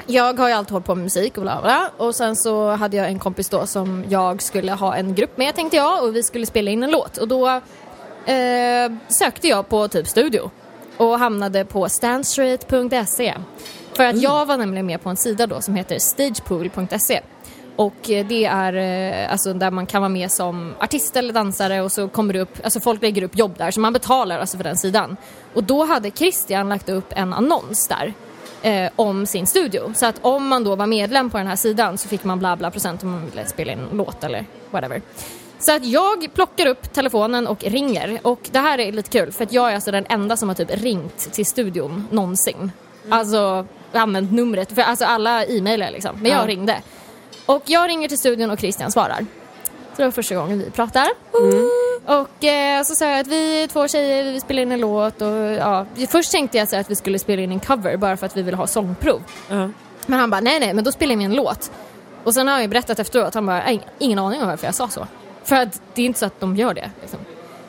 jag 0.07 0.39
har 0.39 0.47
ju 0.47 0.53
alltid 0.53 0.71
hållit 0.71 0.85
på 0.85 0.95
med 0.95 1.03
musik 1.03 1.37
och 1.37 1.43
bla 1.43 1.61
bla. 1.61 1.91
Och 1.97 2.15
sen 2.15 2.35
så 2.35 2.69
hade 2.69 2.97
jag 2.97 3.07
en 3.07 3.19
kompis 3.19 3.49
då 3.49 3.65
som 3.65 4.05
jag 4.09 4.41
skulle 4.41 4.71
ha 4.71 4.95
en 4.95 5.15
grupp 5.15 5.37
med 5.37 5.55
tänkte 5.55 5.77
jag 5.77 6.03
och 6.03 6.15
vi 6.15 6.23
skulle 6.23 6.45
spela 6.45 6.71
in 6.71 6.83
en 6.83 6.91
låt. 6.91 7.17
Och 7.17 7.27
då 7.27 7.47
eh, 8.25 8.91
sökte 9.07 9.47
jag 9.47 9.69
på 9.69 9.87
typ 9.87 10.07
studio 10.07 10.51
och 10.97 11.19
hamnade 11.19 11.65
på 11.65 11.89
standstraight.se. 11.89 13.33
För 13.93 14.03
att 14.03 14.21
jag 14.21 14.45
var 14.45 14.57
nämligen 14.57 14.85
med 14.85 15.03
på 15.03 15.09
en 15.09 15.17
sida 15.17 15.47
då 15.47 15.61
som 15.61 15.75
heter 15.75 15.99
stagepool.se. 15.99 17.21
Och 17.75 17.95
det 18.03 18.45
är 18.45 18.73
eh, 18.73 19.31
alltså 19.31 19.53
där 19.53 19.71
man 19.71 19.85
kan 19.85 20.01
vara 20.01 20.09
med 20.09 20.31
som 20.31 20.73
artist 20.79 21.15
eller 21.15 21.33
dansare 21.33 21.81
och 21.81 21.91
så 21.91 22.07
kommer 22.07 22.33
det 22.33 22.39
upp, 22.39 22.57
alltså 22.63 22.79
folk 22.79 23.01
lägger 23.01 23.23
upp 23.23 23.37
jobb 23.37 23.57
där 23.57 23.71
så 23.71 23.79
man 23.79 23.93
betalar 23.93 24.39
alltså 24.39 24.57
för 24.57 24.63
den 24.63 24.77
sidan. 24.77 25.17
Och 25.53 25.63
då 25.63 25.85
hade 25.85 26.11
Christian 26.11 26.69
lagt 26.69 26.89
upp 26.89 27.07
en 27.09 27.33
annons 27.33 27.87
där 27.87 28.13
eh, 28.61 28.89
om 28.95 29.25
sin 29.25 29.47
studio. 29.47 29.93
Så 29.95 30.05
att 30.05 30.15
om 30.21 30.47
man 30.47 30.63
då 30.63 30.75
var 30.75 30.85
medlem 30.87 31.29
på 31.29 31.37
den 31.37 31.47
här 31.47 31.55
sidan 31.55 31.97
så 31.97 32.07
fick 32.07 32.23
man 32.23 32.39
bla 32.39 32.55
bla 32.55 32.71
procent 32.71 33.03
om 33.03 33.11
man 33.11 33.25
ville 33.29 33.45
spela 33.45 33.71
in 33.71 33.79
en 33.91 33.97
låt 33.97 34.23
eller 34.23 34.45
whatever. 34.71 35.01
Så 35.59 35.75
att 35.75 35.85
jag 35.85 36.33
plockar 36.33 36.65
upp 36.65 36.93
telefonen 36.93 37.47
och 37.47 37.63
ringer 37.63 38.19
och 38.23 38.39
det 38.51 38.59
här 38.59 38.79
är 38.79 38.91
lite 38.91 39.09
kul 39.09 39.31
för 39.31 39.43
att 39.43 39.53
jag 39.53 39.71
är 39.71 39.75
alltså 39.75 39.91
den 39.91 40.05
enda 40.09 40.37
som 40.37 40.49
har 40.49 40.55
typ 40.55 40.71
ringt 40.83 41.17
till 41.33 41.45
studion 41.45 42.07
någonsin. 42.11 42.71
Alltså 43.09 43.65
använt 43.91 44.31
numret, 44.31 44.71
för 44.71 44.81
alltså 44.81 45.05
alla 45.05 45.45
e-mailar 45.45 45.91
liksom. 45.91 46.15
Men 46.21 46.31
jag 46.31 46.43
Ja. 46.43 46.47
ringde. 46.47 46.81
Och 47.45 47.63
jag 47.65 47.89
ringer 47.89 48.07
till 48.07 48.17
studion 48.17 48.51
och 48.51 48.59
Christian 48.59 48.91
svarar. 48.91 49.25
Så 49.91 49.97
det 49.97 50.03
var 50.03 50.11
första 50.11 50.35
gången 50.35 50.59
vi 50.59 50.69
pratar. 50.71 51.07
Och 52.05 52.43
eh, 52.43 52.83
så 52.83 52.95
sa 52.95 53.05
jag 53.05 53.19
att 53.19 53.27
vi 53.27 53.63
är 53.63 53.67
två 53.67 53.87
tjejer, 53.87 54.23
vi 54.33 54.39
spelar 54.39 54.61
in 54.61 54.71
en 54.71 54.79
låt 54.79 55.21
och 55.21 55.37
ja. 55.37 55.85
Först 56.09 56.31
tänkte 56.31 56.57
jag 56.57 56.69
så 56.69 56.75
att 56.75 56.89
vi 56.91 56.95
skulle 56.95 57.19
spela 57.19 57.41
in 57.41 57.51
en 57.51 57.59
cover 57.59 57.97
bara 57.97 58.17
för 58.17 58.25
att 58.25 58.37
vi 58.37 58.41
vill 58.41 58.55
ha 58.55 58.67
sångprov. 58.67 59.21
Ja. 59.49 59.69
Men 60.05 60.19
han 60.19 60.29
bara, 60.29 60.41
nej 60.41 60.59
nej, 60.59 60.73
men 60.73 60.83
då 60.83 60.91
spelar 60.91 61.15
vi 61.15 61.23
en 61.23 61.33
låt. 61.35 61.71
Och 62.23 62.33
sen 62.33 62.47
har 62.47 62.55
jag 62.55 62.61
ju 62.61 62.67
berättat 62.67 62.99
efteråt, 62.99 63.33
han 63.33 63.45
bara, 63.45 63.57
"Jag 63.57 63.73
har 63.73 63.79
ingen 63.99 64.19
aning 64.19 64.41
om 64.41 64.47
varför 64.47 64.65
jag 64.65 64.75
sa 64.75 64.89
så. 64.89 65.07
För 65.43 65.55
att 65.55 65.81
det 65.93 66.01
är 66.01 66.05
inte 66.05 66.19
så 66.19 66.25
att 66.25 66.39
de 66.39 66.55
gör 66.55 66.73
det. 66.73 66.91
Liksom. 67.01 67.19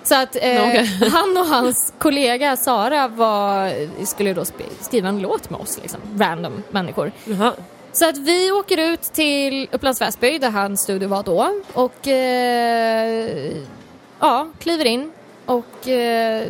Så 0.03 0.15
att 0.15 0.37
eh, 0.37 0.85
han 1.13 1.37
och 1.37 1.47
hans 1.47 1.93
kollega 1.99 2.57
Sara 2.57 3.09
var, 3.09 3.73
skulle 4.07 4.35
då 4.35 4.45
skriva 4.81 5.09
en 5.09 5.19
låt 5.19 5.51
med 5.51 5.61
oss, 5.61 5.79
liksom. 5.83 6.01
random 6.19 6.63
människor. 6.71 7.13
Jaha. 7.25 7.53
Så 7.93 8.09
att 8.09 8.17
vi 8.19 8.51
åker 8.53 8.79
ut 8.79 9.03
till 9.03 9.69
Upplands 9.73 10.01
Väsby 10.01 10.39
där 10.39 10.51
hans 10.51 10.81
studio 10.81 11.09
var 11.09 11.23
då 11.23 11.51
och 11.73 12.09
eh, 12.09 13.53
ja, 14.23 14.49
kliver 14.59 14.85
in 14.85 15.13
och 15.47 15.89
eh, 15.89 16.49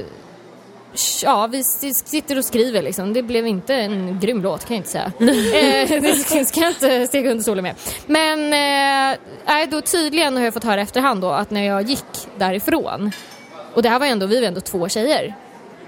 ja, 1.22 1.46
vi 1.46 1.64
sitter 1.64 2.38
och 2.38 2.44
skriver 2.44 2.82
liksom. 2.82 3.12
Det 3.12 3.22
blev 3.22 3.46
inte 3.46 3.74
en 3.74 4.20
grym 4.20 4.42
låt 4.42 4.64
kan 4.64 4.76
jag 4.76 4.80
inte 4.80 4.90
säga. 4.90 5.12
eh, 5.18 6.02
det 6.02 6.44
ska, 6.44 6.60
jag 6.60 6.70
inte 6.70 7.06
stega 7.06 7.30
under 7.30 7.42
stolen 7.42 7.62
med. 7.62 7.74
Men 8.06 9.18
eh, 9.62 9.70
då 9.70 9.80
tydligen 9.80 10.36
har 10.36 10.44
jag 10.44 10.54
fått 10.54 10.64
höra 10.64 10.80
efterhand 10.80 11.20
då 11.20 11.30
att 11.30 11.50
när 11.50 11.62
jag 11.62 11.82
gick 11.82 12.28
därifrån 12.38 13.10
och 13.74 13.82
det 13.82 13.88
här 13.88 13.98
var 13.98 14.06
ändå, 14.06 14.26
vi 14.26 14.40
var 14.40 14.48
ändå 14.48 14.60
två 14.60 14.88
tjejer. 14.88 15.34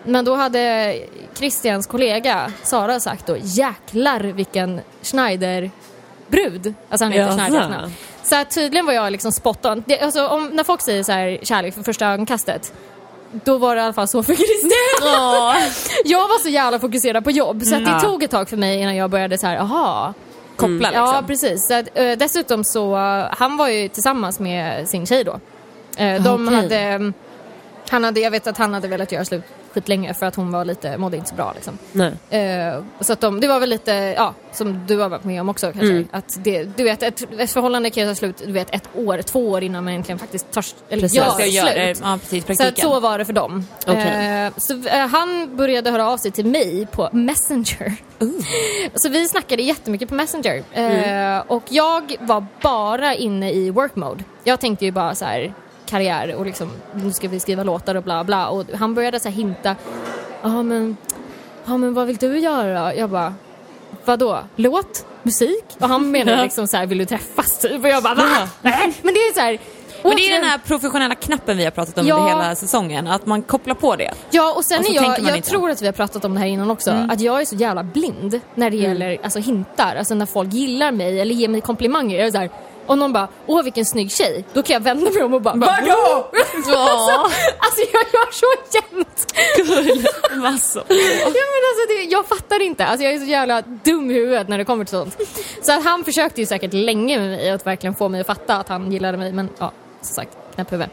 Men 0.04 0.24
då 0.24 0.34
hade 0.34 0.94
Christians 1.34 1.86
kollega 1.86 2.52
Sara 2.62 3.00
sagt 3.00 3.26
då 3.26 3.36
jäklar 3.40 4.20
vilken 4.20 4.80
Schneider-brud. 5.02 6.74
Alltså 6.88 7.04
han 7.04 7.12
heter. 7.12 7.32
Schneider. 7.32 7.90
Så 8.24 8.36
att 8.36 8.50
tydligen 8.50 8.86
var 8.86 8.92
jag 8.92 9.12
liksom 9.12 9.32
spot 9.32 9.64
on. 9.66 9.84
Det, 9.86 10.00
alltså, 10.00 10.26
om, 10.26 10.46
när 10.46 10.64
folk 10.64 10.80
säger 10.80 11.02
så 11.02 11.12
här 11.12 11.38
kärlek 11.42 11.74
för 11.74 11.82
första 11.82 12.06
ögonkastet 12.06 12.72
då 13.44 13.58
var 13.58 13.74
det 13.74 13.80
i 13.80 13.84
alla 13.84 13.92
fall 13.92 14.08
så 14.08 14.22
för 14.22 14.34
Christian. 14.34 14.72
jag 16.04 16.28
var 16.28 16.42
så 16.42 16.48
jävla 16.48 16.80
fokuserad 16.80 17.24
på 17.24 17.30
jobb 17.30 17.62
så 17.62 17.74
att 17.74 17.84
det 17.84 18.00
tog 18.00 18.22
ett 18.22 18.30
tag 18.30 18.48
för 18.48 18.56
mig 18.56 18.80
innan 18.80 18.96
jag 18.96 19.10
började 19.10 19.38
så 19.38 19.46
här, 19.46 19.56
aha. 19.56 20.14
Koppla 20.56 20.88
liksom. 20.88 20.94
Ja, 20.94 21.22
precis. 21.26 21.66
Så 21.66 21.74
eh, 21.74 22.18
dessutom 22.18 22.64
så, 22.64 22.96
han 23.30 23.56
var 23.56 23.68
ju 23.68 23.88
tillsammans 23.88 24.40
med 24.40 24.88
sin 24.88 25.06
tjej 25.06 25.24
då. 25.24 25.40
Eh, 25.96 26.22
de 26.22 26.46
Okej. 26.46 26.56
hade, 26.56 26.78
mm, 26.78 27.12
han 27.88 28.04
hade, 28.04 28.20
jag 28.20 28.30
vet 28.30 28.46
att 28.46 28.58
han 28.58 28.74
hade 28.74 28.88
velat 28.88 29.12
göra 29.12 29.24
slut 29.24 29.44
skitlänge 29.74 30.14
för 30.14 30.26
att 30.26 30.34
hon 30.34 30.52
var 30.52 30.64
lite, 30.64 30.98
mådde 30.98 31.16
inte 31.16 31.28
så 31.28 31.34
bra 31.34 31.52
liksom. 31.54 31.78
Eh, 32.30 32.82
så 33.00 33.12
att 33.12 33.20
de, 33.20 33.40
det 33.40 33.48
var 33.48 33.60
väl 33.60 33.70
lite, 33.70 33.92
ja, 33.92 34.34
som 34.52 34.86
du 34.86 34.98
har 34.98 35.08
varit 35.08 35.24
med 35.24 35.40
om 35.40 35.48
också 35.48 35.66
kanske. 35.66 35.92
Mm. 35.92 36.08
Att 36.10 36.38
det, 36.44 36.64
du 36.64 36.84
vet, 36.84 37.02
ett, 37.02 37.32
ett 37.38 37.50
förhållande 37.50 37.90
kan 37.90 38.02
ju 38.02 38.08
ta 38.08 38.14
slut, 38.14 38.42
du 38.46 38.52
vet, 38.52 38.74
ett 38.74 38.88
år, 38.94 39.22
två 39.22 39.50
år 39.50 39.62
innan 39.62 39.84
man 39.84 39.92
egentligen 39.92 40.18
faktiskt 40.18 40.52
tar, 40.52 40.64
eller 40.88 41.02
Precis. 41.02 41.16
gör 41.54 41.64
det. 41.64 41.94
slut. 41.94 42.00
Ja, 42.02 42.18
precis. 42.20 42.58
Så, 42.58 42.66
att 42.68 42.78
så 42.78 43.00
var 43.00 43.18
det 43.18 43.24
för 43.24 43.32
dem. 43.32 43.66
Okej. 43.86 44.44
Eh, 44.46 44.52
så 44.56 44.88
eh, 44.88 45.06
han 45.06 45.56
började 45.56 45.90
höra 45.90 46.10
av 46.10 46.16
sig 46.16 46.30
till 46.30 46.46
mig 46.46 46.86
på 46.90 47.08
Messenger. 47.12 47.94
Så 48.94 49.08
vi 49.08 49.28
snackade 49.28 49.62
jättemycket 49.62 50.08
på 50.08 50.14
Messenger. 50.14 50.62
Eh, 50.72 51.42
och 51.46 51.62
jag 51.68 52.16
var 52.20 52.46
bara 52.62 53.14
inne 53.14 53.52
i 53.52 53.70
work 53.70 53.96
mode. 53.96 54.24
Jag 54.44 54.60
tänkte 54.60 54.84
ju 54.84 54.90
bara 54.90 55.14
så 55.14 55.24
här 55.24 55.54
karriär 55.86 56.34
och 56.34 56.46
liksom 56.46 56.70
nu 56.94 57.12
ska 57.12 57.28
vi 57.28 57.40
skriva 57.40 57.62
låtar 57.62 57.94
och 57.94 58.02
bla 58.02 58.24
bla. 58.24 58.48
Och 58.48 58.64
han 58.78 58.94
började 58.94 59.20
så 59.20 59.28
här 59.28 59.36
hinta. 59.36 59.76
Ja 60.42 60.62
men, 60.62 60.96
ja 61.64 61.76
men 61.76 61.94
vad 61.94 62.06
vill 62.06 62.16
du 62.16 62.38
göra? 62.38 62.94
Jag 62.94 63.10
bara, 63.10 63.34
vadå? 64.04 64.38
Låt? 64.56 65.06
Musik? 65.22 65.64
Och 65.80 65.88
han 65.88 66.10
menade 66.10 66.42
liksom 66.42 66.66
så 66.66 66.76
här, 66.76 66.86
vill 66.86 66.98
du 66.98 67.04
träffas 67.04 67.58
typ? 67.58 67.82
Och 67.84 67.88
jag 67.88 68.02
bara, 68.02 68.14
va? 68.14 68.48
Nej. 68.62 68.94
Men 69.02 69.14
det 69.14 69.20
är 69.20 69.34
så 69.34 69.40
här, 69.40 69.58
Men 70.02 70.16
det 70.16 70.30
är 70.30 70.34
den 70.40 70.44
här 70.50 70.58
professionella 70.66 71.14
knappen 71.14 71.56
vi 71.56 71.64
har 71.64 71.70
pratat 71.70 71.98
om 71.98 72.06
Ja. 72.06 72.14
under 72.16 72.28
hela 72.28 72.54
säsongen, 72.54 73.06
att 73.08 73.26
man 73.26 73.42
kopplar 73.42 73.74
på 73.74 73.96
det. 73.96 74.10
Ja 74.30 74.52
och 74.56 74.64
sen 74.64 74.80
Och 74.80 74.90
är 74.90 74.94
jag, 74.94 75.04
jag 75.04 75.18
inte. 75.18 75.30
Mm. 75.30 75.42
tror 75.42 75.70
att 75.70 75.82
vi 75.82 75.86
har 75.86 75.92
pratat 75.92 76.24
om 76.24 76.34
det 76.34 76.40
här 76.40 76.46
innan 76.46 76.70
också, 76.70 76.90
att 77.10 77.20
jag 77.20 77.40
är 77.40 77.44
så 77.44 77.56
jävla 77.56 77.82
blind 77.82 78.40
när 78.54 78.70
det 78.70 78.76
gäller 78.76 79.18
alltså, 79.22 79.38
hintar, 79.38 79.96
alltså 79.96 80.14
när 80.14 80.26
folk 80.26 80.52
gillar 80.52 80.92
mig 80.92 81.20
eller 81.20 81.34
ger 81.34 81.48
mig 81.48 81.60
komplimanger. 81.60 82.18
Jag 82.18 82.26
är 82.26 82.30
så 82.32 82.38
här, 82.38 82.50
om 82.86 82.98
någon 82.98 83.12
bara 83.12 83.28
“Åh 83.46 83.62
vilken 83.62 83.84
snygg 83.84 84.12
tjej” 84.12 84.44
då 84.52 84.62
kan 84.62 84.74
jag 84.74 84.80
vända 84.80 85.10
mig 85.10 85.22
om 85.22 85.34
och 85.34 85.42
bara 85.42 85.54
“Vadå?” 85.54 86.30
alltså, 86.32 86.78
alltså 87.58 87.80
jag 87.92 88.04
gör 88.12 88.32
så 88.32 88.46
jämt. 88.72 89.34
Massor. 90.42 90.84
Ja, 90.88 90.94
men 91.24 91.64
alltså, 91.70 91.86
det, 91.88 92.04
jag 92.10 92.26
fattar 92.26 92.62
inte, 92.62 92.86
alltså, 92.86 93.04
jag 93.04 93.14
är 93.14 93.18
så 93.18 93.26
jävla 93.26 93.62
dum 93.62 94.10
i 94.10 94.14
huvudet 94.14 94.48
när 94.48 94.58
det 94.58 94.64
kommer 94.64 94.84
till 94.84 94.96
sånt. 94.98 95.16
Så 95.62 95.72
att 95.72 95.84
han 95.84 96.04
försökte 96.04 96.40
ju 96.40 96.46
säkert 96.46 96.72
länge 96.72 97.18
med 97.18 97.28
mig 97.28 97.50
att 97.50 97.66
verkligen 97.66 97.94
få 97.94 98.08
mig 98.08 98.20
att 98.20 98.26
fatta 98.26 98.56
att 98.56 98.68
han 98.68 98.92
gillade 98.92 99.18
mig 99.18 99.32
men 99.32 99.48
ja, 99.58 99.72
som 100.00 100.14
sagt, 100.14 100.38
knäpphuvud. 100.54 100.88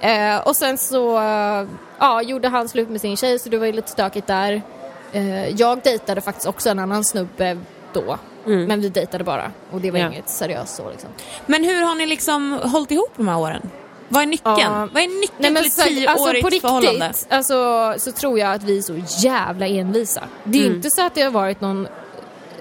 Eh, 0.00 0.36
och 0.46 0.56
sen 0.56 0.78
så 0.78 1.18
eh, 1.18 1.66
ja, 1.98 2.22
gjorde 2.22 2.48
han 2.48 2.68
slut 2.68 2.88
med 2.88 3.00
sin 3.00 3.16
tjej 3.16 3.38
så 3.38 3.48
det 3.48 3.58
var 3.58 3.66
ju 3.66 3.72
lite 3.72 3.90
stökigt 3.90 4.26
där. 4.26 4.62
Eh, 5.12 5.48
jag 5.48 5.78
dejtade 5.78 6.20
faktiskt 6.20 6.46
också 6.46 6.70
en 6.70 6.78
annan 6.78 7.04
snubbe 7.04 7.58
då. 7.92 8.18
Men 8.44 8.80
vi 8.80 8.88
dejtade 8.88 9.24
bara 9.24 9.50
och 9.70 9.80
det 9.80 9.90
var 9.90 9.98
Ja. 9.98 10.06
inget 10.06 10.28
seriöst 10.28 10.76
så 10.76 10.90
liksom. 10.90 11.10
Men 11.46 11.64
hur 11.64 11.82
har 11.82 11.94
ni 11.94 12.06
liksom 12.06 12.52
hållit 12.62 12.90
ihop 12.90 13.10
de 13.16 13.28
här 13.28 13.38
åren? 13.38 13.70
Vad 14.08 14.22
är 14.22 14.26
nyckeln? 14.26 14.56
Ja. 14.60 14.88
Vad 14.92 15.02
är 15.02 15.20
nyckeln 15.20 15.32
Nej, 15.38 15.50
men 15.50 15.62
till 15.62 15.66
ett 15.68 15.72
så, 15.72 15.82
alltså, 16.10 16.24
tioårigt 16.24 16.42
på 16.42 16.48
riktigt, 16.48 16.60
förhållande? 16.62 17.12
alltså, 17.28 17.94
så 17.98 18.12
tror 18.12 18.38
jag 18.38 18.52
att 18.54 18.62
vi 18.62 18.78
är 18.78 18.82
så 18.82 18.96
jävla 19.26 19.66
envisa. 19.66 20.22
Det 20.44 20.58
är 20.58 20.62
Mm. 20.64 20.76
inte 20.76 20.90
så 20.90 21.02
att 21.06 21.14
det 21.14 21.22
har 21.22 21.30
varit 21.30 21.60
någon 21.60 21.88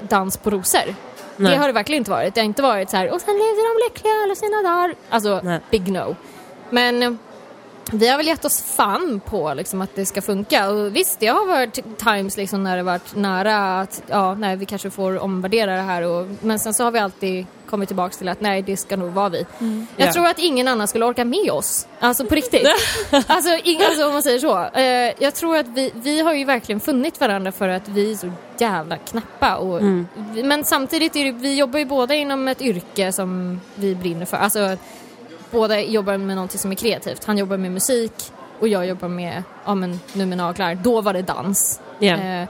dans 0.10 0.38
på 0.38 0.50
rosor. 0.50 0.96
Nej. 1.38 1.52
Det 1.52 1.58
har 1.58 1.68
det 1.68 1.74
verkligen 1.74 2.02
inte 2.02 2.12
varit. 2.12 2.36
Det 2.36 2.42
har 2.42 2.46
inte 2.46 2.62
varit 2.62 2.90
så 2.90 2.98
här, 2.98 3.12
och 3.14 3.22
sen 3.22 3.34
levde 3.34 3.62
de 3.62 3.90
lyckliga 3.90 4.14
alla 4.24 4.36
sina 4.36 4.62
dagar. 4.62 4.96
Alltså, 5.10 5.40
Nej. 5.44 5.60
big 5.72 5.92
no. 5.92 6.16
Men 6.70 7.20
vi 7.92 8.08
har 8.10 8.18
väl 8.18 8.28
gett 8.28 8.46
oss 8.46 8.62
fan 8.62 9.22
på 9.26 9.54
liksom, 9.54 9.82
att 9.82 9.96
det 9.96 10.06
ska 10.06 10.22
funka. 10.22 10.70
Och 10.70 10.96
visst, 10.96 11.20
det 11.20 11.28
har 11.28 11.46
varit 11.48 11.98
times 11.98 12.38
liksom, 12.38 12.64
när 12.64 12.78
det 12.78 12.84
varit 12.84 13.16
nära 13.16 13.82
att 13.82 14.02
ja, 14.08 14.34
nej, 14.34 14.56
vi 14.56 14.66
kanske 14.66 14.90
får 14.90 15.20
omvärdera 15.20 15.76
det 15.76 15.82
här. 15.82 16.02
Och, 16.02 16.28
men 16.42 16.60
sen 16.60 16.74
så 16.74 16.84
har 16.84 16.92
vi 16.92 17.00
alltid 17.00 17.46
kommit 17.70 17.90
tillbaka 17.90 18.16
till 18.18 18.28
att 18.30 18.42
nej, 18.42 18.62
det 18.62 18.78
ska 18.78 18.98
nog 18.98 19.12
vara 19.12 19.30
vi. 19.30 19.46
Jag 19.98 20.08
Ja. 20.08 20.14
tror 20.14 20.28
att 20.28 20.40
ingen 20.40 20.68
annan 20.68 20.88
skulle 20.88 21.06
orka 21.06 21.26
med 21.26 21.52
oss. 21.52 21.88
Alltså 22.00 22.26
på 22.26 22.36
riktigt. 22.36 22.68
alltså, 23.28 23.50
ing, 23.64 23.80
alltså 23.82 24.08
om 24.08 24.14
man 24.14 24.24
säger 24.24 24.40
så. 24.40 24.66
Eh, 24.80 25.14
jag 25.20 25.36
tror 25.36 25.58
att 25.58 25.68
vi, 25.68 25.92
vi 25.96 26.22
har 26.22 26.34
ju 26.34 26.46
verkligen 26.46 26.80
funnit 26.80 27.20
varandra 27.20 27.52
för 27.52 27.68
att 27.70 27.88
vi 27.88 28.12
är 28.12 28.16
så 28.16 28.32
jävla 28.58 28.98
knappa. 28.98 29.56
Och, 29.56 29.82
vi- 30.34 30.44
Men 30.44 30.64
samtidigt 30.64 31.16
är 31.16 31.26
det, 31.26 31.32
vi 31.32 31.56
jobbar 31.56 31.80
ju 31.80 31.86
båda 31.86 32.16
inom 32.16 32.48
ett 32.48 32.62
yrke 32.62 33.12
som 33.12 33.62
vi 33.76 33.96
brinner 33.96 34.26
för. 34.26 34.38
Alltså, 34.38 34.78
båda 35.54 35.82
jobbar 35.82 36.18
med 36.18 36.36
någonting 36.36 36.60
som 36.60 36.72
är 36.72 36.76
kreativt. 36.76 37.26
Han 37.26 37.38
jobbar 37.38 37.58
med 37.58 37.72
musik 37.72 38.32
och 38.60 38.68
jag 38.68 38.88
jobbar 38.88 39.08
med, 39.08 39.44
ja 39.66 39.76
men 39.76 40.00
nu 40.14 40.26
med 40.26 40.38
naglar. 40.38 40.76
Då 40.76 41.02
var 41.02 41.14
det 41.14 41.22
dans. 41.22 41.82
Ja. 42.00 42.18
Eh, 42.18 42.48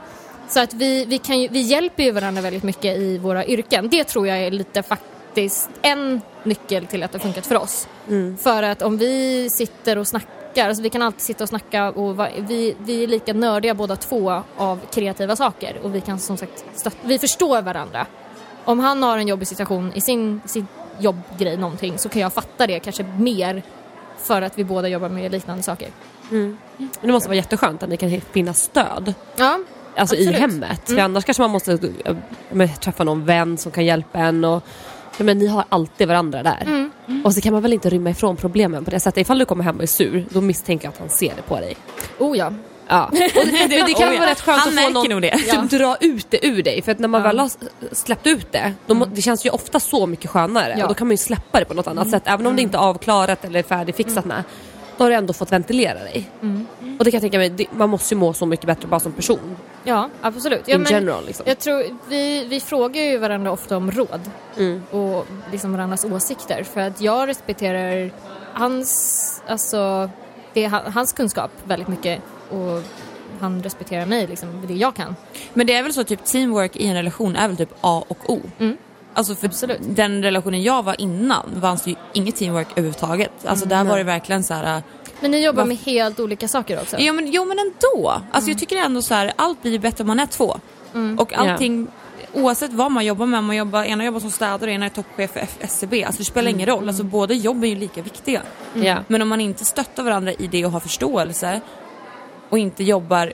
så 0.48 0.60
att 0.60 0.74
vi, 0.74 1.04
vi, 1.04 1.18
kan 1.18 1.40
ju, 1.40 1.48
vi 1.48 1.60
hjälper 1.60 2.02
ju 2.02 2.10
varandra 2.10 2.42
väldigt 2.42 2.62
mycket 2.62 2.96
i 2.96 3.18
våra 3.18 3.46
yrken. 3.46 3.88
Det 3.88 4.04
tror 4.04 4.26
jag 4.26 4.38
är 4.38 4.50
lite 4.50 4.82
faktiskt 4.82 5.70
en 5.82 6.20
nyckel 6.42 6.86
till 6.86 7.02
att 7.02 7.12
det 7.12 7.18
har 7.18 7.22
funkat 7.22 7.46
för 7.46 7.56
oss. 7.56 7.88
För 8.38 8.62
att 8.62 8.82
om 8.82 8.96
vi 8.96 9.48
sitter 9.50 9.98
och 9.98 10.06
snackar, 10.06 10.68
alltså 10.68 10.82
vi 10.82 10.90
kan 10.90 11.02
alltid 11.02 11.20
sitta 11.20 11.44
och 11.44 11.48
snacka 11.48 11.90
och 11.90 12.16
va, 12.16 12.28
vi, 12.38 12.74
vi 12.78 13.02
är 13.02 13.06
lika 13.06 13.32
nördiga 13.32 13.74
båda 13.74 13.96
två 13.96 14.42
av 14.56 14.80
kreativa 14.92 15.36
saker 15.36 15.76
och 15.82 15.94
vi 15.94 16.00
kan 16.00 16.18
som 16.18 16.36
sagt 16.36 16.64
stöt, 16.74 16.96
vi 17.02 17.18
förstår 17.18 17.62
varandra. 17.62 18.06
Om 18.64 18.78
han 18.80 19.02
har 19.02 19.18
en 19.18 19.28
jobbig 19.28 19.48
situation 19.48 19.92
i 19.94 20.00
sin, 20.00 20.40
sin 20.44 20.66
jobbgrej 20.98 21.56
någonting 21.56 21.98
så 21.98 22.08
kan 22.08 22.22
jag 22.22 22.32
fatta 22.32 22.66
det 22.66 22.80
kanske 22.80 23.04
mer 23.18 23.62
för 24.18 24.42
att 24.42 24.58
vi 24.58 24.64
båda 24.64 24.88
jobbar 24.88 25.08
med 25.08 25.32
liknande 25.32 25.62
saker. 25.62 25.88
Men 26.30 26.56
det 27.00 27.12
måste 27.12 27.28
vara 27.28 27.36
jätteskönt 27.36 27.82
att 27.82 27.88
ni 27.88 27.96
kan 27.96 28.20
finna 28.20 28.54
stöd. 28.54 29.14
Ja, 29.36 29.58
Alltså 29.96 30.16
i 30.16 30.28
Absolut. 30.28 30.40
hemmet. 30.40 30.80
För 30.84 30.98
annars 30.98 31.24
kanske 31.24 31.42
man 31.42 31.50
måste 31.50 31.72
äh, 32.04 32.16
men, 32.50 32.68
träffa 32.68 33.04
någon 33.04 33.24
vän 33.24 33.58
som 33.58 33.72
kan 33.72 33.84
hjälpa 33.84 34.18
en. 34.18 34.44
Och, 34.44 34.62
men 35.18 35.38
ni 35.38 35.46
har 35.46 35.64
alltid 35.68 36.08
varandra 36.08 36.42
där. 36.42 36.90
Och 37.24 37.34
så 37.34 37.40
kan 37.40 37.52
man 37.52 37.62
väl 37.62 37.72
inte 37.72 37.90
rymma 37.90 38.10
ifrån 38.10 38.36
problemen 38.36 38.84
på 38.84 38.90
det 38.90 39.00
sättet. 39.00 39.20
Ifall 39.20 39.38
du 39.38 39.44
kommer 39.44 39.64
hem 39.64 39.76
och 39.76 39.82
är 39.82 39.86
sur, 39.86 40.26
då 40.30 40.40
misstänker 40.40 40.86
jag 40.86 40.92
att 40.92 40.98
han 40.98 41.08
ser 41.08 41.32
det 41.36 41.42
på 41.42 41.60
dig. 41.60 41.76
oh 42.18 42.38
ja. 42.38 42.52
Ja. 42.88 43.04
Och 43.12 43.46
det, 43.46 43.66
det, 43.86 43.94
kan 43.94 44.08
Oh 44.08 44.14
ja. 44.14 44.20
vara 44.20 44.30
rätt 44.30 44.40
skönt 44.40 44.60
Han 44.60 44.78
att 44.78 44.84
få 44.92 45.02
någon 45.08 45.22
det. 45.22 45.30
typ 45.38 45.70
dra 45.70 45.96
ut 46.00 46.26
det 46.30 46.46
ur 46.46 46.62
dig. 46.62 46.82
För 46.82 46.92
att 46.92 46.98
när 46.98 47.08
man 47.08 47.22
väl 47.22 47.38
har 47.38 47.50
släppt 47.94 48.26
ut 48.26 48.52
det, 48.52 48.72
då 48.86 48.94
må, 48.94 49.04
det 49.04 49.22
känns 49.22 49.46
ju 49.46 49.50
ofta 49.50 49.80
så 49.80 50.06
mycket 50.06 50.30
skönare. 50.30 50.74
Ja. 50.78 50.82
Och 50.84 50.88
då 50.88 50.94
kan 50.94 51.06
man 51.06 51.12
ju 51.12 51.16
släppa 51.18 51.58
det 51.60 51.64
på 51.64 51.74
något 51.74 51.86
annat 51.86 52.10
sätt. 52.10 52.22
Även 52.26 52.46
om 52.46 52.56
det 52.56 52.62
inte 52.62 52.76
är 52.76 52.80
avklarat 52.80 53.44
eller 53.44 53.62
färdigfixat 53.62 54.24
med. 54.24 54.42
Då 54.96 55.04
har 55.04 55.10
du 55.10 55.16
ändå 55.16 55.32
fått 55.32 55.52
ventilera 55.52 55.98
dig. 55.98 56.30
Och 56.98 57.04
det 57.04 57.10
kan 57.10 57.16
jag 57.18 57.20
tänka 57.22 57.38
mig, 57.38 57.48
det, 57.50 57.66
man 57.72 57.90
måste 57.90 58.14
ju 58.14 58.18
må 58.18 58.32
så 58.32 58.46
mycket 58.46 58.66
bättre 58.66 58.88
bara 58.88 59.00
som 59.00 59.12
person. 59.12 59.56
Ja, 59.84 60.08
absolut. 60.22 60.62
Ja, 60.66 60.74
In 60.76 60.84
general 60.88 61.26
liksom. 61.26 61.44
Jag 61.48 61.58
tror, 61.58 61.84
vi, 62.08 62.44
vi 62.44 62.60
frågar 62.60 63.02
ju 63.02 63.18
varandra 63.18 63.50
ofta 63.52 63.76
om 63.76 63.90
råd 63.90 64.20
Mm. 64.58 64.82
och 64.90 65.26
liksom 65.52 65.72
varandras 65.72 66.04
åsikter 66.04 66.62
för 66.74 66.80
att 66.80 67.00
jag 67.00 67.28
respekterar 67.28 68.10
hans, 68.52 69.42
alltså, 69.48 70.10
det 70.52 70.64
hans 70.66 71.12
kunskap 71.12 71.50
väldigt 71.64 71.88
mycket 71.88 72.20
och 72.54 72.82
han 73.40 73.62
respekterar 73.62 74.06
mig, 74.06 74.26
liksom, 74.26 74.62
det 74.66 74.74
jag 74.74 74.94
kan. 74.94 75.16
Men 75.54 75.66
det 75.66 75.74
är 75.74 75.82
väl 75.82 75.92
så 75.92 76.04
typ 76.04 76.24
teamwork 76.24 76.76
i 76.76 76.86
en 76.86 76.94
relation 76.94 77.36
är 77.36 77.48
väl 77.48 77.56
typ 77.56 77.74
A 77.80 78.04
och 78.08 78.30
O. 78.30 78.40
Mm. 78.58 78.76
Alltså 79.14 79.34
för 79.34 79.46
Absolut. 79.46 79.78
den 79.82 80.22
relationen 80.22 80.62
jag 80.62 80.82
var 80.82 81.00
innan 81.00 81.60
fanns 81.60 81.82
det 81.82 81.90
ju 81.90 81.96
inget 82.12 82.36
teamwork 82.36 82.68
överhuvudtaget. 82.70 83.32
Alltså 83.44 83.66
där 83.66 83.84
var 83.84 83.98
det 83.98 84.04
verkligen 84.04 84.44
så 84.44 84.54
här. 84.54 84.82
Men 85.20 85.30
ni 85.30 85.44
jobbar 85.44 85.64
med 85.64 85.76
helt 85.76 86.20
olika 86.20 86.48
saker 86.48 86.80
också. 86.80 86.98
Ja 86.98 87.12
men, 87.12 87.32
jo 87.32 87.44
men 87.44 87.58
ändå. 87.58 88.22
Alltså 88.32 88.50
jag 88.50 88.58
tycker 88.58 88.76
ändå 88.76 89.02
så 89.02 89.14
här, 89.14 89.32
allt 89.36 89.62
blir 89.62 89.72
ju 89.72 89.78
bättre 89.78 90.02
om 90.02 90.08
man 90.08 90.20
är 90.20 90.26
två. 90.26 90.60
Och 91.18 91.34
allting, 91.34 91.88
oavsett 92.32 92.72
vad 92.72 92.92
man 92.92 93.04
jobbar 93.04 93.26
med, 93.26 93.44
man 93.44 93.56
jobbar, 93.56 93.84
ena 93.84 94.04
jobbar 94.04 94.20
som 94.20 94.30
städare 94.30 94.70
och 94.70 94.74
ena 94.74 94.86
är 94.86 94.90
toppchef 94.90 95.30
för 95.30 95.46
SCB. 95.60 96.04
Alltså 96.04 96.18
det 96.20 96.24
spelar 96.24 96.50
ingen 96.50 96.66
roll, 96.66 96.88
alltså 96.88 97.02
båda 97.02 97.34
jobb 97.34 97.64
är 97.64 97.68
ju 97.68 97.74
lika 97.74 98.02
viktiga. 98.02 98.42
Ja. 98.74 98.96
Men 99.08 99.22
om 99.22 99.28
man 99.28 99.40
inte 99.40 99.64
stöttar 99.64 100.02
varandra 100.02 100.32
i 100.32 100.46
det 100.46 100.66
och 100.66 100.72
har 100.72 100.80
förståelse 100.80 101.60
och 102.48 102.58
inte 102.58 102.84
jobbar 102.84 103.32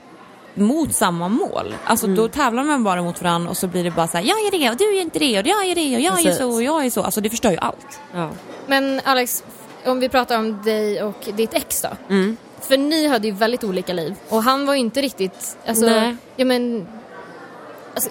mot 0.53 0.95
samma 0.95 1.29
mål. 1.29 1.75
Alltså 1.85 2.07
då 2.07 2.27
tävlar 2.27 2.63
man 2.63 2.83
bara 2.83 3.01
mot 3.01 3.21
varandra 3.21 3.49
och 3.49 3.57
så 3.57 3.67
blir 3.67 3.83
det 3.83 3.91
bara 3.91 4.07
så 4.07 4.17
här, 4.17 4.25
jag 4.25 4.39
gör 4.43 4.51
det 4.51 4.69
och 4.69 4.77
du 4.77 4.95
gör 4.95 5.01
inte 5.01 5.19
det 5.19 5.39
och 5.39 5.47
jag 5.47 5.67
gör 5.67 5.75
det 5.75 5.95
och 5.95 6.01
jag 6.01 6.19
är 6.19 6.23
Precis. 6.23 6.37
så 6.37 6.53
och 6.53 6.63
jag 6.63 6.85
är 6.85 6.89
så. 6.89 7.03
Alltså 7.03 7.21
det 7.21 7.29
förstör 7.29 7.51
ju 7.51 7.57
allt. 7.57 7.99
Ja. 8.13 8.29
Men 8.67 9.01
Alex, 9.03 9.43
om 9.85 9.99
vi 9.99 10.09
pratar 10.09 10.39
om 10.39 10.61
dig 10.63 11.03
och 11.03 11.27
ditt 11.33 11.53
ex 11.53 11.81
då. 11.81 11.89
Mm. 12.09 12.37
För 12.61 12.77
ni 12.77 13.07
hade 13.07 13.27
ju 13.27 13.33
väldigt 13.33 13.63
olika 13.63 13.93
liv 13.93 14.15
och 14.29 14.43
han 14.43 14.65
var 14.65 14.73
ju 14.73 14.79
inte 14.79 15.01
riktigt, 15.01 15.57
alltså, 15.65 15.85
Nej. 15.85 16.15
ja 16.35 16.45
men, 16.45 16.87
alltså, 17.93 18.09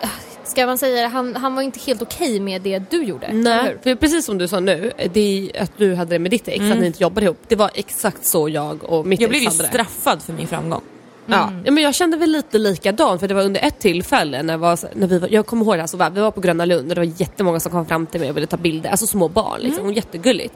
ska 0.51 0.67
man 0.67 0.79
säga 0.79 1.09
han, 1.09 1.37
han 1.37 1.55
var 1.55 1.63
inte 1.63 1.81
helt 1.81 2.03
okej 2.03 2.41
med 2.41 2.63
det 2.63 2.83
du 2.91 3.03
gjorde. 3.05 3.33
Nej, 3.33 3.77
för 3.83 3.95
precis 3.95 4.25
som 4.25 4.39
du 4.39 4.49
sa 4.49 4.61
nu, 4.61 4.93
det 5.13 5.51
är 5.55 5.63
att 5.63 5.73
du 5.77 5.95
hade 5.95 6.11
det 6.11 6.19
med 6.19 6.31
ditt 6.31 6.49
ex, 6.49 6.65
att 6.73 6.79
ni 6.79 6.87
inte 6.87 7.03
jobbade 7.03 7.27
ihop. 7.27 7.39
Det 7.49 7.57
var 7.57 7.71
exakt 7.75 8.25
så 8.25 8.49
jag 8.49 8.85
och 8.85 9.07
mitt 9.07 9.21
Jag 9.21 9.29
ex 9.29 9.31
blev 9.31 9.43
ju 9.43 9.49
hade 9.49 9.63
det. 9.63 9.69
straffad 9.69 10.23
för 10.23 10.33
min 10.33 10.47
framgång. 10.47 10.81
Ja. 11.27 11.53
ja, 11.65 11.71
men 11.71 11.83
jag 11.85 11.95
kände 11.95 12.17
väl 12.17 12.31
lite 12.31 12.59
likadant 12.59 13.21
för 13.21 13.29
det 13.29 13.35
var 13.35 13.43
under 13.43 13.61
ett 13.65 13.79
tillfälle 13.79 14.43
när, 14.43 14.55
jag 14.55 14.59
var, 14.59 14.79
när 14.95 15.07
vi 15.07 15.19
var, 15.19 15.29
jag 15.29 15.47
kommer 15.47 15.65
ihåg 15.65 15.75
det 15.75 15.81
här 15.81 15.87
så 15.87 15.97
väl, 15.97 16.13
vi 16.13 16.21
var 16.21 16.31
på 16.31 16.41
Gröna 16.41 16.65
Lund 16.65 16.89
och 16.89 16.95
det 16.95 17.01
var 17.01 17.13
jättemånga 17.21 17.61
som 17.61 17.73
kom 17.73 17.87
fram 17.87 18.07
till 18.07 18.21
mig 18.21 18.31
och 18.31 18.37
ville 18.37 18.47
ta 18.47 18.57
bilder, 18.57 18.91
alltså 18.91 19.07
små 19.07 19.29
barn 19.29 19.61
liksom, 19.61 19.87
och 19.87 19.93
jättegulligt. 19.93 20.55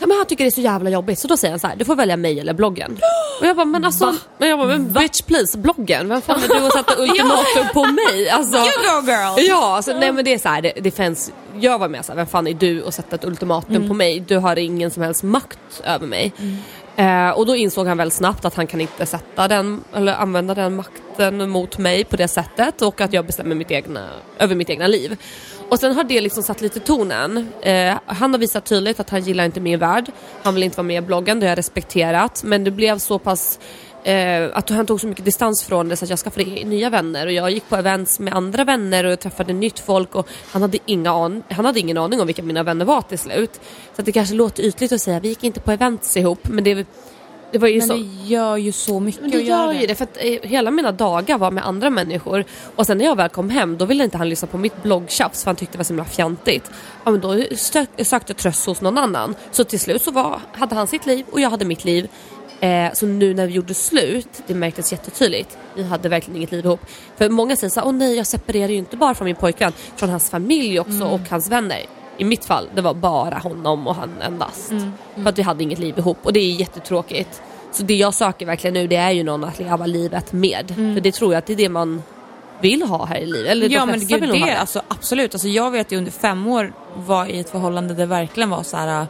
Ja, 0.00 0.06
men 0.06 0.16
han 0.16 0.26
tycker 0.26 0.44
det 0.44 0.48
är 0.48 0.50
så 0.50 0.60
jävla 0.60 0.90
jobbigt 0.90 1.18
så 1.18 1.28
då 1.28 1.36
säger 1.36 1.52
han 1.52 1.60
så 1.60 1.66
här, 1.66 1.76
du 1.76 1.84
får 1.84 1.96
välja 1.96 2.16
mig 2.16 2.40
eller 2.40 2.52
bloggen. 2.54 2.98
Och 3.40 3.46
jag 3.46 3.56
bara, 3.56 3.64
men 3.64 3.84
alltså, 3.84 4.14
men 4.38 4.48
jag 4.48 4.58
bara, 4.58 4.68
men 4.68 4.92
bitch 4.92 5.22
please, 5.22 5.58
bloggen, 5.58 6.08
vem 6.08 6.22
fan 6.22 6.42
är 6.42 6.48
du 6.48 6.66
att 6.66 6.72
sätta 6.72 6.98
ultimatum 7.02 7.66
på 7.74 7.84
mig? 7.86 8.28
Alltså, 8.30 8.56
You 8.56 8.64
go 8.64 9.06
girl! 9.10 9.48
Ja, 9.48 9.76
alltså, 9.76 9.92
nej 9.92 10.12
men 10.12 10.24
det 10.24 10.34
är 10.34 10.38
så 10.38 10.48
här, 10.48 10.62
det, 10.62 10.72
det 10.80 10.90
finns, 10.90 11.32
jag 11.60 11.78
var 11.78 11.88
med 11.88 12.04
så 12.04 12.12
här, 12.12 12.16
vem 12.16 12.26
fan 12.26 12.46
är 12.46 12.54
du 12.54 12.84
att 12.86 12.94
sätta 12.94 13.16
ett 13.16 13.24
ultimatum 13.24 13.88
på 13.88 13.94
mig? 13.94 14.20
Du 14.20 14.36
har 14.36 14.56
ingen 14.56 14.90
som 14.90 15.02
helst 15.02 15.22
makt 15.22 15.58
över 15.84 16.06
mig. 16.06 16.32
Eh, 16.96 17.30
och 17.30 17.46
då 17.46 17.56
insåg 17.56 17.86
han 17.86 17.98
väl 17.98 18.10
snabbt 18.10 18.44
att 18.44 18.54
han 18.54 18.66
kan 18.66 18.80
inte 18.80 19.06
sätta 19.06 19.48
den, 19.48 19.84
eller 19.94 20.14
använda 20.14 20.54
den 20.54 20.76
makten 20.76 21.50
mot 21.50 21.78
mig 21.78 22.04
på 22.04 22.16
det 22.16 22.28
sättet 22.28 22.82
och 22.82 23.00
att 23.00 23.12
jag 23.12 23.26
bestämmer 23.26 23.54
mitt 23.54 23.70
egna, 23.70 24.08
över 24.38 24.54
mitt 24.54 24.70
egna 24.70 24.86
liv. 24.86 25.16
Och 25.68 25.78
sen 25.78 25.94
har 25.94 26.04
det 26.04 26.20
liksom 26.20 26.42
satt 26.42 26.60
lite 26.60 26.80
tonen. 26.80 27.48
Eh, 27.60 27.98
han 28.06 28.32
har 28.32 28.38
visat 28.38 28.64
tydligt 28.64 29.00
att 29.00 29.10
han 29.10 29.20
gillar 29.20 29.44
inte 29.44 29.60
min 29.60 29.78
värld. 29.78 30.12
Han 30.42 30.54
vill 30.54 30.62
inte 30.62 30.76
vara 30.76 30.86
med 30.86 31.02
i 31.02 31.06
bloggen, 31.06 31.40
det 31.40 31.46
har 31.46 31.50
jag 31.50 31.58
respekterat. 31.58 32.42
Men 32.44 32.64
det 32.64 32.70
blev 32.70 32.98
så 32.98 33.18
pass 33.18 33.58
Eh, 34.04 34.48
att 34.52 34.70
han 34.70 34.86
tog 34.86 35.00
så 35.00 35.06
mycket 35.06 35.24
distans 35.24 35.62
från 35.62 35.88
det 35.88 35.96
så 35.96 36.04
att 36.04 36.10
jag 36.10 36.18
skaffade 36.18 36.44
nya 36.44 36.90
vänner 36.90 37.26
och 37.26 37.32
jag 37.32 37.50
gick 37.50 37.68
på 37.68 37.76
events 37.76 38.20
med 38.20 38.34
andra 38.34 38.64
vänner 38.64 39.04
och 39.04 39.20
träffade 39.20 39.52
nytt 39.52 39.78
folk 39.78 40.14
och 40.14 40.28
han 40.52 40.62
hade, 40.62 40.78
inga 40.86 41.10
an 41.10 41.42
han 41.50 41.64
hade 41.64 41.80
ingen 41.80 41.98
aning 41.98 42.20
om 42.20 42.26
vilka 42.26 42.42
mina 42.42 42.62
vänner 42.62 42.84
var 42.84 43.02
till 43.02 43.18
slut. 43.18 43.60
Så 43.94 44.02
att 44.02 44.06
det 44.06 44.12
kanske 44.12 44.34
låter 44.34 44.62
ytligt 44.62 44.92
att 44.92 45.00
säga 45.00 45.20
vi 45.20 45.28
gick 45.28 45.44
inte 45.44 45.60
på 45.60 45.72
events 45.72 46.16
ihop 46.16 46.48
men 46.48 46.64
det, 46.64 46.86
det 47.52 47.58
var 47.58 47.68
ju 47.68 47.78
Men 47.78 47.88
så... 47.88 47.94
det 47.94 48.00
gör 48.26 48.56
ju 48.56 48.72
så 48.72 49.00
mycket 49.00 49.20
Men 49.20 49.30
det 49.30 49.36
att 49.36 49.44
göra 49.44 49.74
gör 49.74 49.80
ju 49.80 49.86
det 49.86 49.94
för 49.94 50.04
att 50.04 50.16
eh, 50.20 50.38
hela 50.42 50.70
mina 50.70 50.92
dagar 50.92 51.38
var 51.38 51.50
med 51.50 51.66
andra 51.66 51.90
människor 51.90 52.44
och 52.76 52.86
sen 52.86 52.98
när 52.98 53.04
jag 53.04 53.16
väl 53.16 53.28
kom 53.28 53.50
hem 53.50 53.78
då 53.78 53.84
ville 53.84 54.04
inte 54.04 54.18
han 54.18 54.28
lyssna 54.28 54.48
på 54.48 54.58
mitt 54.58 54.82
bloggtjafs 54.82 55.42
för 55.42 55.48
han 55.48 55.56
tyckte 55.56 55.72
det 55.72 55.78
var 55.78 55.84
så 55.84 55.92
himla 55.92 56.04
fjantigt. 56.04 56.70
Ja 57.04 57.10
men 57.10 57.20
då 57.20 57.44
sökte 57.56 58.04
jag 58.26 58.36
tröst 58.36 58.66
hos 58.66 58.80
någon 58.80 58.98
annan. 58.98 59.34
Så 59.50 59.64
till 59.64 59.80
slut 59.80 60.02
så 60.02 60.10
var, 60.10 60.40
hade 60.52 60.74
han 60.74 60.86
sitt 60.86 61.06
liv 61.06 61.26
och 61.30 61.40
jag 61.40 61.50
hade 61.50 61.64
mitt 61.64 61.84
liv. 61.84 62.08
Eh, 62.60 62.92
så 62.92 63.06
nu 63.06 63.34
när 63.34 63.46
vi 63.46 63.52
gjorde 63.52 63.74
slut, 63.74 64.28
det 64.46 64.54
märktes 64.54 64.92
jättetydligt. 64.92 65.58
Vi 65.74 65.82
hade 65.82 66.08
verkligen 66.08 66.36
inget 66.36 66.52
liv 66.52 66.64
ihop. 66.64 66.80
För 67.16 67.28
många 67.28 67.56
säger 67.56 67.70
så 67.70 67.80
här, 67.80 67.86
åh 67.86 67.92
nej 67.92 68.16
jag 68.16 68.26
separerar 68.26 68.68
ju 68.68 68.76
inte 68.76 68.96
bara 68.96 69.14
från 69.14 69.24
min 69.24 69.36
pojkvän, 69.36 69.72
från 69.96 70.10
hans 70.10 70.30
familj 70.30 70.80
också 70.80 71.04
och 71.04 71.20
hans 71.30 71.50
vänner. 71.50 71.86
I 72.16 72.24
mitt 72.24 72.44
fall, 72.44 72.68
det 72.74 72.82
var 72.82 72.94
bara 72.94 73.38
honom 73.38 73.86
och 73.86 73.94
han 73.94 74.10
endast. 74.22 74.72
För 75.14 75.28
att 75.28 75.38
vi 75.38 75.42
hade 75.42 75.62
inget 75.62 75.78
liv 75.78 75.98
ihop 75.98 76.18
och 76.22 76.32
det 76.32 76.40
är 76.40 76.52
jättetråkigt. 76.52 77.42
Så 77.72 77.82
det 77.82 77.94
jag 77.94 78.14
söker 78.14 78.46
verkligen 78.46 78.74
nu 78.74 78.86
det 78.86 78.96
är 78.96 79.10
ju 79.10 79.22
någon 79.22 79.44
att 79.44 79.58
leva 79.58 79.86
livet 79.86 80.32
med. 80.32 80.72
För 80.94 81.00
det 81.00 81.12
tror 81.12 81.32
jag 81.32 81.38
att 81.38 81.46
det 81.46 81.52
är 81.52 81.56
det 81.56 81.68
man 81.68 82.02
vill 82.60 82.82
ha 82.82 83.04
här 83.04 83.18
i 83.18 83.26
livet. 83.26 83.50
Eller 83.50 83.68
Ja 83.68 83.86
men 83.86 84.00
gud 84.00 84.20
vill 84.20 84.28
nog 84.28 84.38
ha 84.38 84.46
det, 84.46 84.52
det. 84.52 84.58
alltså, 84.58 84.82
absolut. 84.88 85.34
Alltså, 85.34 85.48
jag 85.48 85.70
vet 85.70 85.92
ju 85.92 85.96
under 85.96 86.12
fem 86.12 86.46
år 86.46 86.72
var 86.96 87.26
i 87.26 87.40
ett 87.40 87.50
förhållande 87.50 87.94
där 87.94 88.00
det 88.00 88.06
verkligen 88.06 88.50
var 88.50 88.62
så 88.62 88.76
här 88.76 89.00
äh, 89.00 89.06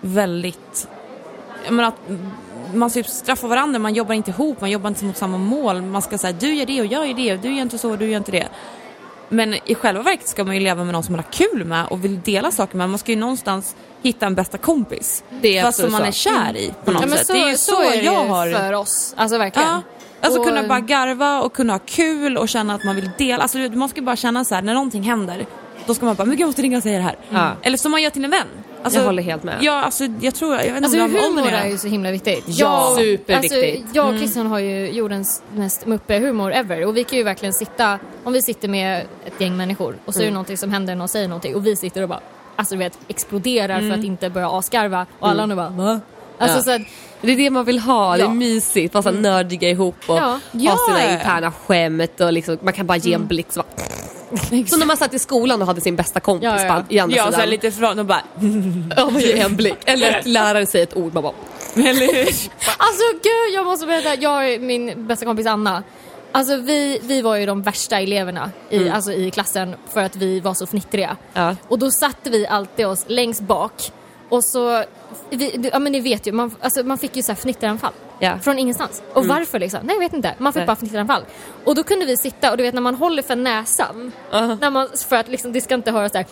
väldigt, 0.00 0.88
jag 1.64 1.72
menar, 1.72 1.88
att 1.88 2.74
man 2.74 2.90
typ 2.90 3.06
straffar 3.06 3.48
varandra, 3.48 3.78
man 3.78 3.94
jobbar 3.94 4.14
inte 4.14 4.30
ihop, 4.30 4.60
man 4.60 4.70
jobbar 4.70 4.88
inte 4.88 5.04
mot 5.04 5.16
samma 5.16 5.38
mål. 5.38 5.82
Man 5.82 6.02
ska 6.02 6.18
säga 6.18 6.32
du 6.40 6.54
gör 6.54 6.66
det 6.66 6.80
och 6.80 6.86
jag 6.86 7.06
gör 7.06 7.14
det 7.14 7.32
och 7.32 7.38
du 7.38 7.54
gör 7.54 7.62
inte 7.62 7.78
så 7.78 7.90
och 7.90 7.98
du 7.98 8.10
gör 8.10 8.16
inte 8.18 8.32
det. 8.32 8.48
Men 9.28 9.54
i 9.64 9.74
själva 9.74 10.02
verket 10.02 10.28
ska 10.28 10.44
man 10.44 10.54
ju 10.54 10.60
leva 10.60 10.84
med 10.84 10.92
någon 10.92 11.02
som 11.02 11.12
man 11.16 11.24
har 11.24 11.32
kul 11.32 11.64
med 11.64 11.86
och 11.86 12.04
vill 12.04 12.20
dela 12.20 12.50
saker 12.50 12.76
med. 12.76 12.90
Man 12.90 12.98
ska 12.98 13.12
ju 13.12 13.18
någonstans 13.18 13.76
hitta 14.02 14.26
en 14.26 14.34
bästa 14.34 14.58
kompis. 14.58 15.24
Det 15.40 15.58
är 15.58 15.62
fast 15.62 15.80
som 15.80 15.92
man 15.92 16.02
är 16.02 16.10
så. 16.10 16.30
kär 16.30 16.56
i 16.56 16.72
på 16.84 16.90
något 16.90 17.02
Ja, 17.02 17.16
sätt. 17.16 17.26
så, 17.26 17.32
det 17.32 17.38
är 17.40 17.48
ju 17.50 17.56
så, 17.56 17.82
är 17.82 17.90
det 17.96 18.02
jag 18.02 18.24
har... 18.24 18.50
för 18.52 18.72
oss. 18.72 19.14
Alltså 19.16 19.38
verkligen. 19.38 19.68
Ja. 19.68 19.82
Alltså 20.20 20.40
Och- 20.40 20.46
kunna 20.46 20.62
bara 20.68 20.80
garva 20.80 21.40
och 21.42 21.52
kunna 21.52 21.72
ha 21.72 21.80
kul 21.86 22.36
och 22.36 22.48
känna 22.48 22.74
att 22.74 22.84
man 22.84 22.96
vill 22.96 23.10
dela. 23.18 23.42
Alltså 23.42 23.58
man 23.58 23.88
ska 23.88 24.02
bara 24.02 24.16
känna 24.16 24.44
så 24.44 24.54
här 24.54 24.62
när 24.62 24.74
någonting 24.74 25.02
händer 25.02 25.46
då 25.90 25.94
ska 25.94 26.06
man 26.06 26.14
bara, 26.14 26.24
men 26.24 26.30
gud 26.36 26.40
jag 26.40 26.46
måste 26.48 26.62
ringa 26.62 26.76
och 26.76 26.82
säga 26.82 26.98
det 26.98 27.04
här. 27.04 27.16
Ja. 27.30 27.50
Eller 27.62 27.76
som 27.78 27.90
man 27.90 28.02
gör 28.02 28.10
till 28.10 28.24
en 28.24 28.30
vän. 28.30 28.46
Alltså, 28.82 28.98
Jag 29.00 29.06
håller 29.06 29.22
helt 29.22 29.42
med. 29.42 29.56
Ja, 29.60 29.72
alltså 29.82 30.04
jag 30.20 30.34
tror, 30.34 30.52
jag 30.54 30.58
vet 30.58 30.66
inte 30.68 30.84
Alltså 30.84 31.02
om 31.04 31.10
humor 31.36 31.48
är 31.48 31.62
det. 31.64 31.70
ju 31.70 31.78
så 31.78 31.88
himla 31.88 32.10
viktigt. 32.10 32.44
Ja, 32.46 32.86
Jag- 32.88 32.96
superviktigt. 32.96 33.54
Alltså, 33.54 33.96
jag 33.98 34.08
och 34.12 34.18
Christian 34.18 34.46
har 34.46 34.58
ju 34.58 34.90
jordens 34.90 35.42
mest 35.54 35.86
muppe-humor 35.86 36.52
ever 36.52 36.86
och 36.86 36.96
vi 36.96 37.04
kan 37.04 37.18
ju 37.18 37.24
verkligen 37.24 37.52
sitta, 37.52 37.98
om 38.24 38.32
vi 38.32 38.42
sitter 38.42 38.68
med 38.68 39.04
ett 39.24 39.40
gäng 39.40 39.56
människor 39.56 39.96
och 40.04 40.14
så 40.14 40.20
är 40.20 40.24
det 40.24 40.30
någonting 40.30 40.56
som 40.58 40.70
händer, 40.72 40.94
någon 40.94 41.08
säger 41.08 41.28
någonting 41.28 41.54
och 41.54 41.66
vi 41.66 41.76
sitter 41.76 42.02
och 42.02 42.08
bara, 42.08 42.20
alltså 42.56 42.74
du 42.74 42.78
vet, 42.78 42.98
exploderar 43.08 43.80
för 43.80 43.90
att 43.98 44.04
inte 44.04 44.30
börja 44.30 44.50
asgarva 44.58 45.06
och 45.18 45.28
alla 45.28 45.42
andra 45.42 45.56
bara 45.56 45.68
va? 45.68 46.00
Alltså 46.38 46.58
Ja. 46.58 46.62
så 46.62 46.70
att, 46.70 46.82
Det 47.22 47.32
är 47.32 47.36
det 47.36 47.50
man 47.50 47.64
vill 47.64 47.78
ha, 47.78 48.16
det 48.16 48.22
är 48.22 48.26
Ja. 48.26 48.32
mysigt, 48.32 48.94
vara 48.94 49.04
här 49.04 49.12
nördiga 49.20 49.68
ihop 49.70 49.96
och 50.06 50.16
Ja. 50.16 50.20
ha 50.20 50.38
Ja. 50.52 50.76
sina 50.88 51.12
interna 51.12 51.52
skämt 51.52 52.20
och 52.20 52.32
liksom, 52.32 52.58
man 52.62 52.72
kan 52.72 52.86
bara 52.86 52.96
ge 52.98 53.12
en 53.14 53.26
blick 53.26 53.46
så 53.50 53.60
bara... 53.60 53.84
Så 54.68 54.76
när 54.76 54.86
man 54.86 54.96
satt 54.96 55.14
i 55.14 55.18
skolan 55.18 55.60
och 55.60 55.66
hade 55.66 55.80
sin 55.80 55.96
bästa 55.96 56.20
kompis 56.20 56.44
Ja, 56.44 56.62
ja. 56.64 56.82
på 56.88 56.94
i 56.94 56.98
andra 56.98 57.16
Ja, 57.16 57.24
sidan. 57.24 57.40
här 57.40 57.46
lite 57.46 57.70
från 57.70 57.98
och 57.98 58.06
bara, 58.06 58.22
Ja, 58.96 59.10
man 59.10 59.20
ger 59.20 59.44
en 59.44 59.56
blick. 59.56 59.76
Eller 59.84 60.18
att 60.18 60.26
läraren 60.26 60.66
säger 60.66 60.86
ett 60.86 60.96
ord, 60.96 61.14
man 61.14 61.22
bara... 61.22 61.32
eller 61.74 62.12
hur? 62.12 62.26
alltså 62.78 63.02
gud 63.22 63.54
jag 63.54 63.66
måste 63.66 63.86
berätta, 63.86 64.14
jag 64.14 64.54
och 64.54 64.60
min 64.60 65.06
bästa 65.06 65.24
kompis 65.26 65.46
Anna 65.46 65.82
Alltså 66.32 66.56
vi, 66.56 66.98
vi 67.02 67.22
var 67.22 67.36
ju 67.36 67.46
de 67.46 67.62
värsta 67.62 68.00
eleverna 68.00 68.50
i, 68.70 68.88
alltså, 68.88 69.12
i 69.12 69.30
klassen 69.30 69.74
för 69.92 70.00
att 70.02 70.16
vi 70.16 70.40
var 70.40 70.54
så 70.54 70.66
fnittriga. 70.66 71.16
Ja. 71.32 71.56
Och 71.68 71.78
då 71.78 71.90
satte 71.90 72.30
vi 72.30 72.46
alltid 72.46 72.86
oss 72.86 73.04
längst 73.06 73.40
bak 73.40 73.72
och 74.30 74.44
så, 74.44 74.84
vi, 75.30 75.70
ja 75.72 75.78
men 75.78 75.92
ni 75.92 76.00
vet 76.00 76.26
ju, 76.26 76.32
man, 76.32 76.54
alltså, 76.60 76.82
man 76.82 76.98
fick 76.98 77.16
ju 77.16 77.22
så 77.22 77.32
här 77.32 77.36
fnitteranfall. 77.36 77.92
Ja. 78.18 78.38
Från 78.38 78.58
ingenstans. 78.58 79.02
Och 79.14 79.26
varför 79.26 79.58
liksom? 79.58 79.80
Nej 79.82 79.94
jag 79.96 80.00
vet 80.00 80.12
inte. 80.12 80.34
Man 80.38 80.52
fick 80.52 80.60
Nej. 80.60 80.66
bara 80.66 80.76
fnitteranfall. 80.76 81.24
Och 81.64 81.74
då 81.74 81.82
kunde 81.82 82.06
vi 82.06 82.16
sitta 82.16 82.50
och 82.50 82.56
du 82.56 82.62
vet 82.62 82.74
när 82.74 82.80
man 82.82 82.94
håller 82.94 83.22
för 83.22 83.36
näsan, 83.36 84.12
när 84.32 84.70
man, 84.70 84.88
för 85.08 85.16
att 85.16 85.28
liksom, 85.28 85.52
det 85.52 85.60
ska 85.60 85.74
inte 85.74 85.90
höras 85.90 86.12
där 86.12 86.24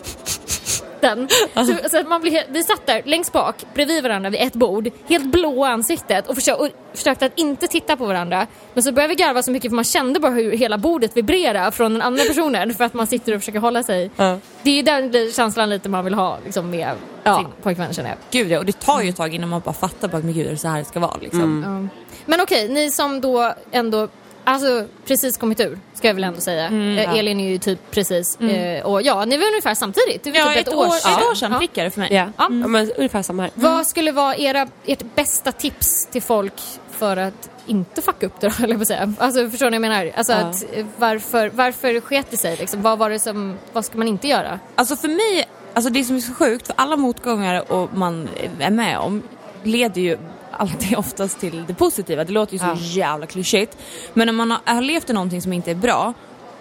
den. 1.01 1.27
Så, 1.53 1.89
så 1.89 1.97
att 1.97 2.07
man 2.07 2.21
blir, 2.21 2.43
vi 2.49 2.63
satt 2.63 2.85
där 2.85 3.01
längst 3.05 3.31
bak 3.33 3.55
bredvid 3.73 4.03
varandra 4.03 4.29
vid 4.29 4.41
ett 4.41 4.53
bord, 4.53 4.89
helt 5.07 5.25
blå 5.25 5.65
ansiktet 5.65 6.27
och, 6.27 6.35
försö, 6.35 6.53
och 6.53 6.69
försökte 6.93 7.25
att 7.25 7.39
inte 7.39 7.67
titta 7.67 7.97
på 7.97 8.05
varandra. 8.05 8.47
Men 8.73 8.83
så 8.83 8.91
började 8.91 9.15
vi 9.15 9.23
garva 9.23 9.43
så 9.43 9.51
mycket 9.51 9.71
för 9.71 9.75
man 9.75 9.83
kände 9.83 10.19
bara 10.19 10.31
hur 10.31 10.51
hela 10.51 10.77
bordet 10.77 11.17
vibrerade 11.17 11.71
från 11.71 11.93
den 11.93 12.01
andra 12.01 12.23
personen 12.23 12.73
för 12.73 12.83
att 12.83 12.93
man 12.93 13.07
sitter 13.07 13.35
och 13.35 13.41
försöker 13.41 13.59
hålla 13.59 13.83
sig. 13.83 14.11
Ja. 14.15 14.37
Det 14.61 14.69
är 14.69 14.75
ju 14.75 14.81
den 14.81 15.31
känslan 15.31 15.69
lite 15.69 15.89
man 15.89 16.05
vill 16.05 16.13
ha 16.13 16.37
liksom, 16.45 16.69
med 16.69 16.91
Ja. 17.23 17.37
sin 17.37 17.47
pojkvän 17.63 17.93
känner 17.93 18.09
jag. 18.09 18.17
Gud 18.31 18.51
ja, 18.51 18.59
och 18.59 18.65
det 18.65 18.79
tar 18.79 19.01
ju 19.01 19.09
ett 19.09 19.15
tag 19.17 19.33
innan 19.35 19.49
man 19.49 19.61
bara 19.65 19.73
fattar 19.73 20.07
bara, 20.07 20.21
men 20.21 20.33
gud 20.33 20.47
är 20.47 20.51
det 20.51 20.57
så 20.57 20.67
här 20.67 20.79
det 20.79 20.85
ska 20.85 20.99
vara 20.99 21.17
liksom. 21.21 21.41
Mm. 21.41 21.83
Ja. 21.83 22.03
Men 22.25 22.41
okej, 22.41 22.69
ni 22.69 22.91
som 22.91 23.21
då 23.21 23.53
ändå 23.71 24.07
Alltså 24.43 24.85
precis 25.05 25.37
kommit 25.37 25.59
ur, 25.59 25.79
ska 25.99 26.07
jag 26.07 26.15
väl 26.15 26.23
ändå 26.23 26.41
säga. 26.41 26.65
Eh, 26.65 27.17
Elin 27.17 27.39
är 27.39 27.49
ju 27.49 27.57
typ 27.57 27.79
precis, 27.91 28.39
eh, 28.39 28.85
och 28.85 29.01
ja, 29.01 29.25
ni 29.25 29.37
var 29.37 29.47
ungefär 29.47 29.75
samtidigt. 29.75 30.23
Det 30.23 30.31
var 30.31 30.39
Ja, 30.39 30.53
typ 30.53 30.67
ett, 30.67 30.73
år, 30.73 30.85
ett 30.87 30.93
sedan. 30.93 31.13
år 31.31 31.35
sedan 31.35 31.51
Ja. 31.51 31.57
prickar 31.59 31.83
det 31.83 31.91
för 31.91 31.99
mig. 31.99 32.09
Ja, 32.13 32.25
Ja. 32.37 32.47
ja 32.49 32.49
men 32.67 32.91
ungefär 32.97 33.21
samma 33.21 33.43
här. 33.43 33.51
Vad 33.55 33.87
skulle 33.87 34.11
vara 34.11 34.35
era, 34.35 34.67
ert 34.85 35.03
bästa 35.15 35.51
tips 35.51 36.05
till 36.05 36.21
folk 36.21 36.53
för 36.91 37.17
att 37.17 37.49
inte 37.67 38.01
fucka 38.01 38.25
upp 38.25 38.39
det 38.39 38.47
då, 38.47 38.53
jag 38.67 38.79
på 38.79 38.85
säga. 38.85 39.13
Alltså 39.19 39.49
förstår 39.49 39.69
ni 39.69 39.77
vad 39.79 39.85
jag 39.85 39.91
menar? 39.91 40.11
Alltså 40.15 40.33
Ja. 40.33 40.37
att, 40.39 40.63
eh, 40.73 40.85
varför, 40.97 41.49
varför 41.53 42.01
sket 42.01 42.25
det 42.31 42.37
sig 42.37 42.55
liksom? 42.57 42.81
Vad 42.81 42.97
var 42.97 43.09
det 43.09 43.19
som, 43.19 43.57
vad 43.73 43.85
ska 43.85 43.97
man 43.97 44.07
inte 44.07 44.27
göra? 44.27 44.59
Alltså 44.75 44.95
för 44.95 45.07
mig, 45.07 45.47
alltså 45.73 45.91
det 45.91 46.03
som 46.03 46.15
är 46.15 46.19
så 46.19 46.33
sjukt, 46.33 46.67
för 46.67 46.75
alla 46.77 46.95
motgångar 46.95 47.71
och 47.71 47.93
man 47.93 48.29
är 48.59 48.71
med 48.71 48.97
om 48.99 49.23
leder 49.63 50.01
ju 50.01 50.17
alltid 50.59 50.97
oftast 50.97 51.39
till 51.39 51.63
det 51.67 51.73
positiva. 51.73 52.23
Det 52.23 52.31
låter 52.31 52.53
ju 52.53 52.59
så 52.59 52.65
Ja. 52.65 52.75
jävla 52.79 53.25
klyschigt. 53.25 53.77
Men 54.13 54.25
när 54.25 54.33
man 54.33 54.51
har, 54.51 54.73
har 54.73 54.81
levt 54.81 55.09
i 55.09 55.13
någonting 55.13 55.41
som 55.41 55.53
inte 55.53 55.71
är 55.71 55.75
bra 55.75 56.13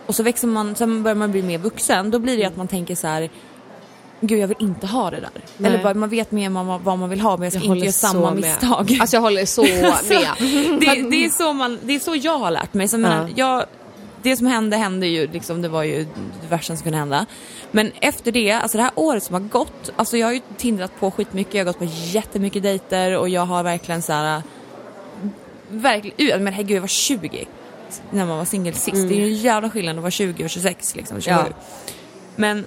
och 0.07 0.15
så 0.15 0.23
växer 0.23 0.49
man, 0.49 0.75
sen 0.75 1.03
börjar 1.03 1.15
man 1.17 1.33
bli 1.33 1.43
mer 1.43 1.59
vuxen, 1.59 2.11
då 2.11 2.19
blir 2.19 2.37
det 2.37 2.45
att 2.45 2.57
man 2.57 2.69
tänker 2.69 2.95
så 2.95 3.07
här. 3.07 3.31
Gud 4.21 4.39
jag 4.39 4.49
vill 4.49 4.57
inte 4.61 4.87
ha 4.87 5.11
det 5.11 5.21
där. 5.21 5.31
Nej. 5.57 5.71
Eller 5.73 5.83
bara, 5.83 5.95
man 5.95 6.09
vet 6.09 6.31
mer 6.31 6.51
vad 6.51 6.67
man, 6.67 6.83
vad 6.85 6.99
man 6.99 7.11
vill 7.11 7.21
ha 7.21 7.37
men 7.37 7.45
jag 7.45 7.53
ska 7.53 7.63
Jag 7.63 7.77
inte 7.77 7.85
göra 7.87 7.93
samma 7.93 8.13
så 8.29 8.35
med. 8.35 8.35
misstag. 8.35 8.99
Alltså 9.01 9.17
jag 9.17 9.21
håller 9.21 9.47
så 9.47 9.63
med. 10.09 10.29
det, 10.81 11.11
det, 11.11 11.25
är 11.25 11.31
så 11.31 11.53
man, 11.53 11.79
det 11.83 11.95
är 11.95 11.99
så 11.99 12.15
jag 12.17 12.39
har 12.39 12.51
lärt 12.51 12.75
mig. 12.75 12.89
Så 12.89 12.95
jag 12.95 13.01
menar, 13.01 13.29
jag, 13.37 13.65
det 14.29 14.37
som 14.37 14.47
hände 14.47 14.77
hände 14.77 15.07
ju, 15.07 15.27
liksom, 15.33 15.63
det 15.63 15.69
var 15.69 15.83
ju 15.83 16.07
det 16.43 16.49
värsta 16.49 16.77
som 16.77 16.83
kunde 16.83 16.99
hända. 16.99 17.27
Men 17.71 17.93
efter 18.01 18.33
det, 18.33 18.53
alltså 18.53 18.79
det 18.79 18.85
här 18.85 18.93
året 18.95 19.23
som 19.23 19.35
har 19.35 19.41
gått, 19.41 19.91
alltså 19.97 20.17
jag 20.17 20.27
har 20.27 20.33
ju 20.33 20.41
tindrat 20.57 21.01
på 21.01 21.11
skitmycket, 21.11 21.55
jag 21.55 21.61
har 21.61 21.73
gått 21.73 21.79
på 21.79 21.89
jättemycket 21.91 22.63
dejter 22.63 23.17
och 23.19 23.29
jag 23.29 23.47
har 23.47 23.63
verkligen 23.63 24.03
så 24.03 24.13
här. 24.13 24.43
Verkligen, 25.71 26.45
men 26.45 26.53
herregud 26.53 26.77
jag 26.77 26.81
var 26.81 26.89
20 26.89 27.47
när 28.11 28.27
man 28.27 28.39
var 28.39 28.45
singel 28.45 28.75
sist. 28.75 29.09
Det 29.09 29.15
är 29.15 29.19
ju 29.19 29.25
en 29.25 29.35
jävla 29.35 29.71
skillnad 29.71 29.97
att 29.97 30.03
vara 30.03 30.11
20 30.11 30.45
och 30.45 30.51
26 30.51 30.97
liksom, 30.97 31.21
27. 31.21 31.41
Ja. 31.41 31.47
Men 32.37 32.67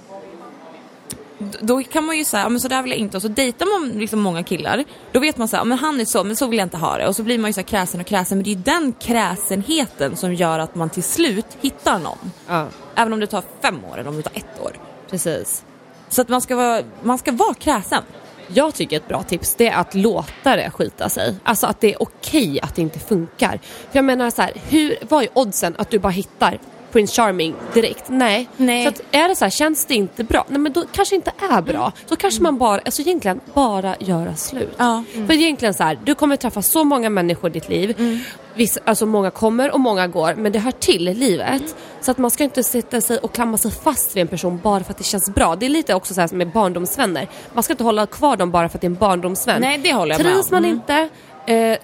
då 1.59 1.83
kan 1.83 2.05
man 2.05 2.17
ju 2.17 2.25
säga, 2.25 2.43
ja, 2.43 2.49
men 2.49 2.59
så 2.61 2.67
där 2.67 2.81
vill 2.81 2.91
jag 2.91 2.99
inte. 2.99 3.17
Och 3.17 3.21
så 3.21 3.27
dejtar 3.27 3.79
man 3.79 3.99
liksom 3.99 4.19
många 4.21 4.43
killar, 4.43 4.83
då 5.11 5.19
vet 5.19 5.37
man 5.37 5.47
så 5.47 5.55
här, 5.55 5.61
ja, 5.61 5.65
men 5.65 5.77
han 5.77 5.99
är 5.99 6.05
så, 6.05 6.23
men 6.23 6.35
så 6.35 6.47
vill 6.47 6.59
jag 6.59 6.65
inte 6.65 6.77
ha 6.77 6.97
det. 6.97 7.07
Och 7.07 7.15
så 7.15 7.23
blir 7.23 7.39
man 7.39 7.49
ju 7.49 7.53
så 7.53 7.59
här 7.59 7.67
kräsen 7.67 8.01
och 8.01 8.07
kräsen. 8.07 8.37
Men 8.37 8.43
det 8.43 8.49
är 8.49 8.55
ju 8.55 8.61
den 8.61 8.93
kräsenheten 8.99 10.15
som 10.15 10.33
gör 10.33 10.59
att 10.59 10.75
man 10.75 10.89
till 10.89 11.03
slut 11.03 11.45
hittar 11.61 11.99
någon. 11.99 12.31
Ja, 12.47 12.67
Även 12.95 13.13
om 13.13 13.19
det 13.19 13.27
tar 13.27 13.43
fem 13.61 13.85
år 13.91 13.97
eller 13.99 14.09
om 14.09 14.15
det 14.17 14.21
tar 14.23 14.37
ett 14.37 14.61
år. 14.61 14.71
precis. 15.09 15.63
Så 16.09 16.21
att 16.21 16.29
man 16.29 16.41
ska 16.41 16.55
vara, 16.55 16.81
man 17.03 17.17
ska 17.17 17.31
vara 17.31 17.53
kräsen. 17.53 18.03
Jag 18.47 18.73
tycker 18.73 18.97
ett 18.97 19.07
bra 19.07 19.23
tips 19.23 19.55
det 19.55 19.67
är 19.67 19.77
att 19.77 19.95
låta 19.95 20.55
det 20.55 20.71
skita 20.71 21.09
sig. 21.09 21.35
Alltså 21.43 21.67
att 21.67 21.79
det 21.81 21.93
är 21.93 22.01
okej 22.03 22.59
att 22.61 22.75
det 22.75 22.81
inte 22.81 22.99
funkar. 22.99 23.59
För 23.63 23.97
jag 23.97 24.05
menar 24.05 24.29
så 24.29 24.41
här, 24.41 24.51
hur, 24.69 24.95
vad 25.09 25.23
är 25.23 25.29
oddsen 25.33 25.75
att 25.77 25.89
du 25.89 25.99
bara 25.99 26.09
hittar 26.11 26.59
Prince 26.91 27.21
Charming 27.21 27.55
direkt? 27.73 28.03
Nej. 28.07 28.49
Nej. 28.57 28.83
Så 28.83 28.89
att 28.89 29.01
är 29.11 29.27
det 29.27 29.35
så 29.35 29.45
här, 29.45 29.49
känns 29.49 29.85
det 29.85 29.93
inte 29.95 30.23
bra? 30.23 30.45
Nej 30.47 30.59
men 30.59 30.71
då 30.73 30.83
kanske 30.91 31.15
inte 31.15 31.31
är 31.51 31.61
bra. 31.61 31.91
Då 32.07 32.15
kanske 32.15 32.41
man 32.41 32.57
bara, 32.57 32.81
alltså 32.85 33.01
egentligen 33.01 33.39
bara 33.53 33.95
göra 33.99 34.35
slut. 34.35 34.75
Ja. 34.77 35.03
För 35.27 35.33
egentligen 35.33 35.73
så 35.73 35.83
här, 35.83 35.99
du 36.03 36.15
kommer 36.15 36.35
träffa 36.35 36.61
så 36.61 36.83
många 36.83 37.09
människor 37.09 37.49
i 37.49 37.53
ditt 37.53 37.69
liv. 37.69 38.19
Vissa, 38.55 38.79
alltså 38.85 39.05
många 39.05 39.31
kommer 39.31 39.71
och 39.71 39.79
många 39.79 40.07
går, 40.07 40.35
men 40.35 40.51
det 40.51 40.59
hör 40.59 40.71
till 40.71 41.03
livet. 41.03 41.75
Så 42.01 42.11
att 42.11 42.17
man 42.17 42.31
ska 42.31 42.43
inte 42.43 42.63
sätta 42.63 43.01
sig 43.01 43.17
och 43.17 43.33
klamma 43.33 43.57
sig 43.57 43.71
fast 43.71 44.15
vid 44.15 44.21
en 44.21 44.27
person 44.27 44.59
bara 44.63 44.83
för 44.83 44.91
att 44.91 44.97
det 44.97 45.03
känns 45.03 45.29
bra. 45.29 45.55
Det 45.55 45.65
är 45.65 45.69
lite 45.69 45.93
också 45.93 46.13
så 46.13 46.21
här 46.21 46.29
med 46.35 46.51
barndomsvänner. 46.51 47.27
Man 47.53 47.63
ska 47.63 47.73
inte 47.73 47.83
hålla 47.83 48.05
kvar 48.05 48.37
dem 48.37 48.51
bara 48.51 48.69
för 48.69 48.77
att 48.77 48.81
det 48.81 48.85
är 48.87 48.89
en 48.89 48.95
barndomsvän. 48.95 49.61
Nej, 49.61 49.77
det 49.83 49.93
håller 49.93 50.15
jag 50.15 50.23
med 50.23 50.33
Trivs 50.33 50.51
om. 50.51 50.55
man 50.55 50.65
Mm. 50.65 50.75
inte, 50.75 51.09
eh, 51.53 51.77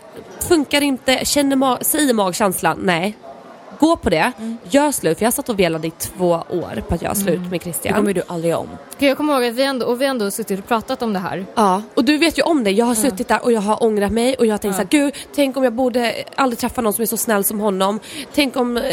funkar 0.48 0.82
inte, 0.82 1.26
känner 1.26 1.56
ma- 1.56 1.84
säger 1.84 2.14
magkänslan, 2.14 2.80
nej. 2.84 3.18
Gå 3.80 3.96
på 3.96 4.10
det, 4.10 4.32
gör 4.64 4.92
slut. 4.92 5.18
För 5.18 5.26
jag 5.26 5.34
satt 5.34 5.50
och 5.50 5.60
velade 5.60 5.88
i 5.88 5.92
två 5.92 6.30
år 6.50 6.84
på 6.88 6.96
att 6.96 7.02
göra 7.02 7.16
slut 7.16 7.40
med 7.42 7.50
Det 7.52 7.60
Christian. 7.60 7.94
kommer 7.94 8.14
du 8.14 8.22
aldrig 8.28 8.56
om. 8.58 8.68
Okej, 8.98 9.08
Jag 9.08 9.18
kommer 9.18 9.34
ihåg 9.34 9.46
att 9.46 9.54
vi 9.56 9.64
ändå, 9.64 9.86
och 9.86 10.02
vi 10.02 10.06
ändå 10.06 10.32
suttit 10.32 10.60
och 10.60 10.68
pratat 10.68 11.02
om 11.02 11.14
det 11.14 11.20
här. 11.20 11.46
Ja, 11.56 11.82
och 11.96 12.04
du 12.06 12.18
vet 12.18 12.38
ju 12.40 12.42
om 12.44 12.64
det. 12.64 12.72
Jag 12.72 12.86
har 12.86 12.96
suttit 12.96 13.28
där 13.28 13.44
och 13.44 13.52
jag 13.52 13.62
har 13.62 13.84
ångrat 13.84 14.12
mig 14.12 14.36
och 14.36 14.46
jag 14.46 14.54
har 14.54 14.58
tänkt 14.58 14.74
så 14.76 14.82
här, 14.82 14.88
gud, 14.90 15.14
tänk 15.36 15.58
om 15.58 15.64
jag 15.64 15.74
borde 15.74 16.14
aldrig 16.36 16.60
träffa 16.60 16.82
någon 16.82 16.94
som 16.94 17.02
är 17.02 17.06
så 17.06 17.18
snäll 17.18 17.44
som 17.44 17.60
honom. 17.60 18.00
Tänk 18.34 18.56
om, 18.58 18.78
eh, 18.78 18.84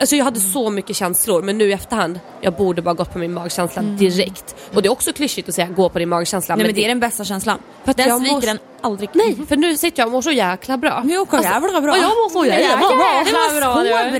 alltså 0.00 0.16
jag 0.16 0.24
hade 0.24 0.40
så 0.40 0.70
mycket 0.70 0.96
känslor 0.96 1.42
men 1.42 1.58
nu 1.58 1.68
i 1.68 1.72
efterhand, 1.72 2.20
jag 2.40 2.52
borde 2.52 2.82
bara 2.82 2.94
gått 2.94 3.12
på 3.12 3.18
min 3.18 3.32
magkänsla 3.32 3.82
direkt. 3.82 4.56
Och 4.74 4.82
det 4.82 4.88
är 4.88 4.92
också 4.92 5.12
klyschigt 5.12 5.48
att 5.48 5.54
säga 5.54 5.66
gå 5.68 5.88
på 5.88 5.98
din 5.98 6.08
magkänsla. 6.08 6.56
Nej 6.56 6.66
men 6.66 6.74
det 6.74 6.84
är 6.84 6.88
den 6.88 7.00
bästa 7.00 7.24
känslan. 7.24 7.58
För 7.84 7.90
att 7.90 7.96
Den 7.96 8.08
jag 8.08 8.18
sviker 8.18 8.34
måste- 8.34 8.50
den 8.50 8.58
aldrig. 8.80 9.08
Nej, 9.12 9.36
för 9.48 9.56
nu 9.56 9.76
sitter 9.76 10.00
jag 10.02 10.06
och 10.06 10.12
mår 10.12 10.22
så 10.22 10.30
jäkla 10.30 10.76
bra. 10.76 11.00
Men 11.04 11.14
jag 11.14 11.32
mår 11.32 11.42
jävla 11.42 11.80
bra. 11.80 11.96
Ja, 11.96 12.02
jag 12.02 12.08
mår 12.08 12.30
så 12.30 12.44
jävla 12.46 12.76
bra. 12.78 13.22
Det 13.24 13.32
var 13.32 14.04
så 14.10 14.16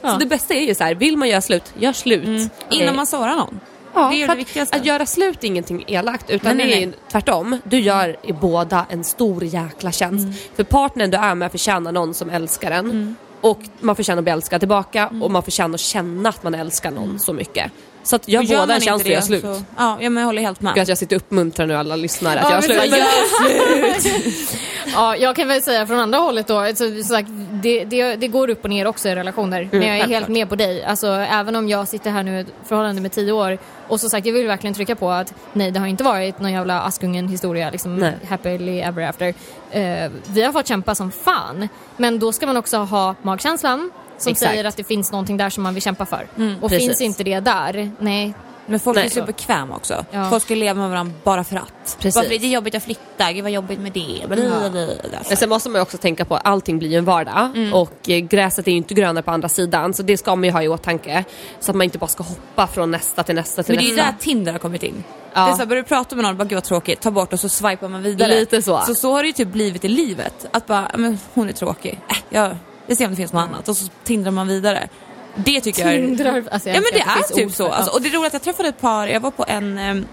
bra. 0.00 0.12
Så 0.12 0.18
det 0.18 0.26
bästa 0.26 0.54
är 0.54 0.60
ju 0.60 0.74
så 0.74 0.84
här, 0.84 0.94
vill 0.94 1.16
man 1.16 1.28
göra 1.28 1.40
slut, 1.40 1.72
gör 1.78 1.92
slut. 1.92 2.50
Innan 2.70 2.88
Eh, 2.88 2.94
man 2.94 3.06
sårar 3.06 3.36
någon. 3.36 3.60
Ja, 3.94 4.08
det 4.10 4.22
är 4.22 4.26
det 4.26 4.32
att- 4.32 4.38
viktigaste. 4.38 4.76
Att 4.76 4.84
göra 4.84 5.06
slut 5.06 5.44
är 5.44 5.48
ingenting 5.48 5.84
elakt 5.86 6.30
utan 6.30 6.56
Nej, 6.56 6.66
det 6.66 6.82
är 6.82 6.86
nej. 6.86 6.96
tvärtom. 7.12 7.58
Du 7.64 7.78
gör 7.80 8.16
i 8.22 8.32
båda 8.32 8.86
en 8.90 9.04
stor 9.04 9.44
jäkla 9.44 9.92
tjänst. 9.92 10.24
Mm. 10.24 10.36
För 10.54 10.64
partnern 10.64 11.10
du 11.10 11.16
är 11.16 11.34
med 11.34 11.50
förtjänar 11.50 11.92
någon 11.92 12.14
som 12.14 12.30
älskar 12.30 12.70
en. 12.70 13.16
Och 13.40 13.58
man 13.80 13.96
förtjänar 13.96 14.18
att 14.18 14.24
bli 14.24 14.32
älskad 14.32 14.60
tillbaka 14.60 15.10
och 15.22 15.30
man 15.30 15.42
förtjänar 15.42 15.74
att 15.74 15.80
känna 15.80 16.28
att 16.28 16.42
man 16.42 16.54
älskar 16.54 16.90
någon 16.90 17.18
så 17.18 17.32
mycket. 17.32 17.72
Så 18.02 18.16
att 18.16 18.28
gör 18.28 18.42
gör 18.42 18.58
båda 18.60 18.72
en 18.74 18.76
att 18.78 18.86
göra 18.86 18.98
det 18.98 19.22
slut. 19.22 19.42
så- 19.42 19.62
Ja, 19.76 19.96
men 20.00 20.16
jag 20.16 20.24
håller 20.24 20.42
helt 20.42 20.60
med. 20.60 20.74
Gud 20.74 20.82
att 20.82 20.88
jag 20.88 20.98
sitter 20.98 21.16
och 21.16 21.22
uppmuntrar 21.22 21.66
nu 21.66 21.76
alla 21.76 21.96
lyssnare 21.96 22.40
att 22.40 22.50
Ja, 22.50 22.50
göra 22.50 22.60
men 22.60 22.90
slut. 22.90 24.02
så- 24.02 24.10
Men- 24.20 24.92
Ja, 24.94 25.16
jag 25.16 25.36
kan 25.36 25.48
väl 25.48 25.62
säga 25.62 25.86
från 25.86 25.98
andra 26.00 26.18
hållet 26.18 26.46
då, 26.46 26.58
alltså, 26.58 26.84
som 26.94 27.02
sagt, 27.04 27.28
det, 27.62 27.84
det, 27.84 28.16
det 28.16 28.28
går 28.28 28.50
upp 28.50 28.64
och 28.64 28.70
ner 28.70 28.86
också 28.86 29.08
i 29.08 29.14
relationer. 29.14 29.68
men 29.72 29.80
jag 29.82 29.90
är 29.90 29.94
helt 29.94 30.10
självklart. 30.12 30.28
med 30.28 30.48
på 30.48 30.56
dig. 30.56 30.84
Alltså, 30.84 31.06
även 31.06 31.56
om 31.56 31.68
jag 31.68 31.88
sitter 31.88 32.10
här 32.10 32.22
nu 32.22 32.36
i 32.38 32.40
ett 32.40 32.46
förhållande 32.68 33.02
med 33.02 33.12
tio 33.12 33.32
år 33.32 33.58
och 33.88 34.00
som 34.00 34.10
sagt, 34.10 34.26
jag 34.26 34.32
vill 34.32 34.46
verkligen 34.46 34.74
trycka 34.74 34.96
på 34.96 35.10
att 35.10 35.34
nej, 35.52 35.70
det 35.70 35.80
har 35.80 35.86
inte 35.86 36.04
varit 36.04 36.40
någon 36.40 36.52
jävla 36.52 36.80
Askungen-historia, 36.80 37.70
liksom 37.70 37.96
Nej. 37.96 38.12
happily 38.28 38.80
ever 38.80 39.02
after. 39.08 39.34
Eh, 39.70 40.10
vi 40.26 40.42
har 40.42 40.52
fått 40.52 40.66
kämpa 40.68 40.94
som 40.94 41.10
fan, 41.12 41.68
men 41.96 42.18
då 42.18 42.32
ska 42.32 42.46
man 42.46 42.56
också 42.56 42.76
ha 42.76 43.14
magkänslan 43.22 43.90
som 44.20 44.32
Exakt. 44.32 44.50
säger 44.50 44.64
att 44.64 44.76
det 44.76 44.84
finns 44.84 45.12
någonting 45.12 45.36
där 45.36 45.50
som 45.50 45.62
man 45.62 45.74
vill 45.74 45.82
kämpa 45.82 46.06
för. 46.06 46.26
och 46.60 46.70
precis. 46.70 46.86
finns 46.86 47.00
inte 47.00 47.24
det 47.24 47.40
där, 47.40 47.90
nej, 47.98 48.34
Men 48.66 48.80
folk 48.80 48.96
Nej. 48.96 49.06
är 49.06 49.10
så 49.10 49.22
bekväma 49.24 49.76
också. 49.76 50.04
Ja. 50.10 50.30
Folk 50.30 50.42
ska 50.42 50.54
leva 50.54 50.80
med 50.80 50.90
varandra 50.90 51.14
bara 51.24 51.44
för 51.44 51.56
att. 51.56 51.96
Precis. 51.98 52.14
Bara 52.14 52.22
för 52.24 52.30
det 52.38 52.46
är 52.46 52.48
jobbigt 52.50 52.74
att 52.74 52.82
flytta, 52.82 53.32
gud 53.32 53.42
vad 53.42 53.52
jobbigt 53.52 53.80
med 53.80 53.92
det. 53.92 54.28
Blablabla. 54.28 54.86
Men 55.28 55.36
sen 55.36 55.48
måste 55.48 55.68
man 55.68 55.78
ju 55.78 55.82
också 55.82 55.98
tänka 55.98 56.24
på 56.24 56.34
att 56.36 56.46
allting 56.46 56.78
blir 56.78 56.88
ju 56.88 56.96
en 56.98 57.04
vardag 57.04 57.50
Mm. 57.56 57.74
och 57.74 58.08
eh, 58.08 58.18
gräset 58.18 58.66
är 58.66 58.70
ju 58.70 58.76
inte 58.76 58.94
grönare 58.94 59.22
på 59.22 59.30
andra 59.30 59.48
sidan 59.48 59.94
så 59.94 60.02
det 60.02 60.16
ska 60.16 60.36
man 60.36 60.44
ju 60.44 60.50
ha 60.50 60.62
i 60.62 60.68
åtanke. 60.68 61.24
Så 61.60 61.70
att 61.70 61.76
man 61.76 61.84
inte 61.84 61.98
bara 61.98 62.06
ska 62.08 62.22
hoppa 62.22 62.66
från 62.66 62.90
nästa 62.90 63.22
till 63.22 63.34
nästa 63.34 63.62
till 63.62 63.74
Men 63.74 63.84
det 63.84 63.88
är 63.88 63.90
ju 63.90 63.96
nästa. 63.96 64.10
där 64.12 64.18
Tinder 64.18 64.52
har 64.52 64.58
kommit 64.58 64.82
in. 64.82 65.04
Ja. 65.34 65.44
Det 65.44 65.50
är 65.50 65.52
så 65.52 65.58
här, 65.58 65.66
börjar 65.66 65.82
du 65.82 65.88
prata 65.88 66.16
med 66.16 66.24
någon, 66.24 66.36
bara 66.36 66.44
gud 66.44 66.56
vad 66.56 66.64
tråkigt, 66.64 67.00
ta 67.00 67.10
bort 67.10 67.32
och 67.32 67.40
så 67.40 67.48
swipar 67.48 67.88
man 67.88 68.02
vidare. 68.02 68.28
Lite 68.40 68.62
så. 68.62 68.78
Så 68.86 68.94
så 68.94 69.12
har 69.12 69.22
det 69.22 69.26
ju 69.26 69.32
typ 69.32 69.48
blivit 69.48 69.84
i 69.84 69.88
livet. 69.88 70.46
Att 70.50 70.66
bara, 70.66 70.88
"Ja, 70.92 70.98
men 70.98 71.18
hon 71.34 71.48
är 71.48 71.52
tråkig, 71.52 71.98
äh, 72.10 72.16
jag, 72.30 72.56
jag 72.90 72.98
ser 72.98 73.04
om 73.04 73.10
det 73.10 73.16
finns 73.16 73.32
något 73.32 73.42
annat 73.48 73.68
och 73.68 73.76
så 73.76 73.88
tindrar 74.04 74.30
man 74.30 74.48
vidare. 74.48 74.88
Det 75.34 75.60
tycker 75.60 75.86
jag. 75.86 76.06
Tindrar, 76.06 76.44
alltså, 76.52 76.68
jag 76.68 76.76
Ja 76.76 76.80
men 76.80 76.90
det 76.92 77.02
att 77.02 77.30
är 77.30 77.34
typ 77.34 77.52
så. 77.54 77.68
Alltså, 77.68 77.92
och 77.92 78.02
det 78.02 78.08
är 78.08 78.12
roligt 78.12 78.26
att 78.26 78.32
jag 78.32 78.42
träffade 78.42 78.68
ett 78.68 78.80
par, 78.80 79.06
jag 79.06 79.20
var 79.20 79.30
på 79.30 79.44
en 79.48 79.78
em, 79.78 80.06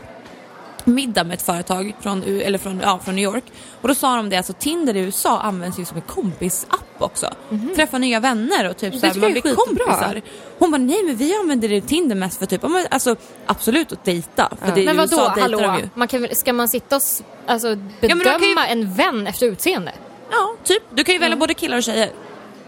middag 0.84 1.24
med 1.24 1.34
ett 1.34 1.42
företag 1.42 1.96
från, 2.02 2.24
eller 2.24 2.58
från, 2.58 2.80
ja, 2.84 3.00
från 3.06 3.16
New 3.16 3.24
York 3.24 3.44
och 3.82 3.88
då 3.88 3.96
sa 3.96 4.16
de 4.16 4.30
det, 4.30 4.38
alltså 4.38 4.54
Tinder 4.54 4.96
i 4.96 5.00
USA 5.00 5.40
används 5.40 5.80
ju 5.80 5.86
som 5.86 5.98
en 5.98 6.04
kompisapp 6.04 6.86
också. 7.00 7.30
Träffa 7.76 7.98
nya 7.98 8.20
vänner 8.20 8.70
och 8.70 8.78
typ 8.78 8.94
Det 8.94 9.00
såhär, 9.00 9.14
man 9.16 9.34
jag 9.34 9.42
blir 9.44 9.56
kompisar. 9.56 10.22
Hon 10.60 10.72
bara, 10.72 10.78
nej 10.78 11.04
men 11.06 11.16
vi 11.16 11.36
använder 11.36 11.70
det 11.70 11.82
Tinder 11.82 12.16
mest 12.16 12.40
för 12.40 12.46
typ, 12.46 12.64
ja, 12.64 12.86
alltså 12.92 13.16
absolut 13.46 13.92
att 13.92 14.06
dejta. 14.06 14.50
För 14.62 14.76
det, 14.76 14.82
i 14.82 14.86
Men 14.86 14.98
vadå, 14.98 15.34
hallå? 15.42 15.60
de. 15.60 15.90
Man 15.94 16.08
kan, 16.08 16.28
ska 16.32 16.54
man 16.54 16.68
sitta 16.68 16.96
och 16.96 17.02
alltså, 17.48 17.76
bedöma 18.02 18.24
kan 18.24 18.42
ju- 18.42 18.56
en 18.72 18.94
vän 18.94 19.28
efter 19.28 19.46
utseende? 19.46 19.92
Ja, 20.32 20.56
typ. 20.64 20.84
Du 20.90 21.04
kan 21.04 21.14
ju 21.14 21.20
välja 21.20 21.38
både 21.38 21.54
killar 21.54 21.78
och 21.78 21.84
tjejer. 21.84 22.12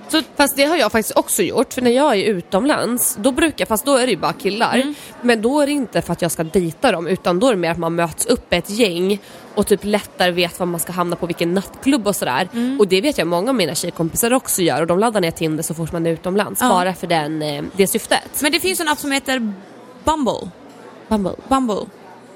Så, 0.09 0.21
Fast 0.35 0.55
det 0.55 0.63
har 0.65 0.77
jag 0.77 0.91
faktiskt 0.91 1.17
också 1.17 1.43
gjort 1.43 1.73
för 1.73 1.81
när 1.81 1.91
jag 1.91 2.15
är 2.15 2.23
utomlands 2.23 3.15
då 3.19 3.31
brukar, 3.31 3.65
fast 3.65 3.85
då 3.85 3.95
är 3.97 4.05
det 4.05 4.11
ju 4.11 4.17
bara 4.17 4.33
killar. 4.33 4.93
Men 5.21 5.41
då 5.41 5.61
är 5.61 5.65
det 5.65 5.71
inte 5.71 6.01
för 6.01 6.13
att 6.13 6.21
jag 6.21 6.31
ska 6.31 6.43
dejta 6.43 6.91
dem 6.91 7.07
utan 7.07 7.39
då 7.39 7.47
är 7.47 7.51
det 7.51 7.57
mer 7.57 7.71
att 7.71 7.77
man 7.77 7.95
möts 7.95 8.25
upp 8.25 8.53
ett 8.53 8.69
gäng 8.69 9.19
och 9.55 9.67
typ 9.67 9.79
lättare 9.83 10.31
vet 10.31 10.59
var 10.59 10.65
man 10.65 10.79
ska 10.79 10.91
hamna 10.91 11.15
på 11.15 11.25
vilken 11.25 11.53
nattklubb 11.53 12.07
och 12.07 12.15
sådär. 12.15 12.47
Och 12.79 12.87
det 12.87 13.01
vet 13.01 13.17
jag 13.17 13.27
många 13.27 13.49
av 13.49 13.55
mina 13.55 13.75
tjejkompisar 13.75 14.33
också 14.33 14.61
gör 14.61 14.81
och 14.81 14.87
de 14.87 14.99
laddar 14.99 15.21
ner 15.21 15.31
Tinder 15.31 15.63
så 15.63 15.73
fort 15.73 15.91
man 15.91 16.05
är 16.07 16.11
utomlands 16.11 16.61
Ja. 16.61 16.69
bara 16.69 16.93
för 16.93 17.07
den, 17.07 17.41
eh, 17.41 17.63
det 17.75 17.87
syftet. 17.87 18.39
men 18.41 18.51
det 18.51 18.59
finns 18.59 18.79
en 18.79 18.87
app 18.87 18.99
som 18.99 19.11
heter 19.11 19.53
Bumble. 20.03 20.49
Bumble. 21.07 21.33
Bumble. 21.47 21.85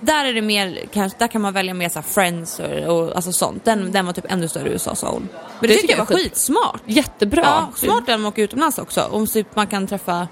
Där 0.05 0.25
är 0.25 0.33
det 0.33 0.41
mer, 0.41 0.79
kanske, 0.93 1.17
där 1.19 1.27
kan 1.27 1.41
man 1.41 1.53
välja 1.53 1.73
mer 1.73 1.89
så 1.89 1.99
här 1.99 2.03
friends 2.03 2.59
och, 2.59 2.65
och 2.97 3.15
alltså 3.15 3.31
sånt. 3.31 3.65
Den, 3.65 3.91
den 3.91 4.05
var 4.05 4.13
typ 4.13 4.25
ännu 4.31 4.47
större 4.47 4.69
i 4.69 4.71
USA 4.71 4.95
sa 4.95 5.09
hon. 5.11 5.29
Men 5.31 5.41
det, 5.61 5.67
Det 5.67 5.73
tycker 5.81 5.97
jag 5.97 6.05
var 6.05 6.11
är 6.15 6.17
skitsmart. 6.19 6.81
Jättebra. 6.85 7.41
Ja, 7.43 7.69
smart 7.75 8.03
man 8.07 8.25
åker 8.25 8.43
utomlands 8.43 8.77
också. 8.77 9.01
Om 9.11 9.27
typ 9.27 9.55
man 9.55 9.67
kan 9.67 9.87
träffa 9.87 10.27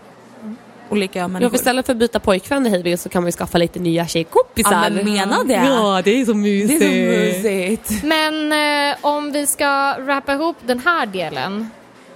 olika 0.90 1.20
Ja, 1.20 1.28
människor. 1.28 1.50
för 1.50 1.56
istället 1.58 1.86
för 1.86 1.94
att 1.94 2.00
byta 2.00 2.20
pojkvän 2.20 2.66
hej 2.66 2.84
vill 2.84 2.98
så 3.00 3.10
kan 3.10 3.24
man 3.24 3.28
ju 3.28 3.32
skaffa 3.32 3.58
lite 3.58 3.80
nya 3.80 4.08
tjejkompisar. 4.08 4.72
Ja, 4.84 4.90
men 4.90 5.06
mena 5.06 5.44
det. 5.44 5.54
Ja, 5.54 6.02
det 6.04 6.22
är 6.22 6.26
så 6.26 6.34
mysigt. 6.34 6.80
det 6.80 6.86
är 6.86 7.34
så 7.34 7.48
mysigt. 7.48 8.04
Men 8.04 8.52
eh, 8.92 8.98
om 9.02 9.32
vi 9.32 9.48
ska 9.48 9.96
wrappa 10.00 10.34
ihop 10.34 10.56
den 10.66 10.80
här 10.80 11.06
delen, 11.06 11.70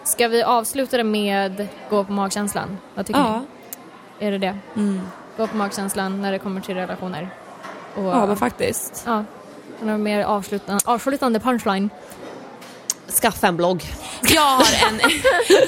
ska 0.03 0.27
vi 0.27 0.43
avsluta 0.43 0.97
det 0.97 1.03
med 1.03 1.67
gå 1.89 2.03
på 2.03 2.11
magkänslan? 2.11 2.77
Vad 2.95 3.05
tycker 3.05 3.19
Ja. 3.19 3.43
ni? 4.19 4.25
Är 4.27 4.31
det 4.31 4.37
det? 4.37 4.57
Mm. 4.75 5.01
Gå 5.37 5.47
på 5.47 5.57
magkänslan 5.57 6.21
när 6.21 6.31
det 6.31 6.39
kommer 6.39 6.61
till 6.61 6.75
relationer. 6.75 7.29
Och, 7.95 8.03
ja, 8.03 8.25
men 8.25 8.37
faktiskt. 8.37 9.03
ja, 9.05 9.23
några 9.81 9.97
mer 9.97 10.23
avslutande, 10.23 10.81
avslutande 10.85 11.39
punchline. 11.39 11.89
Skaffa 13.21 13.47
en 13.47 13.57
blogg. 13.57 13.83
Jag 14.21 14.41
har, 14.41 14.89
en, 14.89 14.99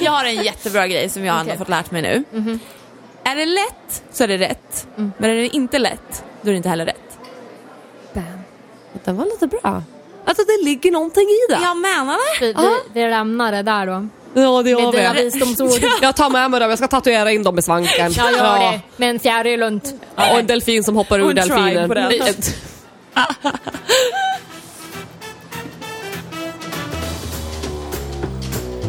jag 0.00 0.12
har 0.12 0.24
en 0.24 0.42
jättebra 0.42 0.86
grej 0.88 1.08
som 1.08 1.24
jag 1.24 1.40
ändå 1.40 1.50
Okej. 1.50 1.58
fått 1.58 1.68
lärt 1.68 1.90
mig 1.90 2.02
nu. 2.02 2.24
Är 3.24 3.36
det 3.36 3.46
lätt 3.46 4.02
så 4.10 4.24
är 4.24 4.28
det 4.28 4.38
rätt. 4.38 4.86
Men 4.94 5.30
är 5.30 5.34
det 5.34 5.48
inte 5.48 5.78
lätt, 5.78 6.24
då 6.42 6.48
är 6.48 6.52
det 6.52 6.56
inte 6.56 6.68
heller 6.68 6.86
rätt. 6.86 7.18
Bam. 8.12 8.24
Den 9.04 9.16
var 9.16 9.24
lite 9.24 9.46
bra. 9.46 9.82
Alltså 10.24 10.44
det 10.44 10.64
ligger 10.64 10.90
någonting 10.90 11.22
i 11.28 11.52
det. 11.52 11.58
Jag 11.62 11.76
menar 11.76 12.40
det. 12.40 12.46
Vi, 12.46 12.52
vi, 12.52 12.70
vi 12.92 13.10
lämnar 13.10 13.52
det 13.52 13.62
där 13.62 13.86
då. 13.86 14.08
Ja, 14.34 14.62
det 14.62 14.74
Med 14.74 14.92
dina 14.92 15.12
visdomsord. 15.12 15.84
Jag 16.02 16.16
tar 16.16 16.30
med 16.30 16.50
mig 16.50 16.60
dem, 16.60 16.70
jag 16.70 16.78
ska 16.78 16.88
tatuera 16.88 17.32
in 17.32 17.42
dem 17.42 17.58
i 17.58 17.62
svanken. 17.62 18.12
Jag 18.12 18.32
gör 18.32 18.58
det 18.58 18.80
med 18.96 19.10
en 19.10 19.20
fjäril 19.20 19.60
runt. 19.60 19.94
Och 20.14 20.38
en 20.38 20.46
delfin 20.46 20.84
som 20.84 20.96
hoppar 20.96 21.20
ur 21.20 21.34
delfinen. 21.34 22.10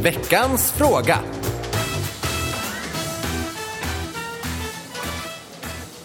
Veckans 0.01 0.71
fråga. 0.71 1.19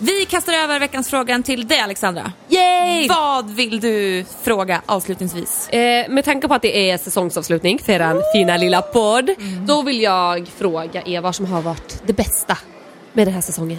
Vi 0.04 0.24
kastar 0.24 0.52
över 0.52 0.80
veckans 0.80 1.10
frågan 1.10 1.42
till 1.42 1.68
dig 1.68 1.80
Alexandra. 1.80 2.32
Yay! 2.48 3.08
Vad 3.08 3.50
vill 3.50 3.80
du 3.80 4.24
fråga 4.42 4.82
avslutningsvis? 4.86 5.68
Eh, 5.68 6.08
med 6.08 6.24
tanke 6.24 6.48
på 6.48 6.54
att 6.54 6.62
det 6.62 6.90
är 6.90 6.98
säsongsavslutning 6.98 7.78
för 7.78 7.92
er 7.92 8.32
fina 8.32 8.56
lilla 8.56 8.82
podd, 8.82 9.30
då 9.66 9.82
vill 9.82 10.00
jag 10.02 10.48
fråga 10.56 11.02
er 11.06 11.20
vad 11.20 11.34
som 11.34 11.46
har 11.46 11.62
varit 11.62 12.02
det 12.06 12.12
bästa 12.12 12.58
med 13.12 13.26
den 13.26 13.34
här 13.34 13.40
säsongen. 13.40 13.78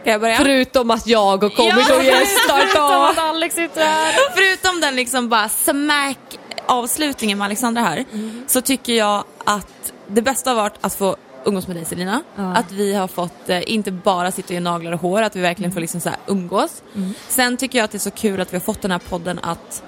Ska 0.00 0.10
jag 0.10 0.20
börja? 0.20 0.36
Förutom 0.36 0.90
att 0.90 1.06
jag 1.06 1.20
har 1.38 1.38
kommit 1.50 1.86
Ja. 1.88 1.96
och 1.96 2.04
gästat 2.04 2.64
då. 2.74 2.80
att 2.82 3.18
Alex 3.18 3.54
sitter 3.54 3.84
här. 3.84 4.12
Förutom 4.34 4.80
den 4.80 4.96
liksom 4.96 5.28
bara 5.28 5.48
smack 5.48 6.18
avslutningen 6.66 7.38
med 7.38 7.44
Alexandra 7.44 7.82
här 7.82 8.04
så 8.46 8.60
tycker 8.60 8.92
jag 8.92 9.24
att 9.44 9.92
det 10.06 10.22
bästa 10.22 10.50
har 10.50 10.56
varit 10.56 10.74
att 10.80 10.94
få 10.94 11.16
umgås 11.44 11.66
med 11.66 11.76
dig 11.76 11.84
Selina. 11.84 12.22
Ja. 12.36 12.42
Att 12.42 12.72
vi 12.72 12.94
har 12.94 13.08
fått 13.08 13.48
eh, 13.48 13.72
inte 13.72 13.92
bara 13.92 14.30
sitta 14.30 14.46
och 14.46 14.54
göra 14.54 14.64
naglar 14.64 14.92
och 14.92 15.00
hår, 15.00 15.22
att 15.22 15.36
vi 15.36 15.40
verkligen 15.40 15.72
får 15.72 15.80
liksom 15.80 16.00
så 16.00 16.08
här 16.08 16.18
umgås. 16.26 16.82
Sen 17.28 17.56
tycker 17.56 17.78
jag 17.78 17.84
att 17.84 17.90
det 17.90 17.96
är 17.96 18.00
så 18.00 18.10
kul 18.10 18.40
att 18.40 18.52
vi 18.52 18.56
har 18.56 18.62
fått 18.62 18.82
den 18.82 18.90
här 18.90 18.98
podden 18.98 19.38
att 19.42 19.82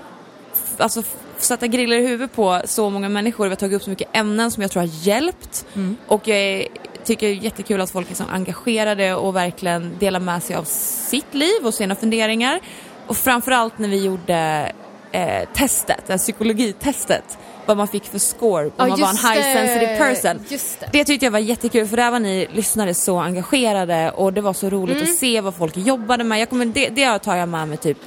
alltså, 0.79 1.03
sätta 1.39 1.67
griller 1.67 1.97
i 1.97 2.07
huvudet 2.07 2.37
på 2.37 2.63
så 2.65 2.91
många 2.91 3.09
människor. 3.09 3.45
Vi 3.45 3.51
har 3.51 3.57
tagit 3.57 3.77
upp 3.77 3.83
så 3.83 3.91
mycket 3.91 4.09
ämnen 4.13 4.51
som 4.51 4.63
jag 4.63 4.71
tror 4.71 4.83
har 4.83 4.91
hjälpt. 5.07 5.67
Och 6.07 6.29
jag 6.29 6.39
är, 6.39 6.69
tycker 7.05 7.27
det 7.27 7.33
är 7.33 7.37
jättekul 7.37 7.81
att 7.81 7.91
folk 7.91 8.11
är 8.11 8.15
så 8.15 8.25
engagerade 8.31 9.15
och 9.15 9.37
verkligen 9.37 9.99
delar 9.99 10.21
med 10.21 10.43
sig 10.43 10.57
av 10.57 10.65
sitt 10.65 11.35
liv 11.35 11.67
och 11.67 11.75
sina 11.75 11.95
funderingar. 11.95 12.61
Och 13.07 13.17
framförallt 13.17 13.79
när 13.79 13.89
vi 13.89 14.05
gjorde 14.05 14.73
eh, 15.13 15.49
testet, 15.55 16.07
det 16.07 16.13
här 16.13 16.19
psykologitestet, 16.19 17.39
vad 17.67 17.77
man 17.77 17.89
fick 17.89 18.05
för 18.05 18.19
score 18.19 18.65
om 18.67 18.73
Ja, 18.77 18.87
man 18.87 19.01
var 19.01 19.09
en 19.09 19.17
high 19.17 19.43
sensitive 19.55 19.99
person. 19.99 20.45
Det. 20.49 20.87
Det 20.93 21.05
tyckte 21.05 21.27
jag 21.27 21.31
var 21.31 21.39
jättekul 21.39 21.87
för 21.87 21.97
där 21.97 22.11
var 22.11 22.19
ni 22.19 22.47
lyssnare 22.53 22.95
så 22.95 23.19
engagerade 23.19 24.11
och 24.11 24.33
det 24.33 24.41
var 24.41 24.53
så 24.53 24.71
roligt 24.71 24.97
Mm. 24.97 25.09
att 25.11 25.17
se 25.17 25.41
vad 25.41 25.55
folk 25.55 25.77
jobbade 25.77 26.25
med. 26.25 26.41
Jag 26.41 26.49
kommer, 26.51 26.65
det, 26.67 26.89
det 26.89 27.19
tar 27.19 27.37
jag 27.37 27.49
med 27.49 27.69
mig 27.69 27.77
typ 27.79 27.99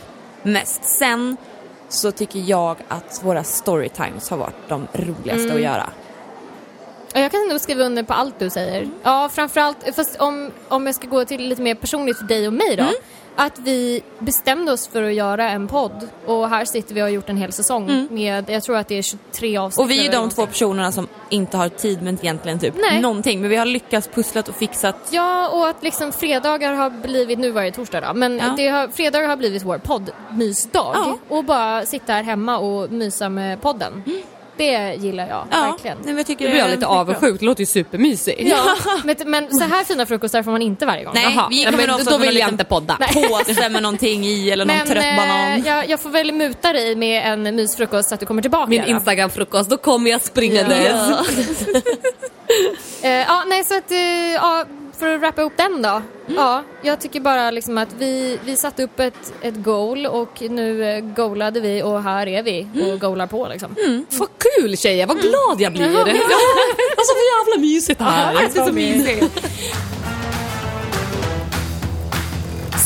mest. 0.43 0.85
Sen 0.85 1.37
så 1.89 2.11
tycker 2.11 2.39
jag 2.39 2.77
att 2.87 3.21
våra 3.23 3.43
storytimes 3.43 4.29
har 4.29 4.37
varit 4.37 4.67
de 4.69 4.87
roligaste 4.93 5.43
Mm. 5.43 5.55
att 5.55 5.61
göra. 5.61 5.89
Ja, 7.13 7.19
Jag 7.19 7.31
kan 7.31 7.47
nog 7.47 7.61
skriva 7.61 7.83
under 7.83 8.03
på 8.03 8.13
allt 8.13 8.39
du 8.39 8.49
säger. 8.49 8.89
Ja, 9.03 9.29
framförallt, 9.33 9.77
fast 9.95 10.15
om, 10.21 10.51
om 10.67 10.85
jag 10.85 10.95
ska 10.95 11.07
gå 11.07 11.25
till 11.25 11.49
lite 11.49 11.61
mer 11.61 11.75
personligt 11.75 12.17
för 12.17 12.25
dig 12.25 12.47
och 12.47 12.53
mig 12.53 12.75
då. 12.75 12.83
Mm. 12.83 12.95
Att 13.35 13.59
vi 13.59 14.03
bestämde 14.19 14.71
oss 14.71 14.87
för 14.87 15.03
att 15.03 15.13
göra 15.13 15.49
en 15.49 15.67
podd 15.67 16.09
och 16.25 16.49
här 16.49 16.65
sitter 16.65 16.95
vi 16.95 17.01
och 17.01 17.05
har 17.05 17.09
gjort 17.09 17.29
en 17.29 17.37
hel 17.37 17.51
säsong 17.51 18.07
med, 18.11 18.49
jag 18.49 18.63
tror 18.63 18.77
att 18.77 18.87
det 18.87 18.97
är 18.97 19.01
23 19.01 19.57
avsnitt. 19.57 19.77
Mm. 19.79 19.85
Och 19.85 19.91
vi 19.91 20.07
är 20.07 20.11
de 20.11 20.29
två 20.29 20.45
personerna 20.45 20.91
som 20.91 21.07
inte 21.29 21.57
har 21.57 21.69
tid 21.69 22.01
med 22.01 22.13
egentligen 22.21 22.59
typ 22.59 22.73
Nej. 22.77 23.01
någonting. 23.01 23.41
Men 23.41 23.49
vi 23.49 23.55
har 23.55 23.65
lyckats 23.65 24.07
pusslat 24.07 24.47
och 24.49 24.55
fixat. 24.55 24.95
Ja, 25.11 25.49
och 25.49 25.67
att 25.67 25.83
liksom 25.83 26.11
fredagar 26.11 26.73
har 26.73 26.89
blivit, 26.89 27.39
nu 27.39 27.51
var 27.51 27.63
det 27.63 27.71
torsdag 27.71 28.01
då, 28.01 28.13
men 28.13 28.37
Ja. 28.37 28.53
det 28.57 28.67
har, 28.67 28.87
fredagar 28.87 29.27
har 29.29 29.35
blivit 29.37 29.63
vår 29.63 29.77
poddmysdag. 29.77 30.91
Ja. 30.95 31.17
Och 31.27 31.43
bara 31.43 31.85
sitta 31.85 32.13
här 32.13 32.23
hemma 32.23 32.57
och 32.57 32.91
mysa 32.91 33.29
med 33.29 33.61
podden. 33.61 34.03
Det 34.59 34.95
gillar 34.99 35.27
jag 35.27 35.47
Ja, 35.51 35.61
verkligen. 35.71 35.97
nej, 35.97 36.05
men 36.05 36.17
jag 36.17 36.27
tycker 36.27 36.45
det 36.45 36.51
blir 36.51 36.59
jag 36.59 36.67
är 36.69 36.75
lite 36.75 36.87
avundsjuk, 36.87 37.39
det 37.39 37.45
låter 37.45 37.59
ju 37.61 37.65
supermysigt. 37.65 38.41
Ja, 38.41 38.75
men, 39.03 39.15
men 39.25 39.53
så 39.59 39.63
här 39.63 39.83
fina 39.83 40.05
frukostar 40.05 40.43
får 40.43 40.51
man 40.51 40.61
inte 40.61 40.85
varje 40.85 41.03
gång. 41.03 41.13
Nej, 41.15 41.23
Jaha, 41.35 41.47
vi 41.49 41.63
ja, 41.63 41.71
kommer 41.71 41.87
men 41.87 41.95
också 41.95 42.09
då 42.09 42.17
vill 42.17 42.25
jag 42.27 42.33
liten 42.33 42.49
inte 42.49 42.63
podda. 42.63 42.97
Påse 43.13 43.69
med 43.69 43.83
någonting 43.83 44.25
i 44.25 44.49
eller 44.49 44.65
någon 44.65 44.77
Men 44.77 44.87
trött 44.87 45.03
banan. 45.17 45.51
eh, 45.51 45.67
jag, 45.67 45.89
jag 45.89 45.99
får 45.99 46.09
väl 46.09 46.31
muta 46.31 46.73
dig 46.73 46.95
med 46.95 47.33
en 47.33 47.55
mysfrukost 47.55 48.09
så 48.09 48.13
att 48.13 48.19
du 48.19 48.25
kommer 48.25 48.41
tillbaka. 48.41 48.69
Min. 48.69 48.83
Instagram-frukost, 48.83 49.69
då 49.69 49.77
kommer 49.77 50.11
jag 50.11 50.21
springandes. 50.21 50.91
Ja. 50.91 51.25
Eh, 53.01 53.09
ja, 53.11 53.43
nej 53.47 53.63
så 53.63 53.77
att, 53.77 53.91
eh, 53.91 54.33
ja, 54.33 54.65
för 54.99 55.13
att 55.15 55.21
wrappa 55.21 55.41
ihop 55.41 55.53
den 55.55 55.81
då. 55.81 56.01
Ja, 56.35 56.63
jag 56.81 57.01
tycker 57.01 57.19
bara 57.19 57.51
liksom 57.51 57.77
att 57.77 57.89
vi, 57.97 58.39
vi 58.45 58.55
satte 58.55 58.83
upp 58.83 58.99
ett, 58.99 59.33
ett 59.41 59.55
goal 59.63 60.05
och 60.05 60.41
nu 60.41 60.83
eh, 60.83 60.99
goalade 60.99 61.59
vi 61.59 61.83
och 61.83 62.03
här 62.03 62.27
är 62.27 62.43
vi 62.43 62.67
och 62.93 62.99
goalar 62.99 63.27
på 63.27 63.47
liksom. 63.47 63.75
Vad 64.11 64.29
kul 64.59 64.77
tjejer, 64.77 65.07
vad 65.07 65.17
glad 65.21 65.61
jag 65.61 65.71
blir. 65.71 65.81
Ja, 65.91 66.03
Det 66.03 66.11
men- 66.13 66.21
var 66.97 67.05
så 67.05 67.49
jävla 67.51 67.61
mysigt 67.61 68.01
här. 68.01 68.33
Ja, 68.33 68.39
det 68.53 68.59
är 68.59 68.65
så 68.65 68.73
mysigt. 68.73 69.45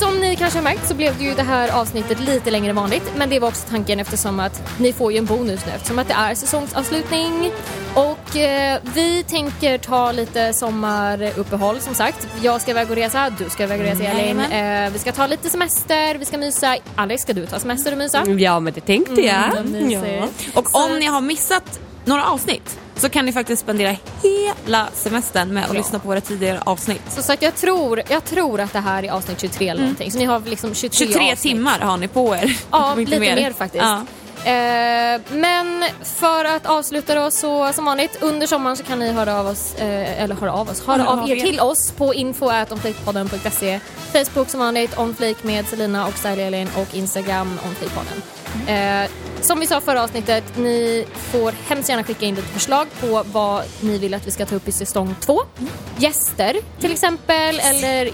Som 0.03 0.19
ni 0.19 0.35
kanske 0.35 0.59
har 0.59 0.63
märkt 0.63 0.87
så 0.87 0.93
blev 0.95 1.17
det 1.17 1.23
ju 1.23 1.33
det 1.33 1.43
här 1.43 1.69
avsnittet 1.69 2.19
lite 2.19 2.51
längre 2.51 2.69
än 2.69 2.75
vanligt 2.75 3.11
men 3.15 3.29
det 3.29 3.39
var 3.39 3.47
också 3.47 3.67
tanken 3.69 3.99
eftersom 3.99 4.39
att 4.39 4.61
ni 4.79 4.93
får 4.93 5.11
ju 5.11 5.17
en 5.17 5.25
bonus 5.25 5.65
nu 5.65 5.71
eftersom 5.75 5.99
att 5.99 6.07
det 6.07 6.13
är 6.13 6.35
säsongsavslutning 6.35 7.51
och 7.93 8.35
eh, 8.37 8.79
vi 8.95 9.23
tänker 9.23 9.77
ta 9.77 10.11
lite 10.11 10.53
sommaruppehåll 10.53 11.79
som 11.79 11.93
sagt. 11.95 12.27
Jag 12.41 12.61
ska 12.61 12.71
iväg 12.71 12.89
och 12.89 12.95
resa, 12.95 13.29
du 13.39 13.49
ska 13.49 13.63
iväg 13.63 13.79
och 13.79 13.85
resa 13.85 14.03
Elin. 14.03 14.39
Jajamän. 14.39 14.85
Eh, 14.85 14.93
vi 14.93 14.99
ska 14.99 15.11
ta 15.11 15.27
lite 15.27 15.49
semester, 15.49 16.15
vi 16.15 16.25
ska 16.25 16.37
mysa. 16.37 16.77
Alex, 16.95 17.21
ska 17.23 17.33
du 17.33 17.45
ta 17.45 17.59
semester 17.59 17.91
och 17.91 17.97
mysa? 17.97 18.23
Ja 18.37 18.59
men 18.59 18.73
det 18.73 18.81
tänkte 18.81 19.21
jag. 19.21 19.57
Mm, 19.57 19.71
mysigt. 19.71 20.57
Och 20.57 20.69
Så- 20.69 20.85
om 20.85 20.99
ni 20.99 21.05
har 21.05 21.21
missat 21.21 21.79
några 22.05 22.25
avsnitt 22.25 22.79
så 22.95 23.09
kan 23.09 23.25
ni 23.25 23.33
faktiskt 23.33 23.61
spendera 23.61 23.95
hela 24.23 24.87
semestern 24.93 25.53
med 25.53 25.63
att 25.63 25.73
Ja. 25.73 25.77
lyssna 25.77 25.99
på 25.99 26.07
våra 26.07 26.21
tidigare 26.21 26.61
avsnitt. 26.65 27.01
Så, 27.09 27.21
så 27.23 27.33
att 27.33 27.41
jag, 27.41 27.55
tror, 27.55 28.01
jag 28.09 28.25
tror 28.25 28.59
att 28.61 28.73
det 28.73 28.79
här 28.79 29.03
är 29.03 29.11
avsnitt 29.11 29.41
23 29.41 29.69
eller 29.69 29.81
någonting. 29.81 30.11
Så 30.11 30.17
ni 30.17 30.25
har 30.25 30.39
liksom 30.39 30.73
23, 30.75 31.05
23 31.07 31.31
avsnitt. 31.31 31.39
timmar 31.41 31.79
har 31.79 31.97
ni 31.97 32.07
på 32.07 32.35
er. 32.35 32.57
Ja, 32.71 32.95
lite 32.97 33.15
inte 33.15 33.35
mer, 33.35 33.51
faktiskt. 33.53 33.83
Ja. 33.83 34.01
Eh, 34.45 35.21
men 35.31 35.83
för 36.03 36.45
att 36.45 36.65
avsluta 36.65 37.15
då 37.15 37.31
så 37.31 37.73
som 37.73 37.85
vanligt 37.85 38.17
under 38.21 38.47
sommaren 38.47 38.77
så 38.77 38.83
kan 38.83 38.99
ni 38.99 39.11
höra 39.11 39.39
av 39.39 39.47
oss, 39.47 39.75
eh, 39.75 40.23
eller 40.23 40.35
höra 40.35 40.53
av 40.53 40.69
oss, 40.69 40.85
höra 40.87 41.07
av 41.07 41.29
er 41.29 41.35
till 41.35 41.59
oss 41.59 41.91
på 41.91 42.13
info.onflikpodden.se 42.13 43.79
Facebook 44.13 44.49
som 44.49 44.59
vanligt 44.59 44.97
onflik 44.97 45.43
med 45.43 45.67
Selina 45.67 46.07
och 46.07 46.25
Elin 46.25 46.69
och 46.77 46.95
Instagram 46.95 47.59
onflikpodden. 47.65 48.21
Eh, 48.67 49.09
som 49.41 49.59
vi 49.59 49.67
sa 49.67 49.81
förra 49.81 50.03
avsnittet, 50.03 50.43
ni 50.57 51.05
får 51.31 51.53
hemskt 51.67 51.89
gärna 51.89 52.03
skicka 52.03 52.25
in 52.25 52.35
lite 52.35 52.47
förslag 52.47 52.87
på 52.99 53.23
vad 53.31 53.63
ni 53.81 53.97
vill 53.97 54.13
att 54.13 54.27
vi 54.27 54.31
ska 54.31 54.45
ta 54.45 54.55
upp 54.55 54.67
i 54.67 54.71
säsong 54.71 55.15
två. 55.19 55.41
Gäster 55.97 56.55
till 56.79 56.91
exempel 56.91 57.59
eller 57.59 58.09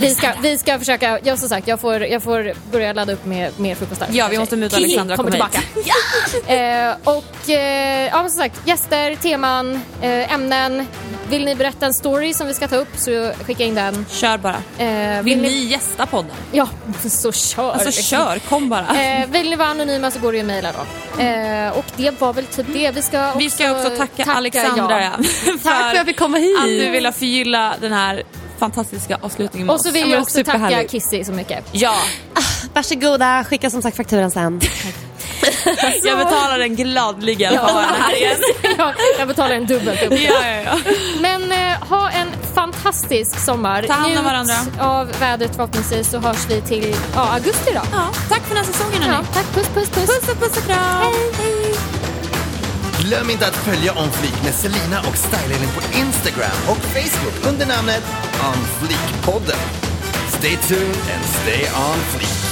vi 0.00 0.14
ska, 0.14 0.32
vi 0.42 0.58
ska 0.58 0.78
försöka, 0.78 1.18
ja 1.22 1.36
som 1.36 1.48
sagt 1.48 1.68
jag 1.68 1.80
får, 1.80 2.04
jag 2.04 2.22
får 2.22 2.52
börja 2.72 2.92
ladda 2.92 3.12
upp 3.12 3.24
med 3.24 3.60
mer 3.60 3.74
frukostar. 3.74 4.08
Ja, 4.12 4.28
vi 4.30 4.38
måste 4.38 4.56
muta 4.56 4.76
Alexandra 4.76 5.16
kommer 5.16 5.30
komma 5.30 5.48
tillbaka. 5.50 6.52
Eh, 6.52 6.94
och 7.04 7.50
eh, 7.50 8.06
ja, 8.06 8.28
som 8.28 8.38
sagt, 8.38 8.68
gäster, 8.68 9.14
teman, 9.14 9.80
eh, 10.02 10.32
ämnen. 10.32 10.86
Vill 11.30 11.44
ni 11.44 11.54
berätta 11.54 11.86
en 11.86 11.94
story 11.94 12.34
som 12.34 12.46
vi 12.46 12.54
ska 12.54 12.68
ta 12.68 12.76
upp 12.76 12.88
så 12.96 13.32
skicka 13.46 13.64
in 13.64 13.74
den. 13.74 14.06
Kör 14.10 14.38
bara. 14.38 14.62
Eh, 14.78 15.22
Vill 15.22 15.42
ni 15.42 15.64
gästa 15.64 16.06
podden? 16.06 16.30
Ja, 16.52 16.68
så 17.08 17.32
kör. 17.32 17.72
Alltså 17.72 18.02
kör, 18.02 18.38
kom 18.38 18.68
bara. 18.68 19.02
Eh, 19.02 19.26
vill 19.30 19.50
ni 19.50 19.56
vara 19.56 19.68
anonyma 19.68 20.10
så 20.10 20.18
går 20.20 20.32
det 20.32 20.38
ju 20.38 20.42
att 20.42 20.46
mejla 20.46 20.72
då. 20.72 21.22
Eh, 21.22 21.78
och 21.78 21.84
det 21.96 22.20
var 22.20 22.32
väl 22.32 22.46
typ 22.46 22.66
det. 22.72 22.90
Vi 22.90 23.02
ska 23.02 23.26
också, 23.28 23.38
Vi 23.38 23.50
ska 23.50 23.70
också 23.72 23.90
tacka, 23.96 24.32
Alexandra 24.32 25.02
ja. 25.04 25.10
Tack 25.62 25.92
för 25.92 26.00
att 26.00 26.06
fick 26.06 26.18
komma 26.18 26.36
hit. 26.38 26.58
att 26.58 26.64
du 26.66 26.90
ville 26.90 27.12
förgylla 27.12 27.74
den 27.80 27.92
här 27.92 28.22
fantastiska 28.58 29.18
avslutningen 29.22 29.66
med 29.66 29.74
Och 29.74 29.80
så 29.80 29.88
oss. 29.88 29.94
vill 29.94 30.02
Ja, 30.10 30.14
jag 30.14 30.22
också 30.22 30.44
tacka. 30.44 30.84
Kissy 30.88 31.24
så 31.24 31.32
mycket. 31.32 31.64
Ja, 31.72 31.94
Varsågoda, 32.74 33.44
skicka 33.44 33.70
som 33.70 33.82
sagt 33.82 33.96
fakturan 33.96 34.30
sen. 34.30 34.60
jag 36.04 36.18
betalar 36.18 36.58
den 36.58 36.76
gladligen 36.76 37.52
för 37.58 37.64
att 37.66 37.74
vara 37.74 37.84
här 37.84 38.16
igen. 38.16 38.36
jag, 38.78 38.94
jag 39.18 39.28
betalar 39.28 39.54
en 39.54 39.66
dubbelt 39.66 40.02
upp. 40.02 40.12
Ja, 40.12 40.46
ja, 40.46 40.62
ja. 40.64 40.92
Men 41.20 41.52
eh, 41.52 41.88
ha 41.88 42.10
en 42.10 42.28
fantastisk 42.54 43.38
sommar. 43.44 43.82
Ta 43.82 43.92
hand 43.92 44.04
om 44.06 44.12
Njut 44.12 44.24
varandra. 44.24 44.54
av 44.80 45.08
vädret 45.20 45.56
förhoppningsvis 45.56 46.10
så 46.10 46.18
hörs 46.18 46.46
vi 46.48 46.60
till 46.60 46.96
ja, 47.14 47.28
augusti 47.32 47.70
då. 47.74 47.80
ja. 47.92 48.10
Tack 48.28 48.40
för 48.48 48.54
den 48.54 48.64
här 48.64 48.72
säsongen 48.72 49.02
Ja, 49.06 49.24
tack, 49.34 49.46
puss 49.54 49.68
puss 49.68 49.88
puss. 49.90 50.06
Puss 50.06 50.28
och 50.28 50.40
puss 50.40 50.56
och 50.56 50.66
kram. 50.66 51.02
Hej. 51.38 51.74
Glöm 53.00 53.30
inte 53.30 53.46
att 53.46 53.56
följa 53.56 53.92
On 53.92 54.10
Fleek 54.12 54.44
med 54.44 54.54
Selina 54.54 55.00
och 55.00 55.16
Style 55.16 55.66
på 55.74 55.98
Instagram 55.98 56.58
och 56.68 56.76
Facebook 56.76 57.52
under 57.52 57.66
namnet 57.66 58.02
On 58.48 58.56
Fleek-podden. 58.80 59.58
Stay 60.38 60.56
tuned 60.56 60.96
and 61.14 61.24
stay 61.42 61.62
on 61.62 61.98
fleek. 62.12 62.49